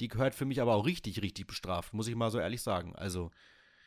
die 0.00 0.08
gehört 0.08 0.34
für 0.34 0.44
mich 0.44 0.60
aber 0.60 0.74
auch 0.74 0.86
richtig, 0.86 1.22
richtig 1.22 1.46
bestraft, 1.46 1.94
muss 1.94 2.08
ich 2.08 2.14
mal 2.14 2.30
so 2.30 2.38
ehrlich 2.38 2.62
sagen. 2.62 2.94
Also, 2.96 3.30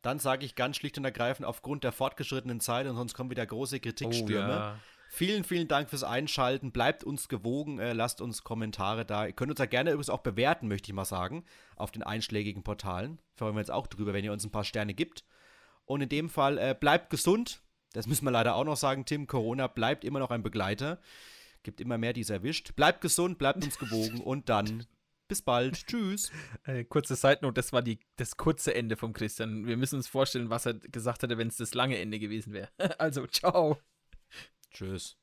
Dann 0.03 0.19
sage 0.19 0.45
ich 0.45 0.53
ganz 0.53 0.75
schlicht 0.75 0.99
und 0.99 1.03
ergreifend, 1.03 1.47
aufgrund 1.47 1.83
der 1.83 1.91
fortgeschrittenen 1.91 2.59
Zeit 2.59 2.85
und 2.85 2.95
sonst 2.95 3.15
kommen 3.15 3.31
wieder 3.31 3.43
große 3.43 3.79
Kritikstürme. 3.79 4.47
Oh, 4.47 4.51
ja. 4.51 4.79
Vielen, 5.09 5.43
vielen 5.43 5.67
Dank 5.67 5.89
fürs 5.89 6.03
Einschalten. 6.03 6.71
Bleibt 6.71 7.03
uns 7.03 7.27
gewogen, 7.27 7.79
äh, 7.79 7.93
lasst 7.93 8.21
uns 8.21 8.43
Kommentare 8.43 9.03
da. 9.03 9.25
Ihr 9.25 9.33
könnt 9.33 9.49
uns 9.49 9.59
ja 9.59 9.65
gerne 9.65 9.89
übrigens 9.89 10.11
auch 10.11 10.19
bewerten, 10.19 10.67
möchte 10.67 10.91
ich 10.91 10.93
mal 10.93 11.05
sagen, 11.05 11.43
auf 11.75 11.89
den 11.89 12.03
einschlägigen 12.03 12.61
Portalen. 12.61 13.17
Freuen 13.33 13.55
wir 13.55 13.61
uns 13.61 13.71
auch 13.71 13.87
drüber, 13.87 14.13
wenn 14.13 14.23
ihr 14.23 14.31
uns 14.31 14.45
ein 14.45 14.51
paar 14.51 14.63
Sterne 14.63 14.93
gibt. 14.93 15.25
Und 15.85 16.01
in 16.01 16.09
dem 16.09 16.29
Fall 16.29 16.59
äh, 16.59 16.75
bleibt 16.79 17.09
gesund. 17.09 17.63
Das 17.93 18.05
müssen 18.05 18.25
wir 18.25 18.31
leider 18.31 18.53
auch 18.53 18.63
noch 18.63 18.77
sagen, 18.77 19.05
Tim. 19.05 19.25
Corona 19.25 19.65
bleibt 19.65 20.05
immer 20.05 20.19
noch 20.19 20.29
ein 20.29 20.43
Begleiter. 20.43 20.99
Gibt 21.63 21.81
immer 21.81 21.97
mehr, 21.97 22.13
die 22.13 22.21
es 22.21 22.29
erwischt. 22.29 22.75
Bleibt 22.75 23.01
gesund, 23.01 23.39
bleibt 23.39 23.63
uns 23.63 23.79
gewogen 23.79 24.19
und 24.23 24.49
dann 24.49 24.85
bis 25.27 25.41
bald. 25.41 25.75
Tschüss. 25.87 26.31
Äh, 26.63 26.83
kurze 26.83 27.15
Seitnote, 27.15 27.53
das 27.55 27.73
war 27.73 27.81
die, 27.81 27.99
das 28.15 28.37
kurze 28.37 28.73
Ende 28.73 28.97
vom 28.97 29.13
Christian. 29.13 29.65
Wir 29.67 29.77
müssen 29.77 29.95
uns 29.95 30.07
vorstellen, 30.07 30.49
was 30.49 30.65
er 30.65 30.75
gesagt 30.75 31.23
hätte, 31.23 31.37
wenn 31.37 31.47
es 31.47 31.57
das 31.57 31.73
lange 31.73 31.97
Ende 31.97 32.19
gewesen 32.19 32.53
wäre. 32.53 32.69
Also, 32.99 33.27
ciao. 33.27 33.77
Tschüss. 34.71 35.17